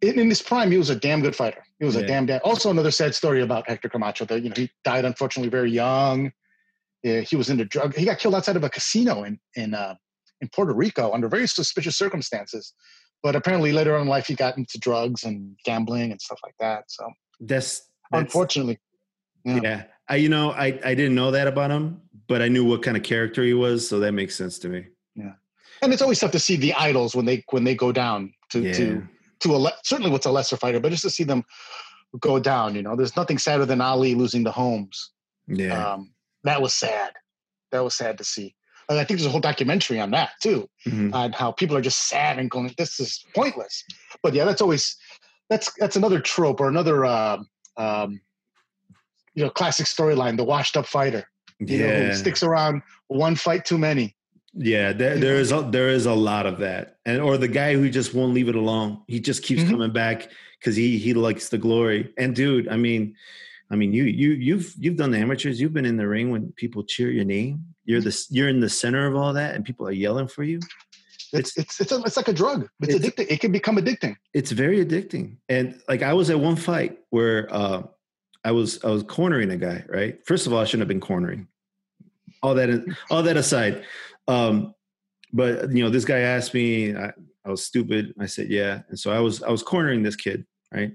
In, 0.01 0.17
in 0.17 0.29
his 0.29 0.41
prime, 0.41 0.71
he 0.71 0.77
was 0.77 0.89
a 0.89 0.95
damn 0.95 1.21
good 1.21 1.35
fighter. 1.35 1.63
He 1.79 1.85
was 1.85 1.95
Yeah. 1.95 2.01
a 2.01 2.07
damn 2.07 2.25
damn. 2.25 2.39
Also, 2.43 2.69
another 2.69 2.91
sad 2.91 3.13
story 3.13 3.41
about 3.41 3.67
Hector 3.69 3.89
Camacho. 3.89 4.25
That 4.25 4.41
you 4.43 4.49
know 4.49 4.55
he 4.55 4.69
died 4.83 5.05
unfortunately 5.05 5.49
very 5.49 5.71
young. 5.71 6.31
Yeah, 7.03 7.21
he 7.21 7.35
was 7.35 7.49
into 7.49 7.65
drug. 7.65 7.95
He 7.95 8.05
got 8.05 8.19
killed 8.19 8.35
outside 8.35 8.55
of 8.55 8.63
a 8.63 8.69
casino 8.69 9.23
in 9.23 9.39
in 9.55 9.73
uh, 9.73 9.95
in 10.41 10.49
Puerto 10.49 10.73
Rico 10.73 11.11
under 11.11 11.27
very 11.27 11.47
suspicious 11.47 11.97
circumstances. 11.97 12.73
But 13.21 13.35
apparently, 13.35 13.73
later 13.73 13.95
on 13.95 14.03
in 14.03 14.07
life, 14.07 14.27
he 14.27 14.35
got 14.35 14.57
into 14.57 14.79
drugs 14.79 15.25
and 15.25 15.57
gambling 15.65 16.11
and 16.11 16.21
stuff 16.21 16.39
like 16.41 16.55
that. 16.61 16.85
So, 16.87 17.05
That's, 17.41 17.81
that's 17.81 17.88
unfortunately, 18.11 18.79
yeah. 19.45 19.59
Yeah. 19.63 19.83
I 20.07 20.15
you 20.17 20.29
know 20.29 20.51
I 20.51 20.79
I 20.83 20.95
didn't 20.95 21.15
know 21.15 21.31
that 21.31 21.47
about 21.47 21.71
him, 21.71 22.01
but 22.27 22.41
I 22.41 22.47
knew 22.47 22.65
what 22.65 22.81
kind 22.83 22.97
of 22.97 23.03
character 23.03 23.43
he 23.43 23.53
was, 23.53 23.87
so 23.87 23.99
that 23.99 24.13
makes 24.13 24.35
sense 24.35 24.57
to 24.59 24.69
me. 24.69 24.85
Yeah. 25.15 25.33
And 25.81 25.93
it's 25.93 26.01
always 26.01 26.19
tough 26.19 26.31
to 26.31 26.39
see 26.39 26.55
the 26.55 26.73
idols 26.73 27.15
when 27.15 27.25
they 27.25 27.43
when 27.51 27.63
they 27.63 27.75
go 27.75 27.91
down 27.91 28.33
to 28.51 28.61
Yeah. 28.61 28.73
to 28.73 29.07
to 29.41 29.55
a 29.55 29.57
le- 29.57 29.77
certainly 29.83 30.11
what's 30.11 30.25
a 30.25 30.31
lesser 30.31 30.57
fighter, 30.57 30.79
but 30.79 30.91
just 30.91 31.03
to 31.03 31.09
see 31.09 31.23
them 31.23 31.43
go 32.19 32.39
down. 32.39 32.75
You 32.75 32.81
know, 32.81 32.95
there's 32.95 33.15
nothing 33.15 33.37
sadder 33.37 33.65
than 33.65 33.79
Ali 33.81 34.15
losing 34.15 34.43
the 34.43 34.51
Holmes. 34.51 35.11
Yeah. 35.47 35.93
Um, 35.93 36.13
that 36.43 36.61
was 36.61 36.73
sad. 36.73 37.13
That 37.71 37.83
was 37.83 37.95
sad 37.95 38.17
to 38.17 38.23
see. 38.23 38.55
And 38.89 38.97
I 38.97 39.03
think 39.03 39.19
there's 39.19 39.27
a 39.27 39.29
whole 39.29 39.39
documentary 39.39 39.99
on 39.99 40.09
that 40.11 40.31
too, 40.41 40.67
Mhm. 40.87 41.13
on 41.13 41.31
how 41.33 41.51
people 41.51 41.77
are 41.77 41.81
just 41.81 42.07
sad 42.07 42.39
and 42.39 42.49
going, 42.49 42.73
"This 42.77 42.99
is 42.99 43.23
pointless." 43.35 43.83
But 44.23 44.33
yeah, 44.33 44.45
that's 44.45 44.61
always 44.61 44.97
that's 45.49 45.71
that's 45.79 45.95
another 45.95 46.19
trope 46.19 46.59
or 46.59 46.67
another 46.67 47.05
um, 47.05 47.47
um, 47.79 48.21
you 49.33 49.43
know 49.43 49.49
classic 49.49 49.87
storyline: 49.87 50.37
the 50.37 50.43
washed-up 50.43 50.85
fighter, 50.85 51.23
you 51.59 51.79
know, 51.79 51.85
Yeah. 51.87 52.07
who 52.09 52.13
sticks 52.13 52.43
around 52.43 52.81
one 53.07 53.35
fight 53.35 53.65
too 53.65 53.77
many. 53.77 54.15
Yeah, 54.53 54.93
there, 54.93 55.17
there 55.17 55.35
know? 55.35 55.39
is 55.39 55.51
a, 55.51 55.61
there 55.71 55.89
is 55.89 56.05
a 56.07 56.13
lot 56.13 56.45
of 56.45 56.57
that, 56.59 56.97
and 57.05 57.21
or 57.21 57.37
the 57.37 57.47
guy 57.47 57.73
who 57.73 57.89
just 57.89 58.13
won't 58.13 58.33
leave 58.33 58.49
it 58.49 58.55
alone. 58.55 59.01
He 59.07 59.19
just 59.19 59.43
keeps 59.43 59.61
Mhm. 59.63 59.69
coming 59.69 59.93
back 59.93 60.29
because 60.59 60.75
he 60.75 60.97
he 60.97 61.13
likes 61.13 61.49
the 61.49 61.57
glory. 61.57 62.11
And 62.17 62.35
dude, 62.35 62.67
I 62.67 62.75
mean, 62.75 63.15
I 63.71 63.75
mean, 63.75 63.93
you 63.93 64.03
you 64.05 64.31
you've 64.31 64.73
you've 64.77 64.97
done 64.97 65.11
the 65.11 65.19
amateurs. 65.19 65.61
You've 65.61 65.73
been 65.73 65.85
in 65.85 65.97
the 65.97 66.07
ring 66.07 66.31
when 66.31 66.51
people 66.53 66.83
cheer 66.83 67.11
your 67.11 67.25
name. 67.25 67.63
You're 67.85 68.01
the 68.01 68.25
you're 68.31 68.49
in 68.49 68.59
the 68.59 68.69
center 68.69 69.05
of 69.07 69.15
all 69.15 69.33
that, 69.33 69.53
and 69.55 69.63
people 69.63 69.87
are 69.87 69.91
yelling 69.91 70.27
for 70.27 70.43
you. 70.43 70.59
It's 71.33 71.57
it's 71.57 71.79
it's, 71.79 71.91
a, 71.91 72.01
it's 72.01 72.17
like 72.17 72.27
a 72.27 72.33
drug. 72.33 72.67
It's, 72.81 72.95
It's- 72.95 73.11
addicting. 73.11 73.27
It 73.31 73.39
can 73.39 73.51
become 73.51 73.77
addicting. 73.77 74.15
It's 74.33 74.51
very 74.51 74.83
addicting. 74.83 75.37
And 75.47 75.79
like 75.87 76.01
I 76.01 76.13
was 76.13 76.29
at 76.29 76.39
one 76.39 76.55
fight 76.55 76.97
where 77.09 77.47
uh, 77.53 77.83
I 78.43 78.51
was 78.51 78.83
I 78.83 78.89
was 78.89 79.03
cornering 79.03 79.51
a 79.51 79.57
guy. 79.57 79.85
Right. 79.87 80.25
First 80.25 80.47
of 80.47 80.53
all, 80.53 80.59
I 80.59 80.65
shouldn't 80.65 80.81
have 80.81 80.87
been 80.87 80.99
cornering. 81.01 81.47
All 82.41 82.55
that 82.55 82.69
all 83.11 83.21
that 83.23 83.37
aside, 83.37 83.83
um, 84.27 84.73
but 85.33 85.71
you 85.71 85.83
know, 85.83 85.89
this 85.89 86.05
guy 86.05 86.19
asked 86.19 86.53
me. 86.53 86.95
I, 86.95 87.11
I 87.45 87.49
was 87.49 87.63
stupid. 87.65 88.13
I 88.19 88.27
said 88.27 88.49
yeah, 88.49 88.81
and 88.89 88.99
so 88.99 89.11
I 89.11 89.19
was 89.19 89.43
I 89.43 89.49
was 89.49 89.61
cornering 89.63 90.03
this 90.03 90.15
kid, 90.15 90.45
right? 90.73 90.93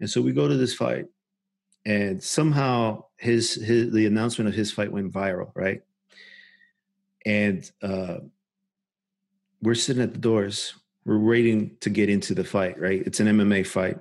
And 0.00 0.08
so 0.08 0.20
we 0.22 0.32
go 0.32 0.48
to 0.48 0.56
this 0.56 0.74
fight, 0.74 1.06
and 1.84 2.22
somehow 2.22 3.04
his 3.18 3.54
his 3.54 3.92
the 3.92 4.06
announcement 4.06 4.48
of 4.48 4.54
his 4.54 4.72
fight 4.72 4.90
went 4.92 5.12
viral, 5.12 5.50
right? 5.54 5.82
And 7.26 7.70
uh, 7.82 8.18
we're 9.62 9.74
sitting 9.74 10.02
at 10.02 10.12
the 10.12 10.18
doors. 10.18 10.74
We're 11.04 11.18
waiting 11.18 11.76
to 11.80 11.90
get 11.90 12.08
into 12.08 12.34
the 12.34 12.44
fight, 12.44 12.78
right? 12.80 13.02
It's 13.06 13.20
an 13.20 13.26
MMA 13.28 13.66
fight. 13.66 13.98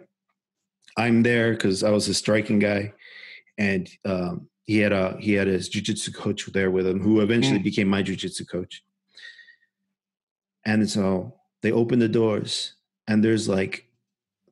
I'm 0.97 1.24
there 1.24 1.51
because 1.53 1.84
I 1.84 1.89
was 1.89 2.07
a 2.07 2.14
striking 2.14 2.59
guy, 2.59 2.93
and 3.57 3.89
um, 4.05 4.47
he 4.66 4.78
had 4.80 4.91
a 4.91 5.16
he 5.20 5.34
had 5.34 5.47
his 5.47 5.70
jujitsu 5.70 6.14
coach 6.14 6.45
there 6.47 6.70
with 6.72 6.86
him, 6.86 6.99
who 6.99 7.22
eventually 7.22 7.59
Mm. 7.59 7.64
became 7.64 7.88
my 7.88 8.03
jujitsu 8.03 8.47
coach. 8.47 8.84
And 10.66 10.89
so 10.89 11.34
they 11.62 11.72
open 11.72 11.99
the 11.99 12.07
doors, 12.07 12.74
and 13.07 13.24
there's 13.24 13.47
like 13.49 13.88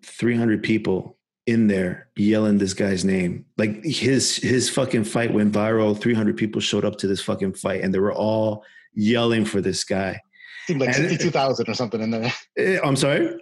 300 0.04 0.64
people 0.64 1.18
in 1.46 1.68
there 1.68 2.10
yelling 2.16 2.58
this 2.58 2.74
guy's 2.74 3.04
name. 3.06 3.46
Like 3.58 3.84
his 3.84 4.38
his 4.38 4.70
fucking 4.70 5.04
fight 5.04 5.34
went 5.34 5.54
viral. 5.54 6.00
300 6.00 6.38
people 6.38 6.62
showed 6.62 6.86
up 6.86 6.98
to 6.98 7.08
this 7.08 7.22
fucking 7.22 7.54
fight, 7.54 7.82
and 7.84 7.94
they 7.94 8.00
were 8.00 8.14
all 8.14 8.64
yelling 8.94 9.46
for 9.46 9.62
this 9.62 9.84
guy. 9.84 10.20
Seemed 10.70 10.82
like 10.82 10.94
sixty-two 10.94 11.32
thousand 11.32 11.68
or 11.68 11.74
something 11.74 12.00
in 12.02 12.12
there. 12.12 12.32
Eh, 12.58 12.78
I'm 12.84 12.96
sorry. 12.96 13.36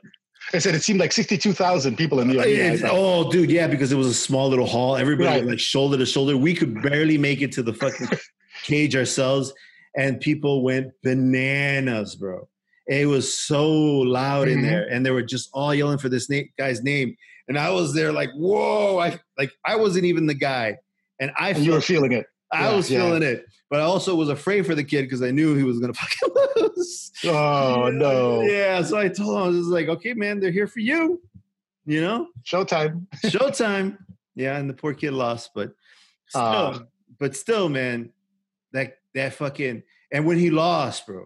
I 0.54 0.60
said 0.60 0.76
it 0.76 0.82
seemed 0.84 1.00
like 1.02 1.12
sixty-two 1.12 1.52
thousand 1.52 1.98
people 1.98 2.22
in 2.22 2.30
the 2.30 2.40
arena. 2.42 2.74
It's- 2.74 2.90
oh, 2.90 3.30
dude, 3.30 3.52
yeah, 3.52 3.68
because 3.68 3.92
it 3.92 3.98
was 3.98 4.08
a 4.08 4.14
small 4.14 4.48
little 4.48 4.66
hall. 4.66 4.96
Everybody 4.96 5.30
Right. 5.30 5.46
like 5.46 5.60
shoulder 5.60 5.98
to 5.98 6.06
shoulder. 6.06 6.38
We 6.38 6.54
could 6.54 6.82
barely 6.82 7.18
make 7.18 7.42
it 7.42 7.52
to 7.54 7.64
the 7.64 7.74
fucking 7.74 8.08
cage 8.64 8.96
ourselves, 8.96 9.54
and 9.98 10.22
people 10.22 10.64
went 10.64 10.88
bananas, 11.04 12.16
bro. 12.16 12.48
It 12.88 13.08
was 13.08 13.38
so 13.38 13.70
loud 13.74 14.48
in 14.48 14.60
Mhm. 14.60 14.70
there, 14.70 14.88
and 14.90 15.06
they 15.06 15.12
were 15.12 15.22
just 15.24 15.50
all 15.54 15.76
yelling 15.76 15.98
for 15.98 16.08
this 16.08 16.30
na- 16.30 16.48
guy's 16.58 16.82
name. 16.82 17.18
And 17.50 17.58
I 17.60 17.70
was 17.72 17.94
there, 17.94 18.14
like, 18.14 18.30
whoa! 18.36 18.98
I 19.00 19.20
like 19.38 19.52
I 19.66 19.76
wasn't 19.76 20.06
even 20.06 20.26
the 20.28 20.34
guy, 20.34 20.78
and 21.20 21.32
I 21.38 21.50
and 21.50 21.66
you 21.66 21.74
were 21.74 21.82
feeling 21.82 22.14
it. 22.14 22.26
I 22.52 22.70
yeah, 22.70 22.76
was 22.76 22.90
yeah. 22.90 23.00
feeling 23.02 23.24
it, 23.24 23.46
but 23.70 23.80
I 23.80 23.84
also 23.84 24.16
was 24.16 24.30
afraid 24.30 24.66
for 24.66 24.74
the 24.76 24.84
kid 24.84 25.04
because 25.04 25.22
I 25.22 25.32
knew 25.32 25.56
he 25.56 25.64
was 25.64 25.80
gonna 25.80 25.94
fucking 25.96 26.30
lose. 26.68 27.12
Oh 27.26 27.90
no! 27.94 28.42
Yeah, 28.42 28.82
so 28.84 28.98
I 28.98 29.08
told 29.10 29.36
him 29.38 29.44
I 29.44 29.48
was 29.48 29.58
just 29.58 29.70
like, 29.70 29.88
okay, 29.88 30.14
man, 30.14 30.40
they're 30.40 30.52
here 30.52 30.68
for 30.68 30.80
you. 30.80 31.22
You 31.86 32.02
know, 32.02 32.28
Showtime. 32.46 33.08
Showtime. 33.26 33.98
yeah, 34.36 34.58
and 34.58 34.70
the 34.70 34.74
poor 34.74 34.94
kid 34.94 35.12
lost, 35.14 35.52
but 35.56 35.72
still, 36.28 36.42
Ah. 36.42 36.84
but 37.20 37.36
still, 37.36 37.70
man, 37.70 38.12
that 38.74 38.98
that 39.16 39.34
fucking 39.34 39.84
and 40.12 40.26
when 40.26 40.38
he 40.38 40.50
lost, 40.52 41.06
bro, 41.06 41.26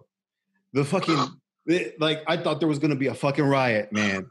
the 0.74 0.84
fucking 0.86 1.17
it- 1.67 1.99
like 1.99 2.24
I 2.28 2.38
thought 2.38 2.59
there 2.59 2.69
was 2.69 2.80
gonna 2.80 2.95
be 2.95 3.07
a 3.07 3.13
fucking 3.15 3.43
riot, 3.45 3.91
man. 3.91 4.28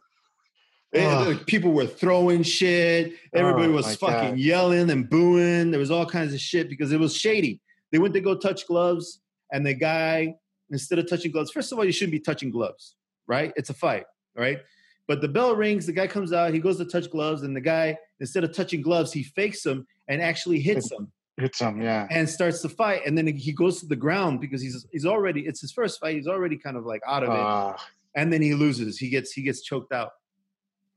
And 0.92 1.04
Ah. 1.06 1.24
the 1.24 1.36
people 1.36 1.72
were 1.72 1.86
throwing 1.86 2.42
shit. 2.42 3.12
Everybody 3.32 3.68
Oh, 3.68 3.76
was 3.76 3.94
fucking 3.96 4.30
God. 4.30 4.38
yelling 4.38 4.90
and 4.90 5.08
booing. 5.08 5.70
There 5.70 5.78
was 5.78 5.90
all 5.90 6.04
kinds 6.06 6.34
of 6.34 6.40
shit 6.40 6.68
because 6.68 6.90
it 6.92 6.98
was 6.98 7.16
shady. 7.16 7.60
They 7.92 7.98
went 7.98 8.12
to 8.14 8.20
go 8.20 8.34
touch 8.34 8.66
gloves, 8.66 9.20
and 9.52 9.64
the 9.64 9.74
guy, 9.74 10.34
instead 10.70 10.98
of 10.98 11.08
touching 11.08 11.30
gloves, 11.30 11.50
first 11.52 11.70
of 11.72 11.78
all, 11.78 11.84
you 11.84 11.92
shouldn't 11.92 12.12
be 12.12 12.20
touching 12.20 12.50
gloves, 12.50 12.96
right? 13.28 13.52
It's 13.56 13.70
a 13.70 13.74
fight, 13.74 14.06
right? 14.36 14.58
But 15.06 15.20
the 15.20 15.28
bell 15.28 15.54
rings, 15.56 15.86
the 15.86 15.92
guy 15.92 16.06
comes 16.08 16.32
out, 16.32 16.52
he 16.54 16.60
goes 16.60 16.76
to 16.78 16.84
touch 16.84 17.10
gloves, 17.10 17.42
and 17.42 17.54
the 17.54 17.60
guy, 17.60 17.96
instead 18.20 18.42
of 18.44 18.52
touching 18.52 18.80
gloves, 18.82 19.12
he 19.12 19.22
fakes 19.22 19.62
them 19.62 19.86
and 20.08 20.20
actually 20.20 20.60
hits 20.60 20.90
him 20.90 21.10
Hits 21.36 21.58
some, 21.58 21.80
yeah. 21.80 22.06
and 22.10 22.28
starts 22.28 22.62
to 22.62 22.68
fight. 22.68 23.02
And 23.06 23.16
then 23.16 23.26
he 23.26 23.52
goes 23.52 23.80
to 23.80 23.86
the 23.86 23.96
ground 23.96 24.40
because 24.40 24.60
he's 24.60 24.86
he's 24.92 25.06
already 25.06 25.46
it's 25.46 25.60
his 25.60 25.72
first 25.72 25.98
fight. 26.00 26.16
He's 26.16 26.26
already 26.28 26.56
kind 26.56 26.76
of 26.76 26.84
like 26.84 27.00
out 27.06 27.22
of 27.22 27.30
it 27.30 27.36
Ah, 27.36 27.76
and 28.14 28.32
then 28.32 28.42
he 28.42 28.54
loses. 28.54 28.98
He 28.98 29.08
gets 29.08 29.32
he 29.32 29.42
gets 29.42 29.62
choked 29.62 29.92
out. 29.92 30.12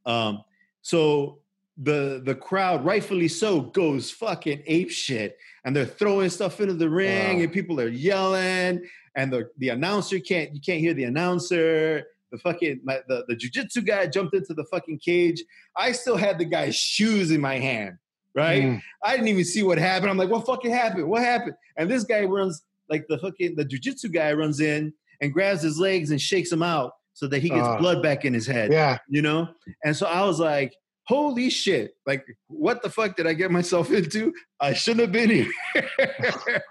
Um, 0.05 0.43
so 0.81 1.39
the 1.77 2.21
the 2.23 2.35
crowd, 2.35 2.85
rightfully 2.85 3.27
so, 3.27 3.61
goes 3.61 4.11
fucking 4.11 4.63
ape 4.67 4.91
shit, 4.91 5.37
and 5.65 5.75
they're 5.75 5.85
throwing 5.85 6.29
stuff 6.29 6.59
into 6.61 6.73
the 6.73 6.89
ring, 6.89 7.37
Wow. 7.37 7.43
and 7.43 7.51
people 7.53 7.79
are 7.81 7.87
yelling, 7.87 8.83
and 9.15 9.33
the 9.33 9.49
the 9.57 9.69
announcer 9.69 10.19
can't 10.19 10.53
you 10.53 10.61
can't 10.61 10.79
hear 10.79 10.93
the 10.93 11.05
announcer. 11.05 12.03
The 12.31 12.37
fucking 12.39 12.81
my, 12.83 12.99
the 13.07 13.25
the 13.27 13.35
jujitsu 13.35 13.85
guy 13.85 14.07
jumped 14.07 14.35
into 14.35 14.53
the 14.53 14.65
fucking 14.65 14.99
cage. 14.99 15.43
I 15.75 15.91
still 15.91 16.17
had 16.17 16.37
the 16.39 16.45
guy's 16.45 16.75
shoes 16.75 17.29
in 17.31 17.39
my 17.41 17.59
hand, 17.59 17.97
right? 18.35 18.63
mm, 18.63 18.81
I 19.03 19.11
didn't 19.13 19.27
even 19.29 19.45
see 19.45 19.61
what 19.63 19.77
happened. 19.77 20.09
I'm 20.09 20.17
like, 20.17 20.29
what 20.29 20.45
fucking 20.45 20.71
happened? 20.71 21.07
What 21.09 21.21
happened? 21.21 21.53
And 21.77 21.89
this 21.89 22.03
guy 22.03 22.23
runs 22.25 22.63
like 22.89 23.05
the 23.07 23.17
fucking 23.19 23.55
the 23.55 23.65
jujitsu 23.65 24.11
guy 24.11 24.33
runs 24.33 24.59
in 24.59 24.93
and 25.21 25.31
grabs 25.31 25.61
his 25.61 25.77
legs 25.79 26.09
and 26.11 26.19
shakes 26.19 26.51
him 26.51 26.63
out 26.63 26.93
so 27.13 27.27
that 27.27 27.41
he 27.41 27.49
gets 27.49 27.61
Ah. 27.67 27.77
blood 27.77 28.01
back 28.03 28.25
in 28.25 28.33
his 28.33 28.47
head. 28.47 28.71
yeah. 28.71 28.97
You 29.07 29.21
know? 29.21 29.49
And 29.83 29.95
so 29.95 30.05
I 30.07 30.25
was 30.25 30.39
like, 30.39 30.73
holy 31.05 31.49
shit. 31.49 31.95
Like, 32.07 32.25
what 32.47 32.81
the 32.81 32.89
fuck 32.89 33.15
did 33.15 33.27
I 33.27 33.33
get 33.33 33.51
myself 33.51 33.91
into? 33.91 34.33
I 34.59 34.73
shouldn't 34.73 35.01
have 35.01 35.11
been 35.11 35.29
here. 35.29 35.51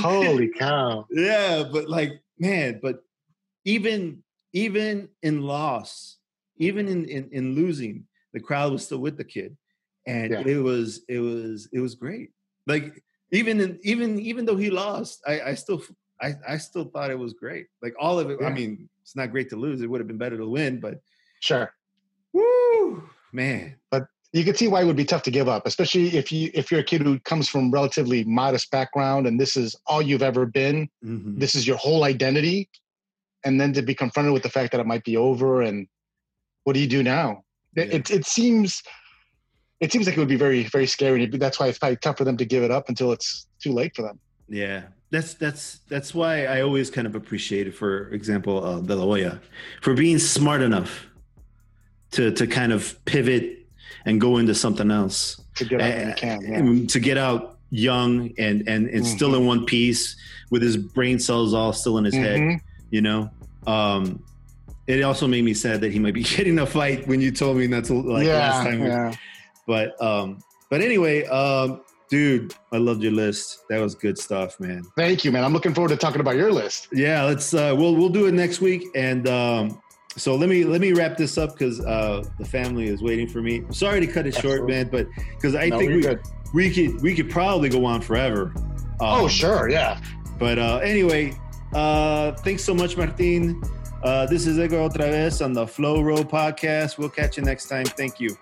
Holy 0.00 0.48
cow! 0.58 1.06
yeah, 1.10 1.64
but 1.70 1.88
like, 1.88 2.12
man, 2.38 2.78
but 2.82 3.02
even 3.64 4.22
even 4.52 5.08
in 5.22 5.42
loss, 5.42 6.18
even 6.58 6.88
in 6.88 7.04
in, 7.06 7.28
in 7.32 7.54
losing, 7.54 8.04
the 8.32 8.40
crowd 8.40 8.72
was 8.72 8.84
still 8.84 8.98
with 8.98 9.16
the 9.16 9.24
kid, 9.24 9.56
and 10.06 10.30
Yeah. 10.32 10.42
it 10.46 10.62
was 10.62 11.02
it 11.08 11.18
was 11.18 11.68
it 11.72 11.80
was 11.80 11.94
great. 11.94 12.30
Like 12.66 13.02
even 13.32 13.60
in 13.60 13.78
even 13.82 14.20
even 14.20 14.44
though 14.44 14.56
he 14.56 14.70
lost, 14.70 15.20
I 15.26 15.40
I 15.40 15.54
still 15.54 15.82
I 16.22 16.34
I 16.48 16.56
still 16.56 16.84
thought 16.84 17.10
it 17.10 17.18
was 17.18 17.32
great. 17.32 17.66
Like 17.82 17.94
all 17.98 18.18
of 18.18 18.30
it. 18.30 18.38
I 18.42 18.50
mean, 18.50 18.88
it's 19.02 19.16
not 19.16 19.30
great 19.30 19.50
to 19.50 19.56
lose. 19.56 19.82
It 19.82 19.90
would 19.90 20.00
have 20.00 20.08
been 20.08 20.18
better 20.18 20.36
to 20.36 20.48
win, 20.48 20.80
but 20.80 21.00
Sure. 21.40 21.72
woo, 22.32 23.02
man. 23.32 23.76
But 23.90 24.06
you 24.32 24.44
can 24.44 24.54
see 24.54 24.68
why 24.68 24.82
it 24.82 24.84
would 24.86 24.96
be 24.96 25.04
tough 25.04 25.24
to 25.24 25.30
give 25.30 25.48
up, 25.48 25.66
especially 25.66 26.16
if 26.16 26.30
you 26.30 26.50
if 26.54 26.70
you're 26.70 26.80
a 26.80 26.84
kid 26.84 27.02
who 27.02 27.18
comes 27.20 27.48
from 27.48 27.70
relatively 27.70 28.24
modest 28.24 28.70
background 28.70 29.26
and 29.26 29.38
this 29.38 29.56
is 29.56 29.76
all 29.86 30.00
you've 30.00 30.22
ever 30.22 30.46
been. 30.46 30.88
Mm-hmm. 31.04 31.38
This 31.38 31.54
is 31.54 31.66
your 31.66 31.76
whole 31.76 32.04
identity, 32.04 32.70
and 33.44 33.60
then 33.60 33.72
to 33.74 33.82
be 33.82 33.94
confronted 33.94 34.32
with 34.32 34.42
the 34.42 34.48
fact 34.48 34.72
that 34.72 34.80
it 34.80 34.86
might 34.86 35.04
be 35.04 35.16
over 35.16 35.62
and 35.62 35.86
what 36.64 36.74
do 36.74 36.80
you 36.80 36.86
do 36.86 37.02
now? 37.02 37.42
Yeah. 37.74 37.84
It, 37.84 38.10
it 38.10 38.26
seems 38.26 38.82
it 39.80 39.90
seems 39.90 40.06
like 40.06 40.16
it 40.16 40.20
would 40.20 40.28
be 40.28 40.36
very 40.36 40.62
very 40.64 40.86
scary. 40.86 41.26
That's 41.26 41.58
why 41.58 41.66
it's 41.66 41.78
probably 41.78 41.96
tough 41.96 42.18
for 42.18 42.24
them 42.24 42.36
to 42.36 42.44
give 42.44 42.62
it 42.62 42.70
up 42.70 42.88
until 42.88 43.10
it's 43.10 43.48
too 43.60 43.72
late 43.72 43.96
for 43.96 44.02
them. 44.02 44.20
Yeah, 44.52 44.82
that's 45.10 45.34
that's 45.34 45.78
that's 45.88 46.14
why 46.14 46.44
I 46.44 46.60
always 46.60 46.90
kind 46.90 47.06
of 47.06 47.14
appreciated, 47.14 47.74
for 47.74 48.08
example, 48.10 48.62
uh, 48.62 48.80
De 48.80 48.94
La 48.94 49.02
Hoya, 49.02 49.40
for 49.80 49.94
being 49.94 50.18
smart 50.18 50.60
enough 50.60 51.06
to 52.12 52.30
to 52.32 52.46
kind 52.46 52.72
of 52.72 53.02
pivot 53.06 53.66
and 54.04 54.20
go 54.20 54.36
into 54.36 54.54
something 54.54 54.90
else 54.90 55.40
to 55.56 55.64
get 55.64 55.80
out 55.80 55.90
and, 55.90 56.16
can, 56.16 56.40
yeah. 56.42 56.86
to 56.86 57.00
get 57.00 57.16
out 57.16 57.58
young 57.70 58.30
and 58.38 58.68
and, 58.68 58.88
and 58.88 58.90
mm-hmm. 58.90 59.04
still 59.04 59.34
in 59.34 59.46
one 59.46 59.64
piece 59.64 60.16
with 60.50 60.62
his 60.62 60.76
brain 60.76 61.18
cells 61.18 61.54
all 61.54 61.72
still 61.72 61.96
in 61.96 62.04
his 62.04 62.14
mm-hmm. 62.14 62.50
head 62.50 62.60
you 62.90 63.00
know 63.00 63.30
um 63.66 64.22
it 64.86 65.02
also 65.02 65.26
made 65.26 65.42
me 65.42 65.54
sad 65.54 65.80
that 65.80 65.90
he 65.90 65.98
might 65.98 66.12
be 66.12 66.22
getting 66.36 66.58
a 66.58 66.66
fight 66.66 67.06
when 67.08 67.20
you 67.20 67.30
told 67.30 67.56
me 67.56 67.66
that's 67.66 67.88
like 67.88 68.26
yeah, 68.26 68.38
last 68.38 68.64
time 68.64 68.84
yeah. 68.84 69.14
but 69.66 70.00
um 70.02 70.38
but 70.68 70.82
anyway 70.82 71.24
um 71.26 71.80
dude 72.12 72.54
i 72.72 72.76
loved 72.76 73.02
your 73.02 73.10
list 73.10 73.64
that 73.70 73.80
was 73.80 73.94
good 73.94 74.18
stuff 74.18 74.60
man 74.60 74.84
thank 74.98 75.24
you 75.24 75.32
man 75.32 75.42
i'm 75.42 75.54
looking 75.54 75.72
forward 75.72 75.88
to 75.88 75.96
talking 75.96 76.20
about 76.20 76.36
your 76.36 76.52
list 76.52 76.88
yeah 76.92 77.24
let's 77.24 77.54
uh 77.54 77.74
we'll 77.74 77.96
we'll 77.96 78.10
do 78.10 78.26
it 78.26 78.32
next 78.32 78.60
week 78.60 78.84
and 78.94 79.26
um 79.30 79.80
so 80.14 80.34
let 80.34 80.50
me 80.50 80.64
let 80.64 80.82
me 80.82 80.92
wrap 80.92 81.16
this 81.16 81.38
up 81.38 81.54
because 81.54 81.80
uh, 81.80 82.22
the 82.38 82.44
family 82.44 82.86
is 82.88 83.00
waiting 83.02 83.26
for 83.26 83.40
me. 83.40 83.62
Sorry 83.70 83.98
to 83.98 84.06
cut 84.06 84.26
it 84.26 84.36
Absolutely. 84.36 84.58
short, 84.58 84.68
man, 84.68 84.88
but 84.90 85.06
because 85.30 85.54
I 85.54 85.70
no, 85.70 85.78
think 85.78 85.90
we 85.90 86.00
good. 86.02 86.20
we 86.52 86.70
could 86.70 87.00
we 87.00 87.14
could 87.14 87.30
probably 87.30 87.70
go 87.70 87.86
on 87.86 88.02
forever. 88.02 88.52
Um, 89.00 89.00
oh 89.00 89.26
sure, 89.26 89.70
yeah. 89.70 89.98
But 90.38 90.58
uh, 90.58 90.80
anyway, 90.82 91.34
uh, 91.72 92.32
thanks 92.32 92.62
so 92.62 92.74
much, 92.74 92.94
Martin. 92.94 93.62
Uh, 94.04 94.26
this 94.26 94.46
is 94.46 94.58
Ego 94.58 94.86
otra 94.86 95.10
vez 95.10 95.40
on 95.40 95.54
the 95.54 95.66
Flow 95.66 96.02
Row 96.02 96.24
podcast. 96.24 96.98
We'll 96.98 97.08
catch 97.08 97.38
you 97.38 97.42
next 97.42 97.70
time. 97.70 97.86
Thank 97.86 98.20
you. 98.20 98.36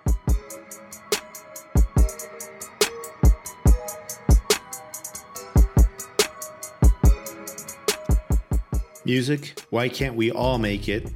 Music, 9.11 9.61
why 9.71 9.89
can't 9.89 10.15
we 10.15 10.31
all 10.31 10.57
make 10.57 10.89
it? 10.89 11.11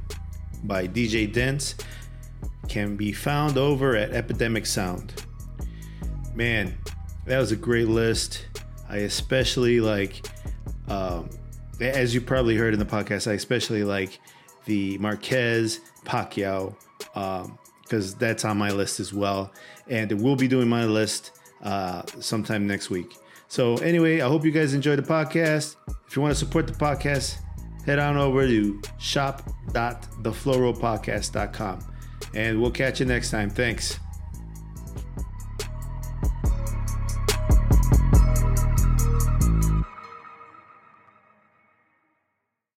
by 0.64 0.88
DJ 0.88 1.32
Dents 1.32 1.76
can 2.68 2.96
be 2.96 3.12
found 3.12 3.56
over 3.56 3.94
at 3.94 4.10
Epidemic 4.10 4.66
Sound. 4.66 5.24
Man, 6.34 6.76
that 7.24 7.38
was 7.38 7.52
a 7.52 7.56
great 7.56 7.86
list. 7.86 8.46
I 8.88 8.96
especially 8.96 9.78
like, 9.78 10.26
um, 10.88 11.30
as 11.80 12.12
you 12.12 12.20
probably 12.20 12.56
heard 12.56 12.72
in 12.72 12.80
the 12.80 12.84
podcast, 12.84 13.30
I 13.30 13.34
especially 13.34 13.84
like 13.84 14.18
the 14.64 14.98
Marquez 14.98 15.78
Pacquiao 16.04 16.74
because 17.84 18.12
um, 18.12 18.18
that's 18.18 18.44
on 18.44 18.58
my 18.58 18.72
list 18.72 18.98
as 18.98 19.14
well. 19.14 19.52
And 19.86 20.20
we'll 20.20 20.34
be 20.34 20.48
doing 20.48 20.68
my 20.68 20.84
list 20.84 21.38
uh, 21.62 22.02
sometime 22.18 22.66
next 22.66 22.90
week. 22.90 23.14
So, 23.46 23.76
anyway, 23.76 24.20
I 24.20 24.26
hope 24.26 24.44
you 24.44 24.50
guys 24.50 24.74
enjoyed 24.74 24.98
the 24.98 25.02
podcast. 25.02 25.76
If 26.08 26.16
you 26.16 26.22
want 26.22 26.32
to 26.32 26.38
support 26.38 26.66
the 26.66 26.72
podcast, 26.72 27.38
head 27.86 27.98
on 27.98 28.16
over 28.16 28.46
to 28.46 28.80
shop.theflowrowpodcast.com. 28.98 31.94
And 32.34 32.60
we'll 32.60 32.70
catch 32.70 33.00
you 33.00 33.06
next 33.06 33.30
time. 33.30 33.50
Thanks. 33.50 33.98